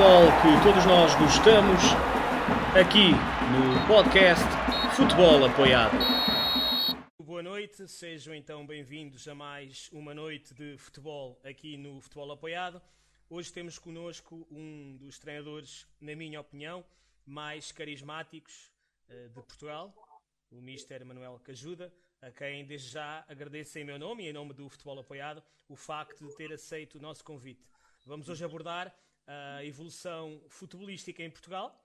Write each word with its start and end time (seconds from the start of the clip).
futebol 0.00 0.26
que 0.40 0.62
todos 0.64 0.86
nós 0.86 1.14
gostamos, 1.16 1.82
aqui 2.74 3.10
no 3.52 3.86
podcast 3.86 4.46
Futebol 4.96 5.44
Apoiado. 5.44 5.94
Boa 7.22 7.42
noite, 7.42 7.86
sejam 7.86 8.34
então 8.34 8.66
bem-vindos 8.66 9.28
a 9.28 9.34
mais 9.34 9.90
uma 9.92 10.14
noite 10.14 10.54
de 10.54 10.78
futebol 10.78 11.38
aqui 11.44 11.76
no 11.76 12.00
Futebol 12.00 12.32
Apoiado. 12.32 12.80
Hoje 13.28 13.52
temos 13.52 13.78
connosco 13.78 14.48
um 14.50 14.96
dos 14.96 15.18
treinadores, 15.18 15.86
na 16.00 16.16
minha 16.16 16.40
opinião, 16.40 16.82
mais 17.26 17.70
carismáticos 17.70 18.72
uh, 19.06 19.28
de 19.28 19.34
Portugal, 19.34 19.92
o 20.50 20.62
Mister 20.62 21.04
Manuel 21.04 21.38
Cajuda, 21.44 21.92
a 22.22 22.30
quem 22.30 22.64
desde 22.64 22.88
já 22.88 23.22
agradeço 23.28 23.78
em 23.78 23.84
meu 23.84 23.98
nome 23.98 24.24
e 24.24 24.30
em 24.30 24.32
nome 24.32 24.54
do 24.54 24.66
Futebol 24.66 24.98
Apoiado 24.98 25.42
o 25.68 25.76
facto 25.76 26.26
de 26.26 26.34
ter 26.36 26.50
aceito 26.54 26.96
o 26.96 27.02
nosso 27.02 27.22
convite. 27.22 27.68
Vamos 28.06 28.30
hoje 28.30 28.42
abordar 28.42 28.94
a 29.30 29.64
evolução 29.64 30.42
futebolística 30.48 31.22
em 31.22 31.30
Portugal, 31.30 31.80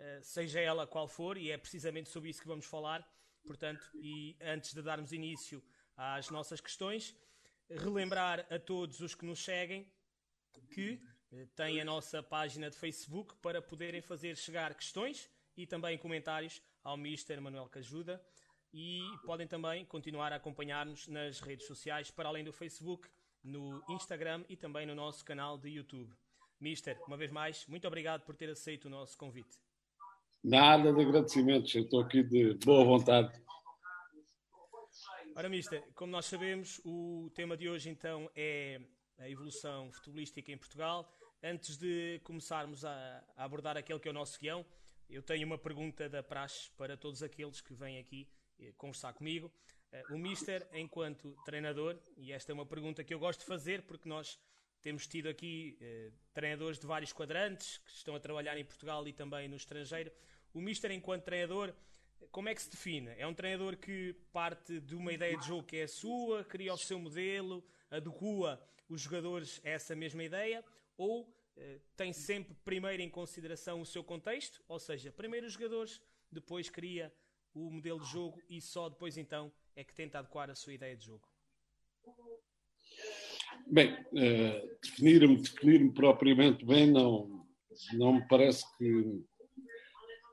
uh, 0.00 0.22
seja 0.22 0.60
ela 0.60 0.86
qual 0.86 1.06
for, 1.06 1.36
e 1.36 1.50
é 1.50 1.56
precisamente 1.56 2.08
sobre 2.08 2.30
isso 2.30 2.40
que 2.40 2.48
vamos 2.48 2.66
falar. 2.66 3.08
Portanto, 3.46 3.88
e 3.94 4.36
antes 4.40 4.74
de 4.74 4.82
darmos 4.82 5.12
início 5.12 5.62
às 5.96 6.28
nossas 6.28 6.60
questões, 6.60 7.14
relembrar 7.70 8.46
a 8.50 8.58
todos 8.58 9.00
os 9.00 9.14
que 9.14 9.24
nos 9.24 9.44
seguem 9.44 9.86
que 10.70 11.00
uh, 11.30 11.46
têm 11.54 11.80
a 11.80 11.84
nossa 11.84 12.20
página 12.20 12.68
de 12.68 12.76
Facebook 12.76 13.36
para 13.36 13.62
poderem 13.62 14.02
fazer 14.02 14.36
chegar 14.36 14.74
questões 14.74 15.30
e 15.56 15.66
também 15.66 15.96
comentários 15.96 16.60
ao 16.82 16.96
Mister 16.96 17.40
Manuel 17.40 17.68
Cajuda 17.68 18.20
e 18.72 19.00
podem 19.24 19.46
também 19.46 19.84
continuar 19.84 20.32
a 20.32 20.36
acompanhar-nos 20.36 21.06
nas 21.06 21.40
redes 21.40 21.66
sociais, 21.66 22.10
para 22.10 22.28
além 22.28 22.44
do 22.44 22.52
Facebook, 22.52 23.08
no 23.42 23.82
Instagram 23.88 24.44
e 24.48 24.56
também 24.56 24.84
no 24.84 24.94
nosso 24.94 25.24
canal 25.24 25.56
de 25.56 25.68
YouTube. 25.68 26.12
Mister, 26.60 27.00
uma 27.06 27.16
vez 27.16 27.30
mais, 27.30 27.66
muito 27.66 27.86
obrigado 27.86 28.22
por 28.24 28.34
ter 28.36 28.50
aceito 28.50 28.86
o 28.86 28.90
nosso 28.90 29.16
convite. 29.16 29.58
Nada 30.42 30.92
de 30.92 31.00
agradecimentos, 31.00 31.74
eu 31.74 31.82
estou 31.82 32.00
aqui 32.00 32.22
de 32.22 32.54
boa 32.64 32.84
vontade. 32.84 33.32
Ora, 35.36 35.48
Mister, 35.48 35.82
como 35.94 36.10
nós 36.10 36.26
sabemos, 36.26 36.80
o 36.84 37.30
tema 37.34 37.56
de 37.56 37.68
hoje 37.68 37.90
então 37.90 38.28
é 38.34 38.80
a 39.18 39.28
evolução 39.28 39.92
futebolística 39.92 40.50
em 40.50 40.58
Portugal. 40.58 41.12
Antes 41.42 41.76
de 41.76 42.20
começarmos 42.24 42.84
a, 42.84 43.24
a 43.36 43.44
abordar 43.44 43.76
aquele 43.76 44.00
que 44.00 44.08
é 44.08 44.10
o 44.10 44.14
nosso 44.14 44.38
guião, 44.40 44.66
eu 45.08 45.22
tenho 45.22 45.46
uma 45.46 45.56
pergunta 45.56 46.08
da 46.08 46.22
praxe 46.22 46.70
para 46.76 46.96
todos 46.96 47.22
aqueles 47.22 47.60
que 47.60 47.72
vêm 47.72 47.98
aqui 47.98 48.28
eh, 48.58 48.72
conversar 48.76 49.12
comigo. 49.12 49.50
Eh, 49.92 50.02
o 50.10 50.18
Mister, 50.18 50.68
enquanto 50.72 51.36
treinador, 51.44 51.98
e 52.16 52.32
esta 52.32 52.50
é 52.50 52.54
uma 52.54 52.66
pergunta 52.66 53.04
que 53.04 53.14
eu 53.14 53.18
gosto 53.18 53.40
de 53.40 53.46
fazer 53.46 53.82
porque 53.82 54.08
nós 54.08 54.38
temos 54.82 55.06
tido 55.06 55.28
aqui 55.28 55.76
eh, 55.80 56.10
treinadores 56.32 56.78
de 56.78 56.86
vários 56.86 57.12
quadrantes 57.12 57.78
que 57.78 57.90
estão 57.90 58.14
a 58.14 58.20
trabalhar 58.20 58.56
em 58.56 58.64
Portugal 58.64 59.06
e 59.06 59.12
também 59.12 59.48
no 59.48 59.56
estrangeiro. 59.56 60.10
O 60.54 60.60
Mister, 60.60 60.90
enquanto 60.90 61.24
treinador, 61.24 61.74
como 62.30 62.48
é 62.48 62.54
que 62.54 62.62
se 62.62 62.70
define? 62.70 63.10
É 63.16 63.26
um 63.26 63.34
treinador 63.34 63.76
que 63.76 64.14
parte 64.32 64.80
de 64.80 64.94
uma 64.94 65.12
ideia 65.12 65.36
de 65.36 65.46
jogo 65.46 65.64
que 65.64 65.76
é 65.78 65.82
a 65.84 65.88
sua, 65.88 66.44
cria 66.44 66.72
o 66.72 66.78
seu 66.78 66.98
modelo, 66.98 67.64
adequa 67.90 68.60
os 68.88 69.02
jogadores 69.02 69.60
a 69.64 69.68
essa 69.70 69.94
mesma 69.94 70.22
ideia, 70.24 70.64
ou 70.96 71.32
eh, 71.56 71.80
tem 71.96 72.12
sempre 72.12 72.54
primeiro 72.64 73.02
em 73.02 73.10
consideração 73.10 73.80
o 73.80 73.86
seu 73.86 74.02
contexto, 74.04 74.62
ou 74.68 74.78
seja, 74.78 75.10
primeiro 75.12 75.46
os 75.46 75.52
jogadores, 75.52 76.00
depois 76.30 76.70
cria 76.70 77.12
o 77.54 77.70
modelo 77.70 78.00
de 78.00 78.10
jogo 78.10 78.40
e 78.48 78.60
só 78.60 78.88
depois 78.88 79.16
então 79.16 79.52
é 79.74 79.82
que 79.82 79.94
tenta 79.94 80.18
adequar 80.18 80.50
a 80.50 80.54
sua 80.54 80.72
ideia 80.72 80.96
de 80.96 81.06
jogo? 81.06 81.28
Bem, 83.66 83.92
uh, 83.92 84.78
definir-me 84.82 85.36
definir 85.36 85.92
propriamente 85.92 86.64
bem 86.64 86.90
não, 86.90 87.44
não 87.94 88.14
me 88.14 88.28
parece 88.28 88.64
que 88.78 89.22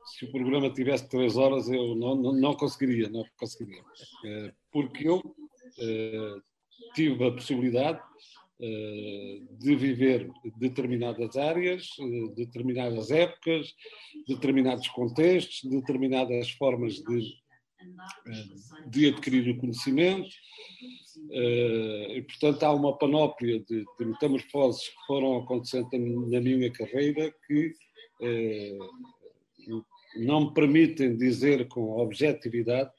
se 0.05 0.25
o 0.25 0.31
programa 0.31 0.69
tivesse 0.71 1.09
três 1.09 1.35
horas 1.35 1.67
eu 1.67 1.95
não, 1.95 2.15
não, 2.15 2.33
não 2.33 2.53
conseguiria, 2.53 3.09
não 3.09 3.25
conseguiria. 3.37 3.81
Uh, 3.81 4.53
porque 4.71 5.07
eu 5.07 5.17
uh, 5.17 6.41
tive 6.93 7.27
a 7.27 7.31
possibilidade 7.31 8.01
de 9.59 9.75
viver 9.75 10.31
determinadas 10.57 11.35
áreas, 11.35 11.89
determinadas 12.37 13.11
épocas, 13.11 13.73
determinados 14.25 14.87
contextos, 14.87 15.69
determinadas 15.69 16.51
formas 16.51 16.93
de, 16.93 17.35
de 18.87 19.07
adquirir 19.07 19.49
o 19.49 19.57
conhecimento 19.57 20.29
Uh, 21.29 22.11
e, 22.11 22.21
portanto, 22.23 22.63
há 22.63 22.73
uma 22.73 22.97
panóplia 22.97 23.59
de, 23.59 23.85
de, 23.97 24.05
metamorfoses 24.05 24.89
que 24.89 25.05
foram 25.07 25.37
acontecendo 25.37 25.89
na 26.29 26.41
minha 26.41 26.71
carreira 26.71 27.33
que 27.47 27.73
uh, 28.21 29.83
não 30.17 30.45
me 30.45 30.53
permitem 30.53 31.15
dizer 31.15 31.67
com 31.67 31.97
objetividade 31.97 32.91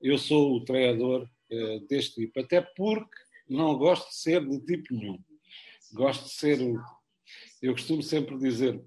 eu 0.00 0.16
sou 0.16 0.56
o 0.56 0.64
treinador 0.64 1.28
uh, 1.52 1.86
deste 1.86 2.14
tipo, 2.22 2.40
até 2.40 2.60
porque 2.60 3.16
não 3.48 3.76
gosto 3.76 4.08
de 4.08 4.16
ser 4.16 4.46
de 4.46 4.58
tipo 4.60 4.94
nenhum. 4.94 5.18
Gosto 5.92 6.24
de 6.24 6.30
ser. 6.30 6.58
Eu 7.60 7.72
costumo 7.72 8.02
sempre 8.02 8.38
dizer, 8.38 8.82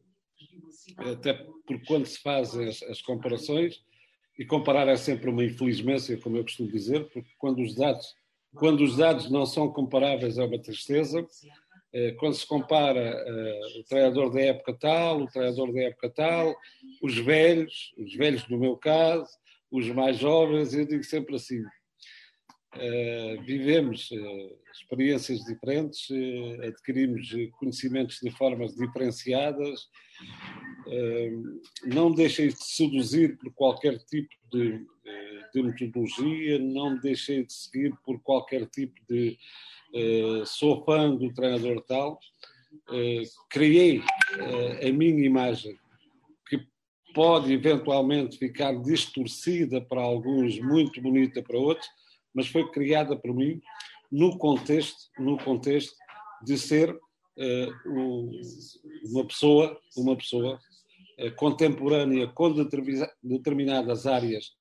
até 0.97 1.33
porque 1.67 1.85
quando 1.85 2.05
se 2.05 2.19
fazem 2.19 2.67
as, 2.67 2.81
as 2.83 3.01
comparações, 3.01 3.83
e 4.37 4.45
comparar 4.45 4.87
é 4.87 4.95
sempre 4.95 5.29
uma 5.29 5.43
infelizmente, 5.43 6.17
como 6.17 6.37
eu 6.37 6.43
costumo 6.43 6.71
dizer, 6.71 7.07
porque 7.09 7.29
quando 7.37 7.61
os 7.61 7.75
dados 7.75 8.15
quando 8.55 8.81
os 8.81 8.97
dados 8.97 9.31
não 9.31 9.45
são 9.45 9.71
comparáveis 9.71 10.37
é 10.37 10.43
uma 10.43 10.59
tristeza. 10.59 11.25
Eh, 11.91 12.11
quando 12.13 12.33
se 12.33 12.45
compara 12.45 13.23
uh, 13.23 13.79
o 13.79 13.83
treinador 13.83 14.31
da 14.31 14.41
época 14.41 14.73
tal, 14.79 15.21
o 15.21 15.27
treinador 15.27 15.71
da 15.71 15.81
época 15.81 16.09
tal, 16.09 16.55
os 17.01 17.17
velhos, 17.17 17.93
os 17.97 18.15
velhos 18.15 18.47
no 18.49 18.57
meu 18.57 18.75
caso, 18.75 19.29
os 19.71 19.87
mais 19.89 20.17
jovens, 20.17 20.73
eu 20.73 20.85
digo 20.85 21.03
sempre 21.03 21.35
assim: 21.35 21.61
vivemos 23.45 24.09
uh, 24.11 24.57
experiências 24.73 25.39
diferentes, 25.45 26.07
adquirimos 26.67 27.29
conhecimentos 27.59 28.19
de 28.21 28.31
formas 28.31 28.75
diferenciadas, 28.75 29.87
não 31.85 32.11
deixem 32.11 32.49
de 32.49 32.63
seduzir 32.63 33.37
por 33.37 33.53
qualquer 33.53 33.97
tipo 33.99 34.33
de 34.51 34.85
de 35.53 35.61
metodologia, 35.61 36.57
não 36.57 36.97
deixei 36.99 37.45
de 37.45 37.53
seguir 37.53 37.93
por 38.03 38.19
qualquer 38.21 38.65
tipo 38.65 38.95
de 39.07 39.37
sou 40.45 40.83
fã 40.83 41.15
do 41.15 41.31
treinador 41.31 41.81
tal. 41.83 42.19
Criei 43.49 44.01
a 44.81 44.91
minha 44.91 45.23
imagem, 45.23 45.77
pode 47.13 47.53
eventualmente 47.53 48.37
ficar 48.37 48.73
distorcida 48.81 49.79
para 49.79 50.01
alguns, 50.01 50.59
muito 50.59 50.99
bonita 50.99 51.43
para 51.43 51.57
outros, 51.57 51.87
mas 52.33 52.47
foi 52.47 52.69
criada 52.71 53.15
por 53.15 53.33
mim 53.33 53.61
no 54.11 54.37
contexto, 54.37 55.09
no 55.17 55.37
contexto 55.37 55.95
de 56.43 56.57
ser 56.57 56.93
uh, 56.93 57.91
uma 59.05 59.25
pessoa, 59.25 59.79
uma 59.97 60.15
pessoa 60.15 60.59
uh, 61.19 61.35
contemporânea 61.35 62.27
com 62.27 62.53
determinadas 63.23 64.05
áreas 64.05 64.51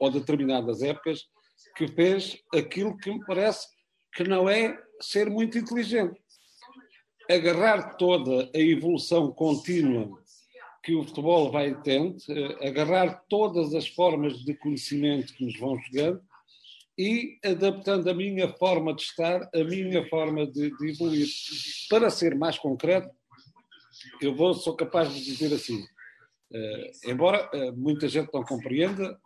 ou 0.00 0.10
determinadas 0.10 0.82
épocas 0.82 1.26
que 1.76 1.86
fez 1.88 2.38
aquilo 2.54 2.96
que 2.96 3.10
me 3.10 3.24
parece 3.24 3.66
que 4.14 4.24
não 4.24 4.48
é 4.48 4.76
ser 5.00 5.30
muito 5.30 5.58
inteligente. 5.58 6.18
Agarrar 7.30 7.96
toda 7.96 8.50
a 8.54 8.58
evolução 8.58 9.30
contínua 9.32 10.10
que 10.82 10.94
o 10.94 11.04
futebol 11.04 11.52
vai 11.52 11.78
tendo, 11.82 12.16
eh, 12.30 12.68
agarrar 12.68 13.22
todas 13.28 13.74
as 13.74 13.86
formas 13.86 14.38
de 14.44 14.54
conhecimento 14.54 15.34
que 15.34 15.44
nos 15.44 15.58
vão 15.58 15.78
chegando 15.82 16.22
e 16.98 17.38
adaptando 17.44 18.10
a 18.10 18.14
minha 18.14 18.52
forma 18.54 18.92
de 18.92 19.02
estar, 19.02 19.48
a 19.54 19.64
minha 19.64 20.04
forma 20.08 20.44
de, 20.44 20.76
de 20.76 20.90
evoluir. 20.90 21.28
Para 21.88 22.10
ser 22.10 22.34
mais 22.34 22.58
concreto, 22.58 23.08
eu 24.20 24.34
vou, 24.34 24.52
sou 24.52 24.74
capaz 24.74 25.14
de 25.14 25.24
dizer 25.24 25.54
assim, 25.54 25.80
uh, 25.80 27.10
embora 27.10 27.48
uh, 27.54 27.72
muita 27.76 28.08
gente 28.08 28.30
não 28.34 28.42
compreenda, 28.42 29.16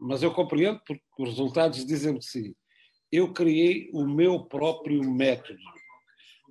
mas 0.00 0.24
eu 0.24 0.32
compreendo 0.32 0.80
porque 0.84 1.02
os 1.20 1.28
resultados 1.30 1.86
dizem 1.86 2.18
que 2.18 2.24
sim. 2.24 2.54
Eu 3.12 3.32
criei 3.32 3.90
o 3.92 4.04
meu 4.06 4.44
próprio 4.44 5.02
método. 5.08 5.58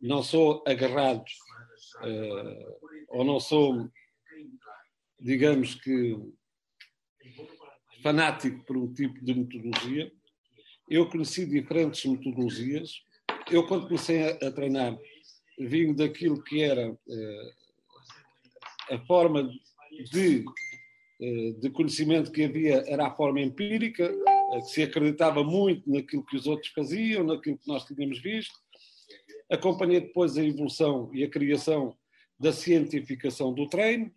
Não 0.01 0.23
sou 0.23 0.63
agarrado 0.65 1.25
uh, 2.03 2.77
ou 3.09 3.25
não 3.25 3.39
sou, 3.39 3.89
digamos 5.19 5.75
que, 5.75 6.17
fanático 8.01 8.63
por 8.65 8.77
um 8.77 8.93
tipo 8.93 9.23
de 9.23 9.33
metodologia. 9.33 10.11
Eu 10.89 11.07
conheci 11.09 11.45
diferentes 11.45 12.03
metodologias. 12.05 13.03
Eu, 13.51 13.67
quando 13.67 13.87
comecei 13.87 14.23
a, 14.23 14.47
a 14.47 14.51
treinar, 14.51 14.97
vim 15.57 15.93
daquilo 15.93 16.43
que 16.43 16.61
era 16.61 16.91
uh, 16.91 17.53
a 18.91 18.99
forma 19.05 19.49
de 20.11 20.45
eh, 21.21 21.51
de 21.59 21.69
conhecimento 21.69 22.31
que 22.31 22.45
havia 22.45 22.81
era 22.87 23.07
a 23.07 23.11
forma 23.13 23.41
empírica, 23.41 24.05
eh, 24.05 24.59
que 24.61 24.67
se 24.67 24.81
acreditava 24.81 25.43
muito 25.43 25.89
naquilo 25.91 26.25
que 26.25 26.37
os 26.37 26.47
outros 26.47 26.71
faziam, 26.71 27.25
naquilo 27.25 27.57
que 27.57 27.67
nós 27.67 27.83
tínhamos 27.83 28.21
visto. 28.21 28.53
Acompanhei 29.51 29.99
depois 29.99 30.37
a 30.37 30.43
evolução 30.43 31.11
e 31.13 31.23
a 31.23 31.29
criação 31.29 31.93
da 32.39 32.53
cientificação 32.53 33.53
do 33.53 33.67
treino, 33.67 34.09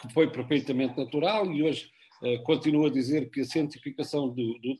que 0.00 0.12
foi 0.14 0.30
perfeitamente 0.30 0.96
natural 0.96 1.52
e 1.52 1.64
hoje 1.64 1.90
continuo 2.44 2.86
a 2.86 2.90
dizer 2.90 3.30
que 3.30 3.40
a 3.40 3.44
cientificação 3.44 4.28
do, 4.28 4.58
do 4.58 4.78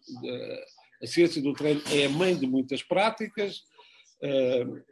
a 1.03 1.07
ciência 1.07 1.41
do 1.41 1.53
treino 1.53 1.81
é 1.93 2.05
a 2.05 2.11
mãe 2.11 2.37
de 2.37 2.47
muitas 2.47 2.83
práticas. 2.83 3.65
Uh, 4.23 4.83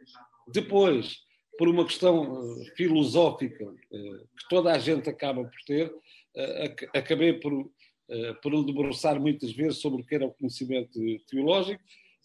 depois, 0.51 1.19
por 1.57 1.67
uma 1.67 1.85
questão 1.85 2.23
uh, 2.23 2.65
filosófica 2.75 3.65
que 3.91 4.49
toda 4.49 4.71
a 4.71 4.79
gente 4.79 5.09
acaba 5.09 5.43
por 5.43 5.61
ter, 5.65 5.93
acabei 6.93 7.33
por, 7.33 7.69
por 8.41 8.65
debruçar 8.65 9.19
muitas 9.19 9.51
vezes 9.51 9.79
sobre 9.79 10.01
o 10.01 10.05
que 10.05 10.15
era 10.15 10.25
o 10.25 10.31
conhecimento 10.31 10.99
teológico 11.27 11.81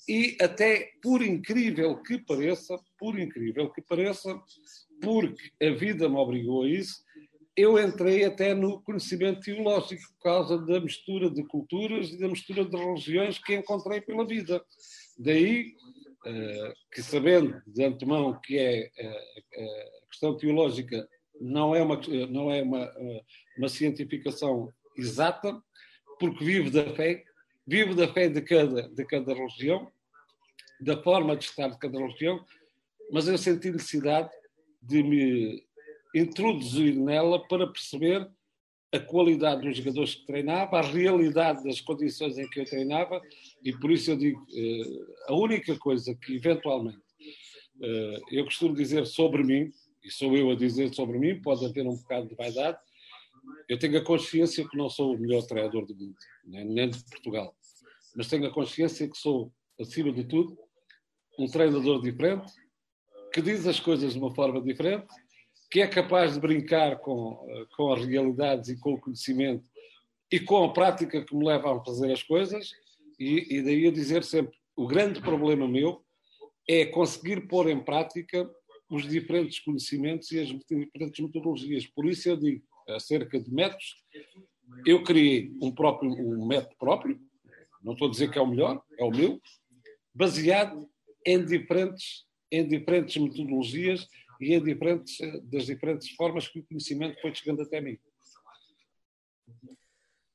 e 0.09 0.37
até, 0.41 0.93
por 1.03 1.23
incrível 1.23 1.97
que 2.03 2.19
pareça, 2.19 2.79
por 2.99 3.19
incrível 3.19 3.70
que 3.70 3.81
pareça, 3.81 4.38
porque 5.00 5.50
a 5.62 5.70
vida 5.70 6.09
me 6.09 6.17
obrigou 6.17 6.65
a 6.65 6.69
isso, 6.69 7.03
eu 7.56 7.79
entrei 7.79 8.25
até 8.25 8.55
no 8.55 8.83
conhecimento 8.83 9.41
teológico 9.41 10.03
por 10.15 10.23
causa 10.23 10.59
da 10.59 10.81
mistura 10.81 11.31
de 11.31 11.45
culturas 11.45 12.11
e 12.11 12.19
da 12.19 12.29
mistura 12.29 12.65
de 12.65 12.77
religiões 12.77 13.39
que 13.39 13.55
encontrei 13.55 14.01
pela 14.01 14.27
vida. 14.27 14.65
Daí 15.17 15.75
uh, 16.27 16.73
que, 16.93 17.03
sabendo 17.03 17.62
de 17.67 17.85
antemão 17.85 18.39
que 18.43 18.59
é 18.59 18.91
uh, 18.99 20.05
a 20.05 20.09
questão 20.09 20.37
teológica 20.37 21.09
não 21.41 21.75
é 21.75 21.83
uma, 21.83 22.01
não 22.29 22.51
é 22.51 22.62
uma, 22.62 22.93
uma 23.59 23.69
cientificação 23.69 24.73
exata, 24.97 25.61
porque 26.19 26.45
vivo 26.45 26.71
da 26.71 26.95
fé, 26.95 27.25
vivo 27.67 27.95
da 27.95 28.12
fé 28.12 28.29
de 28.29 28.41
cada, 28.41 28.89
de 28.89 29.05
cada 29.05 29.35
religião, 29.35 29.91
da 30.81 31.01
forma 31.03 31.37
de 31.37 31.45
estar 31.45 31.69
de 31.69 31.79
cada 31.79 31.99
religião, 31.99 32.45
mas 33.11 33.29
eu 33.29 33.37
senti 33.37 33.71
necessidade 33.71 34.31
de 34.83 35.03
me 35.03 35.65
introduzir 36.14 36.94
nela 36.94 37.44
para 37.49 37.66
perceber 37.66 38.31
a 38.93 39.00
qualidade 39.00 39.62
dos 39.62 39.76
jogadores 39.76 40.14
que 40.14 40.25
treinava, 40.25 40.78
a 40.78 40.82
realidade 40.82 41.64
das 41.64 41.81
condições 41.81 42.38
em 42.38 42.49
que 42.49 42.61
eu 42.61 42.64
treinava, 42.64 43.20
e 43.64 43.72
por 43.72 43.90
isso 43.90 44.12
eu 44.12 44.16
digo, 44.16 44.46
eh, 44.55 45.06
a 45.26 45.34
única 45.34 45.76
coisa 45.76 46.14
que 46.14 46.37
eventualmente 46.37 47.02
eh, 47.82 48.20
eu 48.31 48.44
costumo 48.44 48.72
dizer 48.72 49.05
sobre 49.05 49.43
mim, 49.43 49.72
e 50.05 50.11
sou 50.11 50.37
eu 50.37 50.49
a 50.52 50.55
dizer 50.55 50.94
sobre 50.94 51.19
mim, 51.19 51.43
pode 51.43 51.66
haver 51.66 51.84
um 51.84 51.96
bocado 51.96 52.28
de 52.28 52.37
vaidade, 52.37 52.78
eu 53.69 53.76
tenho 53.76 53.99
a 53.99 54.05
consciência 54.05 54.67
que 54.69 54.76
não 54.76 54.88
sou 54.88 55.17
o 55.17 55.19
melhor 55.19 55.43
treinador 55.43 55.84
do 55.84 55.96
mundo, 55.96 56.17
nem 56.44 56.88
de 56.88 57.02
Portugal, 57.05 57.52
mas 58.14 58.28
tenho 58.28 58.46
a 58.46 58.52
consciência 58.52 59.08
que 59.08 59.19
sou, 59.19 59.52
acima 59.81 60.12
de 60.12 60.22
tudo, 60.22 60.56
um 61.37 61.46
treinador 61.46 62.00
diferente, 62.00 62.52
que 63.32 63.43
diz 63.43 63.67
as 63.67 63.81
coisas 63.81 64.12
de 64.12 64.19
uma 64.20 64.32
forma 64.32 64.62
diferente 64.62 65.12
que 65.75 65.82
é 65.82 65.88
capaz 65.88 66.35
de 66.35 66.41
brincar 66.41 67.00
com, 67.00 67.37
com 67.76 67.93
as 67.93 68.06
realidades 68.06 68.69
e 68.69 68.79
com 68.79 68.94
o 68.94 69.00
conhecimento 69.00 69.65
e 70.31 70.38
com 70.38 70.62
a 70.62 70.73
prática 70.73 71.25
que 71.25 71.35
me 71.35 71.44
leva 71.44 71.76
a 71.76 71.85
fazer 71.85 72.12
as 72.12 72.23
coisas, 72.23 72.71
e, 73.19 73.56
e 73.56 73.61
daí 73.61 73.88
a 73.88 73.91
dizer 73.91 74.23
sempre: 74.23 74.56
o 74.76 74.87
grande 74.87 75.21
problema 75.21 75.67
meu 75.67 76.00
é 76.69 76.87
conseguir 76.87 77.49
pôr 77.49 77.69
em 77.69 77.82
prática 77.82 78.49
os 78.88 79.03
diferentes 79.03 79.59
conhecimentos 79.59 80.31
e 80.31 80.38
as 80.38 80.49
diferentes 80.49 81.19
metodologias. 81.19 81.85
Por 81.88 82.06
isso 82.06 82.29
eu 82.29 82.37
digo, 82.37 82.62
acerca 82.91 83.41
de 83.41 83.53
métodos, 83.53 83.97
eu 84.87 85.03
criei 85.03 85.50
um, 85.61 85.73
próprio, 85.73 86.09
um 86.09 86.47
método 86.47 86.77
próprio, 86.79 87.20
não 87.82 87.94
estou 87.94 88.06
a 88.06 88.11
dizer 88.12 88.31
que 88.31 88.38
é 88.38 88.41
o 88.41 88.47
melhor, 88.47 88.81
é 88.97 89.03
o 89.03 89.11
meu, 89.11 89.43
baseado 90.15 90.88
em 91.27 91.44
diferentes, 91.44 92.27
em 92.49 92.65
diferentes 92.65 93.20
metodologias 93.20 94.09
e 94.40 94.60
diferentes, 94.60 95.19
das 95.44 95.66
diferentes 95.66 96.10
formas 96.10 96.48
que 96.48 96.60
o 96.60 96.64
conhecimento 96.64 97.20
foi 97.20 97.34
chegando 97.34 97.62
até 97.62 97.81
mim. 97.81 97.98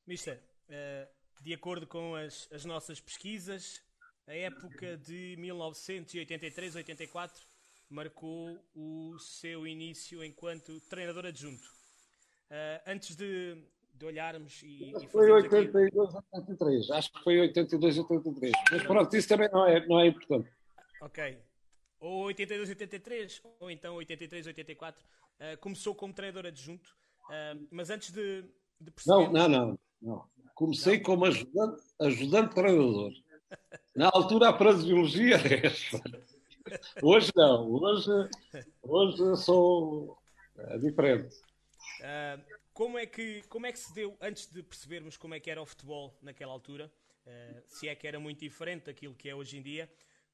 Mister, 0.07 0.41
eh, 0.69 1.07
de 1.41 1.53
acordo 1.53 1.87
com 1.87 2.15
as, 2.15 2.47
as 2.51 2.65
nossas 2.65 2.99
pesquisas, 2.99 3.81
a 4.27 4.33
época 4.35 4.97
de 4.97 5.35
1983-84 5.39 7.31
marcou 7.89 8.59
o 8.75 9.17
seu 9.17 9.65
início 9.65 10.23
enquanto 10.23 10.79
treinador 10.81 11.25
adjunto. 11.25 11.67
Uh, 12.51 12.81
antes 12.87 13.15
de, 13.15 13.63
de, 13.93 14.05
olharmos 14.05 14.61
e, 14.63 14.91
e 14.91 15.07
foi 15.07 15.31
82 15.31 16.15
aqui... 16.15 16.27
83, 16.33 16.91
acho 16.91 17.13
que 17.13 17.23
foi 17.23 17.39
82 17.39 17.97
83. 17.99 18.51
Mas 18.71 18.83
pronto, 18.83 19.15
isso 19.15 19.27
também 19.27 19.49
não 19.51 19.67
é, 19.67 19.85
não 19.85 19.99
é 19.99 20.07
importante. 20.07 20.49
Ok. 21.01 21.37
Ou 21.99 22.25
82, 22.25 22.69
83, 22.69 23.41
ou 23.59 23.69
então 23.69 23.95
83, 23.95 24.47
84. 24.47 25.03
Uh, 25.03 25.57
começou 25.59 25.93
como 25.93 26.13
treinador 26.13 26.45
adjunto, 26.45 26.95
uh, 27.25 27.67
mas 27.71 27.89
antes 27.89 28.11
de, 28.11 28.43
de 28.79 28.91
perceber... 28.91 29.15
Não, 29.15 29.31
não, 29.31 29.49
não. 29.49 29.79
não. 30.01 30.29
Comecei 30.55 30.97
não. 30.97 31.03
como 31.03 31.25
ajudante, 31.25 31.83
ajudante 31.99 32.55
treinador. 32.55 33.11
Na 33.95 34.09
altura 34.13 34.49
a 34.49 34.57
fraseologia 34.57 35.35
era 35.35 35.67
esta. 35.67 36.01
Hoje 37.01 37.31
não. 37.35 37.71
Hoje, 37.71 38.29
hoje 38.81 39.43
sou 39.43 40.17
é, 40.57 40.77
diferente. 40.77 41.35
Uh, 41.99 42.41
como, 42.73 42.97
é 42.97 43.05
que, 43.05 43.41
como 43.49 43.65
é 43.65 43.71
que 43.71 43.79
se 43.79 43.93
deu, 43.93 44.15
antes 44.21 44.49
de 44.51 44.61
percebermos 44.63 45.17
como 45.17 45.33
é 45.33 45.39
que 45.39 45.49
era 45.49 45.61
o 45.61 45.65
futebol 45.65 46.17
naquela 46.21 46.53
altura, 46.53 46.91
se 47.67 47.87
é 47.87 47.93
que 47.93 48.07
era 48.07 48.19
muito 48.19 48.39
diferente 48.39 48.85
daquilo 48.85 49.13
que 49.13 49.29
é 49.29 49.35
hoje 49.35 49.55
em 49.55 49.61
dia, 49.61 49.87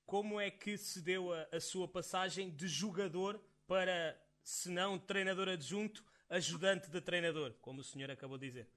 como 0.05 0.39
é 0.39 0.51
que 0.51 0.77
se 0.77 1.01
deu 1.01 1.33
a, 1.33 1.47
a 1.51 1.59
sua 1.59 1.87
passagem 1.87 2.49
de 2.49 2.67
jogador 2.67 3.41
para, 3.67 4.19
se 4.43 4.69
não 4.69 4.99
treinador 4.99 5.49
adjunto, 5.49 6.03
ajudante 6.29 6.89
de 6.89 7.01
treinador, 7.01 7.53
como 7.61 7.81
o 7.81 7.83
senhor 7.83 8.11
acabou 8.11 8.37
de 8.37 8.47
dizer? 8.47 8.67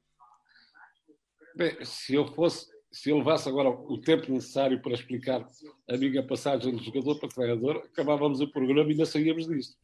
Bem, 1.55 1.85
se 1.85 2.15
eu 2.15 2.27
fosse, 2.35 2.71
se 2.91 3.11
eu 3.11 3.19
levasse 3.19 3.49
agora 3.49 3.69
o 3.69 4.01
tempo 4.01 4.31
necessário 4.31 4.81
para 4.81 4.95
explicar 4.95 5.47
a 5.89 5.97
minha 5.97 6.27
passagem 6.27 6.77
de 6.77 6.85
jogador 6.85 7.19
para 7.19 7.29
treinador, 7.29 7.77
acabávamos 7.79 8.41
o 8.41 8.51
programa 8.51 8.89
e 8.89 8.93
ainda 8.93 9.07
saíamos 9.07 9.47
disto. 9.47 9.77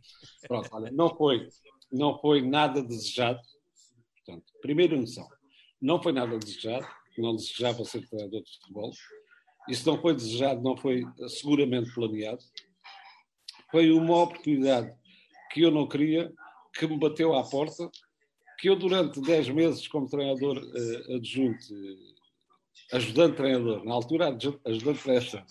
Pronto, 0.46 0.68
olha, 0.72 0.90
não 0.90 1.14
foi, 1.14 1.48
não 1.90 2.18
foi 2.20 2.42
nada 2.42 2.82
desejado. 2.82 3.40
Portanto, 4.24 4.52
primeira 4.62 4.96
noção, 4.96 5.28
não 5.80 6.02
foi 6.02 6.12
nada 6.12 6.38
desejado, 6.38 6.86
não 7.18 7.34
desejava 7.36 7.84
ser 7.84 8.08
treinador 8.08 8.42
de 8.42 8.52
futebol. 8.54 8.92
Isso 9.68 9.88
não 9.88 10.00
foi 10.00 10.14
desejado, 10.14 10.62
não 10.62 10.76
foi 10.76 11.04
seguramente 11.28 11.92
planeado. 11.94 12.42
Foi 13.70 13.90
uma 13.90 14.22
oportunidade 14.22 14.94
que 15.52 15.62
eu 15.62 15.70
não 15.70 15.88
queria, 15.88 16.32
que 16.74 16.86
me 16.86 16.98
bateu 16.98 17.34
à 17.34 17.42
porta, 17.42 17.88
que 18.58 18.68
eu 18.68 18.76
durante 18.76 19.20
10 19.20 19.50
meses 19.50 19.88
como 19.88 20.08
treinador 20.08 20.58
uh, 20.58 21.16
adjunto, 21.16 21.64
uh, 21.72 22.96
ajudante 22.96 23.36
treinador, 23.36 23.84
na 23.84 23.94
altura 23.94 24.28
ajudante 24.66 25.02
treinador, 25.02 25.44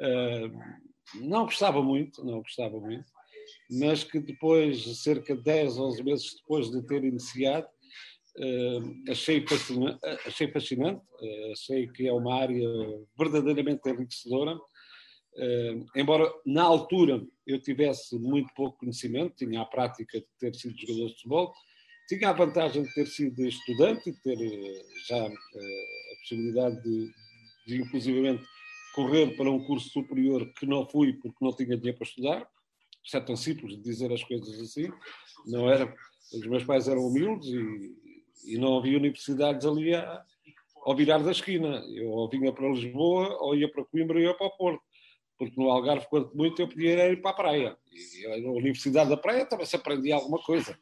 uh, 0.00 1.20
não 1.20 1.44
gostava 1.44 1.82
muito, 1.82 2.24
não 2.24 2.38
gostava 2.40 2.78
muito, 2.80 3.04
mas 3.70 4.04
que 4.04 4.18
depois, 4.18 5.02
cerca 5.02 5.36
de 5.36 5.42
10, 5.42 5.78
11 5.78 6.02
meses 6.02 6.34
depois 6.36 6.70
de 6.70 6.82
ter 6.82 7.04
iniciado, 7.04 7.68
achei, 9.08 9.46
fascinante, 9.46 9.98
achei 10.26 10.50
fascinante, 10.52 11.00
uh, 11.00 11.52
achei 11.52 11.88
que 11.88 12.06
é 12.06 12.12
uma 12.12 12.34
área 12.34 12.68
verdadeiramente 13.18 13.88
enriquecedora. 13.88 14.56
Uh, 14.56 15.84
embora 15.94 16.32
na 16.46 16.62
altura 16.62 17.22
eu 17.46 17.60
tivesse 17.60 18.18
muito 18.18 18.52
pouco 18.54 18.78
conhecimento, 18.78 19.36
tinha 19.36 19.60
a 19.60 19.66
prática 19.66 20.18
de 20.18 20.26
ter 20.38 20.54
sido 20.54 20.78
jogador 20.78 21.08
de 21.08 21.14
futebol, 21.14 21.52
tinha 22.08 22.30
a 22.30 22.32
vantagem 22.32 22.82
de 22.82 22.94
ter 22.94 23.06
sido 23.06 23.44
estudante 23.44 24.10
e 24.10 24.12
de 24.12 24.22
ter 24.22 24.38
já 25.08 25.26
a 25.26 25.30
possibilidade 26.20 26.82
de, 26.82 27.12
de, 27.66 27.82
inclusivamente, 27.82 28.44
correr 28.94 29.36
para 29.36 29.50
um 29.50 29.64
curso 29.64 29.90
superior 29.90 30.50
que 30.54 30.64
não 30.64 30.88
fui 30.88 31.12
porque 31.14 31.44
não 31.44 31.54
tinha 31.54 31.76
dinheiro 31.76 31.98
para 31.98 32.06
estudar. 32.06 32.48
Isto 33.04 33.16
é 33.16 33.20
tão 33.20 33.36
simples 33.36 33.76
de 33.76 33.82
dizer 33.82 34.12
as 34.12 34.22
coisas 34.24 34.58
assim. 34.60 34.90
Não 35.46 35.68
era, 35.68 35.94
os 36.32 36.46
meus 36.46 36.64
pais 36.64 36.88
eram 36.88 37.06
humildes 37.06 37.48
e, 37.48 38.05
e 38.46 38.58
não 38.58 38.78
havia 38.78 38.96
universidades 38.96 39.66
ali 39.66 39.94
a, 39.94 40.24
ao 40.84 40.94
virar 40.94 41.18
da 41.18 41.32
esquina. 41.32 41.84
Eu 41.88 42.10
ou 42.10 42.28
vinha 42.28 42.52
para 42.52 42.68
Lisboa, 42.68 43.36
ou 43.40 43.54
ia 43.54 43.70
para 43.70 43.84
Coimbra, 43.84 44.16
ou 44.16 44.22
ia 44.22 44.34
para 44.34 44.46
o 44.46 44.56
Porto. 44.56 44.82
Porque 45.38 45.60
no 45.60 45.70
Algarve, 45.70 46.06
quanto 46.08 46.34
muito, 46.36 46.62
eu 46.62 46.68
podia 46.68 47.10
ir 47.10 47.20
para 47.20 47.32
a 47.32 47.34
praia. 47.34 47.76
E 47.92 48.40
na 48.40 48.50
Universidade 48.50 49.10
da 49.10 49.16
Praia 49.16 49.44
também 49.44 49.66
se 49.66 49.76
aprendia 49.76 50.14
alguma 50.14 50.38
coisa. 50.38 50.78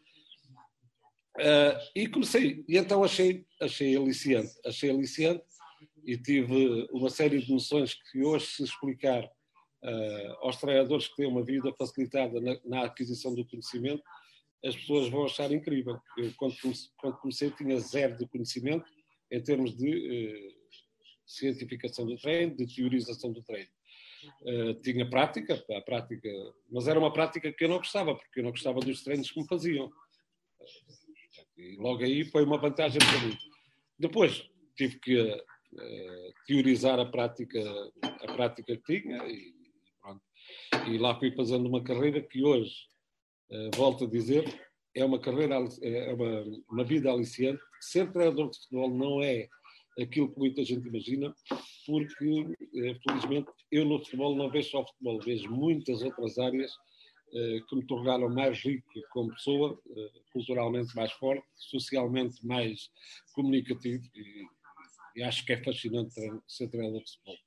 Uh, 1.37 1.75
e 1.97 2.07
comecei, 2.07 2.65
e 2.69 2.77
então 2.77 3.03
achei, 3.03 3.45
achei 3.61 3.97
aliciante, 3.97 4.53
achei 4.65 4.89
aliciante 4.89 5.43
e 6.05 6.17
tive 6.17 6.87
uma 6.93 7.11
série 7.11 7.41
de 7.41 7.53
noções 7.53 7.95
que 7.95 8.23
hoje 8.23 8.47
se 8.47 8.63
explicar 8.63 9.25
uh, 9.25 10.33
aos 10.43 10.57
treinadores 10.59 11.09
que 11.09 11.17
têm 11.17 11.27
uma 11.27 11.43
vida 11.43 11.75
facilitada 11.77 12.41
na, 12.41 12.57
na 12.65 12.85
aquisição 12.85 13.35
do 13.35 13.45
conhecimento, 13.45 14.03
as 14.65 14.75
pessoas 14.75 15.09
vão 15.09 15.25
achar 15.25 15.53
incrível. 15.53 15.99
Eu, 16.17 16.33
quando 16.37 16.57
comecei, 16.61 16.91
quando 16.99 17.17
comecei 17.19 17.51
tinha 17.51 17.79
zero 17.79 18.17
de 18.17 18.27
conhecimento 18.27 18.91
em 19.31 19.43
termos 19.43 19.77
de 19.77 19.91
eh, 19.91 20.55
cientificação 21.27 22.07
do 22.07 22.17
treino, 22.17 22.57
de 22.57 22.67
teorização 22.67 23.33
do 23.33 23.43
treino. 23.43 23.69
Uh, 24.43 24.75
tinha 24.81 25.09
prática, 25.09 25.63
a 25.71 25.81
prática, 25.83 26.31
mas 26.71 26.89
era 26.89 26.99
uma 26.99 27.13
prática 27.13 27.53
que 27.53 27.65
eu 27.65 27.69
não 27.69 27.77
gostava, 27.77 28.15
porque 28.15 28.41
eu 28.41 28.45
não 28.45 28.53
gostava 28.53 28.81
dos 28.81 29.03
treinos 29.03 29.31
que 29.31 29.39
me 29.39 29.47
faziam. 29.47 29.93
E 31.59 31.77
logo 31.77 32.03
aí 32.03 32.25
foi 32.25 32.43
uma 32.43 32.59
vantagem 32.59 32.99
para 32.99 33.27
mim. 33.27 33.37
Depois 33.99 34.49
tive 34.77 34.99
que 34.99 35.21
uh, 35.21 36.33
teorizar 36.47 36.99
a 36.99 37.05
prática, 37.05 37.61
a 38.03 38.33
prática 38.33 38.77
que 38.77 39.01
tinha 39.01 39.27
e, 39.29 39.55
pronto. 40.01 40.23
E 40.91 40.99
lá 40.99 41.19
fui 41.19 41.31
fazendo 41.33 41.69
uma 41.69 41.83
carreira 41.83 42.23
que 42.23 42.43
hoje, 42.43 42.75
volto 43.75 44.05
a 44.05 44.09
dizer, 44.09 44.45
é 44.95 45.05
uma 45.05 45.19
carreira, 45.19 45.57
é 45.83 46.13
uma, 46.15 46.63
uma 46.71 46.85
vida 46.85 47.11
aliciante. 47.11 47.63
Ser 47.81 48.11
treinador 48.13 48.51
de 48.51 48.59
futebol 48.59 48.91
não 48.91 49.23
é 49.23 49.49
aquilo 50.01 50.33
que 50.33 50.39
muita 50.39 50.65
gente 50.65 50.89
imagina, 50.89 51.35
porque, 51.87 52.47
eh, 52.77 52.95
felizmente, 53.07 53.51
eu 53.71 53.85
no 53.85 53.99
futebol 53.99 54.35
não 54.35 54.51
vejo 54.51 54.71
só 54.71 54.85
futebol, 54.87 55.21
vejo 55.21 55.51
muitas 55.51 56.03
outras 56.03 56.39
áreas 56.39 56.73
eh, 57.33 57.61
que 57.69 57.77
me 57.77 57.87
tornaram 57.87 58.29
mais 58.29 58.59
rico 58.61 58.89
como 59.11 59.35
pessoa, 59.35 59.81
eh, 59.97 60.21
culturalmente 60.33 60.95
mais 60.97 61.13
forte, 61.13 61.47
socialmente 61.55 62.45
mais 62.45 62.91
comunicativo 63.35 64.05
e, 64.15 64.47
e 65.17 65.23
acho 65.23 65.45
que 65.45 65.53
é 65.53 65.63
fascinante 65.63 66.15
ser 66.47 66.69
treinador 66.69 67.03
de 67.03 67.13
futebol. 67.13 67.39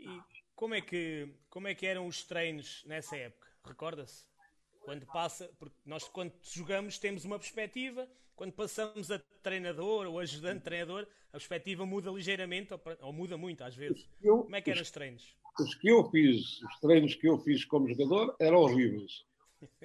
E 0.00 0.20
como 0.54 0.74
é 0.74 0.80
que, 0.80 1.34
como 1.48 1.66
é 1.66 1.74
que 1.74 1.86
eram 1.86 2.06
os 2.06 2.24
treinos 2.24 2.84
nessa 2.86 3.16
época? 3.16 3.53
Recorda-se? 3.64 4.26
Quando 4.84 5.06
passa, 5.06 5.50
porque 5.58 5.76
nós 5.86 6.06
quando 6.08 6.32
jogamos 6.42 6.98
temos 6.98 7.24
uma 7.24 7.38
perspectiva, 7.38 8.06
quando 8.36 8.52
passamos 8.52 9.10
a 9.10 9.18
treinador 9.42 10.06
ou 10.06 10.18
ajudante 10.18 10.62
treinador, 10.62 11.06
a 11.28 11.32
perspectiva 11.32 11.86
muda 11.86 12.10
ligeiramente 12.10 12.74
ou, 12.74 12.80
ou 13.00 13.12
muda 13.12 13.36
muito 13.36 13.64
às 13.64 13.74
vezes. 13.74 14.08
Eu, 14.22 14.42
Como 14.42 14.56
é 14.56 14.60
que 14.60 14.70
eram 14.70 14.82
os 14.82 14.90
treinos? 14.90 15.34
Os 15.58 15.74
que 15.76 15.88
eu 15.88 16.10
fiz, 16.10 16.60
os 16.62 16.80
treinos 16.80 17.14
que 17.14 17.28
eu 17.28 17.38
fiz 17.38 17.64
como 17.64 17.88
jogador 17.88 18.36
eram 18.38 18.58
horríveis. 18.58 19.24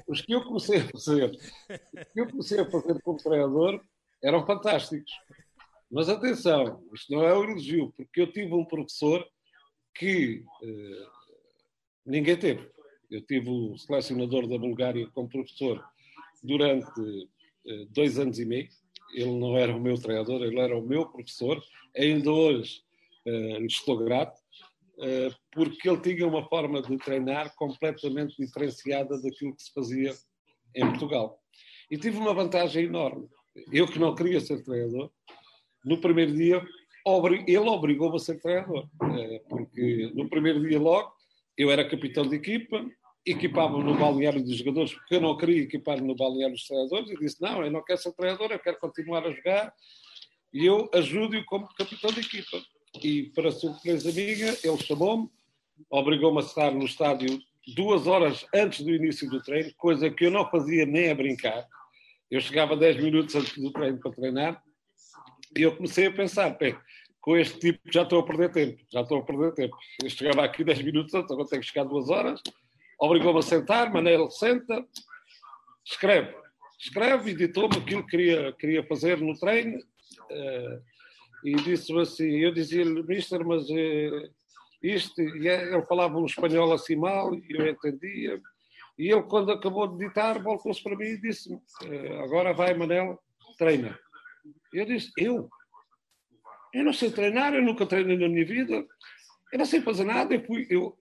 Os 0.07 0.21
que 0.21 0.33
eu 0.33 0.43
comecei 0.43 0.81
a 0.81 0.89
fazer, 0.89 1.29
os 1.29 2.11
que 2.13 2.19
eu 2.19 2.27
comecei 2.27 2.59
a 2.59 2.69
fazer 2.69 3.01
como 3.01 3.17
treinador 3.17 3.81
eram 4.21 4.45
fantásticos. 4.45 5.11
Mas 5.89 6.09
atenção, 6.09 6.83
isto 6.93 7.13
não 7.13 7.23
é 7.23 7.35
um 7.37 7.43
elogio, 7.43 7.93
porque 7.95 8.21
eu 8.21 8.31
tive 8.31 8.53
um 8.53 8.65
professor 8.65 9.25
que 9.95 10.43
eh, 10.61 11.07
ninguém 12.05 12.37
teve. 12.37 12.69
Eu 13.09 13.21
tive 13.21 13.49
o 13.49 13.77
selecionador 13.77 14.47
da 14.47 14.57
Bulgária 14.57 15.07
como 15.13 15.29
professor 15.29 15.83
durante 16.43 17.27
eh, 17.67 17.85
dois 17.89 18.19
anos 18.19 18.39
e 18.39 18.45
meio. 18.45 18.69
Ele 19.13 19.39
não 19.39 19.57
era 19.57 19.75
o 19.75 19.79
meu 19.79 19.99
treinador, 19.99 20.43
ele 20.43 20.59
era 20.59 20.77
o 20.77 20.81
meu 20.81 21.05
professor. 21.07 21.61
Ainda 21.97 22.31
hoje 22.31 22.83
lhe 23.25 23.67
estou 23.67 23.97
grato, 23.97 24.39
uh, 24.97 25.35
porque 25.51 25.89
ele 25.89 26.01
tinha 26.01 26.27
uma 26.27 26.47
forma 26.47 26.81
de 26.81 26.97
treinar 26.97 27.53
completamente 27.55 28.35
diferenciada 28.37 29.21
daquilo 29.21 29.55
que 29.55 29.63
se 29.63 29.73
fazia 29.73 30.13
em 30.75 30.85
Portugal. 30.87 31.39
E 31.91 31.97
tive 31.97 32.17
uma 32.17 32.33
vantagem 32.33 32.85
enorme. 32.85 33.27
Eu 33.71 33.87
que 33.87 33.99
não 33.99 34.15
queria 34.15 34.39
ser 34.39 34.63
treinador, 34.63 35.11
no 35.83 35.99
primeiro 35.99 36.33
dia 36.33 36.63
ele 37.47 37.57
obrigou-me 37.57 38.17
a 38.17 38.19
ser 38.19 38.39
treinador, 38.39 38.87
porque 39.49 40.11
no 40.13 40.29
primeiro 40.29 40.61
dia 40.61 40.79
logo 40.79 41.11
eu 41.57 41.71
era 41.71 41.89
capitão 41.89 42.27
de 42.27 42.35
equipa, 42.35 42.85
equipava-me 43.31 43.83
no 43.83 43.97
balneário 43.97 44.43
dos 44.43 44.57
jogadores, 44.57 44.93
porque 44.93 45.15
eu 45.15 45.21
não 45.21 45.37
queria 45.37 45.63
equipar-me 45.63 46.07
no 46.07 46.15
balneário 46.15 46.55
dos 46.55 46.65
treinadores, 46.65 47.09
e 47.09 47.15
disse: 47.17 47.41
Não, 47.41 47.63
eu 47.63 47.71
não 47.71 47.83
quero 47.83 47.99
ser 47.99 48.13
treinador, 48.13 48.51
eu 48.51 48.59
quero 48.59 48.79
continuar 48.79 49.25
a 49.25 49.31
jogar, 49.31 49.73
e 50.53 50.65
eu 50.65 50.89
ajudo-o 50.93 51.45
como 51.45 51.67
capitão 51.75 52.11
de 52.11 52.21
equipa. 52.21 52.61
E, 53.03 53.23
para 53.35 53.51
surpresa 53.51 54.11
minha, 54.11 54.57
ele 54.63 54.77
chamou-me, 54.83 55.29
obrigou-me 55.89 56.39
a 56.39 56.41
estar 56.41 56.71
no 56.71 56.85
estádio 56.85 57.39
duas 57.75 58.07
horas 58.07 58.45
antes 58.53 58.81
do 58.83 58.89
início 58.89 59.29
do 59.29 59.41
treino, 59.41 59.71
coisa 59.77 60.09
que 60.09 60.25
eu 60.25 60.31
não 60.31 60.49
fazia 60.49 60.85
nem 60.85 61.11
a 61.11 61.15
brincar. 61.15 61.67
Eu 62.31 62.41
chegava 62.41 62.75
10 62.75 62.97
minutos 62.97 63.35
antes 63.35 63.57
do 63.57 63.71
treino 63.71 63.99
para 63.99 64.11
treinar, 64.11 64.63
e 65.57 65.61
eu 65.61 65.75
comecei 65.75 66.07
a 66.07 66.11
pensar: 66.11 66.49
bem, 66.57 66.75
com 67.21 67.37
este 67.37 67.59
tipo 67.59 67.79
já 67.91 68.03
estou 68.03 68.19
a 68.19 68.25
perder 68.25 68.51
tempo, 68.51 68.81
já 68.91 69.01
estou 69.01 69.19
a 69.19 69.23
perder 69.23 69.53
tempo. 69.53 69.75
Eu 70.01 70.09
chegava 70.09 70.43
aqui 70.43 70.63
10 70.63 70.81
minutos 70.81 71.13
antes, 71.13 71.31
agora 71.31 71.47
tenho 71.47 71.61
que 71.61 71.67
chegar 71.67 71.83
duas 71.83 72.09
horas 72.09 72.41
obrigou-me 72.99 73.39
a 73.39 73.41
sentar, 73.43 73.91
Manel 73.91 74.29
senta, 74.29 74.85
escreve. 75.85 76.35
Escreve 76.79 77.31
e 77.31 77.35
ditou-me 77.35 77.77
aquilo 77.77 78.03
que 78.03 78.11
queria, 78.11 78.53
queria 78.53 78.83
fazer 78.83 79.17
no 79.19 79.37
treino 79.37 79.77
uh, 79.77 80.81
e 81.43 81.53
disse-me 81.55 82.01
assim, 82.01 82.29
eu 82.37 82.53
dizia-lhe, 82.53 83.03
mister, 83.03 83.45
mas 83.45 83.69
uh, 83.69 84.31
isto, 84.81 85.21
e 85.21 85.47
é, 85.47 85.73
ele 85.73 85.85
falava 85.85 86.17
um 86.17 86.25
espanhol 86.25 86.71
assim 86.71 86.95
mal, 86.95 87.35
e 87.35 87.43
eu 87.49 87.67
entendia, 87.67 88.41
e 88.97 89.11
ele 89.11 89.23
quando 89.23 89.51
acabou 89.51 89.87
de 89.87 90.07
ditar, 90.07 90.41
voltou-se 90.41 90.81
para 90.81 90.95
mim 90.95 91.05
e 91.05 91.21
disse-me, 91.21 91.57
uh, 91.57 92.23
agora 92.23 92.53
vai 92.53 92.73
Manel, 92.73 93.19
treina. 93.57 93.99
Eu 94.71 94.85
disse, 94.85 95.11
eu? 95.17 95.49
Eu 96.73 96.85
não 96.85 96.93
sei 96.93 97.11
treinar, 97.11 97.53
eu 97.53 97.61
nunca 97.61 97.85
treinei 97.85 98.17
na 98.17 98.29
minha 98.29 98.45
vida, 98.45 98.85
eu 99.51 99.59
não 99.59 99.65
sei 99.65 99.81
fazer 99.81 100.05
nada, 100.05 100.33
eu, 100.33 100.45
fui, 100.45 100.65
eu 100.69 100.97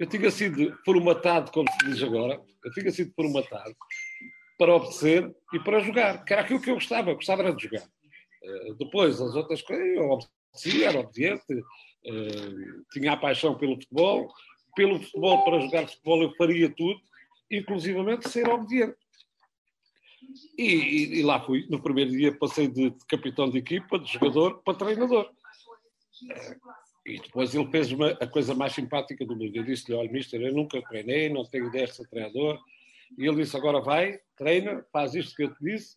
eu 0.00 0.06
tinha 0.06 0.30
sido 0.30 0.74
formatado, 0.82 1.52
como 1.52 1.70
se 1.70 1.90
diz 1.90 2.02
agora, 2.02 2.42
eu 2.64 2.72
tinha 2.72 2.90
sido 2.90 3.12
formatado 3.14 3.76
para 4.56 4.74
obedecer 4.74 5.30
e 5.52 5.60
para 5.60 5.80
jogar, 5.80 6.24
que 6.24 6.32
era 6.32 6.40
aquilo 6.40 6.60
que 6.60 6.70
eu 6.70 6.76
gostava, 6.76 7.12
gostava 7.12 7.42
era 7.42 7.54
de 7.54 7.64
jogar. 7.64 7.86
Uh, 8.42 8.74
depois, 8.76 9.20
as 9.20 9.34
outras 9.34 9.60
coisas, 9.60 9.86
eu 9.86 10.08
obedecia, 10.10 10.88
era 10.88 11.00
obediente, 11.00 11.52
uh, 11.52 12.84
tinha 12.92 13.12
a 13.12 13.16
paixão 13.18 13.58
pelo 13.58 13.74
futebol, 13.74 14.32
pelo 14.74 15.02
futebol, 15.02 15.44
para 15.44 15.60
jogar 15.60 15.86
futebol 15.86 16.22
eu 16.22 16.34
faria 16.36 16.74
tudo, 16.74 16.98
inclusivamente 17.50 18.30
ser 18.30 18.48
obediente. 18.48 18.96
E, 20.56 20.64
e, 20.64 21.18
e, 21.18 21.22
lá 21.22 21.44
fui. 21.44 21.66
No 21.68 21.82
primeiro 21.82 22.10
dia 22.10 22.34
passei 22.38 22.68
de, 22.68 22.90
de 22.90 23.06
capitão 23.06 23.50
de 23.50 23.58
equipa, 23.58 23.98
de 23.98 24.10
jogador, 24.10 24.62
para 24.62 24.78
treinador. 24.78 25.30
E 27.04 27.18
depois 27.18 27.54
ele 27.54 27.70
fez 27.70 27.90
uma, 27.92 28.10
a 28.10 28.26
coisa 28.26 28.54
mais 28.54 28.74
simpática 28.74 29.24
do 29.24 29.36
mundo. 29.36 29.54
Eu 29.54 29.64
disse-lhe: 29.64 29.96
Olha, 29.96 30.10
mister, 30.10 30.40
eu 30.40 30.52
nunca 30.52 30.80
treinei, 30.82 31.28
não 31.28 31.44
tenho 31.44 31.68
ideia 31.68 31.86
de 31.86 31.94
ser 31.94 32.06
treinador. 32.08 32.60
E 33.18 33.26
ele 33.26 33.42
disse: 33.42 33.56
Agora 33.56 33.80
vai, 33.80 34.18
treina, 34.36 34.84
faz 34.92 35.14
isto 35.14 35.34
que 35.34 35.44
eu 35.44 35.54
te 35.54 35.64
disse, 35.64 35.96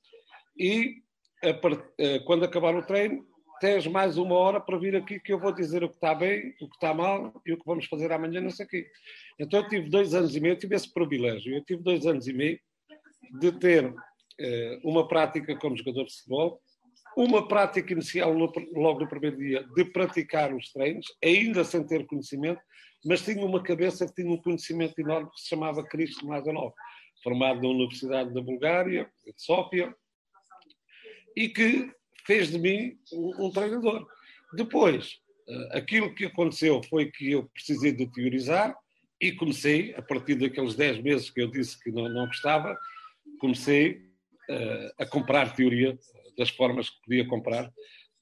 e 0.58 1.04
a, 1.44 2.20
quando 2.26 2.46
acabar 2.46 2.76
o 2.76 2.86
treino, 2.86 3.26
tens 3.60 3.88
mais 3.88 4.18
uma 4.18 4.36
hora 4.36 4.60
para 4.60 4.78
vir 4.78 4.96
aqui 4.96 5.20
que 5.20 5.32
eu 5.32 5.40
vou 5.40 5.54
dizer 5.54 5.84
o 5.84 5.90
que 5.90 5.96
está 5.96 6.14
bem, 6.14 6.54
o 6.62 6.68
que 6.68 6.76
está 6.76 6.94
mal 6.94 7.42
e 7.46 7.54
o 7.54 7.58
que 7.58 7.66
vamos 7.66 7.86
fazer 7.86 8.12
amanhã, 8.12 8.46
o 8.46 8.68
quê. 8.68 8.88
Então 9.40 9.62
eu 9.62 9.70
tive 9.70 9.90
dois 9.90 10.14
anos 10.14 10.36
e 10.36 10.40
meio, 10.40 10.54
eu 10.54 10.60
tive 10.60 10.76
esse 10.76 10.92
privilégio. 10.94 11.56
Eu 11.56 11.64
tive 11.64 11.82
dois 11.82 12.06
anos 12.06 12.28
e 12.28 12.34
meio 12.34 12.60
de 13.40 13.52
ter 13.54 13.94
eh, 14.40 14.80
uma 14.84 15.08
prática 15.08 15.56
como 15.58 15.78
jogador 15.78 16.06
de 16.06 16.14
futebol 16.14 16.62
uma 17.16 17.48
prática 17.48 17.94
inicial 17.94 18.34
logo 18.34 19.00
no 19.00 19.08
primeiro 19.08 19.38
dia 19.38 19.64
de 19.76 19.86
praticar 19.86 20.54
os 20.54 20.72
treinos, 20.72 21.06
ainda 21.24 21.64
sem 21.64 21.86
ter 21.86 22.06
conhecimento, 22.06 22.62
mas 23.06 23.22
tinha 23.22 23.46
uma 23.46 23.62
cabeça 23.62 24.06
que 24.08 24.16
tinha 24.16 24.32
um 24.32 24.42
conhecimento 24.42 24.98
enorme 25.00 25.30
que 25.32 25.42
se 25.42 25.50
chamava 25.50 25.84
Cristo 25.84 26.26
Mazanov, 26.26 26.74
formado 27.22 27.62
na 27.62 27.70
Universidade 27.70 28.34
da 28.34 28.42
Bulgária, 28.42 29.10
de 29.26 29.34
Sófia, 29.38 29.94
e 31.36 31.50
que 31.50 31.92
fez 32.26 32.50
de 32.50 32.60
mim 32.60 32.98
um, 33.12 33.46
um 33.46 33.52
treinador. 33.52 34.08
Depois, 34.54 35.20
eh, 35.48 35.70
aquilo 35.78 36.14
que 36.14 36.26
aconteceu 36.26 36.82
foi 36.84 37.12
que 37.12 37.32
eu 37.32 37.50
precisei 37.50 37.92
de 37.92 38.06
teorizar 38.08 38.76
e 39.20 39.32
comecei, 39.32 39.94
a 39.96 40.02
partir 40.02 40.36
daqueles 40.36 40.76
10 40.76 41.02
meses 41.02 41.30
que 41.30 41.42
eu 41.42 41.48
disse 41.48 41.82
que 41.82 41.92
não, 41.92 42.08
não 42.10 42.28
gostava, 42.28 42.78
comecei 43.40 44.02
uh, 44.50 44.92
a 44.98 45.06
comprar 45.06 45.56
teoria 45.56 45.98
das 46.38 46.50
formas 46.50 46.90
que 46.90 47.02
podia 47.06 47.28
comprar, 47.28 47.72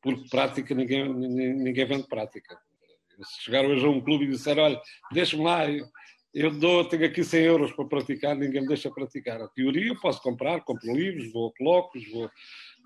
porque 0.02 0.30
prática 0.30 0.74
ninguém, 0.74 1.12
ninguém 1.14 1.86
vende 1.86 2.08
prática. 2.08 2.60
Se 3.24 3.44
chegar 3.44 3.66
hoje 3.66 3.86
a 3.86 3.90
um 3.90 4.02
clube 4.02 4.26
e 4.26 4.30
disser, 4.30 4.58
olha, 4.58 4.82
deixa-me 5.12 5.44
lá, 5.44 5.68
eu, 6.34 6.52
dou, 6.52 6.86
tenho 6.86 7.06
aqui 7.06 7.24
100 7.24 7.44
euros 7.44 7.74
para 7.74 7.86
praticar, 7.86 8.36
ninguém 8.36 8.62
me 8.62 8.68
deixa 8.68 8.90
praticar. 8.90 9.42
A 9.42 9.50
teoria 9.50 9.90
eu 9.90 10.00
posso 10.00 10.22
comprar, 10.22 10.64
compro 10.64 10.94
livros, 10.94 11.32
vou 11.32 11.50
a 11.50 11.54
colóquios, 11.58 12.10
vou... 12.10 12.26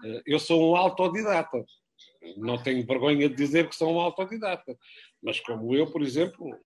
Eh, 0.04 0.22
eu 0.26 0.40
sou 0.40 0.72
um 0.72 0.76
autodidata. 0.76 1.64
Não 2.38 2.62
tenho 2.62 2.86
vergonha 2.86 3.30
de 3.30 3.36
dizer 3.36 3.70
que 3.70 3.76
sou 3.76 3.94
um 3.94 4.00
autodidata. 4.00 4.76
Mas 5.22 5.40
como 5.40 5.76
eu, 5.76 5.92
por 5.92 6.02
exemplo, 6.02 6.58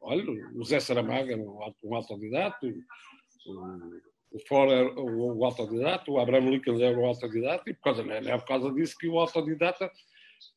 olha, 0.00 0.24
o 0.54 0.64
Zé 0.64 0.80
Saramago 0.80 1.30
é 1.30 1.36
um 1.36 1.94
autodidata, 1.94 2.66
o 2.66 4.15
Ford 4.48 4.70
é 4.70 4.82
o, 4.82 5.44
autodidata, 5.44 6.10
o 6.10 6.18
Abraham 6.18 6.50
Lincoln 6.50 6.80
era 6.80 6.98
o 6.98 7.06
autodidata, 7.06 7.62
e 7.68 7.74
por 7.74 7.82
causa, 7.82 8.02
não 8.02 8.14
é 8.14 8.38
por 8.38 8.46
causa 8.46 8.72
disso 8.72 8.96
que 8.98 9.08
o 9.08 9.18
autodidata, 9.18 9.90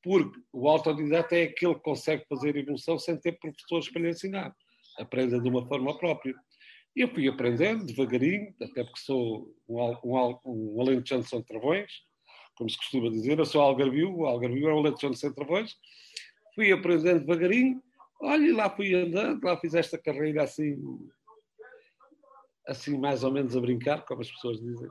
porque 0.03 0.39
o 0.51 0.67
autodidata 0.67 1.35
é 1.35 1.43
aquele 1.43 1.75
que 1.75 1.81
consegue 1.81 2.25
fazer 2.27 2.55
evolução 2.55 2.97
sem 2.97 3.17
ter 3.17 3.33
professores 3.39 3.89
para 3.89 4.01
lhe 4.01 4.09
ensinar. 4.09 4.55
Aprenda 4.97 5.39
de 5.39 5.49
uma 5.49 5.65
forma 5.67 5.97
própria. 5.97 6.35
E 6.95 7.01
eu 7.01 7.07
fui 7.07 7.27
aprendendo 7.27 7.85
devagarinho, 7.85 8.53
até 8.61 8.83
porque 8.83 8.99
sou 8.99 9.53
um, 9.67 9.79
um, 10.03 10.39
um 10.45 10.81
alentejano 10.81 11.23
de 11.23 11.29
São 11.29 11.41
Travões, 11.41 11.91
como 12.55 12.69
se 12.69 12.77
costuma 12.77 13.09
dizer, 13.09 13.39
eu 13.39 13.45
sou 13.45 13.61
algarvio, 13.61 14.13
o 14.13 14.25
algarvio 14.25 14.67
é 14.67 14.73
um 14.73 14.79
alentejano 14.79 15.13
de 15.13 15.19
São 15.19 15.33
Travões. 15.33 15.77
Fui 16.55 16.71
aprendendo 16.71 17.21
devagarinho 17.21 17.81
Olha, 18.21 18.53
lá 18.53 18.69
fui 18.69 18.93
andando, 18.93 19.41
lá 19.43 19.55
fiz 19.57 19.73
esta 19.73 19.97
carreira 19.97 20.43
assim, 20.43 20.77
assim 22.69 22.97
mais 22.97 23.23
ou 23.23 23.31
menos 23.31 23.55
a 23.55 23.61
brincar, 23.61 24.05
como 24.05 24.21
as 24.21 24.31
pessoas 24.31 24.59
dizem. 24.59 24.89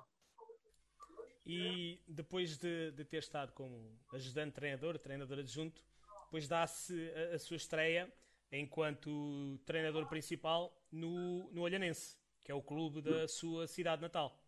E 1.46 1.98
depois 2.06 2.58
de, 2.58 2.90
de 2.92 3.04
ter 3.04 3.18
estado 3.18 3.52
como 3.52 3.98
ajudante 4.12 4.52
treinador, 4.52 4.98
treinador 4.98 5.38
adjunto, 5.38 5.82
depois 6.24 6.46
dá-se 6.46 7.10
a, 7.10 7.36
a, 7.36 7.38
sua 7.38 7.56
estreia 7.56 8.12
enquanto 8.52 9.58
treinador 9.64 10.06
principal 10.06 10.76
no, 10.92 11.50
no 11.50 11.62
Olhanense, 11.62 12.16
que 12.44 12.52
é 12.52 12.54
o 12.54 12.62
clube 12.62 13.00
da 13.00 13.26
sua 13.26 13.66
cidade 13.66 14.02
natal. 14.02 14.38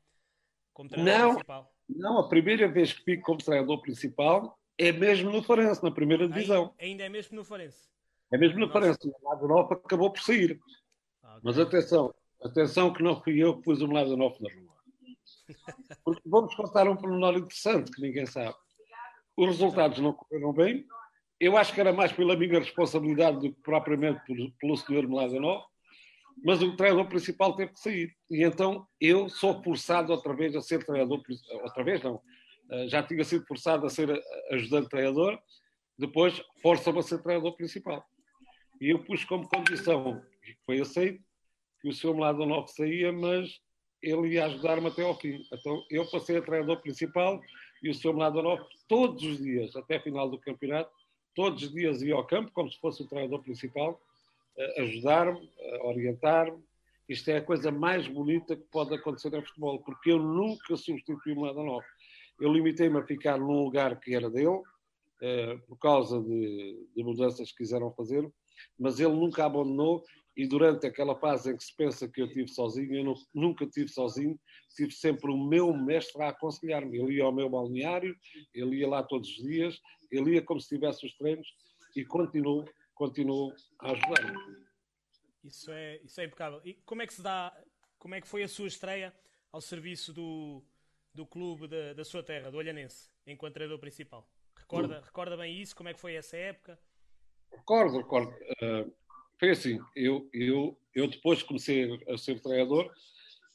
Como 0.74 0.90
treinador 0.90 1.20
não, 1.20 1.30
principal. 1.30 1.74
Não, 1.88 2.18
a 2.18 2.28
primeira 2.28 2.68
vez 2.68 2.92
que 2.92 3.02
fico 3.02 3.22
como 3.22 3.42
treinador 3.42 3.80
principal 3.80 4.58
é 4.76 4.92
mesmo 4.92 5.30
no 5.30 5.42
Farense, 5.42 5.82
na 5.82 5.90
primeira 5.90 6.28
divisão. 6.28 6.74
Ainda 6.78 7.04
é 7.04 7.08
mesmo 7.08 7.36
no 7.36 7.44
Farense. 7.44 7.88
É 8.32 8.38
mesmo 8.38 8.58
no 8.58 8.70
Farense. 8.70 8.98
O 9.08 9.46
Norte 9.48 9.72
acabou 9.72 10.12
por 10.12 10.20
sair. 10.20 10.60
Ah, 11.22 11.36
okay. 11.36 11.40
Mas 11.42 11.58
atenção, 11.58 12.14
atenção 12.42 12.92
que 12.92 13.02
não 13.02 13.20
fui 13.20 13.38
eu 13.42 13.56
que 13.56 13.62
pus 13.62 13.80
o 13.80 13.86
Norte 13.86 14.16
na 14.16 14.24
rua. 14.24 14.70
Porque 16.04 16.22
vamos 16.26 16.54
contar 16.54 16.88
um 16.88 16.96
pormenor 16.96 17.36
interessante 17.36 17.90
que 17.90 18.00
ninguém 18.00 18.26
sabe. 18.26 18.54
Os 19.36 19.46
resultados 19.46 19.98
não 19.98 20.12
correram 20.12 20.52
bem. 20.52 20.84
Eu 21.38 21.56
acho 21.56 21.72
que 21.72 21.80
era 21.80 21.92
mais 21.92 22.12
pela 22.12 22.36
minha 22.36 22.58
responsabilidade 22.58 23.38
do 23.38 23.54
que 23.54 23.60
propriamente 23.62 24.20
pelo 24.58 24.76
senhor 24.76 25.08
Meladanov, 25.08 25.64
mas 26.44 26.62
o 26.62 26.76
treinador 26.76 27.08
principal 27.08 27.54
teve 27.56 27.72
que 27.72 27.80
sair. 27.80 28.14
E 28.30 28.44
então 28.44 28.86
eu 29.00 29.28
sou 29.28 29.62
forçado 29.62 30.12
outra 30.12 30.34
vez 30.34 30.54
a 30.54 30.60
ser 30.60 30.84
treinador, 30.84 31.22
outra 31.62 31.82
vez 31.82 32.02
não, 32.02 32.20
eh, 32.70 32.88
já 32.88 33.02
tinha 33.02 33.24
sido 33.24 33.46
forçado 33.46 33.86
a 33.86 33.90
ser 33.90 34.22
ajudante 34.50 34.88
treinador, 34.88 35.38
depois 35.98 36.42
força-me 36.62 36.98
a 36.98 37.02
ser 37.02 37.22
treinador 37.22 37.56
principal. 37.56 38.04
E 38.80 38.90
eu 38.90 39.02
pus 39.04 39.24
como 39.24 39.48
condição, 39.48 40.22
que 40.42 40.56
foi 40.64 40.80
aceito, 40.80 41.22
que 41.80 41.88
o 41.88 41.92
senhor 41.92 42.14
Meladanov 42.14 42.68
saía, 42.68 43.12
mas 43.12 43.60
ele 44.02 44.34
ia 44.34 44.46
ajudar-me 44.46 44.88
até 44.88 45.02
ao 45.02 45.18
fim. 45.18 45.44
Então, 45.52 45.84
eu 45.90 46.08
passei 46.10 46.36
a 46.36 46.42
treinador 46.42 46.80
principal 46.80 47.40
e 47.82 47.90
o 47.90 47.94
Sr. 47.94 48.14
Mladonov, 48.14 48.62
todos 48.88 49.22
os 49.22 49.38
dias, 49.38 49.74
até 49.76 49.96
a 49.96 50.02
final 50.02 50.28
do 50.28 50.38
campeonato, 50.38 50.90
todos 51.34 51.62
os 51.62 51.72
dias 51.72 52.02
ia 52.02 52.14
ao 52.14 52.26
campo, 52.26 52.50
como 52.52 52.70
se 52.70 52.78
fosse 52.78 53.02
o 53.02 53.06
treinador 53.06 53.42
principal, 53.42 54.00
ajudar-me, 54.78 55.50
orientar-me. 55.82 56.62
Isto 57.08 57.30
é 57.30 57.38
a 57.38 57.42
coisa 57.42 57.70
mais 57.70 58.06
bonita 58.06 58.54
que 58.56 58.64
pode 58.70 58.94
acontecer 58.94 59.34
em 59.34 59.42
futebol, 59.42 59.80
porque 59.80 60.12
eu 60.12 60.18
nunca 60.18 60.76
substituí 60.76 61.32
o 61.32 61.40
Mladonov. 61.40 61.84
Eu 62.38 62.52
limitei-me 62.52 62.98
a 62.98 63.02
ficar 63.02 63.38
num 63.38 63.64
lugar 63.64 63.98
que 63.98 64.14
era 64.14 64.30
dele, 64.30 64.62
eh, 65.22 65.58
por 65.66 65.76
causa 65.78 66.20
de, 66.20 66.88
de 66.94 67.02
mudanças 67.02 67.50
que 67.50 67.58
quiseram 67.58 67.92
fazer, 67.92 68.30
mas 68.78 69.00
ele 69.00 69.12
nunca 69.12 69.44
abandonou 69.44 70.02
e 70.36 70.46
durante 70.46 70.86
aquela 70.86 71.18
fase 71.18 71.50
em 71.50 71.56
que 71.56 71.64
se 71.64 71.74
pensa 71.76 72.08
que 72.08 72.22
eu 72.22 72.28
tive 72.28 72.48
sozinho, 72.48 72.94
eu 72.94 73.04
não, 73.04 73.14
nunca 73.34 73.66
tive 73.66 73.88
sozinho, 73.88 74.38
tive 74.74 74.92
sempre 74.92 75.30
o 75.30 75.36
meu 75.36 75.72
mestre 75.72 76.22
a 76.22 76.28
aconselhar-me. 76.28 76.98
Ele 76.98 77.16
ia 77.16 77.24
ao 77.24 77.32
meu 77.32 77.48
balneário, 77.48 78.16
ele 78.54 78.76
ia 78.76 78.88
lá 78.88 79.02
todos 79.02 79.28
os 79.28 79.42
dias, 79.42 79.78
ele 80.10 80.34
ia 80.34 80.42
como 80.42 80.60
se 80.60 80.68
tivesse 80.68 81.04
os 81.04 81.16
treinos 81.16 81.46
e 81.96 82.04
continuou, 82.04 82.64
continuou 82.94 83.52
a 83.80 83.92
ajudar-me. 83.92 84.60
Isso 85.42 85.70
é, 85.72 86.00
isso 86.04 86.20
é 86.20 86.24
impecável. 86.24 86.60
E 86.64 86.74
como 86.84 87.02
é 87.02 87.06
que 87.06 87.14
se 87.14 87.22
dá, 87.22 87.56
como 87.98 88.14
é 88.14 88.20
que 88.20 88.28
foi 88.28 88.42
a 88.42 88.48
sua 88.48 88.68
estreia 88.68 89.14
ao 89.50 89.60
serviço 89.60 90.12
do, 90.12 90.62
do 91.12 91.26
clube 91.26 91.66
da, 91.66 91.92
da 91.92 92.04
sua 92.04 92.22
terra, 92.22 92.50
do 92.50 92.58
Olhanense, 92.58 93.10
enquanto 93.26 93.54
treinador 93.54 93.80
principal? 93.80 94.30
Recorda, 94.56 95.00
recorda 95.00 95.36
bem 95.36 95.60
isso? 95.60 95.74
Como 95.74 95.88
é 95.88 95.94
que 95.94 96.00
foi 96.00 96.14
essa 96.14 96.36
época? 96.36 96.78
Recordo, 97.50 97.98
recordo. 97.98 98.30
Uh, 98.62 98.99
foi 99.40 99.50
assim, 99.50 99.80
eu, 99.96 100.28
eu, 100.32 100.78
eu 100.94 101.08
depois 101.08 101.42
comecei 101.42 101.98
a 102.08 102.18
ser 102.18 102.40
treinador 102.40 102.92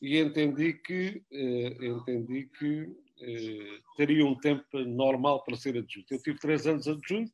e 0.01 0.17
entendi 0.17 0.73
que, 0.73 1.21
uh, 1.31 1.85
entendi 1.85 2.49
que 2.57 2.81
uh, 2.81 3.95
teria 3.95 4.25
um 4.25 4.35
tempo 4.35 4.65
normal 4.79 5.43
para 5.43 5.55
ser 5.55 5.77
adjunto. 5.77 6.11
Eu 6.11 6.21
tive 6.21 6.39
três 6.39 6.65
anos 6.65 6.87
adjunto, 6.87 7.31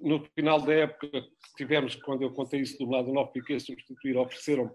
no 0.00 0.24
final 0.34 0.60
da 0.60 0.74
época 0.74 1.24
tivemos, 1.56 1.94
quando 1.94 2.22
eu 2.22 2.32
contei 2.32 2.60
isso 2.60 2.76
do 2.78 2.90
lado 2.90 3.12
novo, 3.12 3.30
fiquei 3.32 3.56
a 3.56 3.60
substituir, 3.60 4.16
ofereceram-me 4.16 4.72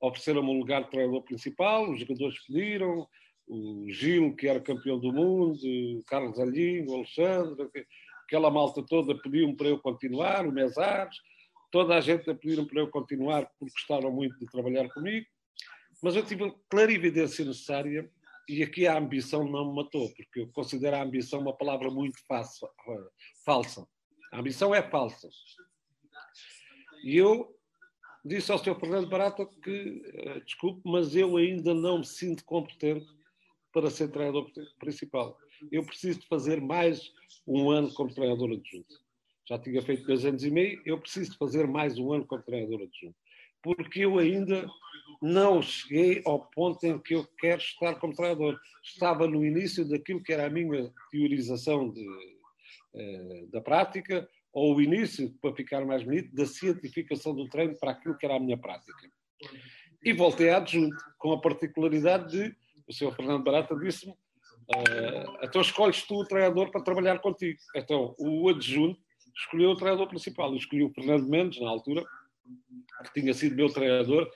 ofereceram 0.00 0.40
um 0.40 0.58
lugar 0.58 0.84
de 0.84 0.90
treinador 0.90 1.22
principal, 1.22 1.90
os 1.90 2.00
jogadores 2.00 2.38
pediram, 2.46 3.06
o 3.46 3.84
Gil, 3.90 4.34
que 4.34 4.48
era 4.48 4.60
campeão 4.60 4.98
do 4.98 5.12
mundo, 5.12 5.58
o 5.62 6.02
Carlos 6.06 6.38
Alhinho, 6.38 6.88
o 6.88 6.94
Alexandre, 6.94 7.68
aquela 8.24 8.50
malta 8.50 8.82
toda 8.82 9.20
pediu-me 9.20 9.54
para 9.56 9.68
eu 9.68 9.78
continuar, 9.78 10.46
o 10.46 10.52
Mesares, 10.52 11.16
toda 11.70 11.96
a 11.96 12.00
gente 12.00 12.28
a 12.28 12.34
pedir 12.34 12.64
para 12.66 12.80
eu 12.80 12.88
continuar 12.88 13.46
porque 13.46 13.72
gostaram 13.72 14.10
muito 14.10 14.38
de 14.38 14.46
trabalhar 14.46 14.88
comigo, 14.90 15.26
mas 16.02 16.16
eu 16.16 16.24
tive 16.24 16.44
a 16.44 16.54
clarividência 16.68 17.44
necessária 17.44 18.10
e 18.48 18.62
aqui 18.62 18.86
a 18.86 18.98
ambição 18.98 19.44
não 19.48 19.68
me 19.68 19.76
matou, 19.76 20.12
porque 20.14 20.40
eu 20.40 20.48
considero 20.48 20.96
a 20.96 21.02
ambição 21.02 21.40
uma 21.40 21.56
palavra 21.56 21.90
muito 21.90 22.18
falsa. 22.26 22.68
falsa. 23.44 23.86
A 24.32 24.40
ambição 24.40 24.74
é 24.74 24.82
falsa. 24.82 25.28
E 27.04 27.16
eu 27.16 27.56
disse 28.24 28.50
ao 28.50 28.58
Sr. 28.58 28.78
Fernando 28.78 29.08
Barata 29.08 29.46
que, 29.46 30.02
uh, 30.26 30.44
desculpe, 30.44 30.80
mas 30.84 31.14
eu 31.14 31.36
ainda 31.36 31.72
não 31.72 31.98
me 31.98 32.06
sinto 32.06 32.44
competente 32.44 33.06
para 33.72 33.88
ser 33.88 34.08
treinador 34.08 34.50
principal. 34.78 35.38
Eu 35.70 35.84
preciso 35.84 36.20
de 36.20 36.26
fazer 36.26 36.60
mais 36.60 37.12
um 37.46 37.70
ano 37.70 37.92
como 37.94 38.12
treinador 38.12 38.50
adjunto 38.50 39.09
já 39.48 39.58
tinha 39.58 39.82
feito 39.82 40.06
dois 40.06 40.24
anos 40.24 40.44
e 40.44 40.50
meio, 40.50 40.80
eu 40.84 40.98
preciso 40.98 41.36
fazer 41.36 41.66
mais 41.66 41.98
um 41.98 42.12
ano 42.12 42.26
como 42.26 42.42
treinador 42.42 42.82
adjunto. 42.82 43.16
Porque 43.62 44.00
eu 44.00 44.18
ainda 44.18 44.68
não 45.20 45.60
cheguei 45.60 46.22
ao 46.24 46.46
ponto 46.46 46.84
em 46.84 46.98
que 46.98 47.14
eu 47.14 47.26
quero 47.38 47.60
estar 47.60 47.94
como 47.96 48.14
treinador. 48.14 48.58
Estava 48.82 49.26
no 49.26 49.44
início 49.44 49.86
daquilo 49.86 50.22
que 50.22 50.32
era 50.32 50.46
a 50.46 50.50
minha 50.50 50.92
teorização 51.10 51.90
de, 51.90 52.06
eh, 52.94 53.46
da 53.50 53.60
prática, 53.60 54.28
ou 54.52 54.76
o 54.76 54.80
início, 54.80 55.30
para 55.40 55.54
ficar 55.54 55.84
mais 55.84 56.02
bonito, 56.02 56.34
da 56.34 56.46
cientificação 56.46 57.34
do 57.34 57.48
treino 57.48 57.76
para 57.78 57.92
aquilo 57.92 58.16
que 58.16 58.26
era 58.26 58.36
a 58.36 58.40
minha 58.40 58.56
prática. 58.56 59.10
E 60.02 60.12
voltei 60.12 60.50
a 60.50 60.56
adjunto, 60.56 60.96
com 61.18 61.32
a 61.32 61.40
particularidade 61.40 62.30
de, 62.30 62.56
o 62.88 62.92
Sr. 62.92 63.14
Fernando 63.14 63.44
Barata 63.44 63.76
disse-me, 63.76 64.12
uh, 64.12 65.38
então 65.42 65.60
escolhes 65.60 66.02
tu 66.02 66.20
o 66.20 66.24
treinador 66.24 66.70
para 66.70 66.82
trabalhar 66.82 67.20
contigo. 67.20 67.58
Então, 67.76 68.14
o 68.18 68.48
adjunto 68.48 69.00
escolheu 69.36 69.70
o 69.70 69.76
treinador 69.76 70.08
principal. 70.08 70.50
Eu 70.50 70.56
escolhi 70.56 70.82
o 70.82 70.92
Fernando 70.92 71.28
Mendes, 71.28 71.60
na 71.60 71.68
altura, 71.68 72.04
que 73.04 73.20
tinha 73.20 73.34
sido 73.34 73.56
meu 73.56 73.72
treinador 73.72 74.30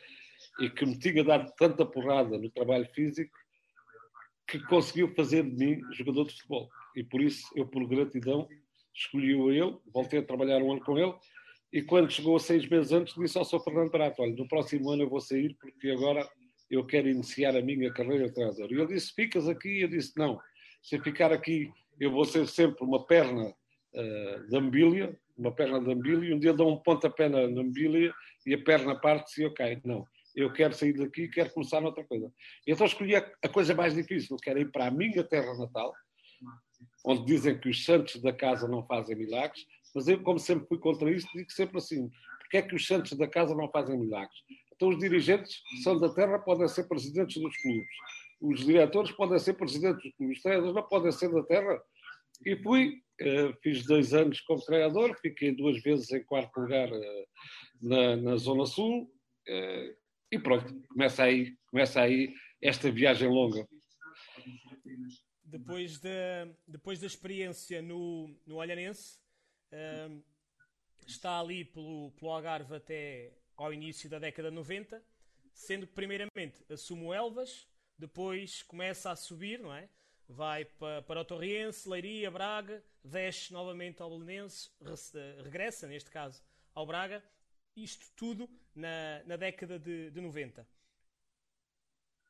e 0.61 0.71
que 0.71 0.87
me 0.87 0.99
tinha 0.99 1.25
dado 1.25 1.53
tanta 1.57 1.85
porrada 1.85 2.39
no 2.39 2.51
trabalho 2.51 2.87
físico 2.95 3.37
que 4.47 4.59
conseguiu 4.67 5.15
fazer 5.15 5.43
de 5.43 5.57
mim 5.57 5.81
jogador 5.93 6.25
de 6.25 6.33
futebol. 6.33 6.69
E 6.95 7.03
por 7.03 7.21
isso, 7.21 7.47
eu, 7.57 7.67
por 7.67 7.87
gratidão, 7.87 8.49
escolhi-o 8.95 9.49
a 9.49 9.55
ele, 9.55 9.79
voltei 9.93 10.21
a 10.21 10.25
trabalhar 10.25 10.63
um 10.63 10.73
ano 10.73 10.81
com 10.81 10.99
ele. 10.99 11.15
E 11.73 11.83
quando 11.83 12.11
chegou 12.11 12.37
a 12.37 12.41
seis 12.41 12.69
meses 12.69 12.93
antes, 12.93 13.15
disse 13.15 13.37
ao 13.37 13.45
Sr. 13.45 13.61
Fernando 13.61 13.91
Barato: 13.91 14.23
Olha, 14.23 14.35
no 14.35 14.47
próximo 14.47 14.91
ano 14.91 15.03
eu 15.03 15.09
vou 15.09 15.21
sair 15.21 15.57
porque 15.61 15.91
agora 15.91 16.29
eu 16.71 16.85
quero 16.87 17.09
iniciar 17.09 17.57
a 17.57 17.63
minha 17.63 17.93
carreira 17.93 18.29
de 18.29 18.35
treinador. 18.35 18.71
E 18.71 18.75
ele 18.75 18.87
disse: 18.87 19.13
Ficas 19.13 19.49
aqui? 19.49 19.81
Eu 19.81 19.89
disse: 19.89 20.17
Não, 20.17 20.39
se 20.83 20.97
eu 20.97 21.03
ficar 21.03 21.33
aqui, 21.33 21.73
eu 21.99 22.13
vou 22.13 22.25
ser 22.25 22.47
sempre 22.47 22.85
uma 22.85 23.05
perna 23.05 23.53
uh, 23.95 24.49
de 24.49 24.57
ambília, 24.57 25.17
uma 25.37 25.53
perna 25.53 25.81
de 25.81 25.93
ambília, 25.93 26.31
e 26.31 26.35
um 26.35 26.39
dia 26.39 26.53
dou 26.53 26.73
um 26.73 26.77
pontapé 26.77 27.29
na, 27.29 27.41
ambília 27.41 28.13
e 28.47 28.55
a 28.55 28.63
perna 28.63 28.99
parte-se 28.99 29.41
e 29.41 29.45
eu 29.45 29.55
caio. 29.55 29.81
Não, 29.85 30.07
eu 30.35 30.53
quero 30.53 30.75
sair 30.75 30.93
daqui 30.93 31.23
e 31.23 31.31
quero 31.31 31.51
começar 31.53 31.81
noutra 31.81 32.05
coisa. 32.05 32.31
Então 32.67 32.87
escolhi 32.87 33.17
a, 33.17 33.31
a, 33.43 33.49
coisa 33.49 33.75
mais 33.75 33.95
difícil, 33.95 34.37
que 34.37 34.51
era 34.51 34.61
ir 34.61 34.71
para 34.71 34.87
a 34.87 34.91
minha 34.91 35.23
terra 35.25 35.57
natal, 35.57 35.93
onde 37.05 37.25
dizem 37.25 37.59
que 37.59 37.69
os 37.69 37.85
santos 37.85 38.21
da 38.21 38.33
casa 38.33 38.69
não 38.69 38.85
fazem 38.87 39.17
milagres, 39.17 39.65
mas 39.95 40.09
eu, 40.09 40.21
como 40.23 40.39
sempre 40.39 40.67
fui 40.67 40.79
contra 40.79 41.11
isso, 41.11 41.27
digo 41.35 41.51
sempre 41.53 41.79
assim, 41.79 42.11
porque 42.41 42.57
é 42.59 42.63
que 42.63 42.75
os 42.75 42.87
santos 42.87 43.13
da 43.17 43.29
casa 43.29 43.55
não 43.55 43.71
fazem 43.71 43.99
milagres? 43.99 44.39
Então 44.75 44.89
os 44.89 44.99
dirigentes 44.99 45.63
são 45.83 45.99
da 45.99 46.13
terra 46.13 46.39
podem 46.39 46.67
ser 46.67 46.85
presidentes 46.85 47.41
dos 47.41 47.57
clubes, 47.59 47.89
os 48.41 48.65
diretores 48.65 49.13
podem 49.13 49.39
ser 49.39 49.55
presidentes 49.55 50.03
dos 50.03 50.13
clubes, 50.17 50.37
os 50.37 50.43
treinadores 50.43 50.75
não 50.75 50.83
podem 50.83 51.13
ser 51.13 51.33
da 51.33 51.43
terra. 51.45 51.81
E 52.45 52.57
fui 52.57 53.04
fiz 53.63 53.85
dois 53.87 54.13
anos 54.13 54.41
como 54.41 54.65
treinador, 54.65 55.17
fiquei 55.21 55.55
duas 55.55 55.81
vezes 55.83 56.11
em 56.11 56.25
quarto 56.25 56.61
lugar 56.61 56.91
uh, 56.93 57.27
na, 57.81 58.17
na, 58.17 58.37
Zona 58.37 58.67
Sul 58.67 59.05
uh, 59.49 59.97
e 60.31 60.39
pronto, 60.39 60.75
começa 60.89 61.25
aí, 61.25 61.57
começa 61.67 62.01
aí 62.01 62.35
esta 62.63 62.91
viagem 62.91 63.29
longa. 63.29 63.67
Depois 65.45 66.01
da, 66.01 66.49
depois 66.67 66.99
da 66.99 67.07
experiência 67.07 67.81
no, 67.81 68.35
no 68.45 68.57
Olhanense, 68.57 69.21
está 71.07 71.39
ali 71.39 71.65
pelo, 71.65 72.11
pelo 72.13 72.33
Algarve 72.33 72.75
até 72.75 73.33
ao 73.57 73.73
início 73.73 74.11
da 74.11 74.19
década 74.19 74.49
de 74.49 74.57
90, 74.57 75.01
sendo 75.53 75.87
que 75.87 75.93
primeiramente 75.93 76.65
assume 76.69 77.05
o 77.05 77.15
Elvas, 77.15 77.69
depois 77.97 78.63
começa 78.63 79.13
a 79.13 79.17
subir, 79.17 79.61
não 79.61 79.73
é? 79.73 79.89
vai 80.29 80.65
para, 80.65 81.03
para 81.03 81.21
o 81.21 81.25
Torriense, 81.25 81.89
Leiria, 81.89 82.31
Braga, 82.31 82.83
desce 83.05 83.53
novamente 83.53 84.01
ao 84.01 84.11
Belenense, 84.11 84.71
regressa, 85.43 85.87
neste 85.87 86.11
caso, 86.11 86.43
ao 86.75 86.87
Braga, 86.87 87.23
isto 87.77 88.11
tudo 88.17 88.49
na, 88.75 89.23
na 89.27 89.37
década 89.37 89.79
de, 89.79 90.11
de 90.11 90.21
90. 90.21 90.67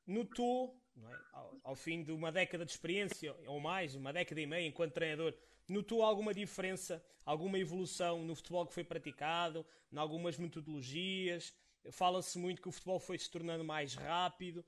Notou, 0.07 0.79
é? 0.97 1.17
ao, 1.33 1.61
ao, 1.63 1.75
fim 1.77 2.03
de 2.03 2.13
uma 2.13 2.33
década 2.33 2.65
de 2.65 2.73
experiência, 2.73 3.35
ou 3.47 3.61
mais, 3.61 3.95
uma 3.95 4.13
década 4.13 4.41
e 4.41 4.47
meia 4.47 4.67
enquanto 4.67 4.93
treinador, 4.93 5.35
notou 5.69 6.03
alguma 6.03 6.35
diferença, 6.35 7.03
alguma 7.25 7.59
evolução 7.59 8.25
no 8.25 8.35
futebol 8.35 8.67
que 8.67 8.75
foi 8.75 8.85
praticado, 8.85 9.65
em 9.93 9.97
algumas 9.97 10.37
metodologias? 10.39 11.55
Fala-se 11.91 12.39
muito 12.39 12.61
que 12.61 12.69
o 12.69 12.73
futebol 12.73 12.99
foi 12.99 13.19
se 13.19 13.31
tornando 13.31 13.65
mais 13.65 13.95
rápido. 13.95 14.65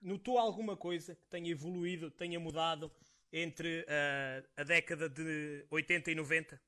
Notou 0.00 0.38
alguma 0.38 0.76
coisa 0.76 1.14
que 1.14 1.26
tenha 1.26 1.50
evoluído, 1.50 2.10
tenha 2.10 2.38
mudado 2.38 2.92
entre 3.32 3.80
uh, 3.80 4.46
a 4.56 4.62
década 4.64 5.08
de 5.08 5.64
80 5.70 6.10
e 6.10 6.14
90? 6.14 6.60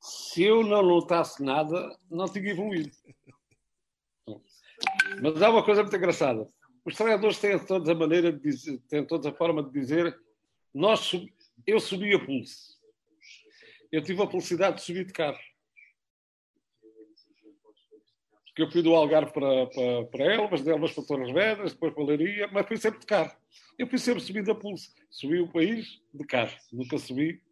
Se 0.00 0.42
eu 0.42 0.62
não 0.62 0.82
notasse 0.82 1.42
nada, 1.42 1.96
não 2.10 2.26
tinha 2.26 2.50
evoluído. 2.50 2.90
Mas 5.22 5.40
há 5.40 5.50
uma 5.50 5.64
coisa 5.64 5.82
muito 5.82 5.96
engraçada. 5.96 6.48
Os 6.84 6.94
treinadores 6.94 7.38
têm 7.38 7.58
toda 7.58 7.92
a 7.92 7.94
maneira 7.94 8.32
de 8.32 8.38
dizer, 8.38 8.78
têm 8.88 9.04
toda 9.04 9.30
a 9.30 9.34
forma 9.34 9.62
de 9.62 9.70
dizer 9.70 10.18
nós, 10.72 11.10
eu 11.66 11.80
subi 11.80 12.14
a 12.14 12.24
pulso. 12.24 12.76
Eu 13.90 14.02
tive 14.02 14.22
a 14.22 14.26
felicidade 14.26 14.76
de 14.76 14.82
subir 14.82 15.06
de 15.06 15.12
carro. 15.12 15.38
Porque 18.56 18.62
eu 18.62 18.70
fui 18.70 18.80
do 18.80 18.94
Algarve 18.94 19.34
para, 19.34 19.66
para, 19.66 20.04
para 20.06 20.32
Elvas, 20.32 20.64
de 20.64 20.70
Elvas 20.70 20.90
para 20.90 21.04
Torres 21.04 21.30
Vedras, 21.30 21.74
depois 21.74 21.92
para 21.92 22.04
Leiria, 22.04 22.48
mas 22.50 22.66
fui 22.66 22.78
sempre 22.78 23.00
de 23.00 23.04
carro. 23.04 23.36
Eu 23.78 23.86
fui 23.86 23.98
sempre 23.98 24.22
subido 24.22 24.50
a 24.50 24.54
pulso. 24.54 24.94
Subi 25.10 25.40
o 25.40 25.52
país 25.52 26.00
de 26.14 26.24
carro. 26.24 26.56
Nunca 26.72 26.96
subi, 26.96 27.42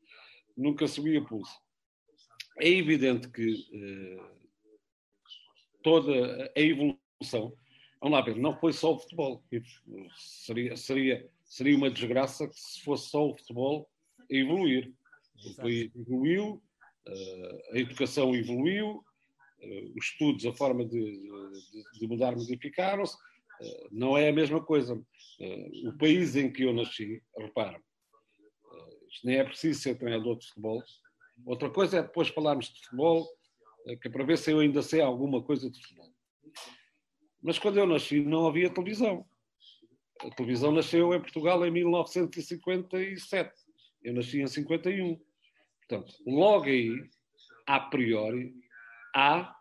nunca 0.56 0.88
subi 0.88 1.18
a 1.18 1.20
pulso. 1.20 1.60
É 2.58 2.70
evidente 2.70 3.28
que 3.28 3.52
uh, 3.52 4.24
toda 5.82 6.50
a 6.56 6.58
evolução, 6.58 7.54
vamos 8.00 8.18
lá 8.18 8.22
ver, 8.22 8.36
não 8.36 8.58
foi 8.58 8.72
só 8.72 8.94
o 8.94 8.98
futebol. 8.98 9.44
Seria, 10.16 10.74
seria, 10.74 11.30
seria 11.44 11.76
uma 11.76 11.90
desgraça 11.90 12.48
que 12.48 12.58
se 12.58 12.80
fosse 12.80 13.10
só 13.10 13.28
o 13.28 13.36
futebol 13.36 13.90
a 14.22 14.34
evoluir. 14.34 14.90
O 15.44 15.54
país 15.56 15.94
evoluiu, 15.94 16.62
uh, 17.06 17.74
a 17.74 17.78
educação 17.78 18.34
evoluiu, 18.34 19.04
os 19.96 20.06
estudos, 20.06 20.46
a 20.46 20.52
forma 20.52 20.84
de, 20.84 21.00
de, 21.00 21.98
de 22.00 22.06
mudar 22.06 22.36
modificaram-se. 22.36 23.16
não 23.90 24.16
é 24.16 24.28
a 24.28 24.32
mesma 24.32 24.62
coisa. 24.62 24.94
o 24.94 25.98
país 25.98 26.36
em 26.36 26.52
que 26.52 26.64
eu 26.64 26.72
nasci, 26.72 27.22
repara, 27.38 27.80
isto 29.08 29.26
nem 29.26 29.36
é 29.36 29.44
preciso 29.44 29.80
ser 29.80 29.96
treinador 29.96 30.38
de 30.38 30.46
futebol, 30.48 30.82
Outra 31.44 31.68
coisa 31.70 31.98
é 31.98 32.02
depois 32.02 32.28
falarmos 32.28 32.68
de 32.68 32.80
futebol, 32.80 33.26
eh, 33.86 33.96
que 33.96 34.08
é 34.08 34.10
para 34.10 34.24
ver 34.24 34.38
se 34.38 34.52
eu 34.52 34.60
ainda 34.60 34.82
sei 34.82 35.00
alguma 35.00 35.42
coisa 35.42 35.70
de 35.70 35.80
futebol. 35.80 36.12
Mas 37.42 37.58
quando 37.58 37.78
eu 37.78 37.86
nasci 37.86 38.20
não 38.20 38.46
havia 38.46 38.70
televisão. 38.70 39.26
A 40.20 40.30
televisão 40.30 40.70
nasceu 40.70 41.12
em 41.12 41.20
Portugal 41.20 41.66
em 41.66 41.70
1957. 41.70 43.52
Eu 44.02 44.14
nasci 44.14 44.40
em 44.40 44.46
51. 44.46 45.20
Portanto, 45.80 46.14
logo 46.26 46.64
aí, 46.64 46.90
a 47.66 47.80
priori, 47.80 48.54
há 49.14 49.54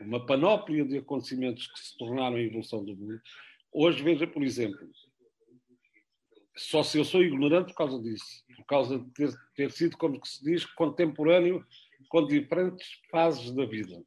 uma 0.00 0.24
panóplia 0.24 0.84
de 0.84 0.98
acontecimentos 0.98 1.66
que 1.66 1.78
se 1.78 1.98
tornaram 1.98 2.36
a 2.36 2.40
evolução 2.40 2.84
do 2.84 2.96
mundo. 2.96 3.20
Hoje, 3.72 4.02
veja, 4.02 4.26
por 4.26 4.42
exemplo, 4.42 4.88
só 6.56 6.82
se 6.82 6.98
eu 6.98 7.04
sou 7.04 7.22
ignorante 7.22 7.72
por 7.72 7.78
causa 7.78 8.02
disso, 8.02 8.44
por 8.56 8.64
causa 8.64 8.98
de 8.98 9.10
ter, 9.10 9.30
ter 9.54 9.70
sido, 9.70 9.96
como 9.96 10.24
se 10.24 10.42
diz, 10.42 10.64
contemporâneo 10.64 11.64
com 12.08 12.26
diferentes 12.26 12.86
fases 13.10 13.52
da 13.52 13.64
vida. 13.64 14.02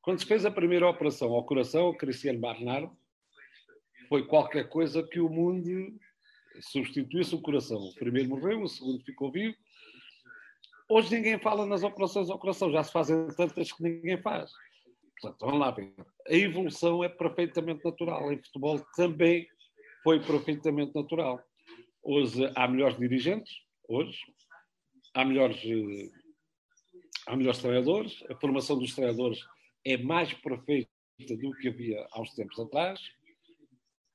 Quando 0.00 0.20
se 0.20 0.26
fez 0.26 0.44
a 0.46 0.50
primeira 0.50 0.88
operação 0.88 1.32
ao 1.32 1.44
coração, 1.44 1.86
ao 1.86 1.96
Cristiano 1.96 2.40
Barnard, 2.40 2.90
foi 4.08 4.26
qualquer 4.26 4.68
coisa 4.68 5.02
que 5.02 5.20
o 5.20 5.28
mundo 5.28 5.98
substituísse 6.60 7.34
o 7.34 7.42
coração. 7.42 7.78
O 7.78 7.94
primeiro 7.94 8.30
morreu, 8.30 8.62
o 8.62 8.68
segundo 8.68 9.04
ficou 9.04 9.30
vivo. 9.30 9.54
Hoje 10.90 11.14
ninguém 11.14 11.38
fala 11.38 11.66
nas 11.66 11.82
operações 11.82 12.30
ao 12.30 12.38
coração, 12.38 12.72
já 12.72 12.82
se 12.82 12.90
fazem 12.90 13.28
tantas 13.36 13.70
que 13.70 13.82
ninguém 13.82 14.16
faz. 14.22 14.50
Portanto, 15.20 15.44
vamos 15.44 15.60
lá 15.60 15.70
ver. 15.70 15.92
A 16.26 16.34
evolução 16.34 17.04
é 17.04 17.10
perfeitamente 17.10 17.84
natural. 17.84 18.32
Em 18.32 18.42
futebol 18.42 18.80
também 18.96 19.46
foi 20.02 20.18
perfeitamente 20.18 20.94
natural. 20.94 21.44
Hoje 22.02 22.50
há 22.54 22.66
melhores 22.66 22.96
dirigentes, 22.96 23.52
hoje. 23.86 24.18
Há 25.12 25.26
melhores, 25.26 25.60
eh, 25.62 26.10
há 27.26 27.36
melhores 27.36 27.58
treinadores. 27.58 28.24
A 28.30 28.34
formação 28.36 28.78
dos 28.78 28.94
treinadores 28.94 29.40
é 29.84 29.98
mais 29.98 30.32
perfeita 30.32 30.88
do 31.18 31.52
que 31.56 31.68
havia 31.68 32.06
há 32.12 32.20
uns 32.20 32.32
tempos 32.34 32.58
atrás. 32.58 32.98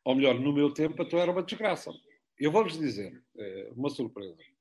Ou 0.05 0.15
melhor, 0.15 0.39
no 0.39 0.51
meu 0.51 0.73
tempo, 0.73 1.03
então 1.03 1.19
era 1.19 1.31
uma 1.31 1.43
desgraça. 1.43 1.91
Eu 2.39 2.51
vou-vos 2.51 2.79
dizer, 2.79 3.21
é 3.38 3.71
uma 3.75 3.89
surpresa. 3.89 4.52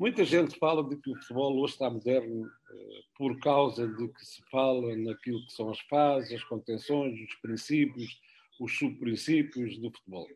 Muita 0.00 0.24
gente 0.24 0.58
fala 0.58 0.82
de 0.82 0.96
que 0.96 1.10
o 1.10 1.16
futebol 1.16 1.58
hoje 1.58 1.74
está 1.74 1.90
moderno 1.90 2.50
eh, 2.70 3.00
por 3.18 3.38
causa 3.38 3.86
de 3.86 4.08
que 4.08 4.24
se 4.24 4.42
fala 4.50 4.96
naquilo 4.96 5.44
que 5.44 5.52
são 5.52 5.68
as 5.68 5.78
fases, 5.80 6.32
as 6.32 6.44
contenções, 6.44 7.20
os 7.20 7.34
princípios, 7.42 8.18
os 8.58 8.78
subprincípios 8.78 9.76
do 9.76 9.90
futebol. 9.90 10.26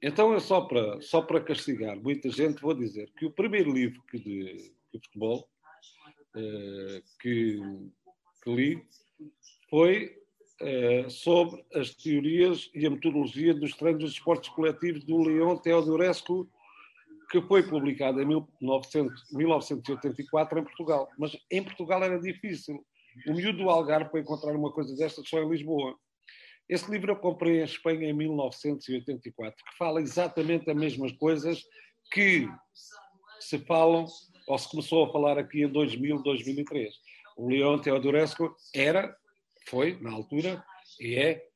Então, 0.00 0.32
é 0.34 0.38
só 0.38 0.60
para, 0.60 1.02
só 1.02 1.20
para 1.20 1.40
castigar 1.40 1.96
muita 2.00 2.30
gente, 2.30 2.62
vou 2.62 2.74
dizer 2.74 3.10
que 3.18 3.26
o 3.26 3.32
primeiro 3.32 3.72
livro 3.72 4.00
que 4.08 4.20
de, 4.20 4.72
de 4.92 5.00
futebol 5.06 5.50
uh, 6.36 7.02
que, 7.20 7.58
que, 8.40 8.54
li 8.54 8.86
foi 9.68 10.16
uh, 10.60 11.10
sobre 11.10 11.64
as 11.74 11.92
teorias 11.92 12.70
e 12.72 12.86
a 12.86 12.90
metodologia 12.90 13.52
dos 13.52 13.74
treinos 13.74 14.04
dos 14.04 14.12
esportes 14.12 14.50
coletivos 14.50 15.02
do 15.02 15.24
Leon 15.24 15.56
Teodorescu, 15.56 16.48
que 17.42 17.48
foi 17.48 17.62
publicado 17.62 18.20
em 18.20 18.26
1900, 18.26 19.32
1984 19.32 20.58
em 20.58 20.64
Portugal. 20.64 21.08
Mas 21.18 21.36
em 21.50 21.62
Portugal 21.62 22.02
era 22.02 22.18
difícil. 22.18 22.84
O 23.28 23.34
miúdo 23.34 23.58
do 23.58 23.70
Algarve 23.70 24.10
para 24.10 24.20
encontrar 24.20 24.54
uma 24.54 24.72
coisa 24.72 24.94
destas 24.96 25.28
só 25.28 25.38
em 25.38 25.48
Lisboa. 25.48 25.96
Esse 26.68 26.90
livro 26.90 27.12
eu 27.12 27.16
comprei 27.16 27.60
em 27.60 27.64
Espanha 27.64 28.08
em 28.08 28.12
1984, 28.12 29.64
que 29.64 29.76
fala 29.76 30.00
exatamente 30.00 30.70
as 30.70 30.76
mesmas 30.76 31.12
coisas 31.12 31.62
que 32.10 32.48
se 33.38 33.58
falam, 33.58 34.06
ou 34.48 34.58
se 34.58 34.70
começou 34.70 35.04
a 35.04 35.12
falar 35.12 35.38
aqui 35.38 35.62
em 35.62 35.68
2000, 35.68 36.22
2003. 36.22 36.94
O 37.36 37.48
Leon 37.48 37.78
Teodorescu 37.78 38.54
era, 38.74 39.14
foi, 39.66 39.98
na 40.00 40.10
altura, 40.10 40.64
e 41.00 41.16
é, 41.16 41.46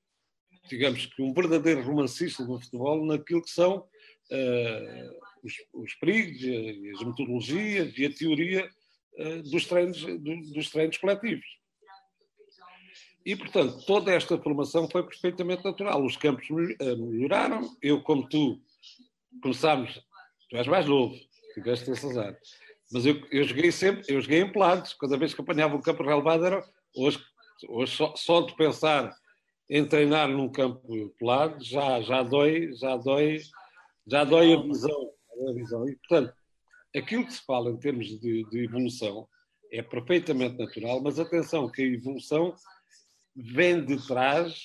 digamos 0.69 1.07
que 1.07 1.23
um 1.23 1.33
verdadeiro 1.33 1.83
romancista 1.83 2.45
do 2.45 2.61
futebol 2.61 3.05
naquilo 3.07 3.43
que 3.43 3.51
são 3.51 3.79
uh, 3.79 5.28
os, 5.49 5.55
os 5.73 5.95
perigos, 5.95 6.43
as 6.95 7.07
metodologias 7.07 7.97
e 7.97 8.07
a 8.07 8.13
teoria 8.13 8.71
uh, 9.19 9.43
dos, 9.51 9.67
treinos, 9.67 10.03
do, 10.03 10.53
dos 10.53 10.71
treinos 10.71 10.99
coletivos. 10.99 11.47
E, 13.25 13.37
portanto, 13.37 13.85
toda 13.85 14.13
esta 14.13 14.39
formação 14.39 14.89
foi 14.89 15.03
perfeitamente 15.03 15.65
natural. 15.65 16.03
Os 16.03 16.17
campos 16.17 16.47
eh, 16.81 16.97
melhoraram. 16.97 17.61
Eu, 17.83 18.01
como 18.01 18.27
tu, 18.27 18.59
começámos. 19.43 20.01
Tu 20.49 20.57
és 20.57 20.67
mais 20.67 20.87
novo, 20.87 21.15
tiveste 21.53 21.91
esse 21.91 22.07
azar. 22.07 22.35
Mas 22.91 23.05
eu, 23.05 23.23
eu 23.31 23.45
joguei 23.45 23.71
sempre, 23.71 24.03
eu 24.09 24.19
joguei 24.19 24.41
em 24.41 24.51
pelados. 24.51 24.95
Cada 24.95 25.19
vez 25.19 25.35
que 25.35 25.41
apanhava 25.43 25.77
um 25.77 25.83
campo 25.83 26.03
relevado, 26.03 26.47
era. 26.47 26.65
Hoje, 26.97 27.23
hoje 27.69 27.97
só, 27.97 28.15
só 28.17 28.41
de 28.41 28.57
pensar 28.57 29.15
em 29.69 29.87
treinar 29.87 30.29
num 30.29 30.49
campo 30.49 31.13
pelado 31.19 31.63
já, 31.63 32.01
já 32.01 32.23
dói, 32.23 32.73
já 32.73 32.97
dói, 32.97 33.41
já 34.07 34.25
dói 34.25 34.55
a 34.55 34.63
visão. 34.63 35.11
A 35.49 35.53
visão. 35.53 35.89
E, 35.89 35.97
portanto, 35.97 36.35
aquilo 36.97 37.27
que 37.27 37.33
se 37.33 37.45
fala 37.45 37.71
em 37.71 37.77
termos 37.77 38.07
de, 38.21 38.45
de 38.45 38.65
evolução 38.65 39.29
é 39.71 39.83
perfeitamente 39.83 40.59
natural, 40.59 41.01
mas 41.01 41.19
atenção 41.19 41.71
que 41.71 41.83
a 41.83 41.87
evolução 41.87 42.55
vem 43.35 43.85
de 43.85 44.05
trás, 44.07 44.59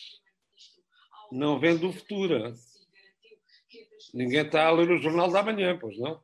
não 1.32 1.60
vem 1.60 1.78
do 1.78 1.92
futuro. 1.92 2.54
Ninguém 4.14 4.42
está 4.42 4.68
a 4.68 4.72
ler 4.72 4.92
o 4.92 5.02
jornal 5.02 5.32
da 5.32 5.44
manhã, 5.44 5.78
pois 5.80 5.98
não? 5.98 6.22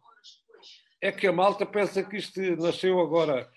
É 1.02 1.12
que 1.12 1.28
a 1.28 1.32
malta 1.32 1.66
pensa 1.66 2.04
que 2.04 2.18
isto 2.18 2.40
nasceu 2.58 3.00
agora. 3.00 3.50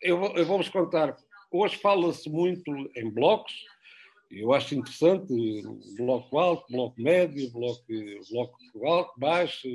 Eu, 0.00 0.22
eu 0.36 0.44
vou-vos 0.44 0.68
contar. 0.68 1.16
Hoje 1.50 1.76
fala-se 1.76 2.28
muito 2.28 2.70
em 2.96 3.10
blocos. 3.10 3.52
Eu 4.30 4.52
acho 4.52 4.74
interessante 4.74 5.62
bloco 5.96 6.38
alto, 6.38 6.64
bloco 6.70 7.00
médio, 7.00 7.50
bloco, 7.50 7.84
bloco 8.30 8.86
alto, 8.86 9.12
baixo. 9.18 9.68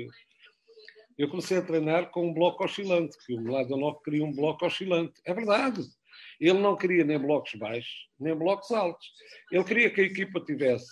Eu 1.18 1.28
comecei 1.28 1.58
a 1.58 1.62
treinar 1.62 2.10
com 2.10 2.28
um 2.28 2.32
bloco 2.32 2.64
oscilante, 2.64 3.16
que 3.26 3.34
o 3.34 3.40
Milado 3.40 3.76
9 3.76 3.98
queria 4.04 4.24
um 4.24 4.32
bloco 4.32 4.64
oscilante. 4.64 5.20
É 5.24 5.34
verdade. 5.34 5.82
Ele 6.40 6.60
não 6.60 6.76
queria 6.76 7.04
nem 7.04 7.18
blocos 7.18 7.54
baixos, 7.56 8.08
nem 8.20 8.36
blocos 8.36 8.70
altos. 8.70 9.06
Ele 9.50 9.64
queria 9.64 9.90
que 9.90 10.00
a 10.00 10.04
equipa 10.04 10.40
tivesse 10.40 10.86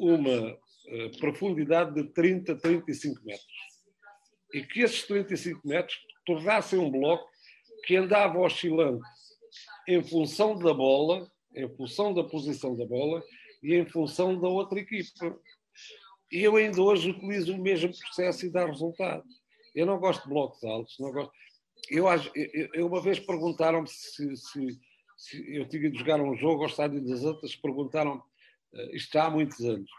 uma 0.00 0.50
uh, 0.50 1.18
profundidade 1.20 1.94
de 1.94 2.12
30, 2.12 2.56
35 2.56 3.24
metros. 3.24 3.46
E 4.52 4.62
que 4.62 4.80
esses 4.80 5.04
35 5.04 5.66
metros 5.66 5.96
tornassem 6.26 6.78
um 6.78 6.90
bloco 6.90 7.28
que 7.84 7.94
andava 7.94 8.38
oscilante 8.40 9.06
em 9.86 10.02
função 10.02 10.58
da 10.58 10.74
bola, 10.74 11.30
em 11.54 11.68
função 11.76 12.12
da 12.12 12.24
posição 12.24 12.76
da 12.76 12.84
bola 12.84 13.22
e 13.62 13.74
em 13.74 13.86
função 13.86 14.38
da 14.40 14.48
outra 14.48 14.80
equipa. 14.80 15.38
E 16.32 16.42
eu 16.42 16.56
ainda 16.56 16.82
hoje 16.82 17.10
utilizo 17.10 17.54
o 17.54 17.62
mesmo 17.62 17.96
processo 17.96 18.44
e 18.44 18.50
dá 18.50 18.66
resultado. 18.66 19.24
Eu 19.74 19.86
não 19.86 19.98
gosto 19.98 20.22
de 20.22 20.28
blocos 20.28 20.62
altos, 20.64 20.96
não 20.98 21.12
gosto. 21.12 21.32
Eu, 21.90 22.06
eu, 22.74 22.86
uma 22.86 23.00
vez 23.00 23.18
perguntaram-me 23.20 23.88
se, 23.88 24.36
se, 24.36 24.80
se, 25.16 25.56
eu 25.56 25.68
tinha 25.68 25.90
de 25.90 25.98
jogar 25.98 26.20
um 26.20 26.36
jogo 26.36 26.62
ao 26.62 26.68
estádio 26.68 27.00
das 27.06 27.24
Antas, 27.24 27.56
perguntaram, 27.56 28.16
uh, 28.72 28.96
isto 28.96 29.16
há 29.16 29.30
muitos 29.30 29.60
anos, 29.60 29.90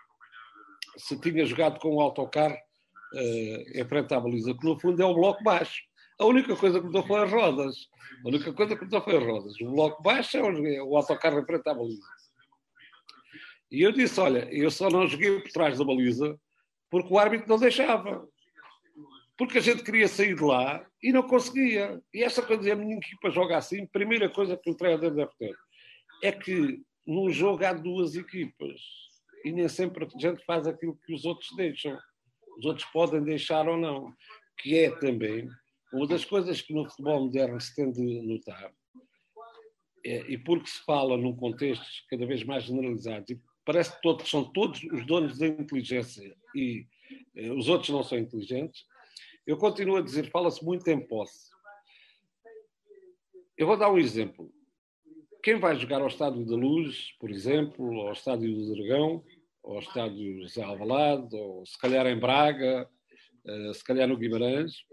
se 0.98 1.20
tinha 1.20 1.46
jogado 1.46 1.80
com 1.80 1.96
o 1.96 2.02
autocarro 2.02 2.56
uh, 2.56 3.80
em 3.80 3.86
frente 3.88 4.14
à 4.14 4.20
baliza, 4.20 4.54
que 4.54 4.66
no 4.66 4.80
fundo 4.80 5.02
é 5.02 5.06
o 5.06 5.16
bloco 5.16 5.44
baixo. 5.44 5.82
A 6.20 6.26
única 6.26 6.56
coisa 6.56 6.80
que 6.80 6.86
mudou 6.86 7.04
foi 7.08 7.24
as 7.24 7.32
rodas. 7.32 7.76
A 8.24 8.28
única 8.28 8.52
coisa 8.52 8.76
que 8.76 8.84
mudou 8.84 9.02
foi 9.02 9.18
as 9.18 9.24
rodas. 9.24 9.62
O 9.62 9.72
bloco 9.72 10.04
baixo 10.04 10.38
é 10.38 10.76
é 10.76 10.84
o 10.84 10.98
autocarro 10.98 11.40
em 11.40 11.46
frente 11.46 11.70
à 11.70 11.74
baliza. 11.74 12.02
E 13.72 13.82
eu 13.82 13.92
disse: 13.92 14.20
Olha, 14.20 14.48
eu 14.52 14.70
só 14.70 14.90
não 14.90 15.08
joguei 15.08 15.40
por 15.40 15.52
trás 15.52 15.78
da 15.78 15.86
baliza 15.86 16.38
porque 16.90 17.14
o 17.14 17.20
árbitro 17.20 17.48
não 17.48 17.58
deixava. 17.58 18.28
Porque 19.40 19.58
a 19.58 19.62
gente 19.62 19.84
queria 19.84 20.10
sair 20.10 20.36
de 20.36 20.44
lá 20.44 20.86
e 21.02 21.14
não 21.14 21.24
conseguia. 21.24 22.02
E 22.14 22.22
essa 22.22 22.42
coisa, 22.42 22.74
a 22.74 22.76
minha 22.76 22.98
equipa 22.98 23.32
joga 23.32 23.56
assim, 23.56 23.88
primeira 23.88 24.30
coisa 24.30 24.58
que 24.58 24.70
o 24.70 24.76
treinador 24.76 25.12
deve 25.12 25.32
ter 25.40 25.56
é 26.22 26.30
que 26.30 26.82
num 27.08 27.30
jogo 27.30 27.64
há 27.66 27.72
duas 27.72 28.16
equipas 28.16 28.82
e 29.46 29.54
nem 29.54 29.70
sempre 29.70 30.06
a 30.06 30.20
gente 30.20 30.44
faz 30.44 30.68
aquilo 30.68 31.00
que 31.06 31.14
os 31.14 31.24
outros 31.24 31.50
deixam. 31.56 31.98
Os 32.58 32.66
outros 32.66 32.86
podem 32.92 33.24
deixar 33.24 33.66
ou 33.66 33.78
não. 33.78 34.14
Que 34.58 34.78
é 34.78 34.92
também 35.00 35.50
uma 35.94 36.06
das 36.06 36.26
coisas 36.26 36.62
que 36.62 36.74
no 36.74 36.90
futebol 36.90 37.22
moderno 37.22 37.62
se 37.62 37.74
tem 37.74 37.90
de 37.92 38.22
notar, 38.22 38.74
é, 40.06 40.32
e 40.32 40.38
porque 40.38 40.70
se 40.70 40.84
fala 40.84 41.18
num 41.18 41.36
contexto 41.36 41.86
cada 42.10 42.26
vez 42.26 42.44
mais 42.44 42.66
generalizado, 42.66 43.26
e 43.32 43.40
parece 43.66 43.96
que 43.96 44.02
todos, 44.02 44.30
são 44.30 44.44
todos 44.52 44.84
os 44.84 45.06
donos 45.06 45.38
da 45.38 45.48
inteligência 45.48 46.36
e 46.56 46.86
eh, 47.36 47.52
os 47.52 47.68
outros 47.68 47.90
não 47.90 48.04
são 48.04 48.18
inteligentes, 48.18 48.84
eu 49.50 49.58
continuo 49.58 49.98
a 49.98 50.02
dizer, 50.04 50.30
fala-se 50.30 50.64
muito 50.64 50.88
em 50.90 51.00
posse. 51.00 51.50
Eu 53.58 53.66
vou 53.66 53.76
dar 53.76 53.92
um 53.92 53.98
exemplo. 53.98 54.54
Quem 55.42 55.60
vai 55.60 55.76
jogar 55.76 56.02
ao 56.02 56.08
Estádio 56.08 56.46
da 56.46 56.56
Luz, 56.56 57.16
por 57.20 57.32
exemplo, 57.32 58.02
ao 58.02 58.14
Estádio 58.14 58.54
do 58.54 58.76
Dragão, 58.76 59.24
ao 59.64 59.80
Estádio 59.80 60.44
José 60.44 60.62
Alvalade, 60.62 61.36
ou 61.36 61.66
se 61.66 61.76
calhar 61.80 62.06
em 62.06 62.20
Braga, 62.20 62.88
eh, 63.48 63.74
se 63.74 63.84
calhar 63.84 64.08
no 64.08 64.18
Guimarães, 64.18 64.84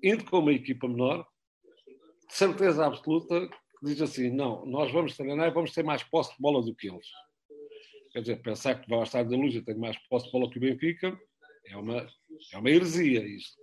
indo 0.00 0.24
com 0.26 0.38
uma 0.38 0.52
equipa 0.52 0.86
menor, 0.86 1.26
de 2.28 2.34
certeza 2.34 2.86
absoluta, 2.86 3.50
diz 3.82 4.00
assim: 4.00 4.30
não, 4.30 4.64
nós 4.64 4.92
vamos 4.92 5.16
treinar 5.16 5.48
e 5.48 5.54
vamos 5.54 5.72
ter 5.72 5.82
mais 5.82 6.04
posse 6.04 6.30
de 6.36 6.40
bola 6.40 6.62
do 6.62 6.72
que 6.72 6.88
eles. 6.88 7.08
Quer 8.12 8.20
dizer, 8.20 8.42
pensar 8.42 8.80
que 8.80 8.88
vai 8.88 8.98
ao 8.98 9.04
Estádio 9.04 9.32
da 9.32 9.36
Luz 9.38 9.56
e 9.56 9.60
tem 9.60 9.74
mais 9.74 9.98
posse 10.08 10.26
de 10.26 10.32
bola 10.32 10.48
que 10.48 10.58
o 10.58 10.60
Benfica 10.60 11.18
é 11.66 11.76
uma, 11.76 12.06
é 12.52 12.58
uma 12.58 12.70
heresia 12.70 13.26
isto. 13.26 13.61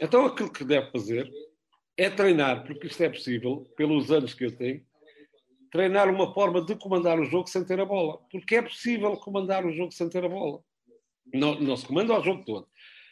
Então 0.00 0.26
aquilo 0.26 0.52
que 0.52 0.64
deve 0.64 0.90
fazer 0.90 1.30
é 1.96 2.08
treinar, 2.08 2.64
porque 2.64 2.86
isto 2.86 3.02
é 3.02 3.08
possível, 3.08 3.70
pelos 3.76 4.10
anos 4.10 4.34
que 4.34 4.44
eu 4.44 4.56
tenho, 4.56 4.84
treinar 5.70 6.08
uma 6.08 6.32
forma 6.34 6.64
de 6.64 6.76
comandar 6.76 7.18
o 7.18 7.24
jogo 7.24 7.48
sem 7.48 7.64
ter 7.64 7.80
a 7.80 7.84
bola. 7.84 8.18
Porque 8.30 8.56
é 8.56 8.62
possível 8.62 9.16
comandar 9.16 9.64
o 9.64 9.72
jogo 9.72 9.92
sem 9.92 10.08
ter 10.08 10.24
a 10.24 10.28
bola. 10.28 10.62
Não, 11.32 11.58
não 11.60 11.76
se 11.76 11.86
comanda 11.86 12.18
o 12.18 12.22
jogo 12.22 12.44
todo. 12.44 12.68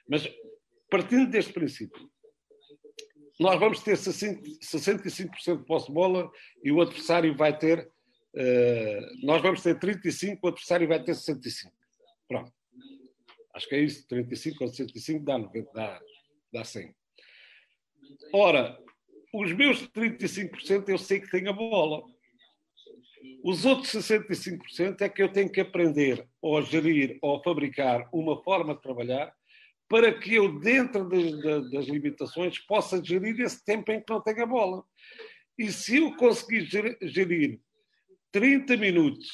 Mas 0.08 0.30
partindo 0.90 1.30
deste 1.30 1.52
princípio, 1.52 2.10
nós 3.38 3.58
vamos 3.58 3.82
ter 3.82 3.96
65% 3.96 5.58
de 5.58 5.64
posse 5.64 5.86
de 5.86 5.92
bola 5.92 6.30
e 6.62 6.70
o 6.70 6.82
adversário 6.82 7.34
vai 7.34 7.56
ter. 7.56 7.90
Uh, 8.34 9.26
nós 9.26 9.40
vamos 9.40 9.62
ter 9.62 9.78
35, 9.78 10.38
o 10.42 10.48
adversário 10.48 10.86
vai 10.86 11.02
ter 11.02 11.14
65. 11.14 11.72
Pronto. 12.28 12.52
Acho 13.54 13.68
que 13.68 13.74
é 13.74 13.80
isso. 13.80 14.06
35 14.06 14.62
ou 14.62 14.68
65 14.68 15.24
dá 15.24 15.38
90, 15.38 15.70
dá, 15.72 16.00
dá 16.52 16.64
100. 16.64 16.94
Ora, 18.32 18.78
os 19.32 19.52
meus 19.52 19.86
35% 19.88 20.88
eu 20.88 20.98
sei 20.98 21.20
que 21.20 21.30
tenho 21.30 21.50
a 21.50 21.52
bola. 21.52 22.02
Os 23.42 23.64
outros 23.64 23.92
65% 23.92 25.00
é 25.00 25.08
que 25.08 25.22
eu 25.22 25.32
tenho 25.32 25.50
que 25.50 25.60
aprender 25.60 26.26
ou 26.42 26.58
a 26.58 26.62
gerir 26.62 27.18
ou 27.22 27.36
a 27.36 27.42
fabricar 27.42 28.08
uma 28.12 28.42
forma 28.42 28.74
de 28.74 28.82
trabalhar 28.82 29.34
para 29.88 30.16
que 30.16 30.34
eu, 30.34 30.60
dentro 30.60 31.08
de, 31.08 31.32
de, 31.40 31.70
das 31.70 31.86
limitações, 31.86 32.58
possa 32.60 33.02
gerir 33.02 33.40
esse 33.40 33.64
tempo 33.64 33.90
em 33.90 34.00
que 34.00 34.12
não 34.12 34.22
tenho 34.22 34.42
a 34.44 34.46
bola. 34.46 34.84
E 35.58 35.70
se 35.72 35.96
eu 35.96 36.16
conseguir 36.16 36.64
gerir 37.02 37.60
30 38.30 38.76
minutos 38.76 39.28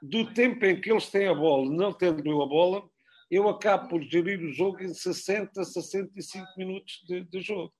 do 0.00 0.32
tempo 0.32 0.64
em 0.64 0.80
que 0.80 0.92
eles 0.92 1.10
têm 1.10 1.26
a 1.26 1.34
bola, 1.34 1.68
não 1.68 1.92
tendo 1.92 2.24
eu 2.24 2.40
a 2.40 2.46
bola, 2.46 2.88
eu 3.30 3.48
acabo 3.48 3.88
por 3.88 4.02
gerir 4.02 4.40
o 4.40 4.52
jogo 4.52 4.82
em 4.82 4.92
60, 4.92 5.64
65 5.64 6.46
minutos 6.56 7.02
de, 7.06 7.24
de 7.24 7.40
jogo. 7.40 7.72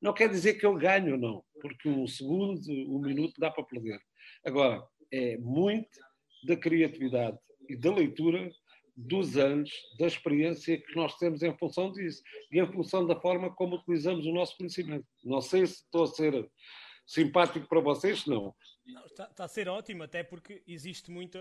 Não 0.00 0.12
quer 0.12 0.28
dizer 0.28 0.54
que 0.54 0.66
eu 0.66 0.74
ganho, 0.76 1.16
não, 1.16 1.44
porque 1.60 1.88
um 1.88 2.06
segundo, 2.06 2.60
um 2.70 3.00
minuto 3.00 3.34
dá 3.38 3.50
para 3.50 3.64
perder. 3.64 4.00
Agora, 4.44 4.82
é 5.10 5.36
muito 5.38 5.98
da 6.44 6.56
criatividade 6.56 7.38
e 7.68 7.76
da 7.76 7.92
leitura 7.92 8.50
dos 8.96 9.36
anos, 9.36 9.70
da 9.98 10.06
experiência 10.06 10.80
que 10.80 10.96
nós 10.96 11.16
temos 11.16 11.42
em 11.42 11.56
função 11.56 11.92
disso 11.92 12.20
e 12.50 12.60
em 12.60 12.72
função 12.72 13.06
da 13.06 13.18
forma 13.20 13.54
como 13.54 13.76
utilizamos 13.76 14.26
o 14.26 14.32
nosso 14.32 14.56
conhecimento. 14.56 15.06
Não 15.24 15.40
sei 15.40 15.66
se 15.66 15.84
estou 15.84 16.04
a 16.04 16.08
ser 16.08 16.50
simpático 17.06 17.68
para 17.68 17.80
vocês, 17.80 18.26
não. 18.26 18.54
não 18.84 19.06
está, 19.06 19.24
está, 19.24 19.44
a 19.44 19.48
ser 19.48 19.68
ótimo, 19.68 20.02
até 20.02 20.24
porque 20.24 20.62
existe 20.66 21.10
muito 21.10 21.38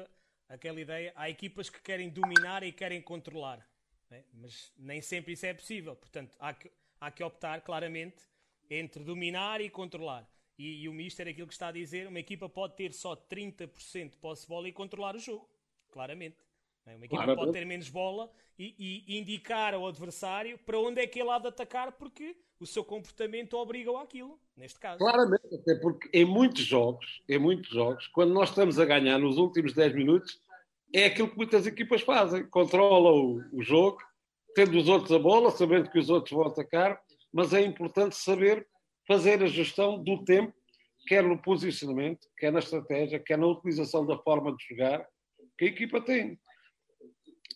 aquela 0.49 0.79
ideia. 0.79 1.13
Há 1.15 1.29
equipas 1.29 1.69
que 1.69 1.81
querem 1.81 2.09
dominar 2.09 2.63
e 2.63 2.71
querem 2.71 3.01
controlar, 3.01 3.67
né? 4.09 4.23
mas 4.33 4.71
nem 4.77 5.01
sempre 5.01 5.33
isso 5.33 5.45
é 5.45 5.53
possível. 5.53 5.95
Portanto, 5.95 6.35
há 6.39 6.53
que, 6.53 6.71
há 6.99 7.11
que 7.11 7.23
optar 7.23 7.61
claramente 7.61 8.23
entre 8.69 9.03
dominar 9.03 9.61
e 9.61 9.69
controlar. 9.69 10.27
E, 10.57 10.83
e 10.83 10.89
o 10.89 10.93
Mister, 10.93 11.27
aquilo 11.27 11.47
que 11.47 11.53
está 11.53 11.67
a 11.67 11.71
dizer, 11.71 12.07
uma 12.07 12.19
equipa 12.19 12.49
pode 12.49 12.75
ter 12.75 12.91
só 12.93 13.15
30% 13.15 14.11
de 14.11 14.17
posse 14.17 14.43
de 14.43 14.47
bola 14.47 14.67
e 14.67 14.71
controlar 14.71 15.15
o 15.15 15.19
jogo, 15.19 15.47
claramente. 15.89 16.37
É? 16.85 16.95
Uma 16.95 17.05
equipa 17.05 17.35
pode 17.35 17.51
ter 17.51 17.65
menos 17.65 17.89
bola 17.89 18.31
e, 18.57 19.03
e, 19.07 19.17
indicar 19.17 19.73
ao 19.73 19.85
adversário 19.85 20.57
para 20.59 20.79
onde 20.79 21.01
é 21.01 21.07
que 21.07 21.19
ele 21.19 21.29
há 21.29 21.37
de 21.37 21.47
atacar 21.47 21.91
porque 21.91 22.35
o 22.59 22.65
seu 22.65 22.83
comportamento 22.83 23.55
obriga-o 23.55 23.97
àquilo, 23.97 24.39
neste 24.55 24.79
caso. 24.79 24.99
Claramente, 24.99 25.53
até 25.53 25.75
porque 25.75 26.09
em 26.13 26.25
muitos 26.25 26.63
jogos, 26.63 27.21
em 27.27 27.37
muitos 27.37 27.69
jogos, 27.69 28.07
quando 28.07 28.33
nós 28.33 28.49
estamos 28.49 28.79
a 28.79 28.85
ganhar 28.85 29.17
nos 29.19 29.37
últimos 29.37 29.73
10 29.73 29.95
minutos, 29.95 30.41
é 30.93 31.05
aquilo 31.05 31.29
que 31.29 31.37
muitas 31.37 31.67
equipas 31.67 32.01
fazem. 32.01 32.47
Controlam 32.47 33.41
o, 33.53 33.57
o 33.59 33.63
jogo, 33.63 33.99
tendo 34.55 34.77
os 34.77 34.87
outros 34.87 35.11
a 35.11 35.19
bola, 35.19 35.51
sabendo 35.51 35.89
que 35.91 35.99
os 35.99 36.09
outros 36.09 36.35
vão 36.35 36.47
atacar, 36.47 36.99
mas 37.31 37.53
é 37.53 37.61
importante 37.61 38.15
saber 38.15 38.67
fazer 39.07 39.41
a 39.41 39.47
gestão 39.47 40.03
do 40.03 40.23
tempo, 40.23 40.53
quer 41.07 41.23
no 41.23 41.41
posicionamento, 41.41 42.27
quer 42.37 42.51
na 42.51 42.59
estratégia, 42.59 43.19
quer 43.19 43.37
na 43.37 43.47
utilização 43.47 44.05
da 44.05 44.17
forma 44.17 44.55
de 44.55 44.65
jogar 44.67 45.07
que 45.57 45.65
a 45.65 45.69
equipa 45.69 46.01
tem 46.01 46.37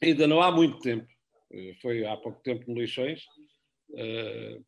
ainda 0.02 0.28
não 0.28 0.42
há 0.42 0.52
muito 0.52 0.80
tempo, 0.80 1.08
eh, 1.52 1.76
foi 1.82 2.06
há 2.06 2.18
pouco 2.18 2.42
tempo 2.42 2.66
no 2.68 2.78
Leixões, 2.78 3.24
eh, 3.96 4.60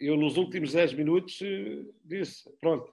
eu 0.00 0.16
nos 0.16 0.36
últimos 0.36 0.72
10 0.72 0.94
minutos 0.94 1.40
eh, 1.42 1.84
disse, 2.04 2.50
pronto, 2.60 2.92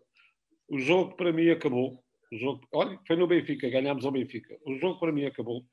o 0.67 0.79
jogo 0.79 1.15
para 1.15 1.31
mim 1.31 1.49
acabou. 1.49 2.03
O 2.31 2.37
jogo, 2.37 2.61
olha, 2.73 2.99
foi 3.05 3.15
no 3.15 3.27
Benfica, 3.27 3.69
ganhámos 3.69 4.05
ao 4.05 4.11
Benfica. 4.11 4.57
O 4.65 4.75
jogo 4.75 4.99
para 4.99 5.11
mim 5.11 5.25
acabou. 5.25 5.63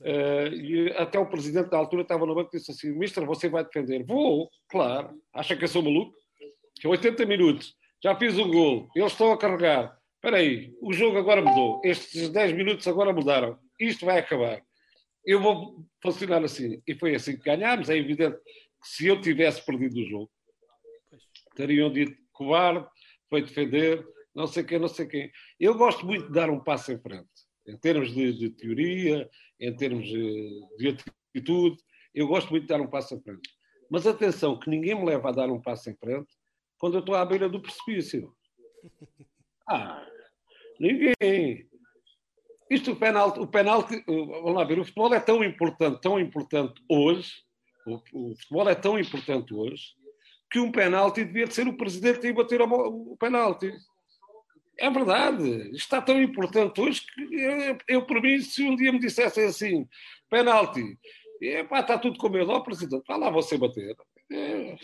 Uh, 0.00 0.54
e 0.54 0.92
até 0.92 1.18
o 1.18 1.28
presidente 1.28 1.70
da 1.70 1.76
altura 1.76 2.02
estava 2.02 2.24
no 2.24 2.34
banco 2.34 2.50
e 2.54 2.58
disse 2.58 2.70
assim: 2.70 2.92
Mister, 2.92 3.26
você 3.26 3.48
vai 3.48 3.64
defender? 3.64 4.04
Vou, 4.04 4.48
claro. 4.68 5.20
Acha 5.34 5.56
que 5.56 5.64
eu 5.64 5.68
sou 5.68 5.82
maluco? 5.82 6.14
Que 6.76 6.86
80 6.86 7.26
minutos, 7.26 7.74
já 8.02 8.14
fiz 8.14 8.38
o 8.38 8.48
gol, 8.48 8.88
eles 8.94 9.10
estão 9.10 9.32
a 9.32 9.38
carregar. 9.38 9.98
Espera 10.14 10.36
aí, 10.36 10.72
o 10.80 10.92
jogo 10.92 11.18
agora 11.18 11.42
mudou. 11.42 11.80
Estes 11.82 12.28
10 12.28 12.52
minutos 12.52 12.86
agora 12.86 13.12
mudaram. 13.12 13.58
Isto 13.80 14.06
vai 14.06 14.18
acabar 14.18 14.62
eu 15.24 15.40
vou 15.40 15.84
funcionar 16.02 16.44
assim. 16.44 16.82
E 16.86 16.94
foi 16.94 17.14
assim 17.14 17.36
que 17.36 17.44
ganhámos. 17.44 17.88
É 17.88 17.96
evidente 17.96 18.36
que 18.36 18.88
se 18.88 19.06
eu 19.06 19.20
tivesse 19.20 19.64
perdido 19.64 20.00
o 20.00 20.08
jogo, 20.08 20.30
teriam 21.54 21.92
dito 21.92 22.16
covarde, 22.32 22.86
foi 23.28 23.42
defender, 23.42 24.06
não 24.34 24.46
sei 24.46 24.64
quem, 24.64 24.78
não 24.78 24.88
sei 24.88 25.06
quem. 25.06 25.30
Eu 25.58 25.74
gosto 25.74 26.04
muito 26.04 26.26
de 26.26 26.32
dar 26.32 26.50
um 26.50 26.60
passo 26.60 26.92
em 26.92 26.98
frente, 26.98 27.28
em 27.66 27.76
termos 27.76 28.12
de, 28.12 28.32
de 28.32 28.50
teoria, 28.50 29.28
em 29.60 29.74
termos 29.76 30.06
de, 30.06 30.60
de 30.78 30.96
atitude. 31.34 31.82
Eu 32.14 32.26
gosto 32.26 32.50
muito 32.50 32.62
de 32.62 32.68
dar 32.68 32.80
um 32.80 32.88
passo 32.88 33.14
em 33.14 33.22
frente. 33.22 33.48
Mas 33.90 34.06
atenção, 34.06 34.58
que 34.58 34.70
ninguém 34.70 34.94
me 34.94 35.04
leva 35.04 35.28
a 35.28 35.32
dar 35.32 35.50
um 35.50 35.60
passo 35.60 35.90
em 35.90 35.96
frente 35.96 36.32
quando 36.78 36.94
eu 36.94 37.00
estou 37.00 37.14
à 37.14 37.24
beira 37.24 37.48
do 37.48 37.60
precipício. 37.60 38.34
Ah, 39.64 40.04
ninguém. 40.80 41.70
Isto, 42.68 42.92
o 42.92 42.96
penalti, 42.96 43.38
o 43.38 43.46
penalti, 43.46 44.02
vamos 44.04 44.54
lá 44.54 44.64
ver, 44.64 44.80
o 44.80 44.84
futebol 44.84 45.14
é 45.14 45.20
tão 45.20 45.44
importante, 45.44 46.00
tão 46.00 46.18
importante 46.18 46.82
hoje, 46.88 47.30
o, 47.86 47.94
o 48.12 48.34
futebol 48.34 48.68
é 48.68 48.74
tão 48.74 48.98
importante 48.98 49.54
hoje, 49.54 49.94
que 50.52 50.60
um 50.60 50.70
penalti 50.70 51.24
devia 51.24 51.50
ser 51.50 51.66
o 51.66 51.76
presidente 51.76 52.28
a 52.28 52.34
bater 52.34 52.60
o 52.60 53.16
penalti. 53.18 53.72
É 54.78 54.90
verdade. 54.90 55.74
Está 55.74 56.02
tão 56.02 56.20
importante 56.20 56.78
hoje 56.78 57.00
que 57.06 57.34
eu, 57.34 57.78
eu 57.88 58.06
por 58.06 58.20
mim, 58.20 58.38
se 58.40 58.62
um 58.62 58.76
dia 58.76 58.92
me 58.92 58.98
dissessem 58.98 59.46
assim, 59.46 59.88
penalti, 60.28 60.98
epá, 61.40 61.80
está 61.80 61.98
tudo 61.98 62.18
com 62.18 62.28
medo, 62.28 62.52
ó 62.52 62.58
oh, 62.58 62.62
presidente, 62.62 63.02
vá 63.08 63.16
lá 63.16 63.30
você 63.30 63.56
bater. 63.56 63.96
É. 64.30 64.76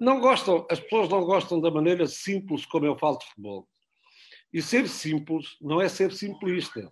Não 0.00 0.20
gostam, 0.20 0.64
as 0.70 0.78
pessoas 0.78 1.08
não 1.08 1.24
gostam 1.24 1.60
da 1.60 1.70
maneira 1.70 2.06
simples 2.06 2.64
como 2.64 2.86
eu 2.86 2.96
falo 2.96 3.18
de 3.18 3.26
futebol. 3.26 3.68
E 4.52 4.62
ser 4.62 4.86
simples 4.88 5.56
não 5.60 5.80
é 5.80 5.88
ser 5.88 6.12
simplista. 6.12 6.88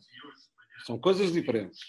São 0.84 0.98
coisas 0.98 1.32
diferentes. 1.32 1.80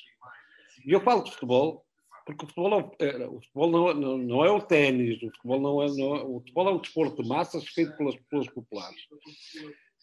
E 0.85 0.91
eu 0.91 1.01
falo 1.01 1.23
de 1.23 1.31
futebol 1.31 1.84
porque 2.25 2.43
o 2.43 2.47
futebol, 2.47 2.95
é, 2.99 3.27
o 3.27 3.39
futebol 3.39 3.69
não, 3.69 3.93
não, 3.93 4.17
não, 4.17 4.45
é 4.45 4.49
o 4.49 4.59
ténis, 4.59 5.21
o 5.21 5.29
futebol 5.31 5.61
não 5.61 5.83
é, 5.83 5.87
não, 5.87 6.15
é, 6.15 6.23
o 6.23 6.39
futebol 6.39 6.67
é 6.69 6.71
um 6.71 6.79
desporto 6.79 7.21
de 7.21 7.29
massas 7.29 7.67
feito 7.67 7.95
pelas 7.95 8.15
pessoas 8.15 8.47
populares. 8.47 8.99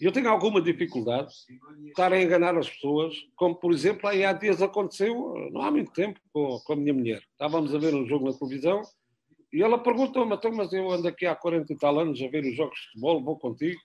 E 0.01 0.05
eu 0.05 0.13
tenho 0.13 0.29
alguma 0.29 0.63
dificuldade 0.63 1.33
de 1.81 1.89
estar 1.89 2.13
a 2.13 2.23
enganar 2.23 2.57
as 2.57 2.71
pessoas, 2.71 3.15
como 3.35 3.57
por 3.57 3.73
exemplo 3.73 4.09
aí 4.09 4.25
há 4.25 4.33
dias 4.33 4.63
aconteceu, 4.63 5.35
não 5.51 5.63
há 5.63 5.71
muito 5.71 5.93
tempo, 5.93 6.21
com, 6.33 6.61
com 6.65 6.73
a 6.73 6.77
minha 6.77 6.95
mulher. 6.95 7.23
Estávamos 7.33 7.75
a 7.75 7.79
ver 7.79 7.95
um 7.95 8.07
jogo 8.07 8.27
na 8.27 8.39
televisão 8.39 8.83
e 9.53 9.61
ela 9.61 9.79
perguntou-me, 9.79 10.35
então, 10.35 10.53
mas 10.53 10.73
eu 10.73 10.91
ando 10.91 11.09
aqui 11.09 11.27
há 11.27 11.35
40 11.35 11.73
e 11.73 11.77
tal 11.77 11.99
anos 11.99 12.23
a 12.23 12.29
ver 12.29 12.45
os 12.45 12.57
jogos 12.57 12.79
de 12.79 12.87
futebol, 12.87 13.23
vou 13.23 13.39
contigo. 13.39 13.81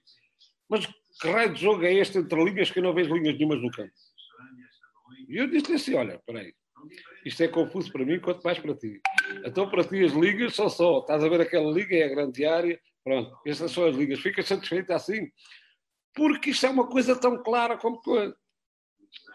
Mas 0.70 0.86
que 0.86 1.28
raio 1.28 1.54
de 1.54 1.62
jogo 1.62 1.84
é 1.84 1.94
este 1.94 2.20
entre 2.20 2.44
linhas 2.44 2.70
que 2.70 2.80
eu 2.80 2.84
não 2.84 2.94
vejo 2.94 3.14
linhas 3.16 3.36
nenhumas 3.36 3.62
no 3.62 3.72
campo? 3.72 3.92
E 5.28 5.38
eu 5.38 5.48
disse 5.48 5.74
assim, 5.74 5.96
olha, 5.96 6.22
peraí, 6.26 6.54
isto 7.26 7.44
é 7.44 7.48
confuso 7.48 7.92
para 7.92 8.06
mim, 8.06 8.20
quanto 8.20 8.44
mais 8.44 8.60
para 8.60 8.76
ti. 8.76 9.02
Então, 9.46 9.70
para 9.70 9.84
ti, 9.84 10.04
as 10.04 10.14
ligas 10.14 10.56
são 10.56 10.70
só. 10.70 11.00
Estás 11.00 11.24
a 11.24 11.30
ver 11.30 11.42
aquela 11.42 11.72
liga, 11.72 11.96
é 11.96 12.04
a 12.04 12.10
grande 12.10 12.46
área. 12.46 12.80
Pronto, 13.04 13.38
estas 13.46 13.72
são 13.72 13.86
as 13.86 13.96
ligas. 13.96 14.20
Ficas 14.20 14.48
satisfeito 14.48 14.92
assim? 14.92 15.32
Porque 16.14 16.50
isto 16.50 16.66
é 16.66 16.70
uma 16.70 16.88
coisa 16.88 17.16
tão 17.20 17.42
clara 17.44 17.78
como 17.78 18.02
coisa. 18.02 18.36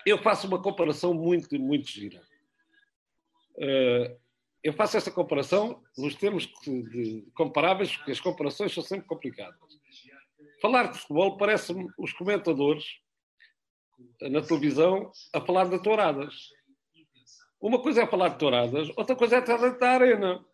Eu 0.04 0.18
faço 0.18 0.46
uma 0.46 0.60
comparação 0.60 1.14
muito, 1.14 1.58
muito 1.58 1.88
gira. 1.88 2.20
Uh, 3.56 4.18
eu 4.62 4.72
faço 4.72 4.96
esta 4.96 5.10
comparação 5.10 5.82
nos 5.98 6.14
termos 6.14 6.46
de, 6.64 7.26
comparáveis, 7.34 7.96
porque 7.96 8.12
as 8.12 8.20
comparações 8.20 8.72
são 8.72 8.82
sempre 8.82 9.06
complicadas. 9.06 9.58
Falar 10.60 10.92
de 10.92 10.98
futebol 10.98 11.36
parece-me 11.36 11.88
os 11.98 12.12
comentadores 12.12 12.84
na 14.20 14.40
televisão 14.40 15.10
a 15.32 15.40
falar 15.40 15.68
de 15.68 15.82
touradas. 15.82 16.34
Uma 17.62 17.80
coisa 17.80 18.02
é 18.02 18.06
falar 18.08 18.30
de 18.30 18.38
touradas, 18.40 18.90
outra 18.96 19.14
coisa 19.14 19.36
é 19.36 19.38
estar 19.38 19.56
dentro 19.56 19.78
da 19.78 19.90
arena. 19.90 20.44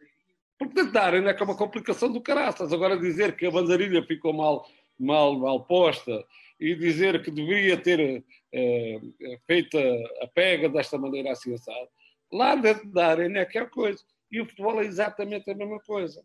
Porque 0.59 0.75
dentro 0.75 0.93
da 0.93 1.05
arena 1.05 1.31
é 1.31 1.35
que 1.35 1.43
é 1.43 1.47
uma 1.47 1.57
complicação 1.57 2.13
do 2.13 2.21
caraças. 2.21 2.71
Agora 2.71 2.99
dizer 2.99 3.35
que 3.35 3.47
a 3.47 3.51
bandarilha 3.51 4.03
ficou 4.03 4.35
mal, 4.35 4.69
mal, 4.99 5.39
mal 5.39 5.65
posta 5.65 6.23
e 6.61 6.75
dizer 6.75 7.23
que 7.23 7.31
deveria 7.31 7.79
ter 7.79 8.23
é, 8.53 9.01
feito 9.47 9.79
a 10.21 10.27
pega 10.35 10.69
desta 10.69 10.99
maneira 10.99 11.33
assim 11.33 11.55
assada, 11.55 11.89
lá 12.31 12.55
dentro 12.55 12.91
da 12.91 13.07
arena 13.07 13.39
é 13.39 13.47
que 13.47 13.57
é 13.57 13.63
a 13.63 13.67
coisa. 13.67 14.05
E 14.31 14.43
o 14.43 14.47
futebol 14.47 14.79
é 14.79 14.85
exatamente 14.85 15.51
a 15.51 15.55
mesma 15.55 15.81
coisa. 15.81 16.23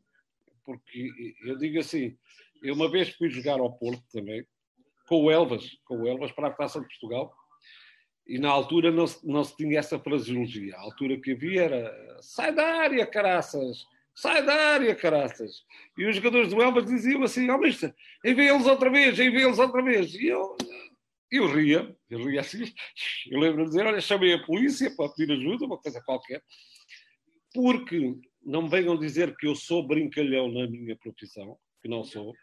Porque 0.65 1.35
eu 1.45 1.57
digo 1.57 1.79
assim, 1.79 2.17
eu 2.61 2.75
uma 2.75 2.91
vez 2.91 3.07
fui 3.11 3.29
jogar 3.29 3.61
ao 3.61 3.71
Porto 3.71 4.03
também, 4.11 4.45
com 5.07 5.23
o 5.23 5.31
Elvas, 5.31 5.77
com 5.85 6.01
o 6.01 6.07
Elvas 6.07 6.33
para 6.33 6.49
a 6.49 6.51
Taça 6.51 6.81
de 6.81 6.87
Portugal, 6.87 7.33
e 8.25 8.39
na 8.39 8.49
altura 8.49 8.91
não 8.91 9.05
se, 9.05 9.25
não 9.27 9.43
se 9.43 9.55
tinha 9.55 9.79
essa 9.79 9.99
fraseologia. 9.99 10.75
A 10.75 10.81
altura 10.81 11.19
que 11.19 11.31
havia 11.31 11.63
era 11.63 12.17
sai 12.21 12.53
da 12.53 12.65
área, 12.65 13.05
caraças! 13.05 13.85
Sai 14.15 14.45
da 14.45 14.53
área, 14.53 14.95
caraças! 14.95 15.63
E 15.97 16.05
os 16.05 16.15
jogadores 16.15 16.49
do 16.49 16.61
Elvas 16.61 16.85
diziam 16.85 17.23
assim: 17.23 17.49
Ó, 17.49 17.55
oh, 17.55 17.59
mister, 17.59 17.93
envia-los 18.23 18.67
outra 18.67 18.89
vez, 18.89 19.19
envia-los 19.19 19.59
outra 19.59 19.81
vez. 19.81 20.13
E 20.13 20.27
eu, 20.27 20.55
eu 21.31 21.47
ria, 21.47 21.95
eu 22.09 22.23
ria 22.25 22.41
assim. 22.41 22.63
Eu 23.29 23.39
lembro 23.39 23.63
de 23.63 23.69
dizer: 23.69 23.85
Olha, 23.85 23.99
chamei 23.99 24.33
a 24.33 24.45
polícia 24.45 24.95
para 24.95 25.09
pedir 25.09 25.33
ajuda, 25.33 25.65
uma 25.65 25.77
coisa 25.77 26.01
qualquer, 26.03 26.41
porque 27.53 28.15
não 28.45 28.67
venham 28.67 28.97
dizer 28.97 29.35
que 29.35 29.47
eu 29.47 29.55
sou 29.55 29.85
brincalhão 29.85 30.51
na 30.51 30.67
minha 30.67 30.95
profissão, 30.97 31.57
que 31.81 31.89
não 31.89 32.03
sou. 32.03 32.33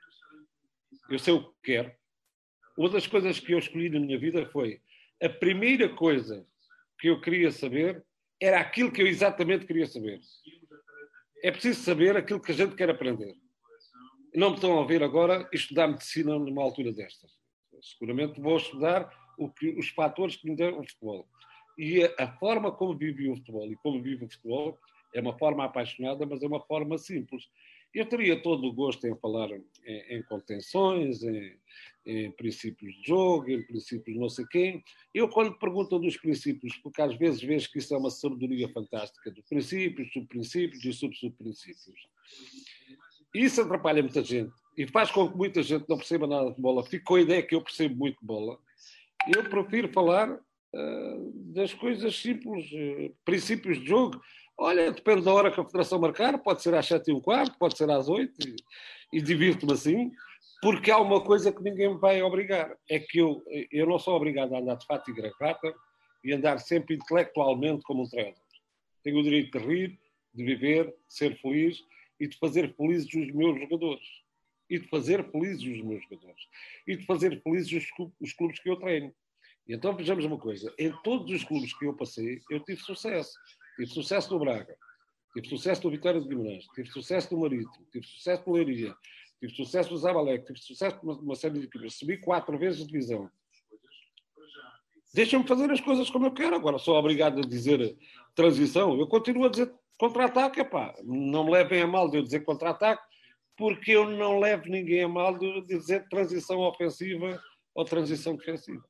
Eu 1.08 1.18
sei 1.18 1.34
o 1.34 1.44
que 1.44 1.54
quero. 1.62 1.92
Uma 2.76 2.88
das 2.88 3.06
coisas 3.06 3.38
que 3.38 3.52
eu 3.52 3.58
escolhi 3.58 3.90
na 3.90 4.00
minha 4.00 4.18
vida 4.18 4.46
foi 4.46 4.80
a 5.22 5.28
primeira 5.28 5.88
coisa 5.88 6.46
que 6.98 7.08
eu 7.08 7.20
queria 7.20 7.50
saber 7.50 8.04
era 8.40 8.58
aquilo 8.58 8.90
que 8.90 9.02
eu 9.02 9.06
exatamente 9.06 9.66
queria 9.66 9.86
saber. 9.86 10.20
É 11.42 11.50
preciso 11.50 11.82
saber 11.82 12.16
aquilo 12.16 12.40
que 12.40 12.52
a 12.52 12.54
gente 12.54 12.74
quer 12.74 12.90
aprender. 12.90 13.34
Não 14.34 14.50
me 14.50 14.56
estão 14.56 14.80
a 14.80 14.86
ver 14.86 15.02
agora 15.02 15.48
estudar 15.52 15.88
medicina 15.88 16.38
numa 16.38 16.62
altura 16.62 16.92
destas. 16.92 17.30
Seguramente 17.82 18.40
vou 18.40 18.56
estudar 18.56 19.10
que, 19.58 19.70
os 19.70 19.88
fatores 19.88 20.36
que 20.36 20.48
me 20.48 20.56
deram 20.56 20.80
o 20.80 20.86
futebol. 20.86 21.26
E 21.78 22.02
a, 22.04 22.14
a 22.18 22.32
forma 22.38 22.70
como 22.70 22.96
vive 22.96 23.28
o 23.28 23.36
futebol 23.36 23.70
e 23.70 23.76
como 23.76 24.02
vive 24.02 24.24
o 24.24 24.30
futebol 24.30 24.78
é 25.14 25.20
uma 25.20 25.36
forma 25.36 25.64
apaixonada, 25.64 26.24
mas 26.26 26.42
é 26.42 26.46
uma 26.46 26.60
forma 26.60 26.98
simples. 26.98 27.48
Eu 27.92 28.06
teria 28.06 28.40
todo 28.40 28.66
o 28.66 28.72
gosto 28.72 29.06
em 29.06 29.16
falar 29.16 29.50
em, 29.50 29.64
em 29.84 30.22
contenções, 30.22 31.22
em, 31.22 31.56
em, 32.06 32.30
princípios 32.30 32.94
de 32.96 33.08
jogo, 33.08 33.50
em 33.50 33.62
princípios 33.66 34.16
não 34.16 34.28
sei 34.28 34.46
quem. 34.46 34.84
Eu, 35.12 35.28
quando 35.28 35.58
pergunto 35.58 35.98
dos 35.98 36.16
princípios, 36.16 36.76
porque 36.76 37.02
às 37.02 37.16
vezes 37.16 37.42
vejo 37.42 37.70
que 37.70 37.78
isso 37.78 37.94
é 37.94 37.98
uma 37.98 38.10
sabedoria 38.10 38.68
fantástica, 38.68 39.30
de 39.30 39.42
princípios, 39.42 40.12
subprincípios 40.12 40.84
e 40.84 40.92
sub-subprincípios. 40.92 42.08
Isso 43.34 43.60
atrapalha 43.60 44.02
muita 44.02 44.22
gente 44.22 44.52
e 44.76 44.86
faz 44.86 45.10
com 45.10 45.30
que 45.30 45.36
muita 45.36 45.62
gente 45.62 45.88
não 45.88 45.96
perceba 45.96 46.26
nada 46.26 46.52
de 46.52 46.60
bola. 46.60 46.84
Fico 46.84 47.04
com 47.04 47.14
a 47.16 47.20
ideia 47.20 47.42
que 47.42 47.54
eu 47.54 47.62
percebo 47.62 47.96
muito 47.96 48.18
de 48.20 48.26
bola. 48.26 48.58
Eu 49.34 49.44
prefiro 49.48 49.92
falar 49.92 50.32
uh, 50.32 51.32
das 51.52 51.74
coisas 51.74 52.16
simples, 52.16 52.70
uh, 52.72 53.14
princípios 53.24 53.78
de 53.78 53.86
jogo. 53.86 54.20
Olha, 54.62 54.92
depende 54.92 55.22
da 55.22 55.32
hora 55.32 55.50
que 55.50 55.58
a 55.58 55.64
Federação 55.64 55.98
marcar, 55.98 56.38
pode 56.38 56.62
ser 56.62 56.74
às 56.74 56.84
sete 56.84 57.10
e 57.10 57.14
um 57.14 57.20
quarto, 57.20 57.56
pode 57.58 57.78
ser 57.78 57.88
às 57.90 58.10
oito, 58.10 58.46
e, 58.46 58.56
e 59.10 59.22
divirto-me 59.22 59.72
assim, 59.72 60.12
porque 60.60 60.90
há 60.90 60.98
uma 60.98 61.24
coisa 61.24 61.50
que 61.50 61.62
ninguém 61.62 61.94
me 61.94 61.98
vai 61.98 62.20
obrigar. 62.20 62.76
É 62.86 62.98
que 62.98 63.20
eu, 63.20 63.42
eu 63.72 63.86
não 63.86 63.98
sou 63.98 64.14
obrigado 64.14 64.54
a 64.54 64.58
andar 64.58 64.74
de 64.74 64.84
fato 64.84 65.10
e 65.10 65.14
gravata 65.14 65.74
e 66.22 66.34
andar 66.34 66.58
sempre 66.58 66.96
intelectualmente 66.96 67.82
como 67.84 68.02
um 68.02 68.06
treinador. 68.06 68.38
Tenho 69.02 69.20
o 69.20 69.22
direito 69.22 69.58
de 69.58 69.64
rir, 69.66 69.98
de 70.34 70.44
viver, 70.44 70.88
de 70.88 70.94
ser 71.08 71.40
feliz 71.40 71.82
e 72.20 72.28
de 72.28 72.36
fazer 72.36 72.74
felizes 72.76 73.06
os 73.14 73.32
meus 73.32 73.58
jogadores. 73.58 74.06
E 74.68 74.78
de 74.78 74.86
fazer 74.88 75.24
felizes 75.30 75.62
os 75.62 75.82
meus 75.82 76.02
jogadores. 76.02 76.42
E 76.86 76.96
de 76.98 77.06
fazer 77.06 77.40
felizes 77.42 77.88
os 78.20 78.32
clubes 78.34 78.60
que 78.60 78.68
eu 78.68 78.76
treino. 78.76 79.10
E 79.66 79.72
então 79.72 79.96
vejamos 79.96 80.24
uma 80.26 80.38
coisa: 80.38 80.70
em 80.78 80.92
todos 81.02 81.32
os 81.32 81.44
clubes 81.44 81.72
que 81.72 81.86
eu 81.86 81.94
passei, 81.94 82.42
eu 82.50 82.60
tive 82.60 82.80
sucesso. 82.82 83.32
Tive 83.80 83.94
sucesso 83.94 84.30
no 84.30 84.38
Braga, 84.38 84.76
tive 85.32 85.48
sucesso 85.48 85.84
no 85.84 85.90
Vitória 85.90 86.20
de 86.20 86.28
Guimarães, 86.28 86.66
tive 86.74 86.90
sucesso 86.90 87.34
no 87.34 87.40
Marítimo, 87.40 87.86
tive 87.90 88.06
sucesso 88.06 88.42
no 88.46 88.52
Leiria, 88.52 88.94
tive 89.40 89.54
sucesso 89.54 89.90
no 89.90 89.96
Zabalec, 89.96 90.44
tive 90.44 90.60
sucesso 90.60 90.98
numa 91.02 91.34
série 91.34 91.60
de 91.60 91.64
equipes. 91.64 91.94
Subi 91.94 92.18
quatro 92.18 92.58
vezes 92.58 92.82
a 92.82 92.84
divisão. 92.84 93.30
Deixa-me 95.14 95.48
fazer 95.48 95.70
as 95.70 95.80
coisas 95.80 96.10
como 96.10 96.26
eu 96.26 96.30
quero. 96.30 96.54
Agora 96.54 96.76
sou 96.76 96.94
obrigado 96.94 97.38
a 97.38 97.42
dizer 97.42 97.96
transição. 98.34 99.00
Eu 99.00 99.06
continuo 99.06 99.46
a 99.46 99.48
dizer 99.48 99.72
contra-ataque. 99.96 100.60
Não 101.02 101.44
me 101.44 101.52
levem 101.52 101.80
a 101.80 101.86
mal 101.86 102.10
de 102.10 102.18
eu 102.18 102.22
dizer 102.22 102.40
contra-ataque, 102.40 103.02
porque 103.56 103.92
eu 103.92 104.10
não 104.10 104.38
levo 104.38 104.68
ninguém 104.68 105.04
a 105.04 105.08
mal 105.08 105.38
de 105.38 105.62
dizer 105.62 106.06
transição 106.10 106.58
ofensiva 106.58 107.42
ou 107.74 107.82
transição 107.86 108.36
defensiva 108.36 108.89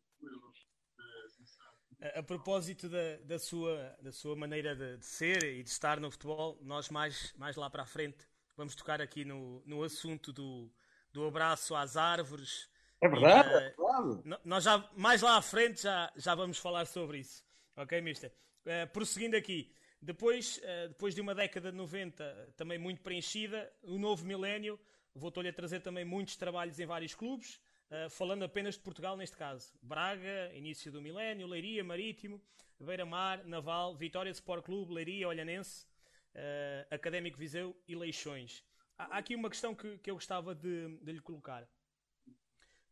a, 2.01 2.23
propósito 2.23 2.89
da, 2.89 3.17
da, 3.25 3.39
sua, 3.39 3.97
da 4.01 4.13
sua 4.13 4.35
maneira 4.35 4.75
de, 4.75 4.97
de, 4.97 5.07
ser 5.07 5.43
e 5.45 5.63
de 5.63 5.71
estar 5.71 6.01
no 6.01 6.11
futebol, 6.11 6.59
nós 6.63 6.89
mais, 6.89 7.33
mais 7.37 7.57
lá 7.57 7.69
para 7.69 7.83
a 7.83 7.87
frente 7.87 8.27
vamos 8.57 8.75
tocar 8.75 9.01
aqui 9.01 9.25
no, 9.25 9.63
no 9.65 9.83
assunto 9.83 10.33
do, 10.33 10.71
do 11.13 11.27
abraço 11.27 11.75
às 11.75 11.97
árvores. 11.97 12.69
É 13.01 13.09
verdade, 13.09 13.49
e, 13.49 13.67
é 13.67 13.71
claro. 13.71 14.23
Nós 14.45 14.65
já, 14.65 14.91
mais 14.95 15.23
lá 15.23 15.37
à 15.37 15.43
frente, 15.43 15.83
já, 15.83 16.13
já 16.17 16.35
vamos 16.35 16.59
falar 16.59 16.87
sobre 16.87 17.19
isso. 17.19 17.45
Ok, 17.77 18.01
mister? 18.01 18.33
Uh, 18.67 18.87
prosseguindo 18.93 19.37
aqui, 19.37 19.73
depois, 20.01 20.59
uh, 20.59 20.89
depois 20.89 21.15
de 21.15 21.21
uma 21.21 21.35
década 21.35 21.71
de 21.71 21.77
90 21.77 22.53
também 22.57 22.79
muito 22.79 23.01
preenchida, 23.01 23.73
o 23.83 23.99
novo 23.99 24.27
milénio 24.27 24.79
voltou-lhe 25.15 25.49
a 25.49 25.53
trazer 25.53 25.81
também 25.81 26.05
muitos 26.05 26.37
trabalhos 26.37 26.79
em 26.79 26.87
vários 26.87 27.15
clubes. 27.15 27.61
Uh, 27.91 28.09
falando 28.09 28.45
apenas 28.45 28.75
de 28.75 28.81
Portugal 28.81 29.17
neste 29.17 29.37
caso. 29.37 29.73
Braga, 29.83 30.53
início 30.55 30.93
do 30.93 31.03
milénio, 31.03 31.49
Leiria, 31.49 31.83
Marítimo, 31.83 32.41
Beira-Mar, 32.79 33.45
Naval, 33.45 33.97
Vitória 33.97 34.31
Sport 34.31 34.65
Clube, 34.65 34.95
Leiria, 34.95 35.27
Olhanense, 35.27 35.87
uh, 36.35 36.95
Académico 36.95 37.37
Viseu 37.37 37.77
e 37.89 37.97
Leixões. 37.97 38.65
Há, 38.97 39.17
há 39.17 39.19
aqui 39.19 39.35
uma 39.35 39.51
questão 39.51 39.75
que, 39.75 39.99
que 39.99 40.09
eu 40.09 40.15
gostava 40.15 40.55
de, 40.55 40.99
de 41.03 41.13
lhe 41.13 41.21
colocar. 41.21 41.69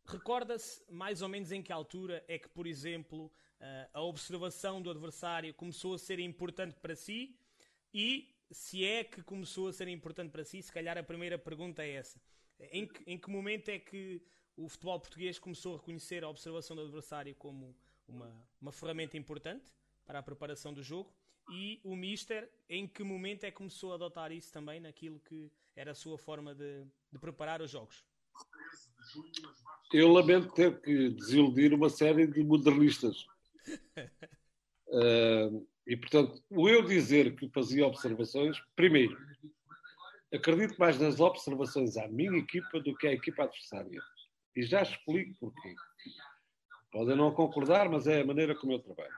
Recorda-se 0.05 0.83
mais 0.91 1.21
ou 1.21 1.29
menos 1.29 1.53
em 1.53 1.63
que 1.63 1.71
altura 1.71 2.21
é 2.27 2.37
que, 2.37 2.49
por 2.49 2.67
exemplo, 2.67 3.27
uh, 3.27 3.89
a 3.93 4.01
observação 4.01 4.81
do 4.81 4.89
adversário 4.89 5.53
começou 5.53 5.93
a 5.93 5.97
ser 5.97 6.19
importante 6.19 6.77
para 6.77 6.93
si 6.93 7.39
e 7.93 8.35
se 8.51 8.83
é 8.83 9.05
que 9.05 9.23
começou 9.23 9.69
a 9.69 9.73
ser 9.73 9.87
importante 9.87 10.31
para 10.31 10.43
si, 10.43 10.61
se 10.61 10.73
calhar 10.73 10.97
a 10.97 11.03
primeira 11.03 11.37
pergunta 11.37 11.83
é 11.83 11.91
essa. 11.91 12.19
Em 12.71 12.85
que, 12.85 13.09
em 13.09 13.17
que 13.17 13.29
momento 13.29 13.69
é 13.69 13.79
que 13.79 14.21
o 14.59 14.67
futebol 14.67 14.99
português 14.99 15.39
começou 15.39 15.75
a 15.75 15.77
reconhecer 15.77 16.21
a 16.23 16.29
observação 16.29 16.75
do 16.75 16.81
adversário 16.81 17.33
como 17.35 17.73
uma, 18.07 18.29
uma 18.61 18.71
ferramenta 18.73 19.17
importante 19.17 19.63
para 20.05 20.19
a 20.19 20.23
preparação 20.23 20.73
do 20.73 20.83
jogo? 20.83 21.13
E 21.49 21.79
o 21.83 21.95
Mister, 21.95 22.49
em 22.69 22.85
que 22.85 23.01
momento 23.01 23.45
é 23.45 23.51
que 23.51 23.57
começou 23.57 23.93
a 23.93 23.95
adotar 23.95 24.31
isso 24.33 24.51
também 24.51 24.81
naquilo 24.81 25.19
que 25.21 25.49
era 25.75 25.91
a 25.91 25.95
sua 25.95 26.17
forma 26.17 26.53
de, 26.53 26.83
de 27.11 27.17
preparar 27.17 27.61
os 27.61 27.71
jogos? 27.71 28.03
Eu 29.93 30.09
lamento 30.09 30.51
ter 30.51 30.79
que 30.81 31.09
desiludir 31.09 31.73
uma 31.73 31.89
série 31.89 32.27
de 32.27 32.43
modernistas. 32.43 33.25
uh, 34.87 35.65
e, 35.87 35.95
portanto, 35.95 36.43
o 36.49 36.67
eu 36.67 36.83
dizer 36.83 37.35
que 37.35 37.49
fazia 37.49 37.87
observações, 37.87 38.61
primeiro, 38.75 39.17
acredito 40.33 40.77
mais 40.77 40.99
nas 40.99 41.19
observações 41.19 41.95
à 41.95 42.07
minha 42.09 42.37
equipa 42.37 42.79
do 42.79 42.95
que 42.95 43.07
à 43.07 43.13
equipa 43.13 43.43
adversária. 43.43 44.03
E 44.55 44.63
já 44.63 44.81
explico 44.81 45.33
porquê. 45.39 45.75
Podem 46.91 47.15
não 47.15 47.31
concordar, 47.31 47.89
mas 47.89 48.07
é 48.07 48.21
a 48.21 48.25
maneira 48.25 48.55
como 48.55 48.73
eu 48.73 48.79
trabalho. 48.79 49.13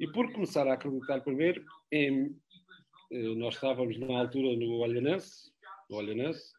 E 0.00 0.06
por 0.10 0.32
começar 0.32 0.66
a 0.66 0.74
acreditar 0.74 1.20
primeiro, 1.20 1.62
em, 1.92 2.34
eh, 3.12 3.34
nós 3.34 3.54
estávamos 3.54 3.98
na 3.98 4.20
altura 4.20 4.56
no 4.56 4.78
Olhanense, 4.78 5.52
no 5.90 5.96
Olhanense, 5.96 6.52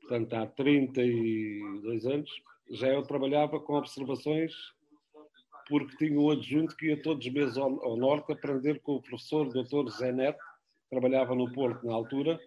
portanto 0.00 0.34
há 0.34 0.46
32 0.46 2.06
anos, 2.06 2.30
já 2.70 2.88
eu 2.88 3.02
trabalhava 3.02 3.58
com 3.58 3.74
observações 3.74 4.52
porque 5.68 5.96
tinha 5.96 6.18
um 6.18 6.30
adjunto 6.30 6.76
que 6.76 6.86
ia 6.86 7.02
todos 7.02 7.26
os 7.26 7.32
meses 7.32 7.58
ao, 7.58 7.84
ao 7.84 7.96
norte 7.96 8.32
aprender 8.32 8.80
com 8.80 8.96
o 8.96 9.02
professor 9.02 9.48
Dr. 9.48 9.90
Zé 9.90 10.12
Neto, 10.12 10.38
que 10.38 10.90
trabalhava 10.90 11.34
no 11.34 11.52
Porto 11.52 11.86
na 11.86 11.92
altura, 11.92 12.40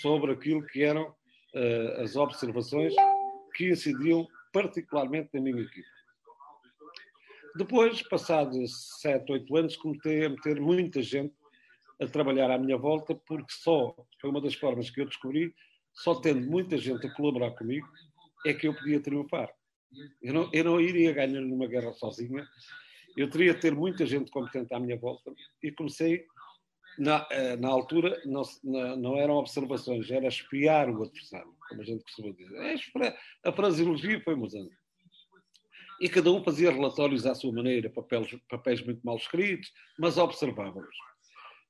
sobre 0.00 0.32
aquilo 0.32 0.66
que 0.66 0.82
eram 0.82 1.08
uh, 1.08 2.02
as 2.02 2.16
observações 2.16 2.92
que 3.56 3.70
incidiam 3.70 4.26
particularmente 4.52 5.30
na 5.34 5.40
minha 5.40 5.62
equipe. 5.62 5.88
Depois, 7.56 8.02
passados 8.02 9.00
sete, 9.00 9.32
oito 9.32 9.56
anos, 9.56 9.76
comecei 9.76 10.26
a 10.26 10.28
meter 10.28 10.60
muita 10.60 11.00
gente 11.00 11.34
a 12.00 12.06
trabalhar 12.06 12.50
à 12.50 12.58
minha 12.58 12.76
volta, 12.76 13.14
porque 13.14 13.50
só, 13.50 13.96
foi 14.20 14.28
uma 14.28 14.42
das 14.42 14.54
formas 14.54 14.90
que 14.90 15.00
eu 15.00 15.06
descobri, 15.06 15.54
só 15.94 16.14
tendo 16.20 16.46
muita 16.46 16.76
gente 16.76 17.06
a 17.06 17.14
colaborar 17.14 17.52
comigo, 17.52 17.88
é 18.44 18.52
que 18.52 18.68
eu 18.68 18.74
podia 18.74 19.00
triunfar. 19.00 19.50
Eu 20.22 20.34
não, 20.34 20.50
eu 20.52 20.64
não 20.64 20.80
iria 20.80 21.12
ganhar 21.12 21.40
numa 21.40 21.66
guerra 21.66 21.94
sozinha, 21.94 22.46
eu 23.16 23.30
teria 23.30 23.54
de 23.54 23.60
ter 23.60 23.74
muita 23.74 24.04
gente 24.04 24.30
competente 24.30 24.74
à 24.74 24.78
minha 24.78 24.98
volta, 24.98 25.32
e 25.62 25.72
comecei, 25.72 26.26
na, 26.98 27.26
eh, 27.30 27.56
na 27.56 27.68
altura, 27.68 28.20
não, 28.24 28.42
não 28.96 29.16
eram 29.16 29.34
observações, 29.34 30.10
era 30.10 30.26
espiar 30.26 30.88
o 30.88 31.02
adversário, 31.02 31.54
como 31.68 31.82
a 31.82 31.84
gente 31.84 32.02
costuma 32.04 32.32
dizer. 32.32 32.54
É, 32.56 33.48
a 33.48 33.52
fraseologia 33.52 34.20
foi 34.22 34.34
mudando 34.34 34.70
e 36.00 36.08
cada 36.08 36.30
um 36.30 36.42
fazia 36.42 36.70
relatórios 36.70 37.26
à 37.26 37.34
sua 37.34 37.52
maneira, 37.52 37.88
papéis, 37.88 38.28
papéis 38.48 38.82
muito 38.84 39.00
mal 39.02 39.16
escritos, 39.16 39.72
mas 39.98 40.18
observávamos. 40.18 40.94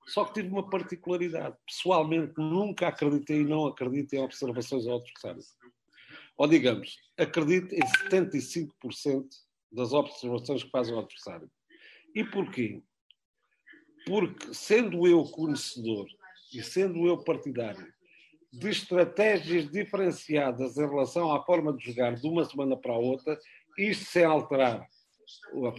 Só 0.09 0.24
que 0.24 0.35
tive 0.35 0.49
uma 0.49 0.68
particularidade. 0.68 1.57
Pessoalmente, 1.66 2.33
nunca 2.37 2.89
acreditei 2.89 3.41
e 3.41 3.45
não 3.45 3.66
acredito 3.66 4.14
em 4.14 4.20
observações 4.20 4.87
ao 4.87 4.99
adversário. 4.99 5.43
Ou 6.37 6.47
digamos, 6.47 6.97
acredito 7.18 7.74
em 7.74 7.81
75% 8.11 9.27
das 9.72 9.93
observações 9.93 10.62
que 10.62 10.70
faz 10.70 10.91
o 10.91 10.99
adversário. 10.99 11.51
E 12.14 12.24
porquê? 12.24 12.83
Porque, 14.07 14.55
sendo 14.55 15.07
eu 15.07 15.25
conhecedor 15.25 16.07
e 16.55 16.63
sendo 16.63 17.07
eu 17.07 17.19
partidário 17.25 17.93
de 18.53 18.71
estratégias 18.71 19.69
diferenciadas 19.71 20.79
em 20.79 20.89
relação 20.89 21.35
à 21.35 21.45
forma 21.45 21.77
de 21.77 21.85
jogar 21.85 22.15
de 22.15 22.27
uma 22.27 22.45
semana 22.45 22.77
para 22.77 22.93
a 22.93 22.99
outra, 22.99 23.39
isto 23.77 24.05
sem 24.05 24.25
alterar 24.25 24.87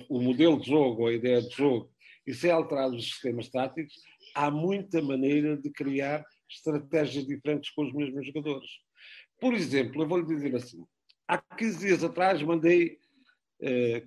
o, 0.10 0.22
modelo 0.22 0.60
de 0.60 0.68
jogo, 0.68 1.08
a 1.08 1.14
ideia 1.14 1.42
de 1.42 1.56
jogo, 1.56 1.90
e 2.26 2.34
sem 2.34 2.52
alterar 2.52 2.90
os 2.90 3.04
sistemas 3.04 3.50
táticos, 3.50 3.94
há 4.36 4.52
muita 4.52 5.02
maneira 5.02 5.56
de 5.56 5.70
criar 5.70 6.24
estratégias 6.50 7.26
diferentes 7.26 7.72
com 7.72 7.86
os 7.86 7.94
mesmos 7.94 8.28
jogadores. 8.28 8.70
Por 9.40 9.54
exemplo, 9.54 10.04
eu 10.04 10.08
vou-lhe 10.08 10.26
dizer 10.26 10.56
assim: 10.56 10.86
há 11.28 11.38
15 11.38 11.80
dias 11.80 12.04
atrás 12.04 12.42
mandei 12.44 13.00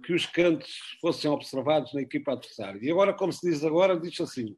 que 0.05 0.13
os 0.13 0.27
cantos 0.27 0.73
fossem 1.01 1.31
observados 1.31 1.93
na 1.93 2.03
equipa 2.03 2.33
adversária. 2.33 2.79
E 2.83 2.91
agora, 2.91 3.13
como 3.13 3.33
se 3.33 3.49
diz 3.49 3.65
agora, 3.65 3.99
diz 3.99 4.21
assim: 4.21 4.57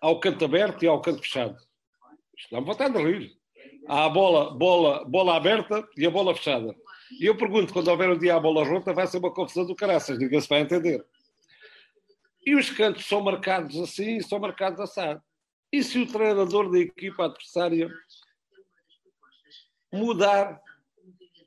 ao 0.00 0.18
canto 0.18 0.44
aberto 0.44 0.82
e 0.82 0.88
ao 0.88 1.00
canto 1.00 1.22
fechado. 1.22 1.56
Isto 2.36 2.50
dá-me 2.50 2.66
vontade 2.66 2.94
de 2.94 3.02
rir. 3.02 3.32
Há 3.86 4.06
a 4.06 4.08
bola, 4.08 4.52
bola, 4.52 5.04
bola 5.04 5.36
aberta 5.36 5.86
e 5.96 6.06
a 6.06 6.10
bola 6.10 6.34
fechada. 6.34 6.74
E 7.20 7.26
eu 7.26 7.36
pergunto, 7.36 7.72
quando 7.72 7.88
houver 7.88 8.10
um 8.10 8.18
dia 8.18 8.34
a 8.34 8.40
bola 8.40 8.66
rota, 8.66 8.92
vai 8.92 9.06
ser 9.06 9.18
uma 9.18 9.32
confusão 9.32 9.66
do 9.66 9.76
caraças, 9.76 10.18
ninguém 10.18 10.40
se 10.40 10.48
vai 10.48 10.60
entender. 10.60 11.04
E 12.44 12.56
os 12.56 12.70
cantos 12.70 13.06
são 13.06 13.20
marcados 13.20 13.78
assim, 13.78 14.20
são 14.20 14.40
marcados 14.40 14.80
assado. 14.80 15.22
E 15.70 15.82
se 15.82 15.98
o 15.98 16.06
treinador 16.06 16.70
da 16.70 16.78
equipa 16.78 17.26
adversária 17.26 17.90
mudar 19.92 20.60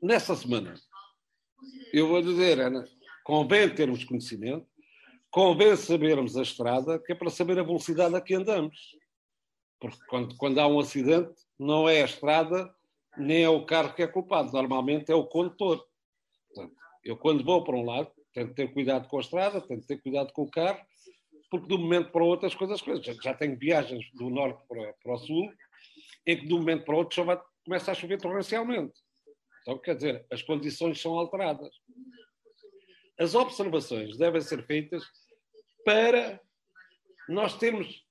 nessa 0.01 0.35
semana? 0.35 0.75
Eu 1.95 2.09
vou 2.09 2.21
dizer, 2.21 2.59
Ana, 2.59 2.85
convém 3.23 3.73
termos 3.73 4.03
conhecimento, 4.03 4.67
convém 5.31 5.77
sabermos 5.77 6.35
a 6.35 6.41
estrada, 6.41 6.99
que 6.99 7.13
é 7.13 7.15
para 7.15 7.29
saber 7.29 7.57
a 7.57 7.63
velocidade 7.63 8.13
a 8.13 8.19
que 8.19 8.33
andamos. 8.33 8.97
Porque 9.79 9.97
quando, 10.09 10.35
quando 10.35 10.59
há 10.59 10.67
um 10.67 10.77
acidente, 10.77 11.33
não 11.57 11.87
é 11.87 12.01
a 12.01 12.05
estrada 12.05 12.69
nem 13.17 13.43
é 13.45 13.49
o 13.49 13.65
carro 13.65 13.93
que 13.93 14.03
é 14.03 14.07
culpado, 14.07 14.51
normalmente 14.51 15.09
é 15.09 15.15
o 15.15 15.25
condutor. 15.25 15.87
Portanto, 16.53 16.75
eu 17.01 17.15
quando 17.15 17.45
vou 17.45 17.63
para 17.63 17.77
um 17.77 17.85
lado, 17.85 18.11
tenho 18.33 18.49
que 18.49 18.55
ter 18.55 18.73
cuidado 18.73 19.07
com 19.07 19.15
a 19.15 19.21
estrada, 19.21 19.61
tenho 19.61 19.79
que 19.79 19.87
ter 19.87 20.01
cuidado 20.01 20.33
com 20.33 20.41
o 20.41 20.51
carro, 20.51 20.81
porque 21.49 21.65
de 21.65 21.75
um 21.75 21.77
momento 21.77 22.11
para 22.11 22.23
o 22.23 22.27
outro 22.27 22.45
as 22.45 22.55
coisas 22.55 22.81
coisas. 22.81 23.05
Já 23.23 23.33
tenho 23.33 23.57
viagens 23.57 24.03
do 24.15 24.29
norte 24.29 24.61
para, 24.67 24.93
para 25.01 25.13
o 25.13 25.17
sul, 25.17 25.49
em 26.27 26.37
que 26.37 26.45
de 26.45 26.53
um 26.53 26.57
momento 26.57 26.83
para 26.83 26.95
o 26.95 26.97
outro 26.97 27.15
chove, 27.15 27.39
começa 27.63 27.89
a 27.89 27.95
chover 27.95 28.19
torrencialmente. 28.19 29.04
Então, 29.65 29.79
quer 29.79 29.95
dizer, 29.95 30.25
as 30.31 30.43
condições 30.43 31.01
são 31.01 31.17
alteradas. 31.17 31.73
As 33.17 33.33
observações 33.33 34.17
devem 34.17 34.41
ser 34.41 34.63
feitas 34.65 35.03
para 35.83 36.39
nós 37.27 37.57
termos 37.57 38.05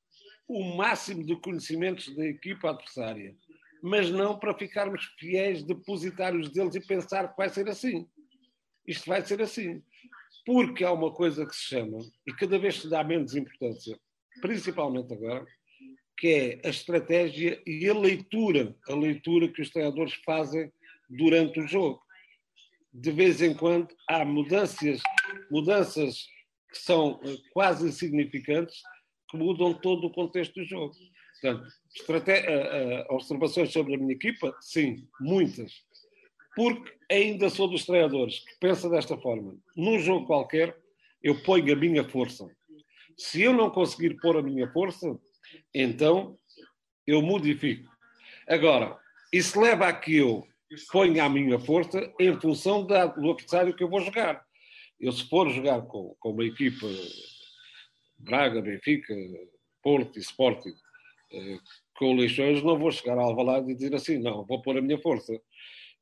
o 0.48 0.76
máximo 0.76 1.24
de 1.24 1.36
conhecimentos 1.36 2.14
da 2.14 2.26
equipa 2.26 2.70
adversária 2.70 3.36
mas 3.86 4.10
não 4.10 4.38
para 4.38 4.56
ficarmos 4.56 5.04
fiéis 5.18 5.62
depositários 5.62 6.48
deles 6.48 6.74
e 6.74 6.80
pensar 6.80 7.28
que 7.28 7.36
vai 7.36 7.50
ser 7.50 7.68
assim. 7.68 8.08
Isto 8.86 9.06
vai 9.06 9.20
ser 9.20 9.42
assim. 9.42 9.82
Porque 10.46 10.82
há 10.82 10.90
uma 10.90 11.12
coisa 11.12 11.44
que 11.44 11.54
se 11.54 11.64
chama, 11.64 11.98
e 12.26 12.32
cada 12.32 12.58
vez 12.58 12.80
se 12.80 12.88
dá 12.88 13.04
menos 13.04 13.36
importância, 13.36 14.00
principalmente 14.40 15.12
agora, 15.12 15.46
que 16.16 16.28
é 16.28 16.66
a 16.66 16.70
estratégia 16.70 17.62
e 17.66 17.86
a 17.86 17.92
leitura, 17.92 18.74
a 18.88 18.94
leitura 18.94 19.52
que 19.52 19.60
os 19.60 19.68
treinadores 19.68 20.14
fazem 20.24 20.72
durante 21.08 21.60
o 21.60 21.66
jogo. 21.66 22.00
De 22.92 23.10
vez 23.10 23.42
em 23.42 23.54
quando 23.54 23.88
há 24.08 24.24
mudanças, 24.24 25.00
mudanças 25.50 26.26
que 26.70 26.78
são 26.78 27.20
eh, 27.24 27.36
quase 27.52 27.88
insignificantes, 27.88 28.80
que 29.30 29.36
mudam 29.36 29.74
todo 29.74 30.06
o 30.06 30.12
contexto 30.12 30.54
do 30.54 30.64
jogo. 30.64 30.94
Portanto, 31.40 31.66
uh, 31.66 33.12
uh, 33.12 33.14
observações 33.14 33.72
sobre 33.72 33.94
a 33.94 33.98
minha 33.98 34.14
equipa? 34.14 34.56
Sim, 34.60 35.06
muitas. 35.20 35.72
Porque 36.56 36.92
ainda 37.10 37.50
sou 37.50 37.68
dos 37.68 37.84
treinadores 37.84 38.40
que 38.40 38.56
pensa 38.60 38.88
desta 38.88 39.16
forma. 39.18 39.56
Num 39.76 39.98
jogo 39.98 40.26
qualquer, 40.26 40.76
eu 41.22 41.42
ponho 41.42 41.72
a 41.72 41.76
minha 41.76 42.04
força. 42.08 42.48
Se 43.16 43.42
eu 43.42 43.52
não 43.52 43.70
conseguir 43.70 44.16
pôr 44.20 44.36
a 44.36 44.42
minha 44.42 44.70
força, 44.72 45.18
então 45.74 46.38
eu 47.06 47.20
modifico. 47.20 47.90
Agora, 48.48 48.98
isso 49.32 49.60
leva 49.60 49.88
a 49.88 49.92
que 49.92 50.16
eu 50.16 50.46
ponha 50.90 51.24
a 51.24 51.28
minha 51.28 51.58
força 51.58 52.12
em 52.18 52.38
função 52.40 52.86
da, 52.86 53.06
do 53.06 53.30
adversário 53.30 53.74
que 53.74 53.82
eu 53.82 53.88
vou 53.88 54.00
jogar. 54.00 54.44
Eu, 55.00 55.12
se 55.12 55.28
for 55.28 55.50
jogar 55.50 55.82
com, 55.82 56.14
com 56.18 56.30
uma 56.30 56.44
equipa 56.44 56.86
Braga, 58.18 58.62
Benfica, 58.62 59.14
Porto 59.82 60.16
e 60.18 60.22
Sporting, 60.22 60.74
eh, 61.32 61.58
com 61.96 62.12
o 62.12 62.16
Leixões, 62.16 62.62
não 62.62 62.78
vou 62.78 62.90
chegar 62.90 63.18
ao 63.18 63.26
Alvalade 63.26 63.70
e 63.70 63.74
dizer 63.74 63.94
assim, 63.94 64.18
não, 64.18 64.44
vou 64.44 64.62
pôr 64.62 64.78
a 64.78 64.82
minha 64.82 64.98
força. 64.98 65.40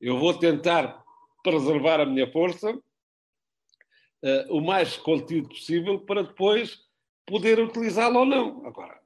Eu 0.00 0.18
vou 0.18 0.34
tentar 0.34 1.02
preservar 1.42 2.00
a 2.00 2.06
minha 2.06 2.30
força 2.30 2.70
uh, 2.72 4.56
o 4.56 4.60
mais 4.60 4.96
contido 4.96 5.48
possível 5.48 6.00
para 6.00 6.22
depois 6.22 6.80
poder 7.26 7.58
utilizá-la 7.58 8.20
ou 8.20 8.26
não. 8.26 8.66
Agora, 8.66 8.98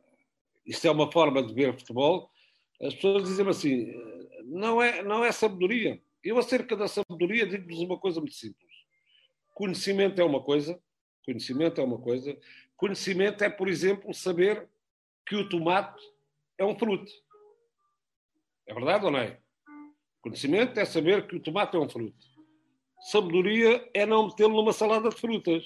isto 0.64 0.86
é 0.86 0.90
uma 0.90 1.10
forma 1.10 1.42
de 1.42 1.54
ver 1.54 1.78
futebol. 1.78 2.30
As 2.80 2.94
pessoas 2.94 3.24
dizem 3.24 3.48
assim, 3.48 3.90
não 4.46 4.80
é, 4.80 5.02
não 5.02 5.24
é 5.24 5.32
sabedoria. 5.32 6.00
Eu, 6.22 6.38
acerca 6.38 6.76
da 6.76 6.88
sabedoria, 6.88 7.46
digo-vos 7.46 7.80
uma 7.80 7.98
coisa 7.98 8.20
muito 8.20 8.34
simples. 8.34 8.72
Conhecimento 9.54 10.20
é 10.20 10.24
uma 10.24 10.42
coisa, 10.42 10.80
conhecimento 11.24 11.80
é 11.80 11.84
uma 11.84 11.98
coisa. 11.98 12.38
Conhecimento 12.76 13.42
é, 13.42 13.48
por 13.48 13.68
exemplo, 13.68 14.12
saber 14.12 14.68
que 15.26 15.34
o 15.34 15.48
tomate 15.48 16.02
é 16.58 16.64
um 16.64 16.78
fruto. 16.78 17.10
É 18.66 18.74
verdade 18.74 19.04
ou 19.04 19.10
não 19.10 19.18
é? 19.18 19.40
Conhecimento 20.20 20.78
é 20.78 20.84
saber 20.84 21.26
que 21.26 21.36
o 21.36 21.40
tomate 21.40 21.76
é 21.76 21.80
um 21.80 21.88
fruto. 21.88 22.16
Sabedoria 23.10 23.88
é 23.94 24.04
não 24.04 24.26
metê-lo 24.26 24.56
numa 24.56 24.72
salada 24.72 25.08
de 25.08 25.16
frutas. 25.16 25.64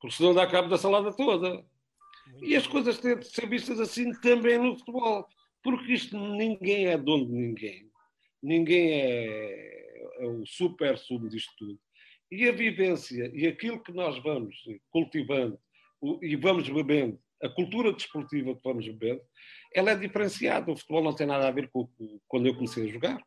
Porque 0.00 0.16
senão 0.16 0.34
dá 0.34 0.46
cabo 0.46 0.68
da 0.68 0.78
salada 0.78 1.12
toda. 1.12 1.64
E 2.42 2.56
as 2.56 2.66
coisas 2.66 2.98
têm 2.98 3.18
de 3.18 3.24
ser 3.24 3.48
vistas 3.48 3.80
assim 3.80 4.12
também 4.20 4.58
no 4.58 4.76
futebol. 4.76 5.28
Porque 5.62 5.92
isto 5.92 6.18
ninguém 6.18 6.86
é 6.86 6.96
dono 6.96 7.26
de 7.26 7.32
ninguém. 7.32 7.90
Ninguém 8.42 8.92
é, 8.92 10.20
é 10.20 10.26
o 10.26 10.44
super 10.46 10.96
sumo 10.98 11.28
disto 11.28 11.52
tudo. 11.58 11.78
E 12.30 12.48
a 12.48 12.52
vivência 12.52 13.30
e 13.34 13.46
aquilo 13.46 13.82
que 13.82 13.92
nós 13.92 14.20
vamos 14.22 14.56
cultivando 14.90 15.58
e 16.22 16.36
vamos 16.36 16.68
bebendo, 16.68 17.18
a 17.42 17.48
cultura 17.48 17.92
desportiva 17.92 18.54
que 18.54 18.62
vamos 18.62 18.86
bebendo, 18.86 19.20
ela 19.74 19.90
é 19.90 19.96
diferenciada. 19.96 20.70
O 20.70 20.76
futebol 20.76 21.02
não 21.02 21.14
tem 21.14 21.26
nada 21.26 21.48
a 21.48 21.50
ver 21.50 21.68
com, 21.70 21.86
com 21.86 22.20
quando 22.28 22.46
eu 22.46 22.54
comecei 22.54 22.88
a 22.88 22.92
jogar. 22.92 23.22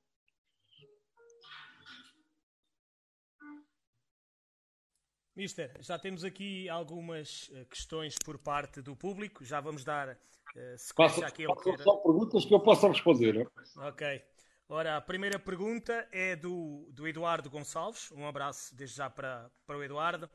Mister, 5.39 5.71
já 5.79 5.97
temos 5.97 6.25
aqui 6.25 6.67
algumas 6.67 7.49
eh, 7.53 7.63
questões 7.63 8.17
por 8.25 8.37
parte 8.37 8.81
do 8.81 8.93
público, 8.93 9.45
já 9.45 9.61
vamos 9.61 9.85
dar 9.85 10.09
uh, 10.09 10.77
sequência 10.77 11.25
aqui 11.25 11.45
ao 11.45 11.55
que 11.55 11.77
Só 11.77 11.95
perguntas 11.95 12.43
que 12.43 12.53
eu 12.53 12.59
possa 12.59 12.89
responder. 12.89 13.49
Ok. 13.77 14.21
Ora, 14.67 14.97
a 14.97 15.01
primeira 15.01 15.39
pergunta 15.39 16.05
é 16.11 16.35
do, 16.35 16.89
do 16.91 17.07
Eduardo 17.07 17.49
Gonçalves. 17.49 18.11
Um 18.11 18.27
abraço 18.27 18.75
desde 18.75 18.97
já 18.97 19.09
para, 19.09 19.49
para 19.65 19.77
o 19.77 19.81
Eduardo. 19.81 20.25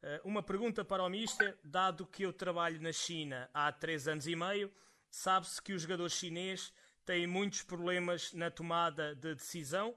Uh, 0.00 0.28
uma 0.28 0.44
pergunta 0.44 0.84
para 0.84 1.02
o 1.02 1.08
Mister. 1.08 1.58
Dado 1.64 2.06
que 2.06 2.22
eu 2.22 2.32
trabalho 2.32 2.80
na 2.80 2.92
China 2.92 3.50
há 3.52 3.72
três 3.72 4.06
anos 4.06 4.28
e 4.28 4.36
meio, 4.36 4.70
sabe-se 5.10 5.60
que 5.60 5.72
os 5.72 5.82
jogadores 5.82 6.12
chineses 6.12 6.72
têm 7.04 7.26
muitos 7.26 7.62
problemas 7.62 8.32
na 8.32 8.48
tomada 8.48 9.12
de 9.16 9.34
decisão 9.34 9.92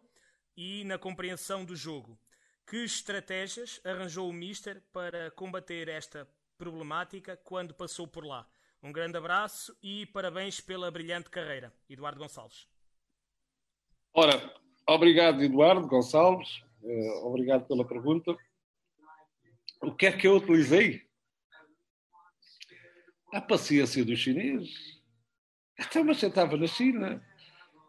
e 0.57 0.83
na 0.85 0.97
compreensão 0.97 1.63
do 1.63 1.75
jogo. 1.75 2.17
Que 2.67 2.83
estratégias 2.83 3.79
arranjou 3.83 4.27
o 4.27 4.33
Mister 4.33 4.81
para 4.91 5.29
combater 5.31 5.87
esta 5.87 6.27
problemática 6.57 7.37
quando 7.37 7.75
passou 7.75 8.07
por 8.07 8.25
lá? 8.25 8.49
Um 8.81 8.91
grande 8.91 9.17
abraço 9.17 9.77
e 9.83 10.07
parabéns 10.07 10.59
pela 10.59 10.89
brilhante 10.89 11.29
carreira. 11.29 11.71
Eduardo 11.87 12.19
Gonçalves. 12.19 12.67
Ora, 14.13 14.33
obrigado, 14.87 15.43
Eduardo 15.43 15.87
Gonçalves. 15.87 16.63
Uh, 16.81 17.27
obrigado 17.27 17.67
pela 17.67 17.87
pergunta. 17.87 18.35
O 19.81 19.93
que 19.93 20.07
é 20.07 20.11
que 20.11 20.25
eu 20.25 20.37
utilizei? 20.37 21.07
A 23.31 23.41
paciência 23.41 24.03
dos 24.03 24.17
chineses. 24.17 25.01
Até 25.77 26.01
uma 26.01 26.13
estava 26.13 26.57
na 26.57 26.67
China. 26.67 27.23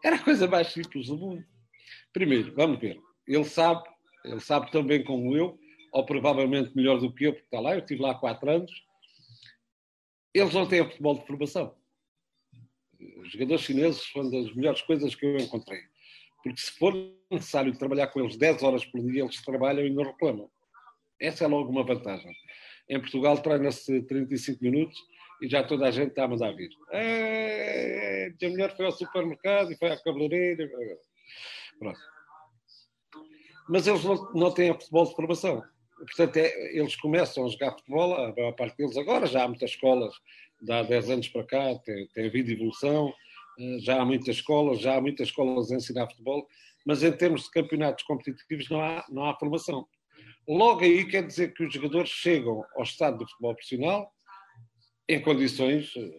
Era 0.03 0.17
a 0.17 0.23
coisa 0.23 0.47
mais 0.47 0.67
simples 0.67 1.07
do 1.07 1.17
mundo. 1.17 1.43
Primeiro, 2.13 2.53
vamos 2.53 2.79
ver. 2.79 2.99
Ele 3.25 3.45
sabe, 3.45 3.87
ele 4.27 4.39
sabe 4.39 4.71
tão 4.71 4.83
bem 4.83 5.03
como 5.03 5.35
eu, 5.35 5.59
ou 5.91 6.05
provavelmente 6.05 6.75
melhor 6.75 6.99
do 6.99 7.13
que 7.13 7.25
eu, 7.25 7.33
porque 7.33 7.45
está 7.45 7.59
lá, 7.59 7.73
eu 7.73 7.79
estive 7.79 8.01
lá 8.01 8.11
há 8.11 8.15
quatro 8.15 8.49
anos. 8.49 8.71
Eles 10.33 10.53
não 10.53 10.67
têm 10.67 10.83
futebol 10.83 11.17
de 11.17 11.25
formação. 11.25 11.75
Os 12.99 13.31
jogadores 13.31 13.61
chineses 13.61 14.01
são 14.11 14.29
das 14.29 14.53
melhores 14.53 14.81
coisas 14.81 15.15
que 15.15 15.25
eu 15.25 15.37
encontrei 15.37 15.81
porque 16.47 16.61
se 16.61 16.71
for 16.71 16.93
necessário 17.29 17.77
trabalhar 17.77 18.07
com 18.07 18.21
eles 18.21 18.37
10 18.37 18.63
horas 18.63 18.85
por 18.85 19.01
dia, 19.01 19.23
eles 19.23 19.41
trabalham 19.41 19.85
e 19.85 19.89
não 19.89 20.03
reclamam. 20.03 20.49
Essa 21.19 21.45
é 21.45 21.47
logo 21.47 21.69
uma 21.69 21.83
vantagem. 21.83 22.31
Em 22.89 22.99
Portugal 22.99 23.37
treina-se 23.41 24.01
35 24.03 24.63
minutos 24.63 24.97
e 25.41 25.49
já 25.49 25.63
toda 25.63 25.87
a 25.87 25.91
gente 25.91 26.09
está 26.09 26.23
a 26.23 26.27
mandar 26.27 26.55
vir. 26.55 26.69
É, 26.91 28.31
a 28.41 28.49
mulher 28.49 28.75
foi 28.75 28.85
ao 28.85 28.91
supermercado 28.91 29.71
e 29.71 29.77
foi 29.77 29.89
à 29.89 30.01
cabeleireira. 30.01 30.69
Pronto. 31.79 31.99
Mas 33.69 33.87
eles 33.87 34.03
não, 34.03 34.33
não 34.33 34.51
têm 34.51 34.73
futebol 34.73 35.05
de 35.05 35.15
formação. 35.15 35.63
Portanto, 35.97 36.37
é, 36.37 36.77
eles 36.77 36.95
começam 36.95 37.45
a 37.45 37.49
jogar 37.49 37.71
futebol, 37.71 38.13
a 38.13 38.33
maior 38.33 38.53
parte 38.53 38.77
deles 38.77 38.97
agora, 38.97 39.25
já 39.25 39.43
há 39.43 39.47
muitas 39.47 39.71
escolas, 39.71 40.13
há 40.69 40.83
10 40.83 41.09
anos 41.09 41.27
para 41.29 41.43
cá, 41.43 41.75
tem, 41.83 42.07
tem 42.09 42.27
havido 42.27 42.51
evolução, 42.51 43.13
eh, 43.59 43.79
já 43.79 44.01
há 44.01 44.05
muitas 44.05 44.35
escolas, 44.35 44.79
já 44.79 44.95
há 44.95 45.01
muitas 45.01 45.29
escolas 45.29 45.71
a 45.71 45.75
ensinar 45.75 46.07
futebol, 46.07 46.47
mas 46.85 47.03
em 47.03 47.11
termos 47.11 47.43
de 47.43 47.51
campeonatos 47.51 48.03
competitivos 48.03 48.69
não 48.69 48.81
há, 48.81 49.05
não 49.09 49.25
há 49.25 49.37
formação. 49.37 49.87
Logo 50.47 50.81
aí 50.81 51.05
quer 51.05 51.25
dizer 51.25 51.53
que 51.53 51.65
os 51.65 51.73
jogadores 51.73 52.09
chegam 52.09 52.63
ao 52.75 52.83
estado 52.83 53.17
do 53.17 53.27
futebol 53.27 53.53
profissional 53.53 54.11
em 55.09 55.21
condições 55.21 55.91
eh, 55.95 56.11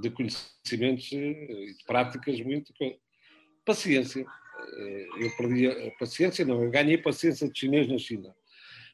de 0.00 0.10
conhecimentos 0.10 1.12
eh, 1.12 1.16
e 1.16 1.74
de 1.74 1.84
práticas 1.86 2.40
muito. 2.40 2.72
Paciência. 3.64 4.26
Eu 5.18 5.36
perdi 5.36 5.66
a 5.66 5.90
paciência, 5.98 6.44
não, 6.44 6.62
eu 6.62 6.70
ganhei 6.70 6.98
paciência 6.98 7.48
de 7.48 7.58
chinês 7.58 7.88
na 7.88 7.98
China. 7.98 8.34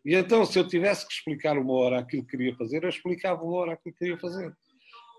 E 0.05 0.15
então, 0.15 0.45
se 0.45 0.59
eu 0.59 0.67
tivesse 0.67 1.07
que 1.07 1.13
explicar 1.13 1.59
uma 1.59 1.73
hora 1.75 1.99
aquilo 1.99 2.25
que 2.25 2.37
queria 2.37 2.55
fazer, 2.57 2.83
eu 2.83 2.89
explicava 2.89 3.43
uma 3.43 3.57
hora 3.57 3.73
aquilo 3.73 3.95
que 3.95 3.99
queria 3.99 4.19
fazer 4.19 4.55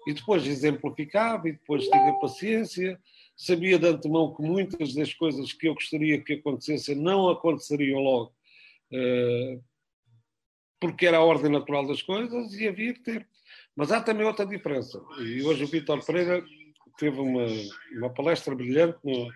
e 0.08 0.14
depois 0.14 0.46
exemplificava 0.46 1.48
e 1.48 1.54
depois 1.54 1.88
tinha 1.88 2.14
paciência, 2.20 3.00
sabia 3.36 3.78
de 3.78 3.88
antemão 3.88 4.34
que 4.34 4.42
muitas 4.42 4.94
das 4.94 5.14
coisas 5.14 5.54
que 5.54 5.68
eu 5.68 5.74
gostaria 5.74 6.22
que 6.22 6.34
acontecessem 6.34 6.96
não 6.96 7.30
aconteceriam 7.30 8.00
logo, 8.00 8.34
eh, 8.92 9.60
porque 10.80 11.06
era 11.06 11.18
a 11.18 11.24
ordem 11.24 11.52
natural 11.52 11.86
das 11.86 12.02
coisas 12.02 12.54
e 12.54 12.68
havia 12.68 12.94
que 12.94 13.02
ter. 13.02 13.28
Mas 13.76 13.92
há 13.92 14.02
também 14.02 14.26
outra 14.26 14.46
diferença. 14.46 15.02
E 15.20 15.44
hoje 15.44 15.64
o 15.64 15.68
Vítor 15.68 16.04
Pereira 16.04 16.44
teve 16.98 17.20
uma, 17.20 17.46
uma 17.94 18.10
palestra 18.10 18.56
brilhante 18.56 18.98
no, 19.04 19.30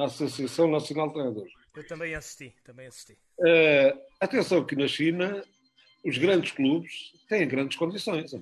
na 0.00 0.06
Associação 0.06 0.70
Nacional 0.70 1.08
de 1.08 1.14
Treinadores. 1.14 1.52
Eu 1.76 1.86
também 1.86 2.14
assisti, 2.14 2.54
também 2.64 2.86
assisti. 2.86 3.12
Uh, 3.38 4.00
atenção 4.18 4.64
que 4.64 4.74
na 4.74 4.88
China 4.88 5.44
os 6.04 6.16
grandes 6.16 6.52
clubes 6.52 7.12
têm 7.28 7.46
grandes 7.46 7.76
condições 7.76 8.32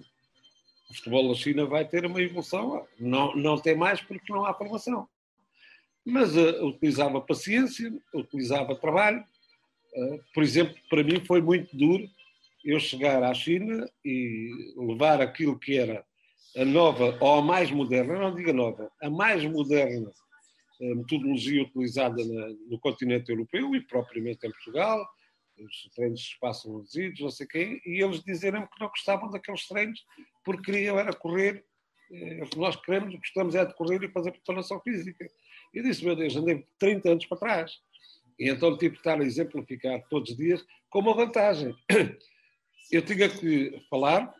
o 0.90 0.94
futebol 0.94 1.28
da 1.28 1.34
China 1.34 1.66
vai 1.66 1.86
ter 1.86 2.06
uma 2.06 2.20
evolução. 2.22 2.86
Não, 2.98 3.34
não 3.36 3.58
tem 3.58 3.76
mais 3.76 4.00
porque 4.00 4.32
não 4.32 4.46
há 4.46 4.54
formação. 4.54 5.06
Mas 6.04 6.34
uh, 6.34 6.64
utilizava 6.66 7.20
paciência, 7.20 7.92
utilizava 8.14 8.74
trabalho. 8.74 9.22
Uh, 9.94 10.18
por 10.32 10.42
exemplo, 10.42 10.74
para 10.88 11.02
mim 11.02 11.22
foi 11.26 11.42
muito 11.42 11.76
duro 11.76 12.08
eu 12.64 12.80
chegar 12.80 13.22
à 13.22 13.34
China 13.34 13.86
e 14.02 14.72
levar 14.76 15.20
aquilo 15.20 15.58
que 15.58 15.76
era 15.76 16.04
a 16.56 16.64
nova, 16.64 17.18
ou 17.20 17.38
a 17.38 17.42
mais 17.42 17.70
moderna, 17.70 18.18
não 18.18 18.34
diga 18.34 18.52
nova, 18.52 18.90
a 19.02 19.10
mais 19.10 19.44
moderna 19.44 20.10
metodologia 20.80 21.62
utilizada 21.62 22.24
na, 22.24 22.48
no 22.68 22.78
continente 22.78 23.30
europeu 23.30 23.74
e 23.74 23.80
propriamente 23.80 24.46
em 24.46 24.50
Portugal, 24.50 25.06
os 25.58 25.88
treinos 25.94 26.28
se 26.28 26.38
passam 26.38 26.76
reduzidos, 26.76 27.20
não 27.20 27.30
sei 27.30 27.46
quem, 27.46 27.80
e 27.84 28.02
eles 28.02 28.22
dizerem 28.22 28.62
que 28.62 28.80
não 28.80 28.88
gostavam 28.88 29.30
daqueles 29.30 29.66
treinos 29.66 30.04
porque 30.44 30.70
queriam 30.70 30.98
era 30.98 31.12
correr, 31.12 31.64
eh, 32.12 32.40
o 32.42 32.48
que 32.48 32.58
nós 32.58 32.76
queremos, 32.76 33.14
gostamos 33.16 33.54
é 33.54 33.64
de 33.64 33.74
correr 33.74 34.02
e 34.02 34.08
fazer 34.08 34.30
preparação 34.32 34.80
física. 34.80 35.28
E 35.74 35.82
disse, 35.82 36.04
meu 36.04 36.16
Deus, 36.16 36.36
andei 36.36 36.64
30 36.78 37.10
anos 37.10 37.26
para 37.26 37.38
trás. 37.38 37.72
E 38.38 38.48
então 38.48 38.78
tive 38.78 38.94
que 38.94 39.00
estar 39.00 39.20
a 39.20 39.24
exemplificar 39.24 40.02
todos 40.08 40.30
os 40.30 40.36
dias 40.36 40.64
com 40.88 41.00
uma 41.00 41.14
vantagem. 41.14 41.74
Eu 42.90 43.04
tinha 43.04 43.28
que 43.28 43.82
falar, 43.90 44.32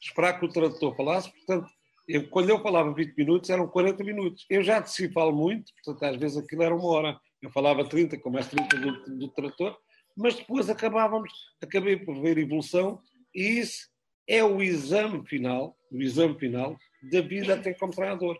esperar 0.00 0.38
que 0.38 0.44
o 0.44 0.48
tradutor 0.48 0.94
falasse, 0.94 1.32
portanto, 1.32 1.72
eu, 2.06 2.28
quando 2.28 2.50
eu 2.50 2.60
falava 2.60 2.92
20 2.92 3.14
minutos, 3.16 3.50
eram 3.50 3.66
40 3.66 4.04
minutos. 4.04 4.44
Eu 4.50 4.62
já 4.62 4.84
si 4.84 5.10
falo 5.10 5.32
muito, 5.32 5.72
portanto, 5.74 6.10
às 6.10 6.16
vezes 6.20 6.36
aquilo 6.36 6.62
era 6.62 6.74
uma 6.74 6.86
hora. 6.86 7.20
Eu 7.40 7.50
falava 7.50 7.84
30, 7.84 8.18
com 8.18 8.30
mais 8.30 8.48
30 8.48 8.76
do, 8.78 9.18
do 9.18 9.28
tradutor, 9.28 9.76
mas 10.16 10.36
depois 10.36 10.70
acabávamos, 10.70 11.30
acabei 11.62 11.96
por 11.96 12.20
ver 12.20 12.38
evolução 12.38 13.00
e 13.34 13.58
isso 13.58 13.88
é 14.26 14.42
o 14.42 14.62
exame 14.62 15.26
final, 15.26 15.76
o 15.90 16.00
exame 16.00 16.38
final 16.38 16.76
da 17.10 17.20
vida 17.20 17.54
até 17.54 17.74
como 17.74 17.92
treinador. 17.92 18.38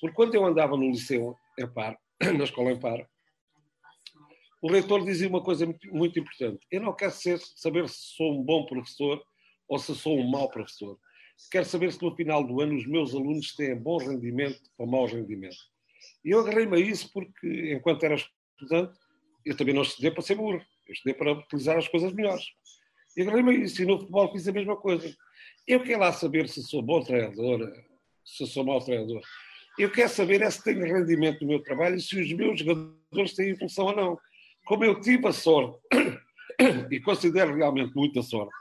Porque 0.00 0.14
quando 0.14 0.34
eu 0.34 0.44
andava 0.44 0.76
no 0.76 0.90
liceu 0.90 1.34
em 1.58 1.66
na 2.36 2.44
escola 2.44 2.72
em 2.72 2.80
o 4.62 4.70
reitor 4.70 5.04
dizia 5.04 5.28
uma 5.28 5.42
coisa 5.42 5.66
muito, 5.66 5.94
muito 5.94 6.18
importante. 6.18 6.66
Eu 6.70 6.80
não 6.80 6.94
quero 6.94 7.12
ser, 7.12 7.38
saber 7.38 7.88
se 7.88 8.14
sou 8.16 8.32
um 8.32 8.42
bom 8.42 8.64
professor 8.64 9.22
ou 9.68 9.78
se 9.78 9.94
sou 9.94 10.18
um 10.18 10.26
mau 10.26 10.48
professor. 10.48 10.98
Quero 11.50 11.64
saber 11.64 11.92
se 11.92 12.02
no 12.02 12.14
final 12.14 12.44
do 12.44 12.60
ano 12.60 12.76
os 12.76 12.86
meus 12.86 13.14
alunos 13.14 13.54
têm 13.54 13.76
bom 13.76 13.98
rendimento 13.98 14.60
ou 14.78 14.86
mau 14.86 15.06
rendimento. 15.06 15.56
E 16.24 16.30
eu 16.30 16.40
agarrei-me 16.40 16.76
a 16.76 16.80
isso 16.80 17.12
porque, 17.12 17.72
enquanto 17.74 18.04
era 18.04 18.14
estudante, 18.14 18.98
eu 19.44 19.56
também 19.56 19.74
não 19.74 19.82
estudei 19.82 20.10
para 20.10 20.22
ser 20.22 20.36
burro. 20.36 20.60
Eu 20.86 20.92
estudei 20.92 21.14
para 21.14 21.32
utilizar 21.32 21.76
as 21.76 21.88
coisas 21.88 22.12
melhores. 22.12 22.44
E 23.16 23.22
agarrei-me 23.22 23.50
a 23.50 23.54
isso. 23.54 23.82
E 23.82 23.86
no 23.86 23.98
futebol 23.98 24.32
fiz 24.32 24.48
a 24.48 24.52
mesma 24.52 24.76
coisa. 24.76 25.14
Eu 25.66 25.82
quero 25.82 26.00
lá 26.00 26.12
saber 26.12 26.48
se 26.48 26.62
sou 26.62 26.82
bom 26.82 27.02
treinador, 27.02 27.72
se 28.24 28.46
sou 28.46 28.64
mau 28.64 28.80
treinador. 28.80 29.20
Eu 29.78 29.90
quero 29.90 30.08
saber 30.08 30.40
é 30.40 30.50
se 30.50 30.62
tenho 30.62 30.84
rendimento 30.84 31.40
no 31.42 31.48
meu 31.48 31.62
trabalho 31.62 31.96
e 31.96 32.00
se 32.00 32.20
os 32.20 32.32
meus 32.32 32.60
jogadores 32.60 33.34
têm 33.34 33.50
evolução 33.50 33.86
ou 33.86 33.96
não. 33.96 34.18
Como 34.66 34.84
eu 34.84 35.00
tive 35.00 35.26
a 35.26 35.32
sorte, 35.32 35.78
e 36.90 37.00
considero 37.00 37.54
realmente 37.54 37.94
muita 37.94 38.22
sorte, 38.22 38.52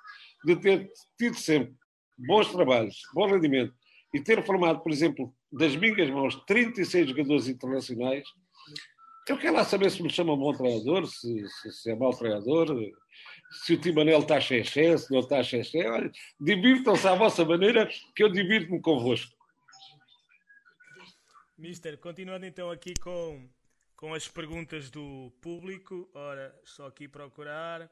de 0.43 0.55
ter 0.55 0.91
tido 1.17 1.35
sempre 1.35 1.75
bons 2.17 2.51
trabalhos, 2.51 3.01
bom 3.13 3.27
rendimento 3.27 3.73
e 4.13 4.21
ter 4.21 4.43
formado, 4.45 4.81
por 4.81 4.91
exemplo, 4.91 5.33
das 5.51 5.75
minhas 5.75 6.09
mãos, 6.09 6.35
36 6.45 7.09
jogadores 7.09 7.47
internacionais, 7.47 8.23
eu 9.27 9.37
quero 9.37 9.55
lá 9.55 9.63
saber 9.63 9.89
se 9.89 10.03
me 10.03 10.09
chama 10.09 10.35
bom 10.35 10.53
treinador, 10.53 11.07
se, 11.07 11.47
se, 11.47 11.71
se 11.71 11.91
é 11.91 11.95
mau 11.95 12.11
treinador, 12.11 12.67
se 13.51 13.73
o 13.73 13.79
Timanel 13.79 14.19
está 14.19 14.39
cheio, 14.39 14.97
se 14.97 15.11
não 15.11 15.21
está 15.21 15.41
cheio. 15.41 15.63
Olha, 15.91 16.11
divirtam-se 16.39 17.07
à 17.07 17.15
vossa 17.15 17.45
maneira, 17.45 17.89
que 18.15 18.23
eu 18.23 18.29
divirto-me 18.29 18.81
convosco. 18.81 19.33
Mister, 21.57 21.97
continuando 21.97 22.45
então 22.45 22.69
aqui 22.69 22.93
com, 22.99 23.47
com 23.95 24.13
as 24.13 24.27
perguntas 24.27 24.91
do 24.91 25.31
público. 25.41 26.09
Ora, 26.13 26.53
só 26.65 26.87
aqui 26.87 27.07
procurar. 27.07 27.89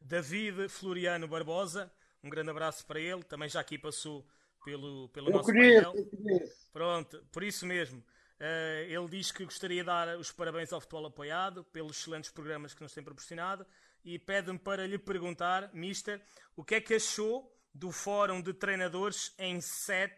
David 0.00 0.68
Floriano 0.70 1.28
Barbosa, 1.28 1.92
um 2.22 2.30
grande 2.30 2.50
abraço 2.50 2.86
para 2.86 3.00
ele. 3.00 3.22
Também 3.22 3.48
já 3.48 3.60
aqui 3.60 3.78
passou 3.78 4.26
pelo, 4.64 5.08
pelo 5.10 5.28
eu 5.28 5.32
nosso 5.32 5.52
conheço, 5.52 5.92
painel. 5.92 6.48
Pronto, 6.72 7.24
por 7.32 7.42
isso 7.42 7.66
mesmo. 7.66 7.98
Uh, 8.40 8.88
ele 8.88 9.08
diz 9.08 9.30
que 9.30 9.44
gostaria 9.44 9.82
de 9.82 9.86
dar 9.86 10.16
os 10.18 10.32
parabéns 10.32 10.72
ao 10.72 10.80
Futebol 10.80 11.06
Apoiado 11.06 11.62
pelos 11.64 11.98
excelentes 11.98 12.30
programas 12.30 12.72
que 12.72 12.82
nos 12.82 12.92
tem 12.92 13.04
proporcionado 13.04 13.66
e 14.02 14.18
pede-me 14.18 14.58
para 14.58 14.86
lhe 14.86 14.98
perguntar, 14.98 15.70
Mister, 15.74 16.22
o 16.56 16.64
que 16.64 16.76
é 16.76 16.80
que 16.80 16.94
achou 16.94 17.54
do 17.74 17.92
Fórum 17.92 18.40
de 18.40 18.54
Treinadores 18.54 19.34
em 19.38 19.60
7, 19.60 20.12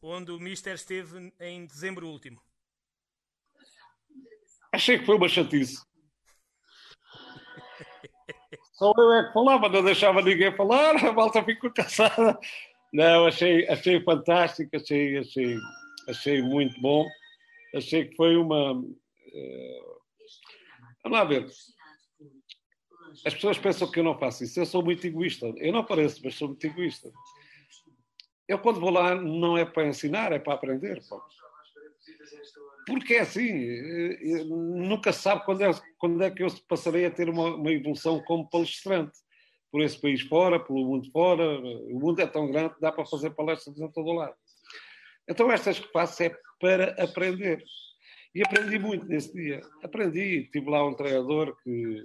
onde 0.00 0.30
o 0.30 0.38
Mister 0.38 0.74
esteve 0.74 1.32
em 1.40 1.66
dezembro 1.66 2.06
último? 2.06 2.40
Achei 4.72 4.98
que 4.98 5.04
foi 5.04 5.16
uma 5.16 5.28
chatice. 5.28 5.84
Só 8.80 8.94
eu 8.96 9.12
é 9.12 9.26
que 9.26 9.34
falava, 9.34 9.68
não 9.68 9.84
deixava 9.84 10.22
ninguém 10.22 10.56
falar, 10.56 10.96
a 11.04 11.12
malta 11.12 11.44
ficou 11.44 11.68
cansada. 11.70 12.38
Não, 12.90 13.26
achei, 13.26 13.68
achei 13.68 14.02
fantástico, 14.02 14.74
achei, 14.74 15.18
achei, 15.18 15.58
achei 16.08 16.40
muito 16.40 16.80
bom. 16.80 17.06
Achei 17.74 18.06
que 18.06 18.16
foi 18.16 18.36
uma. 18.36 18.72
Uh... 18.72 20.00
Vamos 21.04 21.18
lá 21.18 21.24
ver. 21.24 21.46
As 23.26 23.34
pessoas 23.34 23.58
pensam 23.58 23.90
que 23.90 24.00
eu 24.00 24.04
não 24.04 24.18
faço 24.18 24.44
isso. 24.44 24.58
Eu 24.58 24.64
sou 24.64 24.82
muito 24.82 25.06
egoísta. 25.06 25.52
Eu 25.58 25.74
não 25.74 25.84
pareço, 25.84 26.18
mas 26.24 26.36
sou 26.36 26.48
muito 26.48 26.66
egoísta. 26.66 27.12
Eu, 28.48 28.60
quando 28.60 28.80
vou 28.80 28.90
lá, 28.90 29.14
não 29.14 29.58
é 29.58 29.64
para 29.66 29.88
ensinar, 29.88 30.32
é 30.32 30.38
para 30.38 30.54
aprender. 30.54 31.02
Pô. 31.06 31.20
Porque 32.86 33.14
é 33.14 33.20
assim, 33.20 33.48
eh, 33.48 34.44
nunca 34.44 35.12
se 35.12 35.22
sabe 35.22 35.44
quando 35.44 35.62
é, 35.62 35.70
quando 35.98 36.22
é 36.22 36.30
que 36.30 36.42
eu 36.42 36.48
passarei 36.68 37.06
a 37.06 37.10
ter 37.10 37.28
uma, 37.28 37.54
uma 37.54 37.72
evolução 37.72 38.22
como 38.22 38.48
palestrante. 38.48 39.18
Por 39.70 39.82
esse 39.82 40.00
país 40.00 40.22
fora, 40.22 40.58
pelo 40.58 40.84
mundo 40.84 41.08
fora. 41.12 41.44
O 41.60 42.00
mundo 42.00 42.20
é 42.20 42.26
tão 42.26 42.50
grande 42.50 42.74
que 42.74 42.80
dá 42.80 42.90
para 42.90 43.06
fazer 43.06 43.30
palestras 43.30 43.78
em 43.78 43.90
todo 43.92 44.12
lado. 44.12 44.34
Então, 45.28 45.50
estas 45.52 45.78
que 45.78 45.92
faço 45.92 46.24
é 46.24 46.36
para 46.58 46.90
aprender. 47.02 47.62
E 48.34 48.42
aprendi 48.42 48.78
muito 48.78 49.06
nesse 49.06 49.32
dia. 49.32 49.60
Aprendi. 49.82 50.48
Tive 50.52 50.68
lá 50.68 50.86
um 50.86 50.94
treinador 50.94 51.56
que. 51.62 52.02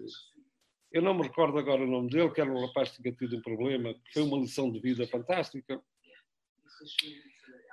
Eu 0.91 1.01
não 1.01 1.13
me 1.13 1.23
recordo 1.23 1.57
agora 1.57 1.84
o 1.84 1.88
nome 1.88 2.09
dele, 2.09 2.32
que 2.32 2.39
era 2.39 2.51
um 2.51 2.65
rapaz 2.67 2.91
que 2.91 3.01
tinha 3.01 3.13
tido 3.15 3.38
um 3.38 3.41
problema, 3.41 3.93
que 3.93 4.13
foi 4.13 4.21
uma 4.21 4.38
lição 4.38 4.71
de 4.71 4.80
vida 4.80 5.05
fantástica. 5.07 5.82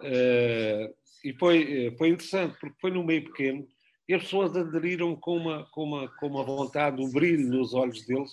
Uh, 0.03 0.95
e 1.25 1.33
foi, 1.35 1.87
eh, 1.87 1.91
foi 1.97 2.09
interessante, 2.09 2.59
porque 2.59 2.77
foi 2.81 2.91
num 2.91 3.05
meio 3.05 3.25
pequeno 3.25 3.67
e 4.09 4.15
as 4.15 4.25
pessoas 4.25 4.57
aderiram 4.57 5.15
com 5.15 5.37
uma, 5.37 5.65
com 5.71 5.85
uma, 5.85 6.09
com 6.17 6.27
uma 6.27 6.45
vontade, 6.45 7.01
um 7.01 7.11
brilho 7.11 7.49
nos 7.49 7.73
olhos 7.75 8.05
deles. 8.05 8.33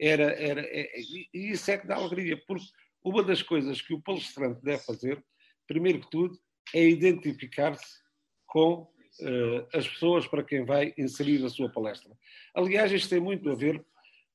Era, 0.00 0.32
era, 0.40 0.60
é, 0.60 0.88
e 1.34 1.50
isso 1.50 1.70
é 1.70 1.76
que 1.76 1.86
dá 1.86 1.96
alegria, 1.96 2.40
porque 2.46 2.64
uma 3.02 3.22
das 3.22 3.42
coisas 3.42 3.82
que 3.82 3.92
o 3.92 4.00
palestrante 4.00 4.62
deve 4.62 4.82
fazer, 4.84 5.22
primeiro 5.66 6.00
que 6.00 6.10
tudo, 6.10 6.38
é 6.72 6.88
identificar-se 6.88 7.98
com 8.46 8.82
uh, 8.82 9.66
as 9.74 9.88
pessoas 9.88 10.26
para 10.26 10.44
quem 10.44 10.64
vai 10.64 10.94
inserir 10.96 11.44
a 11.44 11.48
sua 11.48 11.68
palestra. 11.68 12.12
Aliás, 12.54 12.92
isto 12.92 13.10
tem 13.10 13.20
muito 13.20 13.50
a 13.50 13.54
ver 13.54 13.84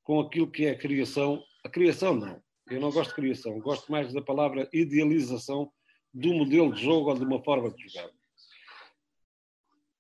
com 0.03 0.19
aquilo 0.19 0.51
que 0.51 0.65
é 0.65 0.71
a 0.71 0.77
criação. 0.77 1.41
A 1.63 1.69
criação, 1.69 2.15
não. 2.15 2.41
Eu 2.69 2.81
não 2.81 2.91
gosto 2.91 3.09
de 3.09 3.15
criação, 3.15 3.59
gosto 3.59 3.91
mais 3.91 4.11
da 4.13 4.21
palavra 4.21 4.69
idealização 4.73 5.71
do 6.13 6.33
modelo 6.33 6.73
de 6.73 6.83
jogo 6.83 7.09
ou 7.09 7.17
de 7.17 7.23
uma 7.23 7.41
forma 7.43 7.71
de 7.71 7.87
jogar. 7.87 8.09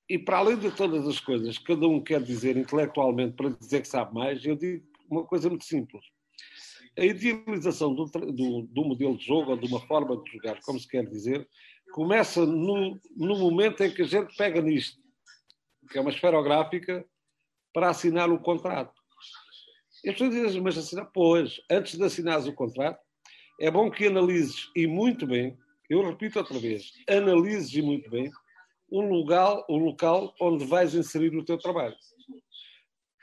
E 0.09 0.19
para 0.19 0.37
além 0.37 0.57
de 0.57 0.69
todas 0.69 1.07
as 1.07 1.19
coisas 1.19 1.57
que 1.57 1.65
cada 1.65 1.87
um 1.87 2.01
quer 2.01 2.21
dizer 2.21 2.57
intelectualmente 2.57 3.35
para 3.35 3.49
dizer 3.49 3.81
que 3.81 3.87
sabe 3.87 4.13
mais, 4.13 4.45
eu 4.45 4.55
digo 4.55 4.85
uma 5.09 5.25
coisa 5.25 5.49
muito 5.49 5.65
simples. 5.65 6.03
A 6.97 7.05
idealização 7.05 7.95
do, 7.95 8.05
do, 8.05 8.61
do 8.63 8.85
modelo 8.85 9.17
de 9.17 9.25
jogo 9.25 9.51
ou 9.51 9.57
de 9.57 9.65
uma 9.65 9.79
forma 9.79 10.21
de 10.21 10.31
jogar, 10.31 10.59
como 10.61 10.79
se 10.79 10.87
quer 10.87 11.07
dizer, 11.07 11.47
começa 11.91 12.45
no, 12.45 12.99
no 13.15 13.39
momento 13.39 13.83
em 13.83 13.91
que 13.91 14.03
a 14.03 14.05
gente 14.05 14.35
pega 14.35 14.61
nisto, 14.61 15.01
que 15.89 15.97
é 15.97 16.01
uma 16.01 16.11
esferográfica, 16.11 17.05
para 17.73 17.89
assinar 17.89 18.29
o 18.29 18.39
contrato. 18.39 18.93
E 20.03 20.09
as 20.09 20.15
pessoas 20.15 20.35
dizem, 20.35 20.61
mas 20.61 20.77
assinar? 20.77 21.09
Pois, 21.11 21.59
antes 21.71 21.97
de 21.97 22.03
assinares 22.03 22.45
o 22.45 22.53
contrato, 22.53 22.99
é 23.59 23.71
bom 23.71 23.89
que 23.89 24.07
analises, 24.07 24.69
e 24.75 24.85
muito 24.85 25.25
bem, 25.25 25.57
eu 25.93 26.05
repito 26.05 26.39
outra 26.39 26.57
vez, 26.59 26.91
analises 27.07 27.73
muito 27.83 28.09
bem 28.09 28.31
o 28.89 29.01
local, 29.01 29.65
o 29.69 29.77
local 29.77 30.35
onde 30.39 30.65
vais 30.65 30.93
inserir 30.93 31.35
o 31.35 31.43
teu 31.43 31.57
trabalho. 31.57 31.95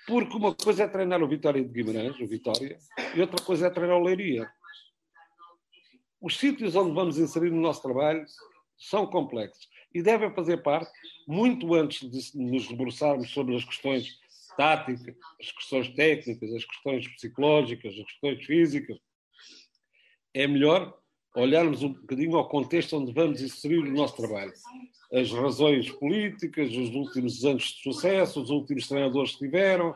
Porque 0.06 0.36
uma 0.36 0.54
coisa 0.54 0.84
é 0.84 0.88
treinar 0.88 1.22
o 1.22 1.28
Vitória 1.28 1.62
de 1.62 1.68
Guimarães, 1.68 2.18
o 2.18 2.26
Vitória, 2.26 2.78
e 3.14 3.20
outra 3.20 3.44
coisa 3.44 3.66
é 3.66 3.70
treinar 3.70 3.96
o 3.96 4.02
Leiria. 4.02 4.50
Os 6.20 6.36
sítios 6.36 6.74
onde 6.74 6.92
vamos 6.92 7.18
inserir 7.18 7.52
o 7.52 7.60
nosso 7.60 7.82
trabalho 7.82 8.24
são 8.76 9.06
complexos 9.06 9.68
e 9.94 10.02
devem 10.02 10.34
fazer 10.34 10.62
parte, 10.62 10.90
muito 11.26 11.74
antes 11.74 12.08
de 12.08 12.38
nos 12.38 12.68
debruçarmos 12.68 13.30
sobre 13.30 13.56
as 13.56 13.64
questões 13.64 14.18
táticas, 14.56 15.16
as 15.40 15.52
questões 15.52 15.88
técnicas, 15.94 16.52
as 16.52 16.64
questões 16.64 17.08
psicológicas, 17.08 17.94
as 17.94 18.04
questões 18.04 18.44
físicas. 18.44 18.98
É 20.34 20.46
melhor 20.46 20.99
olharmos 21.34 21.82
um 21.82 21.92
bocadinho 21.92 22.36
ao 22.36 22.48
contexto 22.48 22.96
onde 22.96 23.12
vamos 23.12 23.40
inserir 23.40 23.78
o 23.78 23.92
nosso 23.92 24.16
trabalho. 24.16 24.52
As 25.12 25.30
razões 25.30 25.90
políticas, 25.90 26.70
os 26.70 26.90
últimos 26.94 27.44
anos 27.44 27.64
de 27.64 27.82
sucesso, 27.82 28.42
os 28.42 28.50
últimos 28.50 28.86
treinadores 28.86 29.32
que 29.32 29.38
tiveram, 29.38 29.94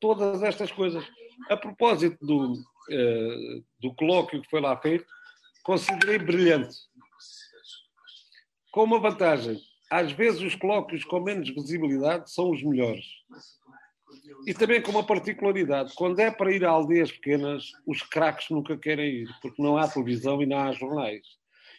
todas 0.00 0.42
estas 0.42 0.70
coisas. 0.72 1.04
A 1.50 1.56
propósito 1.56 2.24
do, 2.24 2.52
uh, 2.52 3.64
do 3.80 3.94
colóquio 3.94 4.40
que 4.40 4.50
foi 4.50 4.60
lá 4.60 4.76
feito, 4.76 5.04
considerei 5.62 6.18
brilhante. 6.18 6.76
Com 8.70 8.84
uma 8.84 9.00
vantagem, 9.00 9.58
às 9.90 10.12
vezes 10.12 10.40
os 10.40 10.54
colóquios 10.54 11.04
com 11.04 11.20
menos 11.20 11.48
visibilidade 11.50 12.30
são 12.30 12.50
os 12.50 12.62
melhores. 12.62 13.04
E 14.46 14.54
também 14.54 14.80
com 14.80 14.90
uma 14.90 15.06
particularidade: 15.06 15.94
quando 15.94 16.18
é 16.20 16.30
para 16.30 16.52
ir 16.52 16.64
a 16.64 16.70
aldeias 16.70 17.12
pequenas, 17.12 17.72
os 17.86 18.02
craques 18.02 18.50
nunca 18.50 18.76
querem 18.76 19.22
ir, 19.22 19.28
porque 19.40 19.62
não 19.62 19.76
há 19.76 19.88
televisão 19.88 20.42
e 20.42 20.46
não 20.46 20.58
há 20.58 20.72
jornais. 20.72 21.22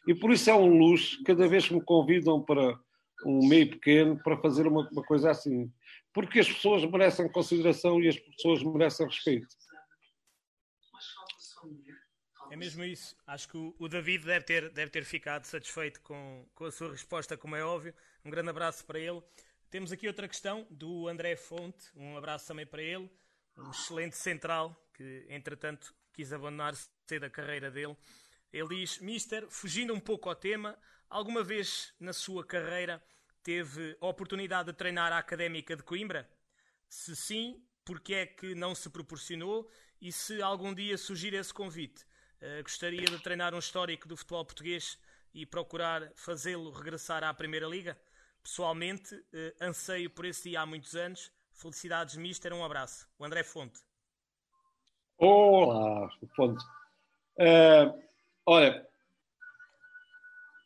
E 0.07 0.13
por 0.13 0.31
isso 0.31 0.49
é 0.49 0.55
um 0.55 0.77
luxo 0.77 1.23
cada 1.23 1.47
vez 1.47 1.67
que 1.67 1.73
me 1.73 1.83
convidam 1.83 2.41
para 2.41 2.79
um 3.25 3.47
meio 3.47 3.69
pequeno 3.69 4.21
para 4.21 4.37
fazer 4.37 4.67
uma, 4.67 4.87
uma 4.91 5.03
coisa 5.03 5.31
assim. 5.31 5.71
Porque 6.13 6.39
as 6.39 6.47
pessoas 6.47 6.85
merecem 6.85 7.31
consideração 7.31 7.99
e 8.01 8.07
as 8.07 8.17
pessoas 8.17 8.63
merecem 8.63 9.07
respeito. 9.07 9.47
É 12.51 12.55
mesmo 12.55 12.83
isso. 12.83 13.17
Acho 13.25 13.49
que 13.49 13.57
o 13.57 13.87
David 13.89 14.25
deve 14.25 14.45
ter, 14.45 14.69
deve 14.69 14.91
ter 14.91 15.03
ficado 15.03 15.45
satisfeito 15.45 15.99
com, 16.01 16.45
com 16.53 16.65
a 16.65 16.71
sua 16.71 16.91
resposta, 16.91 17.35
como 17.35 17.55
é 17.55 17.63
óbvio. 17.63 17.93
Um 18.23 18.29
grande 18.29 18.49
abraço 18.49 18.85
para 18.85 18.99
ele. 18.99 19.21
Temos 19.76 19.91
aqui 19.91 20.07
outra 20.07 20.26
questão 20.26 20.65
do 20.71 21.05
André 21.05 21.36
Fonte, 21.36 21.91
um 21.97 22.17
abraço 22.17 22.47
também 22.47 22.65
para 22.65 22.82
ele, 22.82 23.11
um 23.57 23.71
excelente 23.71 24.15
central 24.15 24.73
que, 24.93 25.26
entretanto, 25.28 25.93
quis 26.13 26.32
abandonar 26.32 26.73
cedo 27.05 27.26
a 27.26 27.30
carreira 27.30 27.69
dele. 27.69 27.93
Ele 28.53 28.69
diz: 28.69 28.99
Mister, 28.99 29.45
fugindo 29.49 29.93
um 29.93 29.99
pouco 29.99 30.30
ao 30.30 30.36
tema, 30.36 30.80
alguma 31.09 31.43
vez 31.43 31.93
na 31.99 32.13
sua 32.13 32.45
carreira 32.45 33.03
teve 33.43 33.97
a 33.99 34.07
oportunidade 34.07 34.71
de 34.71 34.78
treinar 34.78 35.11
a 35.11 35.17
Académica 35.17 35.76
de 35.76 35.84
Coimbra? 35.84 36.26
Se 36.88 37.13
sim, 37.13 37.61
porque 37.84 38.13
é 38.13 38.26
que 38.26 38.55
não 38.55 38.73
se 38.73 38.89
proporcionou? 38.89 39.69
E 39.99 40.09
se 40.09 40.41
algum 40.41 40.73
dia 40.73 40.97
surgir 40.97 41.34
esse 41.34 41.53
convite, 41.53 42.05
uh, 42.41 42.63
gostaria 42.63 43.03
de 43.03 43.19
treinar 43.21 43.53
um 43.53 43.59
histórico 43.59 44.07
do 44.07 44.15
futebol 44.15 44.45
português 44.45 44.97
e 45.34 45.45
procurar 45.45 46.13
fazê-lo 46.15 46.71
regressar 46.71 47.26
à 47.26 47.34
Primeira 47.34 47.67
Liga? 47.67 47.99
Pessoalmente, 48.45 49.15
uh, 49.15 49.55
anseio 49.59 50.07
por 50.07 50.23
esse 50.23 50.49
dia 50.51 50.61
há 50.61 50.65
muitos 50.67 50.93
anos. 50.95 51.31
Felicidades, 51.51 52.15
Mister. 52.15 52.53
Um 52.53 52.63
abraço. 52.63 53.07
O 53.17 53.25
André 53.25 53.43
Fonte. 53.43 53.79
Olá, 55.17 56.07
Fonte. 56.35 56.63
Uh, 57.39 57.99
olha, 58.45 58.87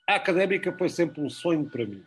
a 0.10 0.16
académica 0.16 0.78
foi 0.78 0.90
sempre 0.90 1.22
um 1.22 1.30
sonho 1.30 1.70
para 1.70 1.86
mim. 1.86 2.04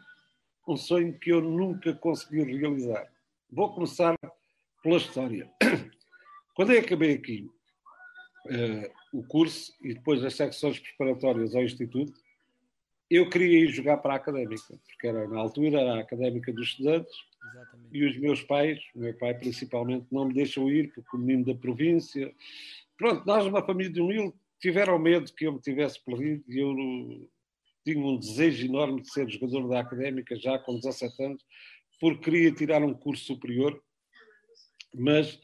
Um 0.69 0.77
sonho 0.77 1.19
que 1.19 1.33
eu 1.33 1.41
nunca 1.41 1.95
consegui 1.95 2.43
realizar. 2.43 3.11
Vou 3.51 3.75
começar 3.75 4.15
pela 4.83 4.99
história. 4.99 5.51
Quando 6.55 6.73
eu 6.73 6.81
acabei 6.81 7.15
aqui 7.15 7.51
uh, 8.45 9.19
o 9.19 9.27
curso 9.27 9.73
e 9.81 9.95
depois 9.95 10.23
as 10.23 10.35
secções 10.35 10.79
preparatórias 10.79 11.55
ao 11.55 11.63
Instituto, 11.63 12.13
eu 13.17 13.29
queria 13.29 13.65
ir 13.65 13.69
jogar 13.69 13.99
para 13.99 14.15
a 14.15 14.17
académica, 14.17 14.79
porque 14.87 15.07
era, 15.07 15.29
na 15.29 15.39
altura 15.39 15.81
era 15.81 15.95
a 15.97 16.01
académica 16.01 16.53
dos 16.53 16.69
estudantes. 16.69 17.15
Exatamente. 17.53 17.89
E 17.93 18.05
os 18.07 18.17
meus 18.19 18.43
pais, 18.43 18.81
o 18.95 19.01
meu 19.01 19.15
pai 19.15 19.35
principalmente, 19.35 20.07
não 20.11 20.27
me 20.27 20.35
deixam 20.35 20.71
ir, 20.71 20.93
porque 20.95 21.17
o 21.17 21.21
menino 21.21 21.45
da 21.45 21.55
província. 21.55 22.33
Pronto, 22.97 23.27
nós, 23.27 23.45
uma 23.45 23.65
família 23.65 23.93
de 23.93 24.01
humilde, 24.01 24.35
tiveram 24.61 24.99
medo 24.99 25.33
que 25.35 25.45
eu 25.45 25.53
me 25.53 25.61
tivesse 25.61 26.03
perdido 26.03 26.43
e 26.49 26.59
eu 26.59 27.29
tinha 27.85 27.99
um 27.99 28.17
desejo 28.17 28.65
enorme 28.65 29.03
de 29.03 29.13
ser 29.13 29.29
jogador 29.29 29.69
da 29.69 29.81
académica 29.81 30.37
já 30.37 30.59
com 30.59 30.77
17 30.77 31.23
anos, 31.23 31.45
porque 32.01 32.31
queria 32.31 32.53
tirar 32.53 32.83
um 32.83 32.95
curso 32.95 33.25
superior, 33.25 33.83
mas 34.95 35.39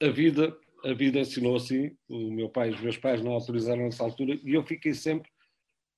a 0.00 0.08
vida, 0.08 0.56
a 0.84 0.92
vida 0.92 1.18
ensinou 1.18 1.56
assim. 1.56 1.96
O 2.08 2.30
meu 2.30 2.48
pai, 2.48 2.70
os 2.70 2.80
meus 2.80 2.98
pais 2.98 3.22
não 3.22 3.32
autorizaram 3.32 3.82
nessa 3.82 4.04
altura 4.04 4.38
e 4.44 4.54
eu 4.54 4.62
fiquei 4.62 4.94
sempre 4.94 5.30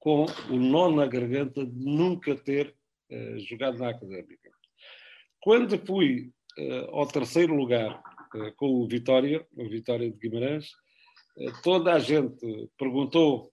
com 0.03 0.27
o 0.51 0.57
nó 0.57 0.91
na 0.91 1.07
garganta 1.07 1.65
de 1.65 1.79
nunca 1.79 2.35
ter 2.35 2.75
uh, 3.09 3.39
jogado 3.39 3.79
na 3.79 3.91
académica. 3.91 4.51
Quando 5.41 5.79
fui 5.79 6.33
uh, 6.59 6.91
ao 6.91 7.07
terceiro 7.07 7.55
lugar 7.55 8.03
uh, 8.35 8.53
com 8.57 8.67
o 8.67 8.89
Vitória, 8.89 9.47
o 9.57 9.69
Vitória 9.69 10.11
de 10.11 10.19
Guimarães, 10.19 10.67
toda 11.63 11.95
a 11.95 11.99
gente 11.99 12.69
perguntou 12.77 13.51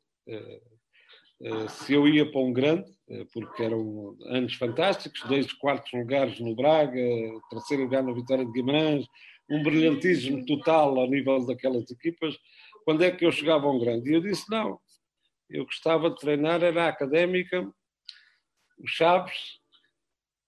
se 1.69 1.93
eu 1.93 2.05
ia 2.05 2.29
para 2.29 2.41
um 2.41 2.51
grande, 2.51 2.91
porque 3.31 3.63
eram 3.63 4.17
anos 4.25 4.55
fantásticos, 4.55 5.23
dois 5.29 5.53
quartos 5.53 5.89
lugares 5.93 6.41
no 6.41 6.53
Braga, 6.53 6.99
terceiro 7.49 7.83
lugar 7.83 8.03
na 8.03 8.11
Vitória 8.11 8.45
de 8.45 8.51
Guimarães, 8.51 9.05
um 9.49 9.63
brilhantismo 9.63 10.45
total 10.45 10.99
ao 10.99 11.09
nível 11.09 11.45
daquelas 11.45 11.89
equipas. 11.89 12.35
Quando 12.83 13.01
é 13.01 13.11
que 13.11 13.25
eu 13.25 13.31
chegava 13.31 13.65
a 13.65 13.71
um 13.71 13.79
grande? 13.79 14.11
E 14.11 14.15
eu 14.15 14.19
disse: 14.19 14.43
não, 14.51 14.77
eu 15.49 15.65
gostava 15.65 16.09
de 16.09 16.17
treinar, 16.17 16.63
era 16.63 16.85
a 16.85 16.89
Académica, 16.89 17.67
o 18.77 18.87
Chaves 18.87 19.59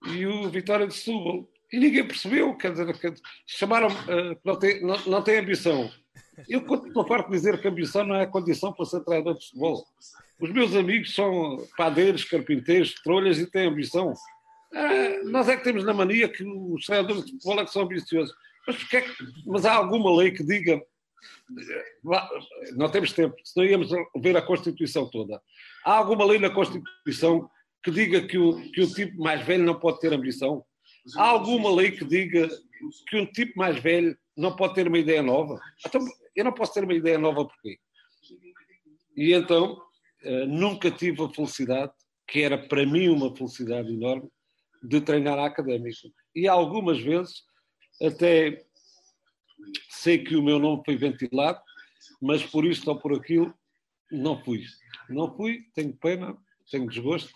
e 0.06 0.26
o 0.26 0.48
Vitória 0.48 0.86
de 0.86 0.94
Setúbal. 0.94 1.48
E 1.72 1.78
ninguém 1.78 2.06
percebeu, 2.06 2.54
quer 2.56 2.72
dizer, 2.72 3.14
chamaram 3.46 3.88
uh, 3.88 4.38
não, 4.44 4.58
tem, 4.58 4.82
não, 4.82 4.96
não 5.06 5.22
tem 5.22 5.38
ambição. 5.38 5.90
Eu 6.48 6.60
estou 6.60 7.06
farto 7.06 7.30
de 7.30 7.36
dizer 7.36 7.60
que 7.60 7.68
ambição 7.68 8.04
não 8.04 8.16
é 8.16 8.26
condição 8.26 8.72
para 8.72 8.84
ser 8.84 9.00
treinador 9.04 9.38
de 9.38 9.46
futebol. 9.46 9.84
Os 10.40 10.50
meus 10.50 10.74
amigos 10.74 11.14
são 11.14 11.56
padeiros, 11.76 12.24
carpinteiros, 12.24 12.94
trolhas 13.02 13.38
e 13.38 13.50
têm 13.50 13.68
ambição. 13.68 14.12
Ah, 14.74 15.24
nós 15.24 15.48
é 15.48 15.56
que 15.56 15.64
temos 15.64 15.84
na 15.84 15.94
mania 15.94 16.28
que 16.28 16.44
os 16.44 16.84
treinadores 16.84 17.24
de 17.24 17.32
futebol 17.32 17.60
é 17.60 17.64
que 17.64 17.70
são 17.70 17.82
ambiciosos. 17.82 18.34
Mas, 18.66 18.92
é 18.92 19.00
que, 19.00 19.12
mas 19.46 19.64
há 19.64 19.74
alguma 19.74 20.14
lei 20.16 20.30
que 20.30 20.44
diga. 20.44 20.80
Não 22.76 22.90
temos 22.90 23.12
tempo, 23.12 23.34
senão 23.44 23.66
íamos 23.66 23.90
ver 24.16 24.36
a 24.36 24.42
Constituição 24.42 25.08
toda. 25.08 25.40
Há 25.84 25.96
alguma 25.96 26.24
lei 26.24 26.38
na 26.38 26.50
Constituição 26.50 27.48
que 27.82 27.90
diga 27.90 28.26
que 28.26 28.38
o, 28.38 28.60
que 28.70 28.80
o 28.82 28.86
tipo 28.92 29.20
mais 29.20 29.44
velho 29.44 29.64
não 29.64 29.78
pode 29.78 30.00
ter 30.00 30.12
ambição? 30.12 30.64
Há 31.16 31.28
alguma 31.28 31.74
lei 31.74 31.90
que 31.90 32.04
diga 32.04 32.48
que 33.08 33.16
um 33.16 33.26
tipo 33.26 33.58
mais 33.58 33.78
velho 33.80 34.16
não 34.36 34.54
pode 34.54 34.74
ter 34.74 34.86
uma 34.86 34.98
ideia 34.98 35.22
nova? 35.22 35.60
Então, 35.86 36.00
eu 36.34 36.44
não 36.44 36.52
posso 36.52 36.74
ter 36.74 36.84
uma 36.84 36.94
ideia 36.94 37.18
nova 37.18 37.44
porquê? 37.44 37.78
E 39.16 39.32
então, 39.32 39.80
eh, 40.22 40.46
nunca 40.46 40.90
tive 40.90 41.22
a 41.22 41.28
felicidade, 41.28 41.92
que 42.26 42.42
era 42.42 42.56
para 42.56 42.86
mim 42.86 43.08
uma 43.08 43.34
felicidade 43.36 43.92
enorme, 43.92 44.28
de 44.82 45.00
treinar 45.00 45.38
a 45.38 45.46
académica. 45.46 46.08
E 46.34 46.48
algumas 46.48 47.00
vezes 47.00 47.42
até 48.00 48.64
sei 49.88 50.18
que 50.18 50.36
o 50.36 50.42
meu 50.42 50.58
nome 50.58 50.82
foi 50.84 50.96
ventilado, 50.96 51.60
mas 52.20 52.42
por 52.42 52.64
isto 52.64 52.88
ou 52.88 52.98
por 52.98 53.14
aquilo 53.14 53.52
não 54.10 54.42
fui. 54.42 54.64
Não 55.08 55.34
fui, 55.34 55.66
tenho 55.74 55.92
pena, 55.94 56.36
tenho 56.70 56.88
desgosto, 56.88 57.32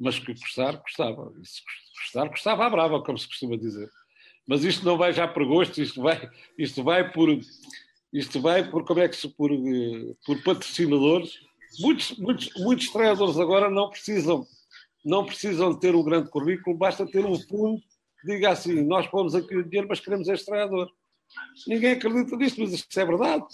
mas 0.00 0.18
que 0.18 0.32
gostar, 0.34 0.76
gostava. 0.76 1.32
Se 1.42 1.62
gostar, 2.00 2.28
gostava 2.28 2.66
à 2.66 2.70
brava, 2.70 3.02
como 3.02 3.18
se 3.18 3.26
costuma 3.26 3.56
dizer. 3.56 3.88
Mas 4.46 4.64
isto 4.64 4.84
não 4.84 4.96
vai 4.96 5.12
já 5.12 5.26
por 5.26 5.44
gosto, 5.44 5.80
isto 5.80 6.00
vai, 6.00 6.30
isto 6.58 6.82
vai 6.82 7.10
por. 7.10 7.28
Isto 8.12 8.40
vai 8.40 8.70
por 8.70 8.84
como 8.84 9.00
é 9.00 9.08
que 9.08 9.16
se 9.16 9.28
por, 9.28 9.50
por 10.24 10.42
patrocinadores. 10.42 11.40
Muitos, 11.80 12.16
muitos, 12.16 12.50
muitos 12.56 12.88
treinadores 12.90 13.38
agora 13.38 13.68
não 13.68 13.90
precisam, 13.90 14.46
não 15.04 15.26
precisam 15.26 15.74
ter 15.74 15.94
um 15.94 16.04
grande 16.04 16.30
currículo, 16.30 16.76
basta 16.76 17.04
ter 17.04 17.26
um 17.26 17.38
fundo 17.38 17.82
diga 18.26 18.50
assim: 18.50 18.82
nós 18.82 19.06
pomos 19.06 19.34
aqui 19.34 19.56
o 19.56 19.62
dinheiro, 19.62 19.86
mas 19.88 20.00
queremos 20.00 20.28
este 20.28 20.46
treinador. 20.46 20.90
Ninguém 21.66 21.92
acredita 21.92 22.36
nisto, 22.36 22.60
mas 22.60 22.72
isto 22.72 23.00
é 23.00 23.04
verdade. 23.04 23.44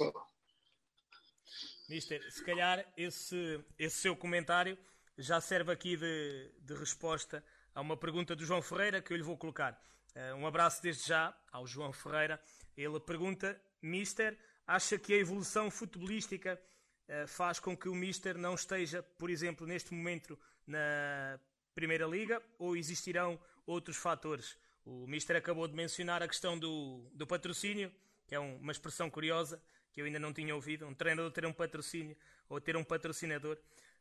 Mister, 1.89 2.33
se 2.33 2.45
calhar 2.45 2.85
esse, 2.97 3.63
esse 3.79 3.97
seu 3.97 4.17
comentário 4.17 4.79
já 5.19 5.41
serve 5.41 5.73
aqui 5.73 5.97
de, 5.97 6.51
de 6.61 6.75
resposta 6.75 7.45
a 7.75 7.81
uma 7.81 7.97
pergunta 7.97 8.35
do 8.35 8.45
João 8.45 8.63
Ferreira 8.63 9.03
que 9.03 9.13
eu 9.13 9.17
lhe 9.17 9.23
vou 9.23 9.37
colocar. 9.37 9.81
Uh, 10.15 10.37
um 10.37 10.47
abraço 10.47 10.83
desde 10.83 11.09
já 11.09 11.37
ao 11.51 11.67
João 11.67 11.93
Ferreira. 11.93 12.41
Ele 12.77 12.99
pergunta: 13.01 13.61
Mister, 13.81 14.39
acha 14.67 14.99
que 14.99 15.13
a 15.13 15.19
evolução 15.19 15.71
futebolística 15.71 16.61
uh, 17.09 17.27
faz 17.27 17.59
com 17.59 17.77
que 17.77 17.89
o 17.89 17.95
Mister 17.95 18.39
não 18.39 18.55
esteja, 18.55 19.03
por 19.03 19.31
exemplo, 19.31 19.67
neste 19.67 19.93
momento 19.93 20.39
na 20.67 21.39
Primeira 21.75 22.07
Liga 22.07 22.43
ou 22.59 22.77
existirão 22.77 23.41
outros 23.67 23.97
fatores? 23.97 24.57
O 24.85 25.07
Mister 25.07 25.37
acabou 25.37 25.69
de 25.69 25.75
mencionar 25.75 26.23
a 26.23 26.29
questão 26.29 26.59
do, 26.59 27.09
do 27.13 27.27
patrocínio, 27.27 27.93
que 28.27 28.35
é 28.35 28.41
um, 28.41 28.57
uma 28.57 28.73
expressão 28.73 29.09
curiosa 29.09 29.63
que 29.93 30.01
eu 30.01 30.07
ainda 30.07 30.19
não 30.19 30.33
tinha 30.33 30.55
ouvido. 30.55 30.87
Um 30.87 30.95
treinador 30.95 31.31
ter 31.31 31.47
um 31.47 31.53
patrocínio 31.53 32.17
ou 32.49 32.61
ter 32.61 32.77
um 32.77 32.85
patrocinador. 32.85 33.57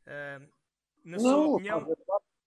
Uh, 0.07 0.47
na 1.03 1.17
não, 1.17 1.19
sua 1.19 1.47
opinião. 1.55 1.87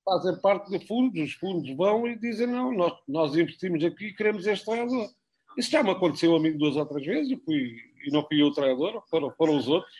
Fazem 0.04 0.36
parte 0.40 0.70
de 0.70 0.86
fundos, 0.86 1.22
os 1.22 1.32
fundos 1.34 1.76
vão 1.76 2.06
e 2.06 2.18
dizem: 2.18 2.46
não, 2.46 2.72
nós, 2.72 2.92
nós 3.06 3.36
investimos 3.36 3.82
aqui 3.84 4.06
e 4.06 4.14
queremos 4.14 4.46
este 4.46 4.64
treinador. 4.64 5.08
Isso 5.56 5.70
já 5.70 5.82
me 5.82 5.90
aconteceu 5.90 6.34
a 6.34 6.40
mim 6.40 6.56
duas 6.56 6.76
ou 6.76 6.84
três 6.84 7.06
vezes 7.06 7.30
e, 7.30 7.36
fui, 7.36 7.76
e 8.04 8.10
não 8.10 8.26
fui 8.26 8.42
eu 8.42 8.46
o 8.46 8.52
treinador, 8.52 9.02
foram, 9.08 9.30
foram 9.36 9.56
os 9.56 9.68
outros. 9.68 9.92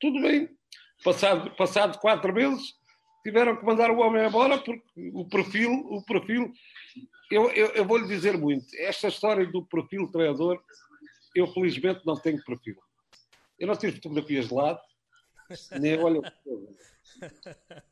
Tudo 0.00 0.20
bem. 0.22 0.48
Passado, 1.04 1.54
passado 1.56 1.98
quatro 1.98 2.32
meses, 2.32 2.74
tiveram 3.22 3.56
que 3.56 3.64
mandar 3.64 3.90
o 3.90 3.98
homem 3.98 4.26
embora 4.26 4.58
porque 4.58 4.82
o 5.12 5.28
perfil, 5.28 5.70
o 5.90 6.02
perfil 6.04 6.52
eu, 7.30 7.50
eu, 7.50 7.66
eu 7.68 7.84
vou 7.84 7.98
lhe 7.98 8.06
dizer 8.06 8.36
muito. 8.36 8.66
Esta 8.76 9.08
história 9.08 9.46
do 9.46 9.64
perfil 9.64 10.10
treinador, 10.10 10.62
eu 11.34 11.46
felizmente 11.46 12.04
não 12.06 12.14
tenho 12.14 12.42
perfil. 12.44 12.76
Eu 13.58 13.68
não 13.68 13.76
tiro 13.76 13.94
fotografias 13.94 14.48
de 14.48 14.54
lado, 14.54 14.80
nem 15.80 15.98
olho. 15.98 16.22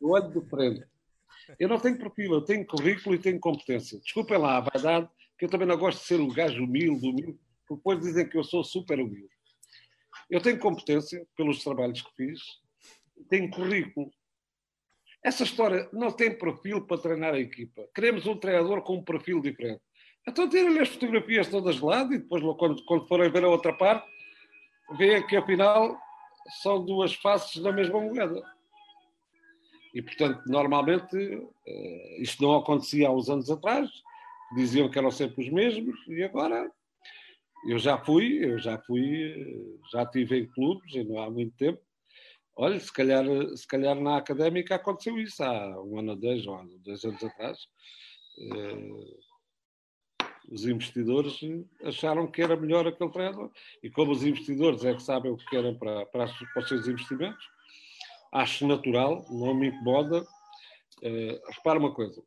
Eu 0.01 0.09
olho 0.11 0.31
de 0.31 0.49
frente. 0.49 0.87
Eu 1.59 1.69
não 1.69 1.79
tenho 1.79 1.99
perfil, 1.99 2.35
eu 2.35 2.43
tenho 2.43 2.67
currículo 2.67 3.15
e 3.15 3.19
tenho 3.19 3.41
competência. 3.41 4.01
Desculpem 4.01 4.39
lá 4.39 4.59
a 4.59 4.61
verdade, 4.61 5.09
que 5.39 5.45
eu 5.45 5.51
também 5.51 5.67
não 5.67 5.77
gosto 5.77 6.01
de 6.01 6.07
ser 6.07 6.21
um 6.21 6.29
gajo 6.29 6.63
humilde, 6.63 7.09
humilde, 7.09 7.39
porque 7.67 7.81
depois 7.81 8.01
dizem 8.01 8.29
que 8.29 8.37
eu 8.37 8.45
sou 8.45 8.63
super 8.63 9.01
humilde. 9.01 9.33
Eu 10.31 10.41
tenho 10.41 10.59
competência 10.59 11.27
pelos 11.37 11.63
trabalhos 11.63 12.03
que 12.03 12.15
fiz, 12.15 12.41
tenho 13.29 13.51
currículo, 13.51 14.11
essa 15.23 15.45
história 15.45 15.89
não 15.93 16.11
tem 16.11 16.37
perfil 16.37 16.85
para 16.85 17.01
treinar 17.01 17.35
a 17.35 17.39
equipa. 17.39 17.89
Queremos 17.95 18.27
um 18.27 18.37
treinador 18.37 18.83
com 18.83 18.97
um 18.97 19.05
perfil 19.05 19.41
diferente. 19.41 19.81
Então 20.27 20.49
tirem 20.49 20.79
as 20.79 20.89
fotografias 20.89 21.49
todas 21.49 21.77
de 21.77 21.85
lado 21.85 22.13
e 22.15 22.19
depois, 22.19 22.43
quando, 22.57 22.85
quando 22.85 23.07
forem 23.07 23.31
ver 23.31 23.45
a 23.45 23.49
outra 23.49 23.73
parte, 23.73 24.07
veem 24.97 25.27
que 25.27 25.37
afinal 25.37 25.97
são 26.63 26.85
duas 26.85 27.15
faces 27.15 27.63
da 27.63 27.73
mesma 27.73 28.01
moeda. 28.01 28.43
E, 29.95 30.01
portanto, 30.01 30.43
normalmente 30.47 31.17
eh, 31.67 32.23
isto 32.23 32.43
não 32.43 32.57
acontecia 32.57 33.09
há 33.09 33.13
uns 33.13 33.29
anos 33.29 33.51
atrás, 33.51 33.91
diziam 34.55 34.91
que 34.91 34.99
eram 34.99 35.11
sempre 35.11 35.45
os 35.45 35.53
mesmos, 35.53 35.95
e 36.09 36.23
agora 36.23 36.71
eu 37.69 37.79
já 37.79 37.99
fui, 37.99 38.45
eu 38.45 38.59
já 38.59 38.79
fui, 38.79 39.33
eh, 39.33 39.89
já 39.93 40.03
estive 40.03 40.39
em 40.39 40.47
clubes, 40.47 40.95
e 40.95 41.05
não 41.05 41.23
há 41.23 41.31
muito 41.31 41.55
tempo, 41.57 41.81
Olha, 42.63 42.79
se 42.79 42.93
calhar, 42.93 43.25
se 43.57 43.67
calhar 43.67 43.97
na 44.01 44.19
académica 44.19 44.77
aconteceu 44.77 45.19
isso 45.19 45.43
há 45.43 45.83
um 45.83 45.99
ano 45.99 46.13
ou 46.13 46.17
dois, 46.17 46.47
ou 46.47 46.65
dois 46.79 47.05
anos 47.05 47.25
atrás. 47.25 47.59
Eh, 48.39 49.17
os 50.49 50.65
investidores 50.65 51.41
acharam 51.83 52.31
que 52.31 52.41
era 52.41 52.55
melhor 52.55 52.87
aquele 52.87 53.11
treinador. 53.11 53.51
E 53.83 53.91
como 53.91 54.13
os 54.13 54.23
investidores 54.23 54.85
é 54.85 54.95
que 54.95 55.03
sabem 55.03 55.33
o 55.33 55.37
que 55.37 55.45
querem 55.47 55.77
para, 55.77 56.07
para, 56.07 56.29
para 56.29 56.63
os 56.63 56.69
seus 56.69 56.87
investimentos, 56.87 57.45
acho 58.31 58.65
natural, 58.65 59.27
não 59.29 59.55
me 59.55 59.67
incomoda. 59.67 60.23
Uh, 60.23 61.53
repara 61.57 61.81
uma 61.81 61.93
coisa: 61.93 62.23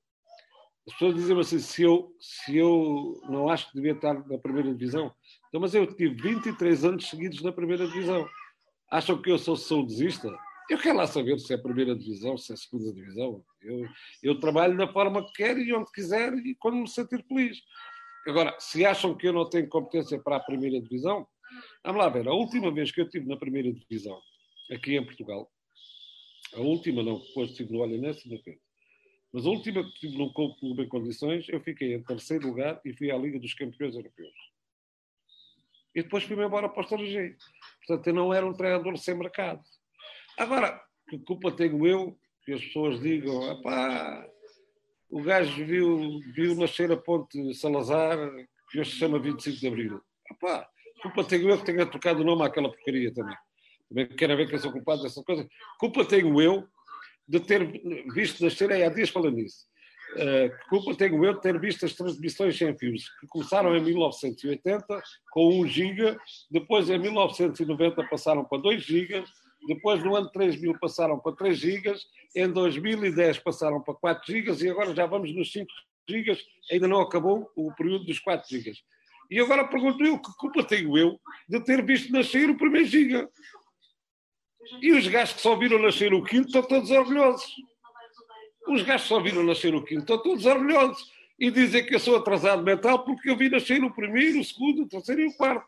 as 0.86 0.92
pessoas 0.96 1.16
dizem 1.16 1.40
assim, 1.40 1.60
se 1.60 1.82
eu, 1.84 2.14
se 2.20 2.58
eu 2.58 3.22
não 3.30 3.48
acho 3.48 3.70
que 3.70 3.76
devia 3.76 3.94
estar 3.94 4.14
na 4.28 4.38
primeira 4.38 4.74
divisão, 4.74 5.16
então, 5.48 5.62
mas 5.62 5.74
eu 5.74 5.88
tive 5.88 6.14
23 6.22 6.84
anos 6.84 7.10
seguidos 7.10 7.42
na 7.42 7.54
primeira 7.54 7.88
divisão. 7.88 8.28
Acham 8.90 9.22
que 9.22 9.32
eu 9.32 9.38
sou 9.38 9.56
saudosista? 9.56 10.30
Eu 10.70 10.80
quero 10.80 10.98
lá 10.98 11.06
saber 11.06 11.40
se 11.40 11.54
é 11.54 11.58
primeira 11.58 11.96
divisão, 11.96 12.38
se 12.38 12.54
é 12.54 12.56
segunda 12.56 12.94
divisão. 12.94 13.44
Eu, 13.62 13.88
eu 14.24 14.40
trabalho 14.40 14.78
da 14.78 14.92
forma 14.92 15.26
que 15.26 15.34
quero 15.34 15.60
e 15.60 15.74
onde 15.74 15.92
quiser 15.92 16.34
e 16.34 16.56
quando 16.56 16.78
me 16.78 16.88
sentir 16.88 17.24
feliz. 17.28 17.62
Agora, 18.28 18.56
se 18.60 18.84
acham 18.86 19.16
que 19.16 19.28
eu 19.28 19.34
não 19.34 19.48
tenho 19.48 19.70
competência 19.70 20.20
para 20.20 20.38
a 20.38 20.40
primeira 20.40 20.82
divisão, 20.82 21.28
vamos 21.84 22.02
lá 22.02 22.10
ver. 22.10 22.28
A 22.28 22.34
última 22.34 22.72
vez 22.72 22.92
que 22.92 23.02
eu 23.02 23.06
estive 23.06 23.28
na 23.28 23.38
primeira 23.38 23.72
divisão, 23.72 24.20
aqui 24.72 24.96
em 24.96 25.06
Portugal, 25.06 25.52
A 26.54 26.62
última 26.62 27.04
não, 27.04 27.20
depois 27.20 27.52
estive 27.52 27.74
no 27.74 27.80
Olhanense 27.80 28.28
e 28.28 28.34
no. 28.34 28.42
Mas 29.34 29.46
a 29.46 29.50
última 29.50 29.84
que 29.84 29.90
estive 29.90 30.18
num 30.18 30.32
clube 30.32 30.84
em 30.84 30.88
condições, 30.88 31.48
eu 31.50 31.60
fiquei 31.60 31.94
em 31.94 32.04
terceiro 32.04 32.48
lugar 32.48 32.80
e 32.86 32.94
fui 32.94 33.12
à 33.12 33.18
Liga 33.18 33.40
dos 33.40 33.54
Campeões 33.54 33.94
Europeus. 33.94 34.55
E 35.96 36.04
depois 36.04 36.24
fui-me 36.26 36.46
embora 36.46 36.68
para 36.68 36.82
o 36.82 36.84
estrangeiro. 36.84 37.36
Portanto, 37.86 38.08
eu 38.08 38.14
não 38.14 38.34
era 38.34 38.46
um 38.46 38.54
treinador 38.54 38.98
sem 38.98 39.16
mercado. 39.16 39.62
Agora, 40.38 40.82
que 41.10 41.18
culpa 41.20 41.52
tenho 41.52 41.88
eu 41.88 42.18
que 42.44 42.54
as 42.54 42.64
pessoas 42.64 43.00
digam, 43.00 43.40
o 45.10 45.22
gajo 45.22 45.66
viu, 45.66 46.20
viu 46.34 46.56
nascer 46.56 46.92
a 46.92 46.98
ponte 46.98 47.54
Salazar, 47.56 48.18
que 48.70 48.80
hoje 48.80 48.92
se 48.92 48.98
chama 48.98 49.18
25 49.20 49.58
de 49.58 49.68
Abril. 49.68 50.02
Epá, 50.30 50.68
culpa 51.02 51.24
tenho 51.24 51.50
eu 51.50 51.58
que 51.58 51.66
tenha 51.66 51.86
trocado 51.86 52.22
o 52.22 52.26
nome 52.26 52.44
àquela 52.44 52.70
porcaria 52.70 53.14
também. 53.14 53.38
Também 53.88 54.08
quero 54.08 54.36
ver 54.36 54.48
que 54.48 54.56
eu 54.56 54.60
sou 54.60 54.72
culpado 54.72 55.04
dessas 55.04 55.24
coisas. 55.24 55.48
Culpa 55.80 56.04
tenho 56.06 56.42
eu 56.42 56.68
de 57.28 57.40
ter 57.40 57.66
visto 58.14 58.44
nascer, 58.44 58.70
é, 58.72 58.86
há 58.86 58.90
dias 58.90 59.10
falando 59.10 59.36
nisso, 59.36 59.66
uh, 60.16 60.70
culpa 60.70 60.96
tenho 60.96 61.24
eu 61.24 61.34
de 61.34 61.42
ter 61.42 61.60
visto 61.60 61.86
as 61.86 61.94
transmissões 61.94 62.58
sem 62.58 62.78
fios, 62.78 63.10
que 63.20 63.28
começaram 63.28 63.76
em 63.76 63.82
1980 63.82 65.04
com 65.32 65.62
1 65.62 65.68
giga, 65.68 66.18
depois 66.50 66.90
em 66.90 66.98
1990 66.98 68.04
passaram 68.08 68.44
para 68.44 68.58
2 68.58 68.84
gigas, 68.84 69.30
depois 69.68 70.04
no 70.04 70.16
ano 70.16 70.30
3000 70.32 70.78
passaram 70.80 71.20
para 71.20 71.36
3 71.36 71.58
gigas, 71.58 72.06
em 72.36 72.52
2010 72.52 73.40
passaram 73.40 73.82
para 73.82 73.94
4 73.96 74.34
gigas 74.34 74.62
e 74.62 74.70
agora 74.70 74.94
já 74.94 75.06
vamos 75.06 75.34
nos 75.34 75.52
5 75.52 75.68
gigas, 76.10 76.40
ainda 76.72 76.88
não 76.88 77.02
acabou 77.02 77.50
o 77.56 77.74
período 77.74 78.06
dos 78.06 78.20
4 78.20 78.48
gigas. 78.50 78.78
E 79.30 79.40
agora 79.40 79.68
pergunto 79.68 80.04
eu, 80.04 80.20
que 80.20 80.32
culpa 80.38 80.64
tenho 80.64 80.98
eu 80.98 81.20
de 81.50 81.60
ter 81.62 81.84
visto 81.84 82.12
nascer 82.12 82.50
o 82.50 82.58
primeiro 82.58 82.88
giga? 82.88 83.30
E 84.82 84.92
os 84.94 85.08
gajos 85.08 85.36
que 85.36 85.42
só 85.42 85.56
viram 85.56 85.80
nascer 85.80 86.14
o 86.14 86.24
quinto 86.24 86.48
estão 86.48 86.64
todos 86.64 86.92
orgulhosos. 86.92 87.46
Os 88.68 88.82
gajos 88.82 89.08
só 89.08 89.20
viram 89.20 89.44
nascer 89.44 89.74
o 89.76 89.84
quinto 89.84 90.02
estão 90.02 90.22
todos 90.22 90.46
orgulhosos. 90.46 91.14
E 91.40 91.52
dizem 91.52 91.86
que 91.86 91.94
eu 91.94 92.00
sou 92.00 92.16
atrasado 92.16 92.64
mental 92.64 93.04
porque 93.04 93.30
eu 93.30 93.36
vi 93.36 93.50
nascer 93.50 93.84
o 93.84 93.94
primeiro, 93.94 94.40
o 94.40 94.44
segundo, 94.44 94.84
o 94.84 94.88
terceiro 94.88 95.22
e 95.22 95.28
o 95.28 95.34
quarto. 95.34 95.68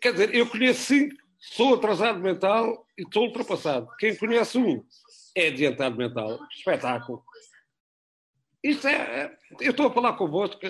Quer 0.00 0.12
dizer, 0.12 0.34
eu 0.34 0.46
conheço 0.48 0.82
cinco, 0.82 1.16
sou 1.38 1.74
atrasado 1.74 2.18
mental 2.18 2.86
e 2.98 3.02
estou 3.02 3.24
ultrapassado. 3.24 3.88
Quem 3.98 4.16
conhece 4.16 4.58
um 4.58 4.84
é 5.34 5.48
adiantado 5.48 5.96
mental. 5.96 6.38
Espetáculo. 6.50 7.22
Isto 8.62 8.88
é, 8.88 8.94
é. 8.94 9.38
Eu 9.60 9.70
estou 9.70 9.86
a 9.86 9.92
falar 9.92 10.14
convosco. 10.14 10.60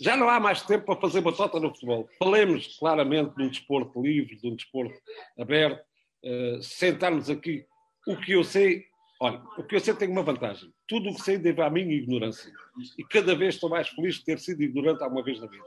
Já 0.00 0.16
não 0.16 0.28
há 0.28 0.40
mais 0.40 0.62
tempo 0.62 0.86
para 0.86 1.00
fazer 1.00 1.20
batota 1.20 1.60
no 1.60 1.68
futebol. 1.68 2.08
Falemos 2.18 2.76
claramente 2.78 3.36
de 3.36 3.42
um 3.44 3.48
desporto 3.48 4.02
livre, 4.02 4.36
de 4.36 4.48
um 4.48 4.56
desporto 4.56 4.98
aberto. 5.38 5.84
Uh, 6.24 6.62
sentarmos 6.62 7.30
aqui. 7.30 7.64
O 8.06 8.16
que 8.16 8.32
eu 8.32 8.42
sei, 8.42 8.86
olha, 9.22 9.40
o 9.56 9.62
que 9.62 9.76
eu 9.76 9.80
sei 9.80 9.94
tem 9.94 10.08
uma 10.08 10.24
vantagem. 10.24 10.72
Tudo 10.88 11.10
o 11.10 11.14
que 11.14 11.22
sei 11.22 11.38
deve 11.38 11.62
à 11.62 11.70
minha 11.70 11.94
ignorância. 11.94 12.52
E 12.98 13.04
cada 13.04 13.36
vez 13.36 13.54
estou 13.54 13.70
mais 13.70 13.88
feliz 13.88 14.16
de 14.16 14.24
ter 14.24 14.40
sido 14.40 14.60
ignorante 14.62 15.02
alguma 15.02 15.22
vez 15.22 15.40
na 15.40 15.46
vida. 15.46 15.64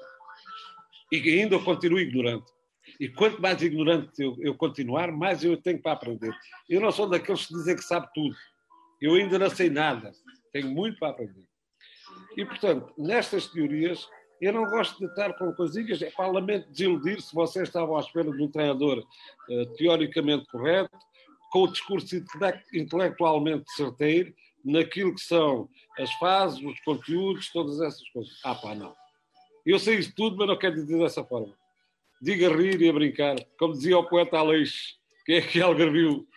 E 1.10 1.39
ainda 1.39 1.58
continuo 1.60 1.99
ignorante. 1.99 2.51
E 2.99 3.08
quanto 3.08 3.41
mais 3.41 3.62
ignorante 3.62 4.22
eu, 4.22 4.36
eu, 4.41 4.56
continuar, 4.56 5.10
mais 5.10 5.41
eu 5.41 5.56
tenho 5.56 5.82
para 5.82 5.93
aprender. 5.93 6.36
Eu 6.70 6.82
não 6.82 6.91
sou 6.91 7.08
daqueles 7.08 7.45
que 7.45 7.53
dizem 7.53 7.78
que 7.78 7.82
sabe 7.82 8.10
tudo. 8.14 8.36
Eu 9.01 9.14
ainda 9.14 9.39
não 9.39 9.49
sei 9.49 9.70
nada. 9.70 10.12
Tenho 10.51 10.70
muito 10.70 10.99
para 10.99 11.12
aprender. 11.12 11.45
E, 12.36 12.43
portanto, 12.43 12.93
nestas 12.97 13.47
teorias, 13.47 14.06
eu 14.41 14.51
não 14.51 14.66
gosto 14.66 14.99
de 14.99 15.06
estar 15.06 15.34
com 15.38 15.53
coisinhas. 15.53 16.01
É 16.01 16.12
para 16.12 16.28
lamento 16.28 16.70
desiludir 16.70 17.22
se 17.22 17.34
vocês 17.34 17.70
estavam 17.70 17.95
à 17.95 18.01
espera 18.01 18.30
de 18.30 18.43
um 18.43 18.51
treinador 18.51 18.99
uh, 18.99 19.66
teoricamente 19.78 20.45
correto, 20.47 20.97
com 21.52 21.64
o 21.64 21.72
discurso 21.72 22.16
intelectualmente 22.74 23.72
certeiro, 23.74 24.34
naquilo 24.64 25.14
que 25.14 25.22
são 25.22 25.70
as 25.98 26.12
fases, 26.14 26.64
os 26.64 26.80
conteúdos, 26.82 27.52
todas 27.52 27.80
essas 27.82 28.08
coisas. 28.10 28.34
Ah, 28.43 28.56
pá, 28.56 28.76
não. 28.76 28.93
Eu 29.66 29.80
sei 29.80 29.98
isso 29.98 30.14
tudo, 30.16 30.38
mas 30.38 30.48
não 30.48 30.58
quero 30.58 30.76
dizer 30.76 30.98
dessa 31.00 31.24
forma 31.24 31.56
diga 32.22 32.48
a 32.48 32.56
rir 32.56 32.82
e 32.82 32.89
a 32.89 32.93
brincar, 32.93 33.36
como 33.58 33.74
dizia 33.74 33.98
o 33.98 34.08
poeta 34.08 34.38
Aleixo, 34.38 34.96
que 35.26 35.34
é 35.34 35.41
que 35.41 35.62
algarviu. 35.62 36.28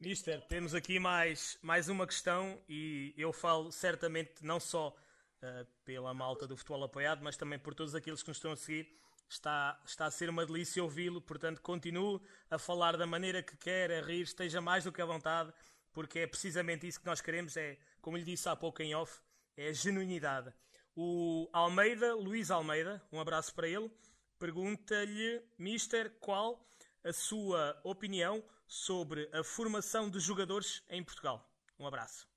Mister, 0.00 0.40
temos 0.48 0.74
aqui 0.74 0.98
mais, 0.98 1.56
mais 1.62 1.88
uma 1.88 2.06
questão 2.06 2.60
e 2.68 3.14
eu 3.16 3.32
falo 3.32 3.70
certamente 3.70 4.32
não 4.42 4.58
só 4.58 4.88
uh, 4.88 5.66
pela 5.84 6.12
malta 6.12 6.46
do 6.46 6.56
futebol 6.56 6.82
apoiado, 6.82 7.22
mas 7.22 7.36
também 7.36 7.58
por 7.58 7.74
todos 7.74 7.94
aqueles 7.94 8.22
que 8.22 8.28
nos 8.28 8.38
estão 8.38 8.50
a 8.50 8.56
seguir. 8.56 8.88
Está, 9.32 9.80
está 9.86 10.04
a 10.04 10.10
ser 10.10 10.28
uma 10.28 10.44
delícia 10.44 10.84
ouvi-lo, 10.84 11.18
portanto, 11.18 11.62
continue 11.62 12.20
a 12.50 12.58
falar 12.58 12.98
da 12.98 13.06
maneira 13.06 13.42
que 13.42 13.56
quer, 13.56 13.90
a 13.90 14.02
rir, 14.02 14.20
esteja 14.20 14.60
mais 14.60 14.84
do 14.84 14.92
que 14.92 15.00
à 15.00 15.06
vontade, 15.06 15.50
porque 15.90 16.18
é 16.18 16.26
precisamente 16.26 16.86
isso 16.86 17.00
que 17.00 17.06
nós 17.06 17.22
queremos, 17.22 17.56
é, 17.56 17.78
como 18.02 18.18
lhe 18.18 18.24
disse 18.24 18.46
há 18.50 18.54
pouco 18.54 18.82
em 18.82 18.94
off, 18.94 19.22
é 19.56 19.68
a 19.68 19.72
genuinidade. 19.72 20.52
O 20.94 21.48
Almeida, 21.50 22.14
Luís 22.14 22.50
Almeida, 22.50 23.02
um 23.10 23.18
abraço 23.18 23.54
para 23.54 23.66
ele, 23.66 23.90
pergunta-lhe, 24.38 25.42
Mister, 25.56 26.10
qual 26.20 26.62
a 27.02 27.12
sua 27.14 27.80
opinião 27.84 28.44
sobre 28.66 29.30
a 29.32 29.42
formação 29.42 30.10
de 30.10 30.20
jogadores 30.20 30.82
em 30.90 31.02
Portugal? 31.02 31.50
Um 31.78 31.86
abraço. 31.86 32.28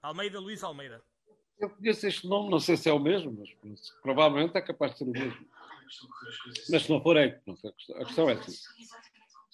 Almeida, 0.00 0.38
Luís 0.38 0.62
Almeida. 0.62 1.04
Eu 1.58 1.70
conheço 1.70 2.06
este 2.06 2.26
nome, 2.26 2.50
não 2.50 2.60
sei 2.60 2.76
se 2.76 2.88
é 2.88 2.92
o 2.92 2.98
mesmo, 2.98 3.32
mas 3.62 3.90
provavelmente 4.02 4.56
é 4.56 4.60
capaz 4.60 4.92
de 4.92 4.98
ser 4.98 5.04
o 5.04 5.12
mesmo. 5.12 5.48
Mas 6.70 6.82
se 6.82 6.90
não 6.90 7.02
for, 7.02 7.16
é. 7.16 7.40
A 7.96 8.04
questão 8.04 8.28
é 8.28 8.32
assim. 8.34 8.52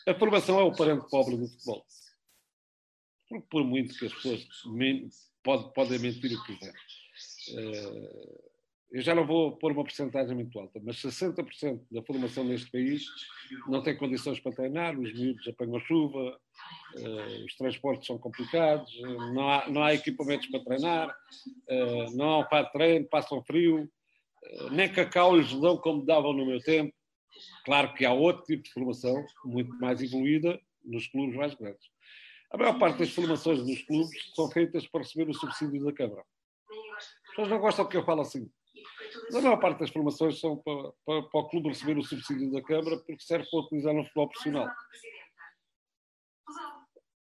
A 0.07 0.15
formação 0.15 0.59
é 0.59 0.63
o 0.63 0.75
parente 0.75 1.09
pobre 1.11 1.37
do 1.37 1.47
futebol. 1.47 1.85
Por 3.49 3.65
muito 3.65 3.95
que 3.97 4.07
as 4.07 4.15
pessoas 4.15 4.49
podem 5.75 5.99
mentir 5.99 6.37
o 6.37 6.45
que 6.45 6.57
quiserem. 6.57 6.81
Eh, 8.93 8.99
eu 8.99 9.01
já 9.03 9.15
não 9.15 9.27
vou 9.27 9.57
pôr 9.57 9.73
uma 9.73 9.85
porcentagem 9.85 10.35
muito 10.35 10.59
alta, 10.59 10.81
mas 10.83 10.97
60% 10.97 11.81
da 11.91 12.03
formação 12.03 12.45
neste 12.45 12.71
país 12.71 13.05
não 13.67 13.83
tem 13.83 13.97
condições 13.97 14.41
para 14.41 14.53
treinar, 14.53 14.99
os 14.99 15.13
miúdos 15.13 15.47
apanham 15.49 15.81
chuva, 15.81 16.39
uh, 16.97 17.45
os 17.45 17.55
transportes 17.57 18.07
são 18.07 18.19
complicados, 18.19 18.91
não, 19.35 19.49
há, 19.49 19.71
não 19.71 19.83
há 19.83 19.95
equipamentos 19.95 20.49
para 20.49 20.65
treinar, 20.65 21.09
uh, 21.09 22.17
não 22.17 22.41
há 22.41 22.45
para 22.45 22.69
treino, 22.71 23.07
passam 23.09 23.43
frio, 23.45 23.91
nem 24.73 24.91
cacau 24.91 25.37
lhes 25.37 25.53
dão 25.61 25.77
como 25.77 26.05
davam 26.05 26.33
no 26.33 26.47
meu 26.47 26.61
tempo. 26.61 26.93
Claro 27.65 27.95
que 27.95 28.05
há 28.05 28.13
outro 28.13 28.45
tipo 28.45 28.63
de 28.63 28.73
formação, 28.73 29.25
muito 29.45 29.71
mais 29.79 30.03
evoluída, 30.03 30.61
nos 30.85 31.07
clubes 31.07 31.37
mais 31.37 31.55
grandes. 31.55 31.89
A 32.51 32.57
maior 32.57 32.79
parte 32.79 32.99
das 32.99 33.11
formações 33.11 33.63
dos 33.63 33.83
clubes 33.83 34.33
são 34.35 34.51
feitas 34.51 34.87
para 34.89 35.03
receber 35.03 35.31
o 35.31 35.35
subsídio 35.35 35.85
da 35.85 35.93
Câmara 35.93 36.25
pessoas 37.31 37.49
não 37.49 37.59
gostam 37.59 37.89
que 37.89 37.97
eu 37.97 38.05
falo 38.05 38.21
assim. 38.23 38.51
A 39.35 39.41
maior 39.41 39.59
parte 39.59 39.81
das 39.81 39.91
formações 39.91 40.39
são 40.39 40.57
para, 40.57 40.93
para, 41.05 41.23
para, 41.23 41.41
o 41.41 41.49
clube 41.49 41.69
receber 41.69 41.99
o 41.99 42.03
subsídio 42.03 42.51
da 42.53 42.63
Câmara 42.63 42.97
porque 42.99 43.23
serve 43.23 43.49
para 43.51 43.61
utilizar 43.61 43.95
no 43.95 44.05
futebol 44.05 44.29
profissional. 44.29 44.69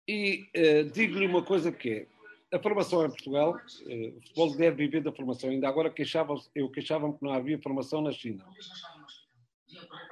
E 0.08 0.44
uh, 0.56 0.90
digo-lhe 0.90 1.26
uma 1.26 1.44
coisa 1.44 1.70
que 1.70 2.08
é, 2.52 2.56
a 2.56 2.60
formação 2.60 3.04
em 3.04 3.08
Portugal, 3.08 3.54
uh, 3.54 4.18
o 4.18 4.22
futebol 4.22 4.56
deve 4.56 4.76
viver 4.76 5.02
da 5.02 5.12
formação. 5.12 5.50
Ainda 5.50 5.68
agora 5.68 5.90
queixava 5.90 6.34
eu 6.54 6.70
queixava-me 6.70 7.16
que 7.16 7.24
não 7.24 7.32
havia 7.32 7.60
formação 7.62 8.02
na 8.02 8.12
China. 8.12 8.44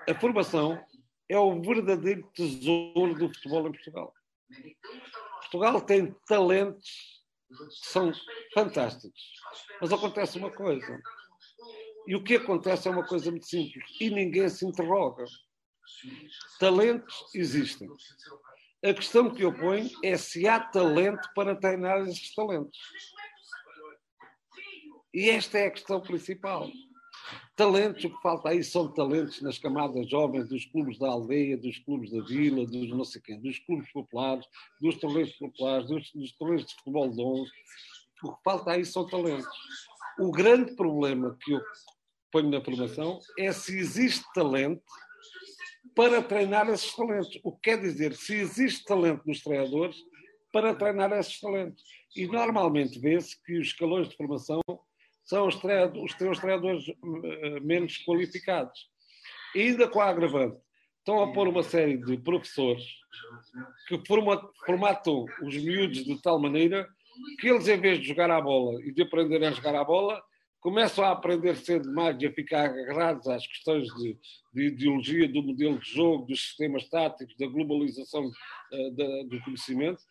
A 0.08 0.14
formação 0.18 0.82
é 1.28 1.38
o 1.38 1.60
verdadeiro 1.60 2.28
tesouro 2.34 3.14
do 3.14 3.28
futebol 3.34 3.68
em 3.68 3.72
Portugal. 3.72 4.14
Portugal 5.42 5.80
tem 5.80 6.14
talentos 6.26 7.20
são 7.70 8.12
fantásticos. 8.54 9.32
Mas 9.80 9.92
acontece 9.92 10.38
uma 10.38 10.50
coisa. 10.50 11.00
E 12.06 12.14
o 12.14 12.22
que 12.22 12.36
acontece 12.36 12.88
é 12.88 12.90
uma 12.90 13.06
coisa 13.06 13.30
muito 13.30 13.46
simples. 13.46 13.84
E 14.00 14.10
ninguém 14.10 14.48
se 14.48 14.64
interroga. 14.64 15.24
Talentos 16.58 17.14
existem. 17.34 17.88
A 18.84 18.94
questão 18.94 19.30
que 19.30 19.42
eu 19.42 19.52
ponho 19.52 19.90
é 20.02 20.16
se 20.16 20.48
há 20.48 20.58
talento 20.58 21.28
para 21.34 21.54
treinar 21.54 22.00
esses 22.08 22.34
talentos. 22.34 22.78
E 25.12 25.28
esta 25.28 25.58
é 25.58 25.66
a 25.66 25.70
questão 25.70 26.00
principal. 26.00 26.70
Talentos, 27.54 28.04
o 28.04 28.10
que 28.10 28.22
falta 28.22 28.48
aí 28.48 28.64
são 28.64 28.90
talentos 28.92 29.42
nas 29.42 29.58
camadas 29.58 30.08
jovens 30.08 30.48
dos 30.48 30.64
clubes 30.64 30.98
da 30.98 31.08
aldeia, 31.08 31.58
dos 31.58 31.78
clubes 31.78 32.10
da 32.10 32.22
vila, 32.22 32.64
dos 32.64 32.88
não 32.90 33.04
sei 33.04 33.20
quem, 33.20 33.40
dos 33.40 33.58
clubes 33.58 33.92
populares, 33.92 34.46
dos 34.80 34.96
torneios 34.96 35.32
populares, 35.32 35.86
dos, 35.86 36.10
dos 36.12 36.32
torneios 36.32 36.64
de 36.64 36.74
futebol 36.76 37.10
de 37.10 37.20
11. 37.20 37.50
O 38.22 38.32
que 38.34 38.42
falta 38.42 38.72
aí 38.72 38.84
são 38.84 39.06
talentos. 39.06 39.46
O 40.18 40.30
grande 40.30 40.74
problema 40.74 41.36
que 41.40 41.52
eu 41.52 41.60
ponho 42.30 42.50
na 42.50 42.62
formação 42.62 43.18
é 43.38 43.52
se 43.52 43.76
existe 43.78 44.24
talento 44.34 44.82
para 45.94 46.22
treinar 46.22 46.68
esses 46.68 46.94
talentos. 46.94 47.40
O 47.42 47.52
que 47.52 47.70
quer 47.70 47.80
dizer, 47.80 48.14
se 48.14 48.34
existe 48.34 48.84
talento 48.84 49.22
nos 49.26 49.40
treinadores 49.40 49.96
para 50.52 50.74
treinar 50.74 51.12
esses 51.12 51.40
talentos. 51.40 51.82
E 52.14 52.26
normalmente 52.26 52.98
vê-se 52.98 53.40
que 53.42 53.58
os 53.58 53.68
escalões 53.68 54.08
de 54.08 54.16
formação 54.16 54.60
são 55.24 55.46
os, 55.46 55.56
treinadores, 55.56 56.12
os 56.20 56.38
treinadores 56.38 56.88
eh, 56.88 57.60
menos 57.60 57.98
qualificados. 58.04 58.88
E 59.54 59.60
ainda 59.60 59.88
com 59.88 60.00
a 60.00 60.08
agravante 60.08 60.60
estão 60.98 61.22
a 61.22 61.32
pôr 61.32 61.48
uma 61.48 61.62
série 61.62 61.96
de 61.96 62.16
professores 62.18 62.84
que 63.88 64.00
formatam 64.66 65.24
os 65.42 65.56
miúdos 65.56 66.04
de 66.04 66.20
tal 66.20 66.40
maneira 66.40 66.88
que 67.38 67.48
eles, 67.48 67.68
em 67.68 67.80
vez 67.80 68.00
de 68.00 68.08
jogar 68.08 68.30
à 68.30 68.40
bola 68.40 68.80
e 68.84 68.92
de 68.92 69.02
aprender 69.02 69.42
a 69.44 69.50
jogar 69.50 69.74
à 69.74 69.84
bola, 69.84 70.22
começam 70.60 71.04
a 71.04 71.12
aprender 71.12 71.56
cedo 71.56 71.88
demais 71.88 72.16
e 72.20 72.26
a 72.26 72.32
ficar 72.32 72.66
agarrados 72.66 73.26
às 73.26 73.46
questões 73.46 73.88
de, 73.94 74.18
de, 74.52 74.66
ideologia, 74.66 75.28
do 75.28 75.42
modelo 75.42 75.78
de 75.78 75.90
jogo, 75.90 76.26
dos 76.26 76.40
sistemas 76.40 76.88
táticos, 76.88 77.36
da 77.36 77.46
globalização 77.46 78.26
uh, 78.26 78.90
da, 78.94 79.22
do 79.24 79.40
conhecimento, 79.42 80.02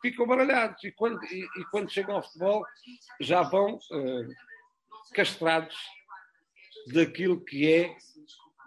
ficam 0.00 0.26
baralhados. 0.26 0.82
E 0.82 0.92
quando, 0.92 1.22
e, 1.24 1.42
e 1.42 1.64
quando 1.70 1.90
chegam 1.90 2.16
ao 2.16 2.22
futebol, 2.22 2.64
já 3.20 3.42
vão 3.42 3.74
uh, 3.76 4.28
castrados 5.12 5.76
daquilo 6.92 7.44
que 7.44 7.70
é 7.70 7.96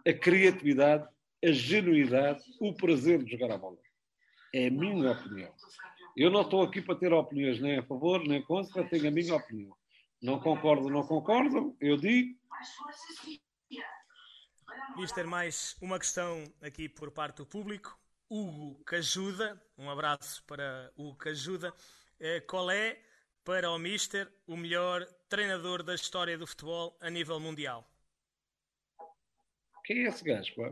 a 0.07 0.13
criatividade, 0.13 1.07
a 1.43 1.51
genuidade, 1.51 2.43
o 2.59 2.73
prazer 2.73 3.23
de 3.23 3.31
jogar 3.31 3.51
a 3.51 3.57
bola. 3.57 3.77
É 4.53 4.67
a 4.67 4.71
minha 4.71 5.11
opinião. 5.11 5.51
Eu 6.16 6.30
não 6.30 6.41
estou 6.41 6.62
aqui 6.62 6.82
para 6.82 6.95
ter 6.95 7.14
opiniões 7.14 7.59
nem 7.59 7.78
a 7.78 7.84
favor 7.84 8.22
nem 8.28 8.41
contra, 8.41 8.88
tenho 8.88 9.07
a 9.07 9.12
minha 9.12 9.36
opinião. 9.36 9.76
Não 10.22 10.39
concordo, 10.39 10.89
não 10.89 11.03
concordo, 11.03 11.76
eu 11.80 11.97
digo. 11.97 12.38
Mister, 14.97 15.26
mais 15.26 15.76
uma 15.82 15.97
questão 15.97 16.43
aqui 16.62 16.89
por 16.89 17.12
parte 17.12 17.38
do 17.38 17.45
público. 17.45 17.97
Hugo 18.30 18.84
Cajuda, 18.84 19.62
um 19.78 19.89
abraço 19.89 20.43
para 20.45 20.91
Hugo 20.95 21.18
Cajuda. 21.18 21.74
Eh, 22.20 22.41
qual 22.41 22.70
é, 22.70 23.01
para 23.43 23.72
o 23.72 23.80
Mister, 23.80 24.32
o 24.45 24.55
melhor 24.55 25.05
treinador 25.28 25.82
da 25.82 25.95
história 25.95 26.38
do 26.38 26.45
futebol 26.45 26.97
a 27.01 27.09
nível 27.09 27.39
mundial? 27.39 27.89
Quem 29.84 30.05
é 30.05 30.09
esse 30.09 30.24
gajo, 30.24 30.53
pá? 30.55 30.70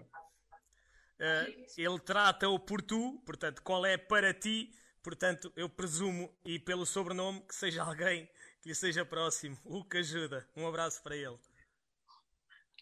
Uh, 1.20 1.66
ele 1.78 2.00
trata-o 2.00 2.58
por 2.60 2.82
tu, 2.82 3.22
portanto, 3.26 3.62
qual 3.62 3.86
é 3.86 3.98
para 3.98 4.34
ti? 4.34 4.72
Portanto, 5.02 5.52
eu 5.56 5.70
presumo, 5.70 6.30
e 6.44 6.60
pelo 6.60 6.86
sobrenome, 6.86 7.42
que 7.42 7.56
seja 7.56 7.84
alguém 7.84 8.30
que 8.62 8.70
lhe 8.70 8.76
seja 8.76 9.06
próximo. 9.06 9.58
O 9.64 9.84
que 9.84 9.98
ajuda. 9.98 10.48
Um 10.56 10.68
abraço 10.68 11.02
para 11.02 11.16
ele. 11.16 11.38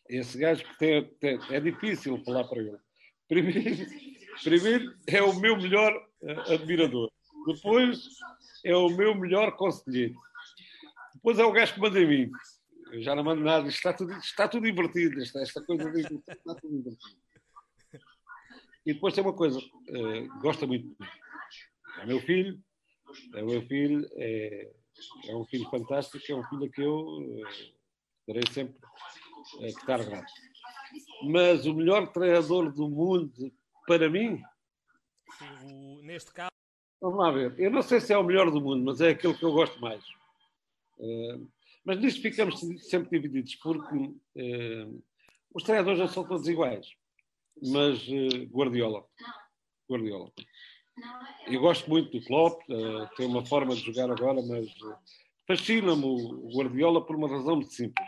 Esse 0.09 0.37
gajo 0.37 0.63
que 0.63 0.77
tem, 0.77 1.05
tem, 1.19 1.39
é 1.49 1.59
difícil 1.59 2.23
falar 2.23 2.45
para 2.45 2.61
ele. 2.61 2.77
Primeiro, 3.27 3.85
primeiro 4.43 4.95
é 5.05 5.21
o 5.21 5.33
meu 5.39 5.57
melhor 5.57 5.93
uh, 6.21 6.53
admirador. 6.53 7.11
Depois 7.45 8.07
é 8.63 8.75
o 8.75 8.89
meu 8.89 9.13
melhor 9.15 9.55
conselheiro. 9.55 10.15
Depois 11.13 11.37
é 11.37 11.43
o 11.43 11.51
gajo 11.51 11.73
que 11.73 11.79
manda 11.79 11.99
em 11.99 12.07
mim. 12.07 12.31
Eu 12.91 13.01
já 13.01 13.13
não 13.13 13.23
mando 13.23 13.43
nada. 13.43 13.67
Está 13.67 13.93
tudo, 13.93 14.13
está 14.13 14.47
tudo 14.47 14.67
invertido. 14.67 15.21
Esta, 15.21 15.41
esta 15.41 15.61
coisa 15.61 15.89
está 15.89 16.55
tudo. 16.55 16.97
E 18.85 18.93
depois 18.93 19.13
tem 19.13 19.23
uma 19.23 19.33
coisa. 19.33 19.59
Uh, 19.59 20.39
gosta 20.39 20.65
muito 20.65 20.83
de 20.83 20.89
mim. 20.89 21.09
É 21.99 22.05
meu 22.05 22.19
filho. 22.21 22.59
É 23.35 23.41
meu 23.41 23.61
filho. 23.67 24.07
É, 24.13 24.71
é 25.27 25.35
um 25.35 25.45
filho 25.45 25.69
fantástico. 25.69 26.23
É 26.31 26.35
um 26.35 26.43
filho 26.43 26.71
que 26.71 26.81
eu 26.81 26.99
uh, 26.99 27.43
terei 28.25 28.43
sempre 28.51 28.75
uh, 29.55 29.59
que 29.59 29.67
estar 29.67 30.03
grato. 30.03 30.31
Mas 31.23 31.65
o 31.65 31.73
melhor 31.73 32.11
treinador 32.11 32.71
do 32.71 32.89
mundo, 32.89 33.51
para 33.85 34.09
mim... 34.09 34.41
O, 35.63 36.01
neste 36.01 36.31
caso... 36.31 36.51
Vamos 36.99 37.19
lá 37.19 37.31
ver. 37.31 37.59
Eu 37.59 37.69
não 37.69 37.81
sei 37.81 37.99
se 37.99 38.11
é 38.11 38.17
o 38.17 38.23
melhor 38.23 38.49
do 38.49 38.59
mundo, 38.59 38.83
mas 38.83 39.01
é 39.01 39.09
aquele 39.09 39.35
que 39.35 39.45
eu 39.45 39.51
gosto 39.51 39.79
mais. 39.79 40.03
Uh, 40.97 41.47
mas 41.85 41.99
nisto 41.99 42.21
ficamos 42.21 42.59
sempre 42.89 43.19
divididos, 43.19 43.55
porque 43.55 43.95
uh, 43.95 45.03
os 45.53 45.63
treinadores 45.63 45.99
não 45.99 46.07
são 46.07 46.27
todos 46.27 46.47
iguais. 46.47 46.87
Mas 47.61 48.07
uh, 48.07 48.45
Guardiola. 48.51 49.05
Guardiola. 49.89 50.31
Eu 51.47 51.61
gosto 51.61 51.89
muito 51.89 52.17
do 52.17 52.25
Klopp, 52.25 52.61
uh, 52.69 53.07
tem 53.15 53.25
uma 53.25 53.45
forma 53.45 53.75
de 53.75 53.81
jogar 53.81 54.11
agora, 54.11 54.41
mas 54.41 54.67
fascina-me 55.47 56.03
o 56.03 56.49
Guardiola 56.53 57.05
por 57.05 57.15
uma 57.15 57.29
razão 57.29 57.57
muito 57.57 57.73
simples. 57.73 58.05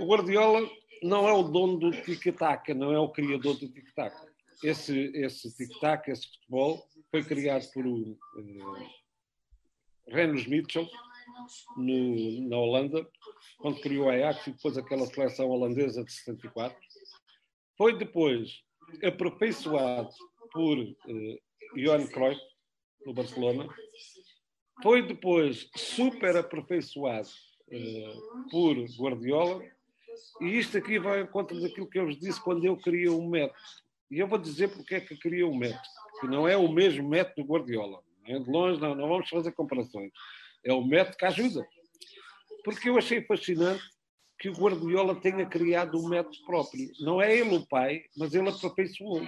O 0.00 0.06
Guardiola 0.06 0.68
não 1.02 1.28
é 1.28 1.32
o 1.32 1.42
dono 1.42 1.78
do 1.78 1.90
tic-tac, 1.90 2.72
não 2.74 2.92
é 2.92 2.98
o 2.98 3.10
criador 3.10 3.56
do 3.58 3.68
tic-tac. 3.68 4.14
Esse, 4.62 5.12
esse 5.14 5.54
tic-tac, 5.56 6.10
esse 6.10 6.26
futebol, 6.26 6.82
foi 7.10 7.22
criado 7.22 7.70
por 7.72 7.86
uh, 7.86 8.18
Renus 10.08 10.46
Mitchell, 10.46 10.88
no, 11.76 12.48
na 12.48 12.56
Holanda, 12.56 13.08
quando 13.58 13.80
criou 13.80 14.08
a 14.08 14.14
Ajax 14.14 14.46
e 14.46 14.52
depois 14.52 14.76
aquela 14.76 15.06
seleção 15.06 15.48
holandesa 15.48 16.04
de 16.04 16.12
74. 16.12 16.76
Foi 17.76 17.96
depois 17.96 18.62
aperfeiçoado 19.02 20.10
por 20.54 20.78
uh, 20.78 21.40
Johan 21.76 22.06
Cruyff, 22.06 22.40
no 23.04 23.12
Barcelona. 23.12 23.68
Foi 24.82 25.02
depois 25.02 25.68
super 25.76 26.36
aperfeiçoado 26.36 27.28
uh, 27.68 28.48
por 28.50 28.76
Guardiola. 28.96 29.62
E 30.40 30.58
isto 30.58 30.78
aqui 30.78 30.98
vai 30.98 31.22
em 31.22 31.26
contra 31.26 31.60
daquilo 31.60 31.88
que 31.88 31.98
eu 31.98 32.06
vos 32.06 32.18
disse 32.18 32.40
quando 32.40 32.64
eu 32.64 32.76
queria 32.76 33.12
um 33.12 33.28
método. 33.28 33.58
E 34.10 34.20
eu 34.20 34.28
vou 34.28 34.38
dizer 34.38 34.68
porque 34.68 34.94
é 34.94 35.00
que 35.00 35.16
queria 35.16 35.46
um 35.46 35.56
método. 35.56 35.82
Que 36.20 36.28
não 36.28 36.46
é 36.46 36.56
o 36.56 36.70
mesmo 36.70 37.08
método 37.08 37.42
do 37.42 37.52
Guardiola. 37.52 38.00
É 38.26 38.38
de 38.38 38.48
longe, 38.48 38.80
não, 38.80 38.94
não 38.94 39.08
vamos 39.08 39.28
fazer 39.28 39.52
comparações. 39.52 40.12
É 40.64 40.72
o 40.72 40.84
método 40.84 41.16
que 41.16 41.24
ajuda. 41.26 41.66
Porque 42.64 42.88
eu 42.88 42.96
achei 42.96 43.20
fascinante 43.22 43.82
que 44.38 44.48
o 44.48 44.52
Guardiola 44.52 45.20
tenha 45.20 45.46
criado 45.46 45.98
um 45.98 46.08
método 46.08 46.36
próprio. 46.46 46.90
Não 47.00 47.20
é 47.20 47.36
ele 47.36 47.56
o 47.56 47.66
pai, 47.66 48.04
mas 48.16 48.34
ele 48.34 48.48
aperfeiçoou. 48.48 49.26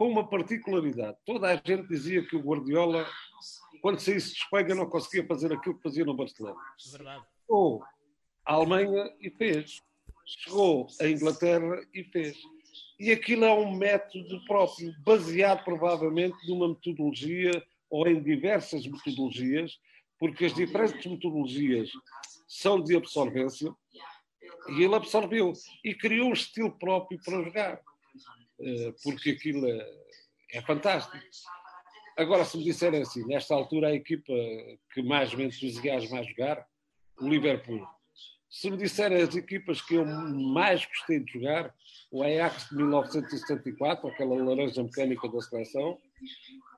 Com 0.00 0.08
uma 0.08 0.26
particularidade. 0.26 1.18
Toda 1.26 1.48
a 1.48 1.56
gente 1.56 1.86
dizia 1.86 2.26
que 2.26 2.34
o 2.34 2.40
Guardiola, 2.40 3.06
quando 3.82 4.00
saísse 4.00 4.32
de 4.32 4.38
Espanha, 4.38 4.74
não 4.74 4.88
conseguia 4.88 5.26
fazer 5.26 5.52
aquilo 5.52 5.76
que 5.76 5.82
fazia 5.82 6.06
no 6.06 6.14
Barcelona. 6.16 6.58
Verdade. 6.90 7.22
Ou 7.46 7.84
a 8.46 8.54
Alemanha 8.54 9.14
e 9.20 9.28
fez. 9.28 9.82
Chegou 10.24 10.86
à 10.98 11.06
Inglaterra 11.06 11.86
e 11.92 12.02
fez. 12.04 12.38
E 12.98 13.10
aquilo 13.10 13.44
é 13.44 13.52
um 13.52 13.76
método 13.76 14.42
próprio, 14.46 14.90
baseado 15.04 15.64
provavelmente 15.64 16.48
numa 16.48 16.68
metodologia 16.68 17.62
ou 17.90 18.08
em 18.08 18.22
diversas 18.22 18.86
metodologias 18.86 19.78
porque 20.18 20.46
as 20.46 20.54
diferentes 20.54 21.04
metodologias 21.04 21.90
são 22.48 22.82
de 22.82 22.96
absorvência 22.96 23.70
e 24.70 24.82
ele 24.82 24.94
absorveu 24.94 25.52
e 25.84 25.94
criou 25.94 26.30
um 26.30 26.32
estilo 26.32 26.70
próprio 26.70 27.20
para 27.22 27.42
jogar, 27.42 27.82
porque 29.02 29.30
aquilo 29.30 29.66
é, 29.66 29.90
é 30.52 30.62
fantástico. 30.62 31.16
Agora, 32.16 32.44
se 32.44 32.58
me 32.58 32.64
disserem 32.64 33.02
assim, 33.02 33.26
nesta 33.26 33.54
altura 33.54 33.88
a 33.88 33.94
equipa 33.94 34.32
que 34.92 35.02
mais 35.02 35.32
me 35.34 35.44
entusiasma 35.44 36.20
a 36.20 36.22
jogar, 36.22 36.66
o 37.20 37.28
Liverpool. 37.28 37.86
Se 38.48 38.70
me 38.70 38.76
disserem 38.76 39.22
as 39.22 39.34
equipas 39.36 39.80
que 39.80 39.94
eu 39.94 40.04
mais 40.04 40.84
gostei 40.84 41.20
de 41.20 41.32
jogar, 41.32 41.72
o 42.10 42.22
Ajax 42.22 42.68
de 42.68 42.76
1974, 42.76 44.08
aquela 44.08 44.34
laranja 44.42 44.82
mecânica 44.82 45.28
da 45.28 45.40
seleção, 45.40 45.96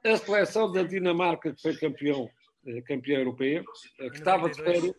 a 0.05 0.17
seleção 0.17 0.71
da 0.71 0.83
Dinamarca, 0.83 1.55
que 1.55 1.63
foi 1.63 1.75
campeão 1.77 2.29
eh, 2.67 2.83
campeã 2.83 3.19
europeia, 3.19 3.65
eh, 4.01 4.11
que 4.11 4.19
estava 4.19 4.51
de 4.51 4.63
férias, 4.63 4.95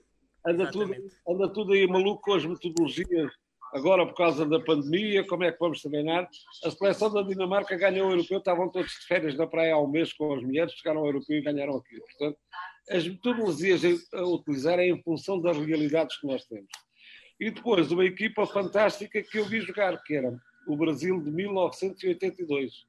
anda 0.45 0.71
tudo, 0.71 0.95
anda 1.27 1.53
tudo 1.53 1.73
aí 1.73 1.87
maluco 1.87 2.21
com 2.21 2.33
as 2.33 2.45
metodologias. 2.45 3.31
Agora, 3.73 4.05
por 4.05 4.15
causa 4.15 4.45
da 4.45 4.59
pandemia, 4.59 5.25
como 5.25 5.43
é 5.43 5.51
que 5.51 5.57
vamos 5.59 5.81
treinar? 5.81 6.29
A 6.63 6.69
seleção 6.69 7.11
da 7.11 7.23
Dinamarca 7.23 7.75
ganhou 7.75 8.07
o 8.07 8.11
europeu, 8.11 8.37
estavam 8.37 8.69
todos 8.69 8.91
de 8.91 9.07
férias 9.07 9.35
na 9.35 9.47
praia 9.47 9.73
há 9.73 9.81
um 9.81 9.87
mês 9.87 10.13
com 10.13 10.31
as 10.31 10.43
mulheres, 10.43 10.73
chegaram 10.73 10.99
ao 10.99 11.07
europeu 11.07 11.37
e 11.37 11.41
ganharam 11.41 11.77
aquilo. 11.77 12.03
Portanto, 12.05 12.37
as 12.91 13.07
metodologias 13.07 13.81
a 14.13 14.21
utilizar 14.21 14.77
é 14.77 14.87
em 14.87 15.01
função 15.01 15.41
das 15.41 15.57
realidades 15.57 16.19
que 16.19 16.27
nós 16.27 16.45
temos. 16.45 16.69
E 17.39 17.49
depois, 17.49 17.91
uma 17.91 18.05
equipa 18.05 18.45
fantástica 18.45 19.23
que 19.23 19.39
eu 19.39 19.45
vi 19.45 19.59
jogar, 19.61 20.01
que 20.03 20.15
era 20.15 20.37
o 20.67 20.77
Brasil 20.77 21.19
de 21.19 21.31
1982 21.31 22.85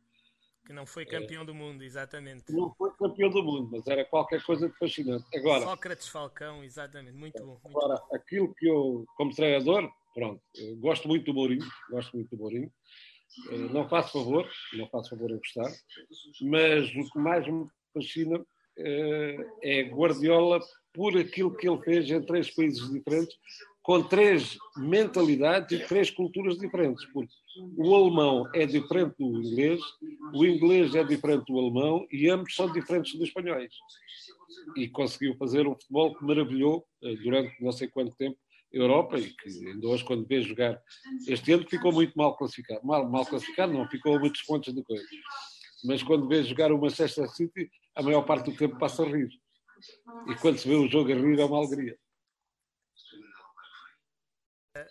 que 0.66 0.72
não 0.72 0.86
foi 0.86 1.04
campeão 1.04 1.44
do 1.44 1.54
mundo, 1.54 1.84
exatamente. 1.84 2.50
Não 2.50 2.74
foi 2.74 2.90
campeão 2.92 3.28
do 3.28 3.42
mundo, 3.42 3.68
mas 3.70 3.86
era 3.86 4.02
qualquer 4.02 4.42
coisa 4.42 4.66
de 4.66 4.74
fascinante. 4.78 5.24
Agora, 5.36 5.62
Sócrates 5.62 6.08
Falcão, 6.08 6.64
exatamente, 6.64 7.14
muito 7.14 7.38
bom. 7.38 7.60
Muito 7.62 7.68
agora, 7.68 8.00
bom. 8.00 8.16
aquilo 8.16 8.54
que 8.54 8.66
eu, 8.66 9.04
como 9.14 9.34
treinador, 9.34 9.92
pronto, 10.14 10.40
gosto 10.78 11.08
muito 11.08 11.24
do 11.26 11.34
Mourinho, 11.34 11.66
gosto 11.90 12.16
muito 12.16 12.30
do 12.30 12.42
Mourinho. 12.42 12.70
Eh, 13.50 13.68
não 13.72 13.88
faço 13.88 14.12
favor, 14.12 14.48
não 14.74 14.88
faço 14.88 15.10
favor 15.10 15.30
em 15.30 15.36
gostar, 15.36 15.70
mas 16.42 16.88
o 16.94 17.10
que 17.10 17.18
mais 17.18 17.46
me 17.46 17.66
fascina 17.92 18.44
eh, 18.78 19.46
é 19.62 19.82
Guardiola 19.82 20.60
por 20.92 21.16
aquilo 21.18 21.54
que 21.56 21.68
ele 21.68 21.82
fez 21.82 22.08
em 22.10 22.22
três 22.22 22.50
países 22.50 22.88
diferentes, 22.90 23.36
com 23.82 24.02
três 24.02 24.56
mentalidades 24.76 25.78
e 25.78 25.86
três 25.86 26.10
culturas 26.10 26.56
diferentes, 26.56 27.04
porque 27.12 27.34
o 27.76 27.94
alemão 27.94 28.48
é 28.54 28.64
diferente 28.64 29.14
do 29.18 29.42
inglês, 29.42 29.80
o 30.32 30.44
inglês 30.44 30.94
é 30.94 31.04
diferente 31.04 31.44
do 31.46 31.58
alemão 31.58 32.06
e 32.10 32.30
ambos 32.30 32.54
são 32.54 32.72
diferentes 32.72 33.12
dos 33.14 33.28
espanhóis. 33.28 33.72
E 34.76 34.88
conseguiu 34.88 35.36
fazer 35.36 35.66
um 35.66 35.74
futebol 35.74 36.14
que 36.14 36.24
maravilhou 36.24 36.86
eh, 37.02 37.16
durante 37.16 37.62
não 37.62 37.72
sei 37.72 37.88
quanto 37.88 38.16
tempo 38.16 38.38
Europa 38.74 39.18
e 39.18 39.30
que 39.30 39.48
ainda 39.48 39.86
hoje, 39.86 40.04
quando 40.04 40.26
vê 40.26 40.42
jogar 40.42 40.82
este 41.28 41.52
ano, 41.52 41.68
ficou 41.68 41.92
muito 41.92 42.12
mal 42.16 42.36
classificado. 42.36 42.84
Mal, 42.84 43.08
mal 43.08 43.24
classificado, 43.24 43.72
não, 43.72 43.88
ficou 43.88 44.16
a 44.16 44.18
muitos 44.18 44.42
pontos 44.42 44.74
de 44.74 44.82
coisa. 44.82 45.04
Mas 45.84 46.02
quando 46.02 46.28
vê 46.28 46.42
jogar 46.42 46.72
o 46.72 46.78
Manchester 46.78 47.28
City, 47.28 47.70
a 47.94 48.02
maior 48.02 48.22
parte 48.22 48.50
do 48.50 48.56
tempo 48.56 48.78
passa 48.78 49.02
a 49.02 49.06
rir. 49.06 49.28
E 50.28 50.34
quando 50.36 50.58
se 50.58 50.68
vê 50.68 50.74
o 50.74 50.88
jogo 50.88 51.12
a 51.12 51.14
rir, 51.14 51.38
é 51.38 51.44
uma 51.44 51.58
alegria. 51.58 51.96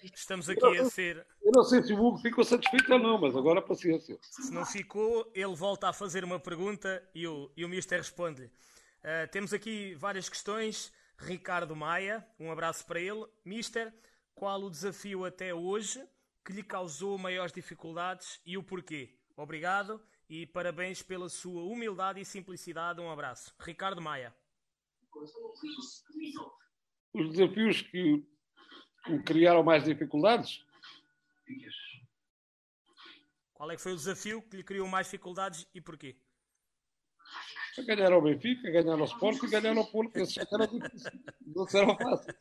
Estamos 0.01 0.47
aqui 0.47 0.65
a 0.77 0.85
ser. 0.85 1.25
Eu 1.41 1.51
não 1.53 1.63
sei 1.63 1.83
se 1.83 1.91
o 1.91 2.01
Hugo 2.01 2.17
ficou 2.19 2.43
satisfeito 2.43 2.93
ou 2.93 2.99
não, 2.99 3.19
mas 3.19 3.35
agora 3.35 3.61
paciência. 3.61 4.17
Se 4.21 4.49
não 4.53 4.65
ficou, 4.65 5.29
ele 5.35 5.53
volta 5.55 5.89
a 5.89 5.93
fazer 5.93 6.23
uma 6.23 6.39
pergunta 6.39 7.05
e 7.13 7.27
o, 7.27 7.51
e 7.57 7.65
o 7.65 7.69
Mister 7.69 7.99
responde-lhe. 7.99 8.47
Uh, 8.47 9.27
temos 9.29 9.51
aqui 9.51 9.93
várias 9.95 10.29
questões. 10.29 10.93
Ricardo 11.17 11.75
Maia, 11.75 12.27
um 12.39 12.51
abraço 12.51 12.85
para 12.85 12.99
ele. 12.99 13.25
Mister, 13.45 13.93
qual 14.33 14.61
o 14.61 14.69
desafio 14.69 15.25
até 15.25 15.53
hoje 15.53 16.05
que 16.45 16.53
lhe 16.53 16.63
causou 16.63 17.17
maiores 17.17 17.53
dificuldades 17.53 18.41
e 18.45 18.57
o 18.57 18.63
porquê? 18.63 19.17
Obrigado 19.35 20.01
e 20.29 20.45
parabéns 20.45 21.01
pela 21.01 21.29
sua 21.29 21.63
humildade 21.63 22.19
e 22.19 22.25
simplicidade. 22.25 22.99
Um 22.99 23.11
abraço. 23.11 23.53
Ricardo 23.59 24.01
Maia. 24.01 24.35
Os 27.13 27.29
desafios 27.31 27.81
que 27.81 28.25
criaram 29.25 29.63
mais 29.63 29.83
dificuldades? 29.83 30.65
Qual 33.53 33.71
é 33.71 33.75
que 33.75 33.81
foi 33.81 33.93
o 33.93 33.97
desafio 33.97 34.41
que 34.41 34.57
lhe 34.57 34.63
criou 34.63 34.87
mais 34.87 35.07
dificuldades 35.07 35.67
e 35.73 35.79
porquê? 35.79 36.17
Ganhar 37.81 38.11
ao 38.11 38.21
Benfica, 38.21 38.69
ganhar 38.69 38.99
ao 38.99 39.05
Sport 39.05 39.41
e 39.43 39.49
ganhar 39.49 39.75
ao 39.75 39.85
Porto. 39.87 40.17
Esses 40.17 40.37
eram 40.37 40.67
difíceis. 40.67 41.19
Não 41.55 41.67
serão 41.67 41.97
fáceis. 41.97 42.37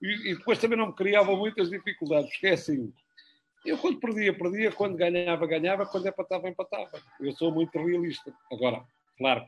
E, 0.00 0.34
depois 0.36 0.58
também 0.58 0.78
não 0.78 0.88
me 0.88 0.94
criavam 0.94 1.36
muitas 1.36 1.70
dificuldades, 1.70 2.30
porque 2.30 2.46
é 2.48 2.52
assim. 2.52 2.92
Eu 3.64 3.76
quando 3.78 3.98
perdia, 3.98 4.32
perdia, 4.32 4.70
quando 4.70 4.96
ganhava, 4.96 5.46
ganhava, 5.46 5.86
quando 5.86 6.06
empatava, 6.06 6.48
empatava. 6.48 7.02
Eu 7.20 7.32
sou 7.32 7.52
muito 7.52 7.76
realista. 7.76 8.32
Agora, 8.52 8.84
claro, 9.16 9.44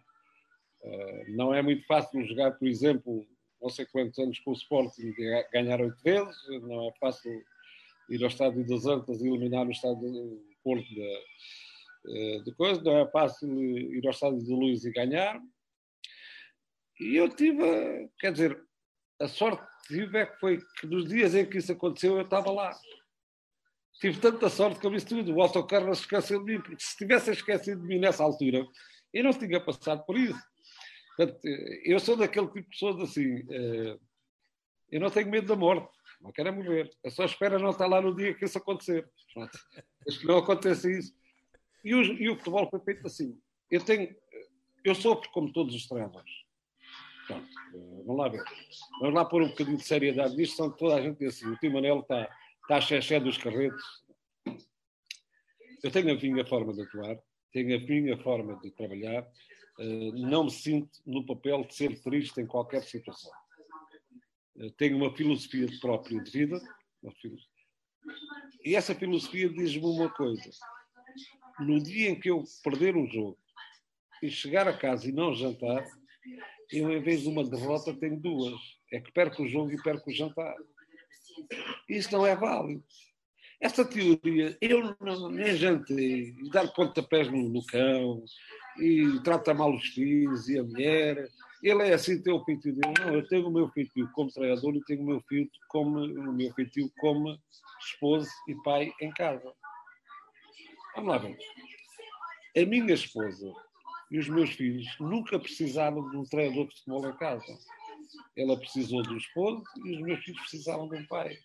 eh, 0.83 1.25
não 1.29 1.55
é 1.55 1.63
muito 1.63 1.87
fácil 1.87 2.27
jogar, 2.27 2.53
por 2.53 2.67
exemplo, 2.67 3.27
não 3.63 3.69
sei 3.69 3.87
quantos 3.87 4.19
anos 4.19 4.39
com 4.41 4.51
o 4.51 4.55
Sporting 4.55 5.15
ganhar 5.53 5.81
oito 5.81 6.03
vezes, 6.03 6.37
não 6.63 6.89
é 6.89 6.93
fácil 6.99 7.45
ir 8.09 8.23
ao 8.23 8.29
Estádio 8.29 8.67
das 8.67 8.87
Antas 8.87 9.21
e 9.21 9.29
eliminar 9.29 9.67
o 9.67 9.71
Estádio 9.71 10.11
do 10.11 10.43
Porto 10.65 10.87
eh, 10.99 11.23
de 12.05 12.55
coisa, 12.57 12.83
não 12.83 12.99
é 12.99 13.11
fácil 13.11 13.51
ir 13.59 14.05
ao 14.05 14.11
Estádio 14.11 14.45
de 14.45 14.53
Luz 14.53 14.85
e 14.85 14.93
ganhar. 14.93 15.41
E 17.01 17.17
eu 17.17 17.29
tive, 17.29 18.11
quer 18.19 18.33
dizer, 18.33 18.63
a 19.21 19.29
sorte 19.29 19.63
que 19.87 19.95
tive 19.95 20.19
é 20.19 20.27
que 20.27 20.39
foi 20.39 20.59
que 20.79 20.87
nos 20.87 21.09
dias 21.09 21.35
em 21.35 21.49
que 21.49 21.59
isso 21.59 21.73
aconteceu 21.73 22.17
eu 22.17 22.25
estava 22.25 22.51
lá. 22.51 22.75
Tive 24.01 24.19
tanta 24.19 24.49
sorte 24.49 24.81
que 24.81 24.87
eu 24.87 24.91
disse 24.91 25.07
tudo. 25.07 25.35
O 25.35 25.43
autocarro 25.43 25.95
se 25.95 26.03
esqueceu 26.03 26.43
de 26.43 26.53
mim, 26.53 26.61
porque 26.61 26.83
se 26.83 26.97
tivesse 26.97 27.31
esquecido 27.31 27.83
de 27.83 27.87
mim 27.87 27.99
nessa 27.99 28.23
altura, 28.23 28.67
eu 29.13 29.25
não 29.25 29.33
tinha 29.33 29.61
passado 29.61 30.05
por 30.07 30.17
isso. 30.17 30.41
Portanto, 31.17 31.41
eu 31.85 32.01
sou 32.01 32.17
daquele 32.17 32.47
tipo 32.47 32.63
de 32.63 32.69
pessoas 32.71 33.01
assim. 33.03 33.45
Eh, 33.51 33.99
eu 34.91 35.01
não 35.01 35.11
tenho 35.11 35.31
medo 35.31 35.49
da 35.49 35.57
morte, 35.57 35.91
não 36.21 36.33
quero 36.33 36.49
é 36.49 36.53
morrer. 36.53 36.91
Eu 37.05 37.11
só 37.11 37.25
espero 37.25 37.59
não 37.59 37.71
estar 37.71 37.87
lá 37.87 38.01
no 38.01 38.15
dia 38.15 38.35
que 38.35 38.45
isso 38.45 38.59
acontecer. 38.59 39.07
Acho 40.09 40.21
que 40.21 40.27
não 40.27 40.39
acontece 40.39 40.99
isso. 40.99 41.15
E 41.85 41.95
o, 41.95 42.03
e 42.03 42.29
o 42.29 42.37
futebol 42.37 42.69
foi 42.71 42.81
feito 42.81 43.07
assim. 43.07 43.39
Eu 43.71 43.85
tenho. 43.85 44.15
Eu 44.85 44.95
sofro 44.95 45.31
como 45.31 45.53
todos 45.53 45.75
os 45.75 45.87
treinadores. 45.87 46.33
Pronto, 47.27 47.47
eh, 47.75 48.03
vamos 48.07 48.17
lá 48.17 48.29
ver. 48.29 48.43
Vamos 49.01 49.15
lá 49.15 49.25
pôr 49.25 49.43
um 49.43 49.49
bocadinho 49.49 49.77
de 49.77 49.85
seriedade 49.85 50.37
nisto, 50.37 50.57
senão 50.57 50.71
toda 50.71 50.97
a 50.97 51.03
gente 51.03 51.19
diz 51.19 51.37
assim: 51.37 51.47
o 51.47 51.57
Tim 51.59 51.69
Manel 51.69 52.01
está, 52.01 52.29
está 52.63 52.77
a 52.77 52.81
xexé 52.81 53.21
dos 53.21 53.39
carretos. 53.39 53.83
Eu 55.83 55.91
tenho 55.91 56.13
a 56.13 56.21
minha 56.21 56.47
forma 56.47 56.73
de 56.73 56.83
atuar, 56.83 57.17
tenho 57.53 57.77
a 57.77 57.81
minha 57.81 58.19
forma 58.23 58.59
de 58.61 58.71
trabalhar, 58.73 59.27
eh, 59.79 60.11
não 60.13 60.45
me 60.45 60.51
sinto 60.51 60.91
no 61.07 61.25
papel 61.25 61.65
de 61.65 61.75
ser 61.75 62.01
triste 62.03 62.41
em 62.41 62.47
qualquer 62.47 62.83
situação. 62.83 63.33
Eh, 64.59 64.71
tenho 64.77 64.97
uma 64.97 65.15
filosofia 65.15 65.69
própria 65.81 66.23
de 66.23 66.31
vida, 66.31 66.61
e 68.65 68.75
essa 68.75 68.95
filosofia 68.95 69.49
diz-me 69.49 69.85
uma 69.85 70.11
coisa: 70.11 70.51
no 71.61 71.81
dia 71.81 72.11
em 72.11 72.19
que 72.19 72.31
eu 72.31 72.45
perder 72.63 72.97
um 72.97 73.07
jogo 73.07 73.39
e 74.23 74.31
chegar 74.31 74.69
a 74.69 74.77
casa 74.77 75.09
e 75.09 75.13
não 75.13 75.35
jantar, 75.35 75.85
eu, 76.73 76.91
em 76.91 77.03
vez 77.03 77.23
de 77.23 77.29
uma 77.29 77.45
derrota, 77.45 77.95
tenho 77.95 78.19
duas. 78.19 78.61
É 78.93 79.01
que 79.01 79.13
perco 79.13 79.43
o 79.43 79.49
jogo 79.49 79.73
e 79.73 79.83
perco 79.83 80.11
o 80.11 80.15
jantar. 80.15 80.55
Isso 81.89 82.13
não 82.13 82.27
é 82.27 82.37
válido. 82.37 82.85
Essa 83.61 83.85
teoria, 83.85 84.57
eu 84.61 84.97
não, 85.01 85.29
nem 85.31 85.55
jantei, 85.55 86.35
dar 86.51 86.69
pontapés 86.69 87.31
no, 87.31 87.49
no 87.49 87.65
cão, 87.67 88.25
e 88.79 89.21
trata 89.23 89.53
mal 89.53 89.75
os 89.75 89.87
filhos 89.89 90.49
e 90.49 90.59
a 90.59 90.63
mulher. 90.63 91.29
Ele 91.63 91.83
é 91.83 91.93
assim, 91.93 92.23
tem 92.23 92.33
o 92.33 92.45
feitio 92.45 92.75
dele. 92.75 92.95
Não, 92.99 93.15
eu 93.15 93.29
tenho 93.29 93.49
o 93.49 93.53
meu 93.53 93.69
feitio 93.69 94.09
como 94.13 94.33
treinador 94.33 94.75
e 94.75 94.85
tenho 94.85 95.03
o 95.03 95.07
meu 95.07 95.21
feitio 95.29 95.61
como, 95.69 95.99
o 95.99 96.33
meu 96.33 96.55
como 96.99 97.39
esposo 97.81 98.31
e 98.49 98.55
pai 98.63 98.93
em 99.01 99.11
casa. 99.11 99.53
Vamos 101.01 101.15
lá 101.15 101.19
ver. 101.19 101.39
A 102.59 102.67
minha 102.67 102.93
esposa 102.93 103.51
e 104.11 104.19
os 104.19 104.29
meus 104.29 104.51
filhos 104.51 104.87
nunca 105.01 105.39
precisaram 105.39 106.11
de 106.11 106.17
um 106.19 106.25
treinador 106.25 106.69
de 106.69 106.75
futebol 106.77 107.09
em 107.09 107.17
casa. 107.17 107.59
Ela 108.37 108.59
precisou 108.59 109.03
do 109.03 109.17
esposo 109.17 109.63
e 109.83 109.97
os 109.97 110.03
meus 110.03 110.23
filhos 110.23 110.41
precisavam 110.43 110.91
de 110.91 110.99
um 110.99 111.07
pai. 111.07 111.39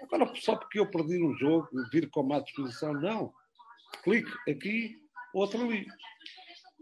Agora, 0.00 0.32
só 0.36 0.54
porque 0.54 0.78
eu 0.78 0.88
perdi 0.88 1.20
um 1.24 1.34
jogo, 1.36 1.68
vir 1.90 2.08
com 2.08 2.22
má 2.22 2.38
disposição, 2.38 2.92
não. 2.92 3.34
Clique 4.04 4.30
aqui, 4.48 4.96
outro 5.32 5.60
ali. 5.64 5.88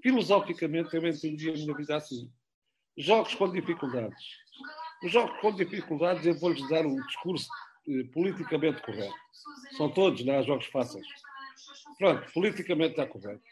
Filosoficamente, 0.03 0.95
eu 0.95 1.07
entendi 1.07 1.49
a 1.49 1.55
minha 1.55 1.75
vida 1.75 1.97
assim. 1.97 2.31
Jogos 2.99 3.35
com 3.35 3.51
dificuldades. 3.51 4.23
Os 5.03 5.11
jogos 5.11 5.41
com 5.41 5.55
dificuldades, 5.55 6.27
eu 6.27 6.39
vou-lhes 6.39 6.69
dar 6.69 6.85
um 6.85 6.97
discurso 7.07 7.49
eh, 7.89 8.05
politicamente 8.13 8.83
correto. 8.83 9.15
São 9.79 9.91
todos, 9.91 10.23
não 10.27 10.39
há 10.39 10.43
jogos 10.43 10.67
fáceis. 10.67 11.07
Pronto, 11.99 12.33
politicamente 12.33 12.91
está 12.93 13.07
correto. 13.07 13.43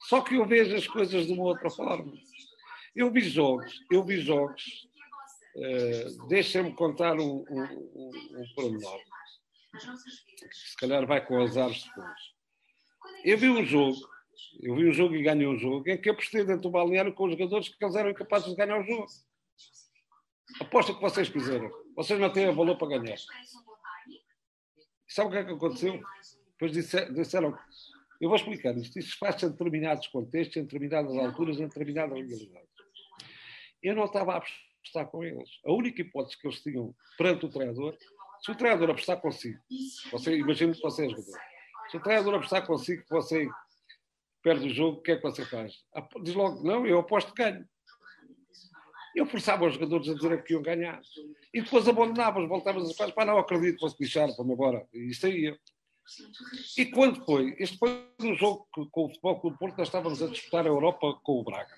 Só 0.00 0.20
que 0.20 0.36
eu 0.36 0.46
vejo 0.46 0.76
as 0.76 0.86
coisas 0.86 1.26
de 1.26 1.32
uma 1.32 1.44
outra 1.44 1.70
forma. 1.70 2.12
Eu 2.94 3.10
vi 3.10 3.20
jogos, 3.22 3.80
eu 3.90 4.04
vi 4.04 4.20
jogos. 4.20 4.88
Uh, 5.56 6.28
Deixem-me 6.28 6.74
contar 6.74 7.18
um, 7.18 7.44
um, 7.48 8.44
pormenor. 8.54 9.00
Se 10.52 10.76
calhar 10.76 11.06
vai 11.06 11.24
com 11.24 11.40
azar 11.40 11.70
depois. 11.70 12.36
Eu 13.24 13.38
vi 13.38 13.48
um 13.48 13.64
jogo 13.64 13.98
eu 14.60 14.74
vi 14.74 14.88
um 14.88 14.92
jogo 14.92 15.14
e 15.14 15.22
ganhei 15.22 15.46
um 15.46 15.58
jogo 15.58 15.88
em 15.88 16.00
que 16.00 16.10
apostei 16.10 16.44
dentro 16.44 16.62
do 16.62 16.70
balneário 16.70 17.12
com 17.12 17.24
os 17.24 17.32
jogadores 17.32 17.68
que 17.68 17.84
eles 17.84 17.94
eram 17.94 18.10
incapazes 18.10 18.48
de 18.48 18.56
ganhar 18.56 18.80
o 18.80 18.84
jogo. 18.84 19.06
Aposta 20.60 20.94
que 20.94 21.00
vocês 21.00 21.28
quiseram. 21.28 21.70
Vocês 21.94 22.18
não 22.18 22.32
têm 22.32 22.54
valor 22.54 22.76
para 22.76 22.98
ganhar. 22.98 23.16
Sabe 25.08 25.28
o 25.28 25.32
que 25.32 25.38
é 25.38 25.44
que 25.44 25.52
aconteceu? 25.52 26.02
Depois 26.58 26.72
disseram. 26.72 27.56
Eu 28.20 28.28
vou 28.28 28.36
explicar 28.36 28.76
isto. 28.76 28.98
Isto 28.98 29.18
faz-se 29.18 29.44
em 29.44 29.50
determinados 29.50 30.06
contextos, 30.08 30.56
em 30.56 30.62
determinadas 30.62 31.14
alturas, 31.16 31.58
em 31.58 31.68
determinadas 31.68 32.16
realidades. 32.16 32.70
Eu 33.82 33.94
não 33.94 34.06
estava 34.06 34.32
a 34.32 34.36
apostar 34.38 35.06
com 35.10 35.22
eles. 35.22 35.50
A 35.64 35.72
única 35.72 36.00
hipótese 36.00 36.40
que 36.40 36.46
eles 36.48 36.62
tinham 36.62 36.94
perante 37.18 37.44
o 37.44 37.50
treinador, 37.50 37.96
se 38.40 38.50
o 38.50 38.54
treinador 38.54 38.90
apostar 38.90 39.20
consigo, 39.20 39.58
você, 40.10 40.36
imagino 40.36 40.72
que 40.72 40.80
você 40.80 41.06
é 41.06 41.08
jogador. 41.10 41.38
Se 41.90 41.96
o 41.98 42.02
treinador 42.02 42.34
apostar 42.34 42.66
consigo 42.66 43.02
que 43.02 43.10
você 43.10 43.48
perde 44.42 44.66
o 44.66 44.74
jogo, 44.74 44.98
o 44.98 45.02
que 45.02 45.12
é 45.12 45.16
que 45.16 45.22
você 45.22 45.44
faz? 45.44 45.74
Diz 46.22 46.34
logo, 46.34 46.62
não, 46.62 46.86
eu 46.86 46.98
aposto 46.98 47.34
que 47.34 47.42
ganho. 47.42 47.68
Eu 49.14 49.26
forçava 49.26 49.66
os 49.66 49.74
jogadores 49.74 50.08
a 50.08 50.14
dizer 50.14 50.42
que 50.42 50.52
iam 50.52 50.62
ganhar. 50.62 51.00
E 51.52 51.62
depois 51.62 51.88
abandonávamos, 51.88 52.48
voltávamos 52.48 52.90
as 52.90 52.96
coisas, 52.96 53.14
pá, 53.14 53.24
não 53.24 53.38
acredito, 53.38 53.80
vou-se 53.80 53.96
lixar, 54.00 54.28
vamos 54.36 54.52
embora. 54.52 54.86
E 54.92 55.10
aí. 55.22 55.58
E 56.76 56.86
quando 56.86 57.24
foi? 57.24 57.56
Este 57.58 57.78
foi 57.78 58.08
um 58.20 58.34
jogo 58.34 58.68
que, 58.72 58.86
com 58.90 59.06
o 59.06 59.08
Futebol 59.08 59.40
Clube 59.40 59.58
Porto, 59.58 59.78
nós 59.78 59.88
estávamos 59.88 60.22
a 60.22 60.28
disputar 60.28 60.64
a 60.64 60.68
Europa 60.68 61.14
com 61.22 61.40
o 61.40 61.44
Braga. 61.44 61.74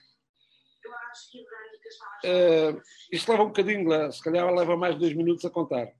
Uh, 2.25 2.81
isto 3.11 3.31
leva 3.31 3.45
um 3.45 3.49
bocadinho, 3.49 4.13
se 4.13 4.23
calhar 4.23 4.53
leva 4.53 4.77
mais 4.77 4.95
de 4.95 5.01
dois 5.01 5.15
minutos 5.15 5.45
a 5.45 5.51
contar. 5.51 5.93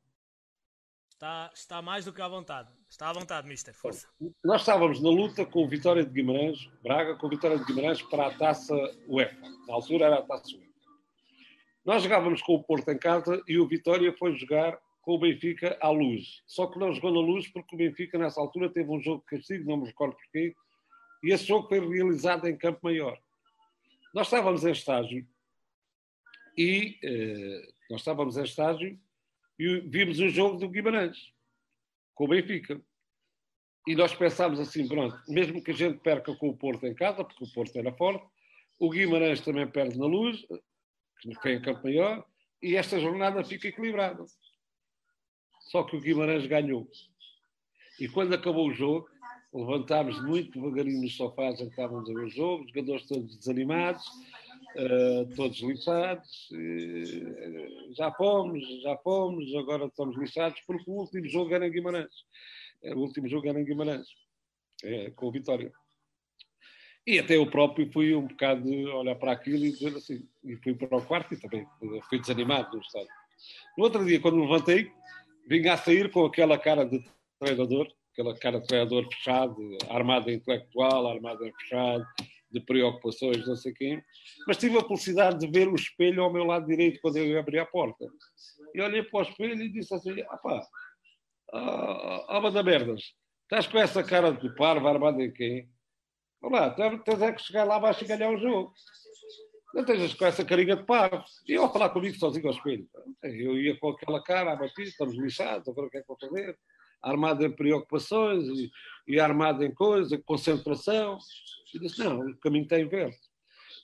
Está, 1.11 1.51
está 1.53 1.83
mais 1.83 2.05
do 2.05 2.13
que 2.13 2.23
à 2.23 2.29
vontade. 2.29 2.69
Está 2.89 3.09
à 3.09 3.13
vontade, 3.13 3.49
Mister. 3.49 3.75
Força. 3.75 4.07
Nós 4.45 4.61
estávamos 4.61 5.03
na 5.03 5.11
luta 5.11 5.45
com 5.45 5.65
o 5.65 5.69
Vitória 5.69 6.05
de 6.05 6.13
Guimarães, 6.13 6.71
Braga, 6.83 7.17
com 7.17 7.27
o 7.27 7.31
Vitória 7.31 7.59
de 7.59 7.65
Guimarães 7.65 8.01
para 8.03 8.29
a 8.29 8.35
taça 8.39 8.75
UEFA. 9.09 9.49
Na 9.67 9.75
altura 9.75 10.07
era 10.07 10.19
a 10.19 10.23
taça 10.23 10.55
UEFA. 10.57 10.69
Nós 11.85 12.03
jogávamos 12.03 12.41
com 12.43 12.55
o 12.55 12.63
Porto 12.63 12.91
em 12.91 12.99
casa 12.99 13.43
e 13.49 13.59
o 13.59 13.67
Vitória 13.67 14.15
foi 14.17 14.37
jogar 14.37 14.79
com 15.09 15.15
o 15.15 15.19
Benfica 15.19 15.79
à 15.81 15.89
luz. 15.89 16.43
Só 16.47 16.67
que 16.67 16.79
não 16.79 16.93
jogou 16.93 17.11
na 17.11 17.21
luz 17.21 17.49
porque 17.49 17.75
o 17.75 17.79
Benfica, 17.79 18.19
nessa 18.19 18.39
altura, 18.39 18.69
teve 18.69 18.91
um 18.91 19.01
jogo 19.01 19.23
de 19.23 19.39
castigo, 19.39 19.67
não 19.67 19.79
me 19.79 19.87
recordo 19.87 20.15
porquê, 20.15 20.55
e 21.25 21.33
esse 21.33 21.47
jogo 21.47 21.67
foi 21.67 21.81
realizado 21.81 22.47
em 22.47 22.55
campo 22.55 22.81
maior. 22.83 23.19
Nós 24.13 24.27
estávamos 24.27 24.67
em 24.67 24.71
estágio 24.71 25.27
e 26.59 26.99
eh, 27.03 27.73
nós 27.89 28.03
estávamos 28.03 28.37
em 28.37 28.43
estágio 28.43 29.01
e 29.59 29.81
vimos 29.81 30.21
o 30.21 30.29
jogo 30.29 30.59
do 30.59 30.69
Guimarães 30.69 31.33
com 32.15 32.25
o 32.25 32.29
Benfica. 32.29 32.79
E 33.87 33.95
nós 33.95 34.15
pensámos 34.15 34.61
assim, 34.61 34.87
pronto, 34.87 35.19
mesmo 35.27 35.65
que 35.65 35.71
a 35.71 35.75
gente 35.75 36.01
perca 36.01 36.37
com 36.37 36.51
o 36.51 36.57
Porto 36.57 36.87
em 36.87 36.95
casa, 36.95 37.25
porque 37.25 37.45
o 37.45 37.53
Porto 37.55 37.75
era 37.79 37.95
forte, 37.95 38.27
o 38.79 38.91
Guimarães 38.91 39.41
também 39.41 39.67
perde 39.67 39.99
na 39.99 40.05
luz, 40.05 40.45
quem 41.41 41.55
é 41.55 41.61
campo 41.61 41.85
maior, 41.85 42.27
e 42.63 42.77
esta 42.77 43.01
jornada 43.01 43.43
fica 43.43 43.69
equilibrada. 43.69 44.27
Só 45.69 45.83
que 45.83 45.97
o 45.97 46.01
Guimarães 46.01 46.47
ganhou. 46.47 46.89
E 48.01 48.09
quando 48.09 48.35
acabou 48.35 48.69
o 48.69 48.73
jogo, 48.73 49.09
levantámos 49.53 50.21
muito 50.23 50.53
devagarinho 50.53 51.03
nos 51.03 51.17
sofás 51.17 51.61
em 51.61 51.65
que 51.65 51.71
estávamos 51.71 52.09
a 52.09 52.15
ver 52.15 52.25
o 52.25 52.31
jogo, 52.31 52.65
os 52.65 52.71
jogadores 52.71 53.07
todos 53.07 53.37
desanimados, 53.37 54.03
uh, 54.77 55.35
todos 55.37 55.59
lixados. 55.61 56.51
Uh, 56.51 57.95
já 57.95 58.11
fomos, 58.13 58.83
já 58.83 58.97
fomos, 58.99 59.55
agora 59.57 59.87
estamos 59.87 60.17
lixados, 60.17 60.61
porque 60.67 60.91
o 60.91 60.95
último 60.95 61.29
jogo 61.29 61.55
era 61.55 61.67
em 61.67 61.71
Guimarães. 61.71 62.15
O 62.83 63.01
último 63.01 63.29
jogo 63.29 63.49
era 63.49 63.61
em 63.61 63.65
Guimarães, 63.65 64.07
é, 64.85 65.11
com 65.11 65.27
o 65.27 65.33
Vitória. 65.33 65.73
E 67.07 67.19
até 67.19 67.37
eu 67.37 67.51
próprio 67.51 67.91
fui 67.91 68.15
um 68.15 68.27
bocado 68.27 68.69
olhar 68.71 69.17
para 69.17 69.33
aquilo 69.33 69.65
e 69.65 69.73
dizer 69.73 69.97
assim, 69.97 70.29
e 70.45 70.57
fui 70.57 70.75
para 70.75 70.97
o 70.97 71.05
quarto 71.05 71.35
e 71.35 71.41
também 71.41 71.67
fui 72.09 72.21
desanimado 72.21 72.77
no 72.77 72.83
estado. 72.83 73.09
No 73.77 73.85
outro 73.85 74.05
dia, 74.05 74.21
quando 74.21 74.37
me 74.37 74.43
levantei, 74.43 74.93
vinha 75.49 75.73
a 75.73 75.77
sair 75.77 76.11
com 76.11 76.25
aquela 76.27 76.59
cara 76.59 76.85
de 76.85 77.03
treinador, 77.41 77.89
aquela 78.13 78.37
cara 78.39 78.61
de 78.61 78.67
treinador 78.67 79.09
fechado, 79.13 79.57
armada 79.89 80.31
intelectual, 80.31 81.07
armada 81.09 81.51
fechado, 81.61 82.05
de 82.51 82.61
preocupações, 82.61 83.47
não 83.47 83.57
sei 83.57 83.73
quem. 83.73 84.03
Mas 84.47 84.59
tive 84.59 84.79
a 84.79 84.85
felicidade 84.85 85.39
de 85.39 85.47
ver 85.47 85.69
o 85.69 85.75
espelho 85.75 86.23
ao 86.23 86.33
meu 86.33 86.45
lado 86.45 86.67
direito 86.67 87.01
quando 87.01 87.17
eu 87.17 87.39
abri 87.39 87.59
a 87.59 87.67
porta. 87.67 88.07
E 88.75 88.81
olhei 88.81 89.03
para 89.03 89.21
o 89.21 89.23
espelho 89.23 89.63
e 89.63 89.69
disse 89.71 89.95
assim: 89.95 90.21
ah 90.29 90.37
pá, 90.37 90.67
alma 92.29 92.51
da 92.51 92.63
merdas, 92.63 93.15
estás 93.43 93.67
com 93.67 93.79
essa 93.79 94.03
cara 94.03 94.33
de 94.33 94.55
parvo 94.55 94.87
armada 94.87 95.23
em 95.23 95.33
quem? 95.33 95.69
Olá, 96.41 96.71
tens 96.71 97.21
é 97.21 97.33
que 97.33 97.43
chegar 97.43 97.65
lá 97.65 97.77
abaixo 97.77 98.05
e 98.05 98.07
ganhar 98.07 98.31
o 98.31 98.39
jogo. 98.39 98.73
Não 99.75 99.83
estejas 99.83 100.15
com 100.15 100.25
essa 100.25 100.45
carinha 100.45 100.77
de 100.77 100.85
parvo. 100.85 101.23
E 101.47 101.53
eu 101.53 101.65
a 101.65 101.69
falar 101.69 101.91
comigo 101.91 102.17
sozinho 102.17 102.47
ao 102.47 102.55
espelho. 102.55 102.89
Eu 103.23 103.59
ia 103.59 103.79
com 103.79 103.91
aquela 103.91 104.23
cara, 104.23 104.53
abatido, 104.53 104.89
estamos 104.89 105.17
lixados, 105.17 105.69
agora 105.69 105.87
o 105.87 105.91
que 105.91 105.99
é 105.99 106.01
que 106.01 106.09
vou 106.09 106.19
fazer? 106.19 106.59
Armado 107.03 107.45
em 107.45 107.51
preocupações 107.51 108.47
e, 108.49 108.71
e 109.07 109.21
armado 109.21 109.65
em 109.65 109.73
coisas, 109.73 110.19
concentração. 110.25 111.19
E 111.75 111.79
disse, 111.79 112.03
não, 112.03 112.21
o 112.21 112.37
caminho 112.39 112.65
está 112.65 112.81
inverso. 112.81 113.21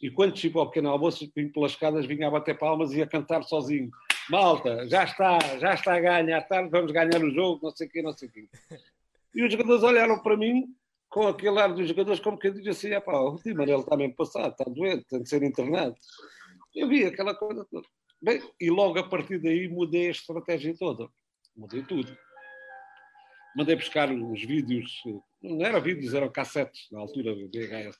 E 0.02 0.11
quando 0.11 0.39
chegou 0.39 0.62
ao 0.62 0.69
pequeno 0.69 0.90
almoço, 0.90 1.31
vim 1.35 1.48
pelas 1.48 1.73
escadas, 1.73 2.06
vinha 2.06 2.28
a 2.28 2.31
bater 2.31 2.59
palmas 2.59 2.93
e 2.93 3.02
a 3.02 3.06
cantar 3.06 3.43
sozinho. 3.43 3.90
Malta, 4.31 4.89
já 4.89 5.05
está, 5.05 5.39
já 5.59 5.74
está 5.74 5.94
a 5.94 6.01
ganhar, 6.01 6.40
tarde 6.43 6.70
vamos 6.70 6.93
ganhar 6.93 7.23
o 7.23 7.31
jogo, 7.31 7.61
não 7.62 7.70
sei 7.70 7.86
o 7.86 7.90
quê, 7.90 8.02
não 8.02 8.12
sei 8.12 8.28
o 8.28 8.32
quê. 8.32 8.48
E 9.35 9.44
os 9.44 9.52
jogadores 9.52 9.82
olharam 9.82 10.19
para 10.23 10.36
mim 10.36 10.74
com 11.15 11.28
aquele 11.28 11.61
ar 11.61 11.73
dos 11.73 11.86
jogadores 11.86 12.19
como 12.19 12.36
que 12.36 12.51
diz 12.51 12.66
assim, 12.66 12.91
pá, 13.01 13.16
o 13.20 13.36
Di 13.36 13.55
Marelo 13.55 13.82
está 13.82 13.97
mesmo 13.97 14.16
passado, 14.16 14.51
está 14.51 14.65
doente, 14.65 15.05
tem 15.09 15.23
de 15.23 15.28
ser 15.28 15.45
internado. 15.45 15.95
Eu 16.74 16.89
vi 16.89 17.05
aquela 17.05 17.36
coisa 17.36 17.65
toda. 17.70 17.86
Bem, 18.20 18.43
e 18.61 18.69
logo 18.69 18.99
a 18.99 19.09
partir 19.09 19.39
daí 19.41 19.69
mudei 19.69 20.09
a 20.09 20.11
estratégia 20.11 20.74
toda. 20.77 21.09
Mudei 21.55 21.85
tudo 21.85 22.19
mandei 23.56 23.76
buscar 23.76 24.10
os 24.10 24.43
vídeos, 24.43 25.02
não 25.43 25.64
eram 25.64 25.81
vídeos, 25.81 26.14
eram 26.14 26.31
cassetes, 26.31 26.89
na 26.90 27.01
altura 27.01 27.35
VHS, 27.35 27.98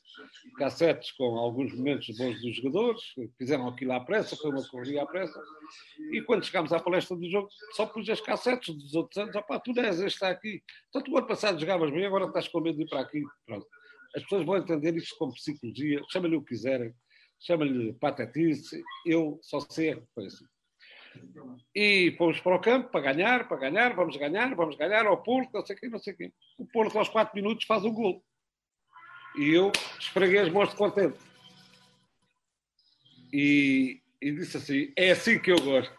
cassetes 0.57 1.13
com 1.13 1.37
alguns 1.37 1.75
momentos 1.75 2.17
bons 2.17 2.41
dos 2.41 2.57
jogadores, 2.57 3.03
fizeram 3.39 3.69
aquilo 3.69 3.93
à 3.93 4.01
pressa, 4.01 4.37
foi 4.37 4.51
uma 4.51 4.67
corrida 4.69 5.03
à 5.03 5.07
pressa, 5.07 5.41
e 6.13 6.21
quando 6.23 6.45
chegámos 6.45 6.73
à 6.73 6.81
palestra 6.81 7.17
do 7.17 7.31
jogo, 7.31 7.49
só 7.73 7.87
pus 7.87 8.09
as 8.09 8.21
cassetes 8.21 8.75
dos 8.75 8.95
outros 8.95 9.17
anos, 9.23 9.37
opá, 9.37 9.61
tu 9.61 9.79
és, 9.79 10.01
este 10.01 10.07
está 10.07 10.31
aqui, 10.31 10.63
então 10.89 11.03
tu 11.03 11.17
ano 11.17 11.27
passado 11.27 11.61
jogavas 11.61 11.91
bem, 11.91 12.07
agora 12.07 12.27
estás 12.27 12.49
com 12.49 12.61
medo 12.61 12.79
de 12.79 12.85
ir 12.85 12.89
para 12.89 13.01
aqui, 13.01 13.23
pronto. 13.47 13.67
As 14.17 14.23
pessoas 14.23 14.47
vão 14.47 14.57
entender 14.57 14.95
isto 14.97 15.17
como 15.19 15.35
psicologia, 15.35 16.01
chama-lhe 16.11 16.37
o 16.37 16.43
que 16.43 16.55
quiserem, 16.55 16.95
chama-lhe 17.41 17.93
patetice, 17.95 18.83
eu 19.05 19.39
só 19.43 19.61
sei 19.61 19.93
a 19.93 20.01
coisa. 20.15 20.39
E 21.75 22.15
fomos 22.17 22.41
para 22.41 22.57
o 22.57 22.61
campo 22.61 22.91
para 22.91 23.13
ganhar, 23.13 23.49
para 23.49 23.57
ganhar, 23.57 23.95
vamos 23.95 24.17
ganhar, 24.17 24.55
vamos 24.55 24.77
ganhar 24.77 25.07
ao 25.07 25.23
Porto, 25.23 25.53
não 25.53 25.67
sei 25.67 25.77
o 25.77 25.79
quê, 25.79 25.89
não 25.89 25.99
sei 25.99 26.13
o 26.13 26.17
quê. 26.17 26.33
O 26.59 26.67
Porto 26.67 26.99
aos 26.99 27.09
4 27.09 27.35
minutos 27.35 27.65
faz 27.65 27.85
o 27.85 27.93
gol. 27.93 28.25
E 29.37 29.51
eu 29.51 29.73
esfreguei 29.99 30.39
as 30.39 30.49
mãos 30.49 30.71
de 30.71 30.77
contente. 30.77 31.19
E, 33.33 34.01
e 34.23 34.31
disse 34.31 34.57
assim, 34.57 34.93
é 34.97 35.11
assim 35.11 35.39
que 35.41 35.51
eu 35.51 35.61
gosto. 35.61 35.93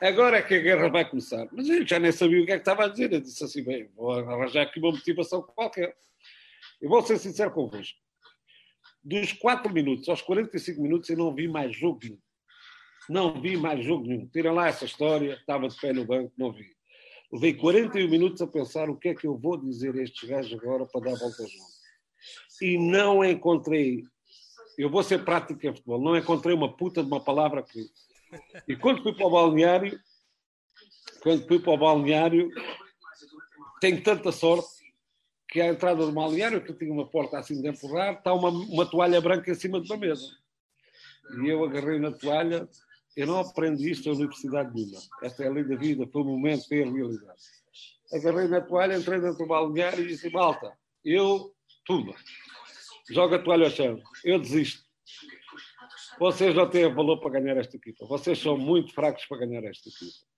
Agora 0.00 0.38
é 0.38 0.42
que 0.42 0.54
a 0.54 0.60
guerra 0.60 0.88
vai 0.88 1.08
começar. 1.08 1.48
Mas 1.50 1.68
eu 1.68 1.84
já 1.84 1.98
nem 1.98 2.12
sabia 2.12 2.40
o 2.40 2.46
que 2.46 2.52
é 2.52 2.54
que 2.54 2.60
estava 2.60 2.84
a 2.84 2.88
dizer. 2.88 3.12
Eu 3.12 3.20
disse 3.20 3.42
assim, 3.42 3.64
bem, 3.64 3.88
vou 3.96 4.12
arranjar 4.12 4.62
aqui 4.62 4.78
uma 4.78 4.92
motivação 4.92 5.42
qualquer. 5.42 5.96
Eu 6.80 6.88
vou 6.88 7.02
ser 7.02 7.18
sincero 7.18 7.50
convosco. 7.50 7.98
Dos 9.02 9.32
4 9.32 9.72
minutos 9.72 10.08
aos 10.08 10.22
45 10.22 10.80
minutos 10.80 11.10
eu 11.10 11.16
não 11.16 11.34
vi 11.34 11.48
mais 11.48 11.74
jogo 11.74 11.98
nenhum. 12.02 12.18
Não 13.08 13.40
vi 13.40 13.56
mais 13.56 13.84
jogo 13.84 14.06
nenhum. 14.06 14.26
Tiram 14.28 14.54
lá 14.54 14.68
essa 14.68 14.84
história, 14.84 15.34
estava 15.34 15.68
de 15.68 15.76
pé 15.80 15.92
no 15.92 16.04
banco, 16.04 16.32
não 16.36 16.52
vi. 16.52 16.76
Levei 17.32 17.54
41 17.54 18.08
minutos 18.08 18.40
a 18.40 18.46
pensar 18.46 18.88
o 18.88 18.96
que 18.96 19.08
é 19.08 19.14
que 19.14 19.26
eu 19.26 19.36
vou 19.36 19.56
dizer 19.56 19.94
a 19.94 20.02
estes 20.02 20.28
gajos 20.28 20.58
agora 20.58 20.86
para 20.86 21.02
dar 21.02 21.12
a 21.12 21.18
volta 21.18 21.42
ao 21.42 21.48
jogo. 21.48 21.64
E 22.60 22.78
não 22.78 23.24
encontrei, 23.24 24.02
eu 24.76 24.90
vou 24.90 25.02
ser 25.02 25.24
prático 25.24 25.66
em 25.66 25.74
futebol, 25.74 26.00
não 26.00 26.16
encontrei 26.16 26.54
uma 26.54 26.74
puta 26.74 27.02
de 27.02 27.08
uma 27.08 27.22
palavra 27.22 27.62
que. 27.62 27.86
E 28.66 28.76
quando 28.76 29.02
fui 29.02 29.14
para 29.14 29.26
o 29.26 29.30
balneário, 29.30 29.98
quando 31.22 31.46
fui 31.46 31.58
para 31.58 31.72
o 31.72 31.78
balneário, 31.78 32.50
tenho 33.80 34.02
tanta 34.02 34.32
sorte 34.32 34.78
que 35.48 35.60
à 35.60 35.68
entrada 35.68 36.04
do 36.04 36.12
balneário, 36.12 36.62
que 36.62 36.74
tinha 36.74 36.92
uma 36.92 37.08
porta 37.08 37.38
assim 37.38 37.60
de 37.60 37.68
empurrar, 37.68 38.14
está 38.14 38.34
uma, 38.34 38.50
uma 38.50 38.84
toalha 38.84 39.20
branca 39.20 39.50
em 39.50 39.54
cima 39.54 39.80
de 39.80 39.90
uma 39.90 39.98
mesa. 39.98 40.26
E 41.42 41.48
eu 41.48 41.64
agarrei 41.64 41.98
na 41.98 42.12
toalha, 42.12 42.68
eu 43.18 43.26
não 43.26 43.40
aprendi 43.40 43.90
isto 43.90 44.08
na 44.08 44.14
universidade 44.14 44.72
nenhuma. 44.72 45.00
Esta 45.20 45.42
é 45.42 45.48
a 45.48 45.50
lei 45.50 45.64
da 45.64 45.74
vida, 45.74 46.06
foi 46.06 46.22
o 46.22 46.24
momento, 46.24 46.68
foi 46.68 46.84
a 46.84 46.86
realidade. 46.86 47.42
Agarrei 48.12 48.46
na 48.46 48.60
toalha, 48.60 48.96
entrei 48.96 49.20
dentro 49.20 49.38
do 49.38 49.46
balneário 49.46 50.04
e 50.04 50.06
disse: 50.06 50.30
Malta, 50.30 50.72
eu, 51.04 51.52
tudo, 51.84 52.14
joga 53.10 53.34
a 53.34 53.38
toalha 53.42 53.64
ao 53.64 53.72
chão, 53.72 54.00
eu 54.24 54.38
desisto. 54.38 54.84
Vocês 56.20 56.54
não 56.54 56.70
têm 56.70 56.94
valor 56.94 57.18
para 57.18 57.40
ganhar 57.40 57.56
esta 57.56 57.76
equipa. 57.76 58.06
Vocês 58.06 58.38
são 58.38 58.56
muito 58.56 58.94
fracos 58.94 59.26
para 59.26 59.38
ganhar 59.38 59.64
esta 59.64 59.88
equipa. 59.88 60.28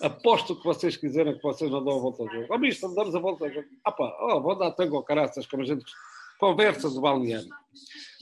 Aposto 0.00 0.56
que 0.56 0.64
vocês 0.64 0.96
quiserem 0.96 1.36
que 1.36 1.42
vocês 1.42 1.70
não 1.70 1.84
dão 1.84 1.98
a 1.98 2.00
volta 2.00 2.22
ao 2.22 2.30
jogo. 2.30 2.46
Ó, 2.50 2.54
oh, 2.54 2.58
mister, 2.58 2.88
damos 2.94 3.14
a 3.14 3.18
volta 3.18 3.44
ao 3.44 3.52
jogo. 3.52 3.68
Ah, 3.84 3.92
pá, 3.92 4.16
oh, 4.22 4.40
vou 4.40 4.56
dar 4.56 4.72
tango 4.72 4.96
ao 4.96 5.04
caraças, 5.04 5.46
como 5.46 5.62
a 5.62 5.66
gente 5.66 5.84
conversas 6.44 6.92
do 6.92 7.00
balneário. 7.00 7.48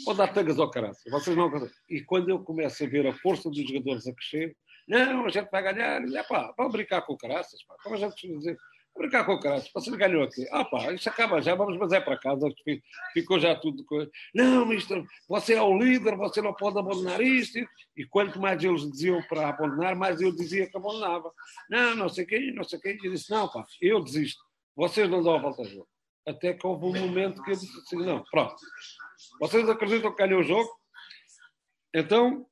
Pode 0.04 0.18
dar 0.18 0.28
tangas 0.28 0.56
ao 0.60 0.70
caralho. 0.70 0.94
Vocês 1.10 1.36
não... 1.36 1.50
E 1.90 2.02
quando 2.02 2.28
eu 2.28 2.38
começo 2.38 2.84
a 2.84 2.86
ver 2.86 3.04
a 3.04 3.12
força 3.14 3.50
dos 3.50 3.58
jogadores 3.68 4.06
a 4.06 4.14
crescer, 4.14 4.56
não, 4.86 5.26
a 5.26 5.28
gente 5.28 5.50
vai 5.50 5.60
ganhar. 5.60 6.00
E, 6.04 6.22
pá, 6.28 6.54
vamos 6.56 6.72
brincar 6.72 7.02
com 7.02 7.16
caraças. 7.16 7.60
Pá. 7.64 7.74
Como 7.82 7.96
a 7.96 7.98
gente 7.98 8.12
costuma 8.12 8.38
dizer, 8.38 8.56
brincar 8.96 9.24
com 9.24 9.40
caraças. 9.40 9.68
Você 9.74 9.96
ganhou 9.96 10.22
aqui. 10.22 10.46
Ah, 10.52 10.64
pá, 10.64 10.92
isto 10.92 11.08
acaba 11.08 11.42
já, 11.42 11.56
vamos, 11.56 11.76
mas 11.76 11.92
é 11.92 12.00
para 12.00 12.16
casa. 12.16 12.48
Ficou 13.12 13.40
já 13.40 13.56
tudo. 13.56 13.84
Não, 14.32 14.64
mister, 14.66 15.04
você 15.28 15.54
é 15.54 15.62
o 15.62 15.76
líder, 15.76 16.16
você 16.16 16.40
não 16.40 16.54
pode 16.54 16.78
abandonar 16.78 17.20
isto. 17.20 17.58
E 17.96 18.04
quanto 18.06 18.40
mais 18.40 18.62
eles 18.62 18.88
diziam 18.88 19.20
para 19.24 19.48
abandonar, 19.48 19.96
mais 19.96 20.20
eu 20.20 20.32
dizia 20.32 20.70
que 20.70 20.76
abandonava. 20.76 21.32
Não, 21.68 21.96
não 21.96 22.08
sei 22.08 22.24
quem, 22.24 22.54
não 22.54 22.62
sei 22.62 22.78
quem. 22.78 22.92
E 23.02 23.10
disse, 23.10 23.32
não, 23.32 23.48
pá, 23.48 23.66
eu 23.80 24.00
desisto. 24.00 24.40
Vocês 24.76 25.10
não 25.10 25.24
dão 25.24 25.34
a 25.34 25.38
volta 25.38 25.62
ao 25.62 25.68
jogo. 25.68 25.88
Até 26.26 26.54
que 26.54 26.66
houve 26.66 26.86
um 26.86 27.06
momento 27.06 27.42
que 27.42 27.50
eu 27.50 27.56
disse 27.56 27.78
assim: 27.78 27.96
não, 27.96 28.22
pronto, 28.30 28.54
vocês 29.40 29.68
acreditam 29.68 30.14
que 30.14 30.22
ganhou 30.22 30.40
o 30.40 30.44
jogo? 30.44 30.70
Então 31.94 32.46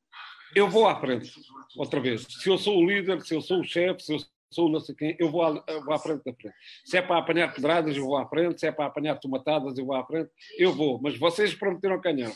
eu 0.55 0.69
vou 0.69 0.89
à 0.89 0.99
frente, 0.99 1.33
outra 1.77 2.01
vez. 2.01 2.27
Se 2.29 2.49
eu 2.49 2.59
sou 2.59 2.79
o 2.79 2.87
líder, 2.87 3.21
se 3.23 3.35
eu 3.35 3.41
sou 3.41 3.61
o 3.61 3.65
chefe, 3.65 4.03
se 4.03 4.13
eu 4.13 4.19
sou 4.53 4.69
não 4.69 4.81
sei 4.81 4.95
quem, 4.97 5.17
eu 5.19 5.31
vou, 5.31 5.43
à, 5.43 5.65
eu 5.69 5.85
vou 5.85 5.95
à 5.95 5.99
frente 5.99 6.25
da 6.25 6.35
frente. 6.35 6.57
Se 6.85 6.97
é 6.97 7.03
para 7.03 7.19
apanhar 7.19 7.55
pedradas, 7.55 7.97
eu 7.97 8.05
vou 8.05 8.17
à 8.17 8.29
frente. 8.29 8.59
Se 8.59 8.67
é 8.67 8.73
para 8.73 8.87
apanhar 8.87 9.19
tomatadas, 9.21 9.79
eu 9.79 9.87
vou 9.87 9.95
à 9.95 10.05
frente. 10.05 10.31
Eu 10.59 10.73
vou, 10.73 11.01
mas 11.01 11.17
vocês 11.17 11.55
prometeram 11.55 12.01
ganhar. 12.01 12.33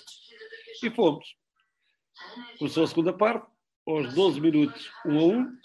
E 0.82 0.90
fomos. 0.90 1.26
Começou 2.58 2.84
a 2.84 2.86
segunda 2.86 3.12
parte, 3.12 3.46
aos 3.86 4.14
12 4.14 4.40
minutos, 4.40 4.90
1 5.04 5.18
a 5.18 5.24
1. 5.24 5.58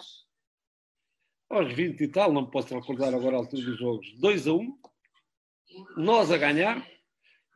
Aos 1.52 1.74
20 1.74 2.02
e 2.02 2.08
tal, 2.08 2.32
não 2.32 2.50
posso 2.50 2.74
recordar 2.74 3.14
agora 3.14 3.36
a 3.36 3.40
altura 3.40 3.64
dos 3.64 3.80
jogos, 3.80 4.14
2 4.20 4.48
a 4.48 4.54
1 4.54 4.80
nós 5.96 6.32
a 6.32 6.38
ganhar, 6.38 6.86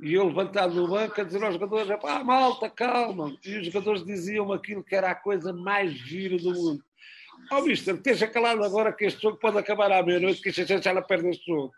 e 0.02 0.14
eu 0.14 0.28
levantado 0.28 0.74
no 0.74 0.88
banco 0.88 1.20
a 1.20 1.24
dizer 1.24 1.44
aos 1.44 1.54
jogadores: 1.54 1.88
pá, 2.02 2.24
malta, 2.24 2.70
calma. 2.70 3.38
E 3.46 3.58
os 3.58 3.66
jogadores 3.68 4.06
diziam 4.06 4.52
aquilo 4.52 4.84
que 4.84 4.96
era 4.96 5.12
a 5.12 5.16
coisa 5.16 5.54
mais 5.54 5.92
gira 5.92 6.38
do 6.38 6.54
mundo. 6.54 6.84
Ó, 7.52 7.60
oh, 7.60 7.62
mister, 7.64 7.96
esteja 7.96 8.28
calado 8.28 8.64
agora 8.64 8.94
que 8.94 9.06
este 9.06 9.22
jogo 9.22 9.38
pode 9.38 9.58
acabar 9.58 9.92
à 9.92 10.04
meia-noite, 10.04 10.42
que 10.42 10.50
a 10.50 10.52
gente 10.52 10.84
já 10.84 11.02
perde 11.02 11.30
este 11.30 11.46
jogo. 11.46 11.72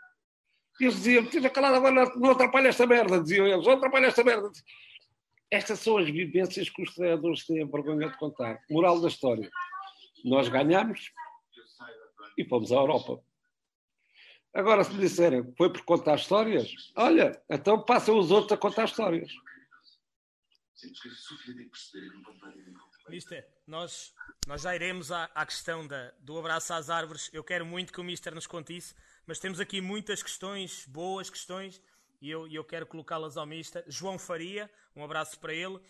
E 0.79 0.85
eles 0.85 0.95
diziam: 0.95 1.23
esteja 1.23 1.49
calado 1.49 1.75
agora, 1.75 2.11
não 2.15 2.31
atrapalha 2.31 2.69
esta 2.69 2.85
merda. 2.85 3.21
Diziam 3.21 3.47
eles: 3.47 3.65
não 3.65 3.73
atrapalha 3.73 4.07
esta 4.07 4.23
merda. 4.23 4.49
Estas 5.51 5.79
são 5.79 5.97
as 5.97 6.09
vivências 6.09 6.69
que 6.69 6.81
os 6.81 6.93
treinadores 6.93 7.45
têm 7.45 7.65
vergonha 7.69 8.09
de 8.09 8.17
contar. 8.17 8.59
Moral 8.69 8.99
da 8.99 9.07
história: 9.07 9.49
nós 10.23 10.47
ganhamos, 10.49 11.11
e 12.37 12.43
fomos 12.45 12.71
à 12.71 12.75
Europa. 12.75 13.21
Agora, 14.55 14.85
se 14.85 14.93
me 14.93 15.01
disserem 15.01 15.53
foi 15.57 15.69
por 15.69 15.81
contar 15.83 16.15
histórias, 16.15 16.73
olha, 16.95 17.43
então 17.49 17.83
passam 17.83 18.17
os 18.17 18.31
outros 18.31 18.53
a 18.53 18.57
contar 18.57 18.85
histórias. 18.85 19.29
Mister, 23.09 23.45
nós, 23.67 24.13
nós 24.47 24.61
já 24.61 24.73
iremos 24.73 25.11
à, 25.11 25.25
à 25.35 25.45
questão 25.45 25.85
da, 25.85 26.11
do 26.21 26.39
abraço 26.39 26.73
às 26.73 26.89
árvores. 26.89 27.29
Eu 27.33 27.43
quero 27.43 27.65
muito 27.65 27.91
que 27.91 27.99
o 27.99 28.03
Mister 28.03 28.33
nos 28.33 28.47
conte 28.47 28.77
isso, 28.77 28.95
mas 29.27 29.39
temos 29.39 29.59
aqui 29.59 29.81
muitas 29.81 30.23
questões, 30.23 30.85
boas 30.85 31.29
questões, 31.29 31.81
e 32.21 32.29
eu, 32.29 32.47
eu 32.47 32.63
quero 32.63 32.85
colocá-las 32.85 33.35
ao 33.35 33.45
Mister. 33.45 33.83
João 33.87 34.17
Faria, 34.17 34.71
um 34.95 35.03
abraço 35.03 35.37
para 35.37 35.53
ele. 35.53 35.75
Uh, 35.75 35.81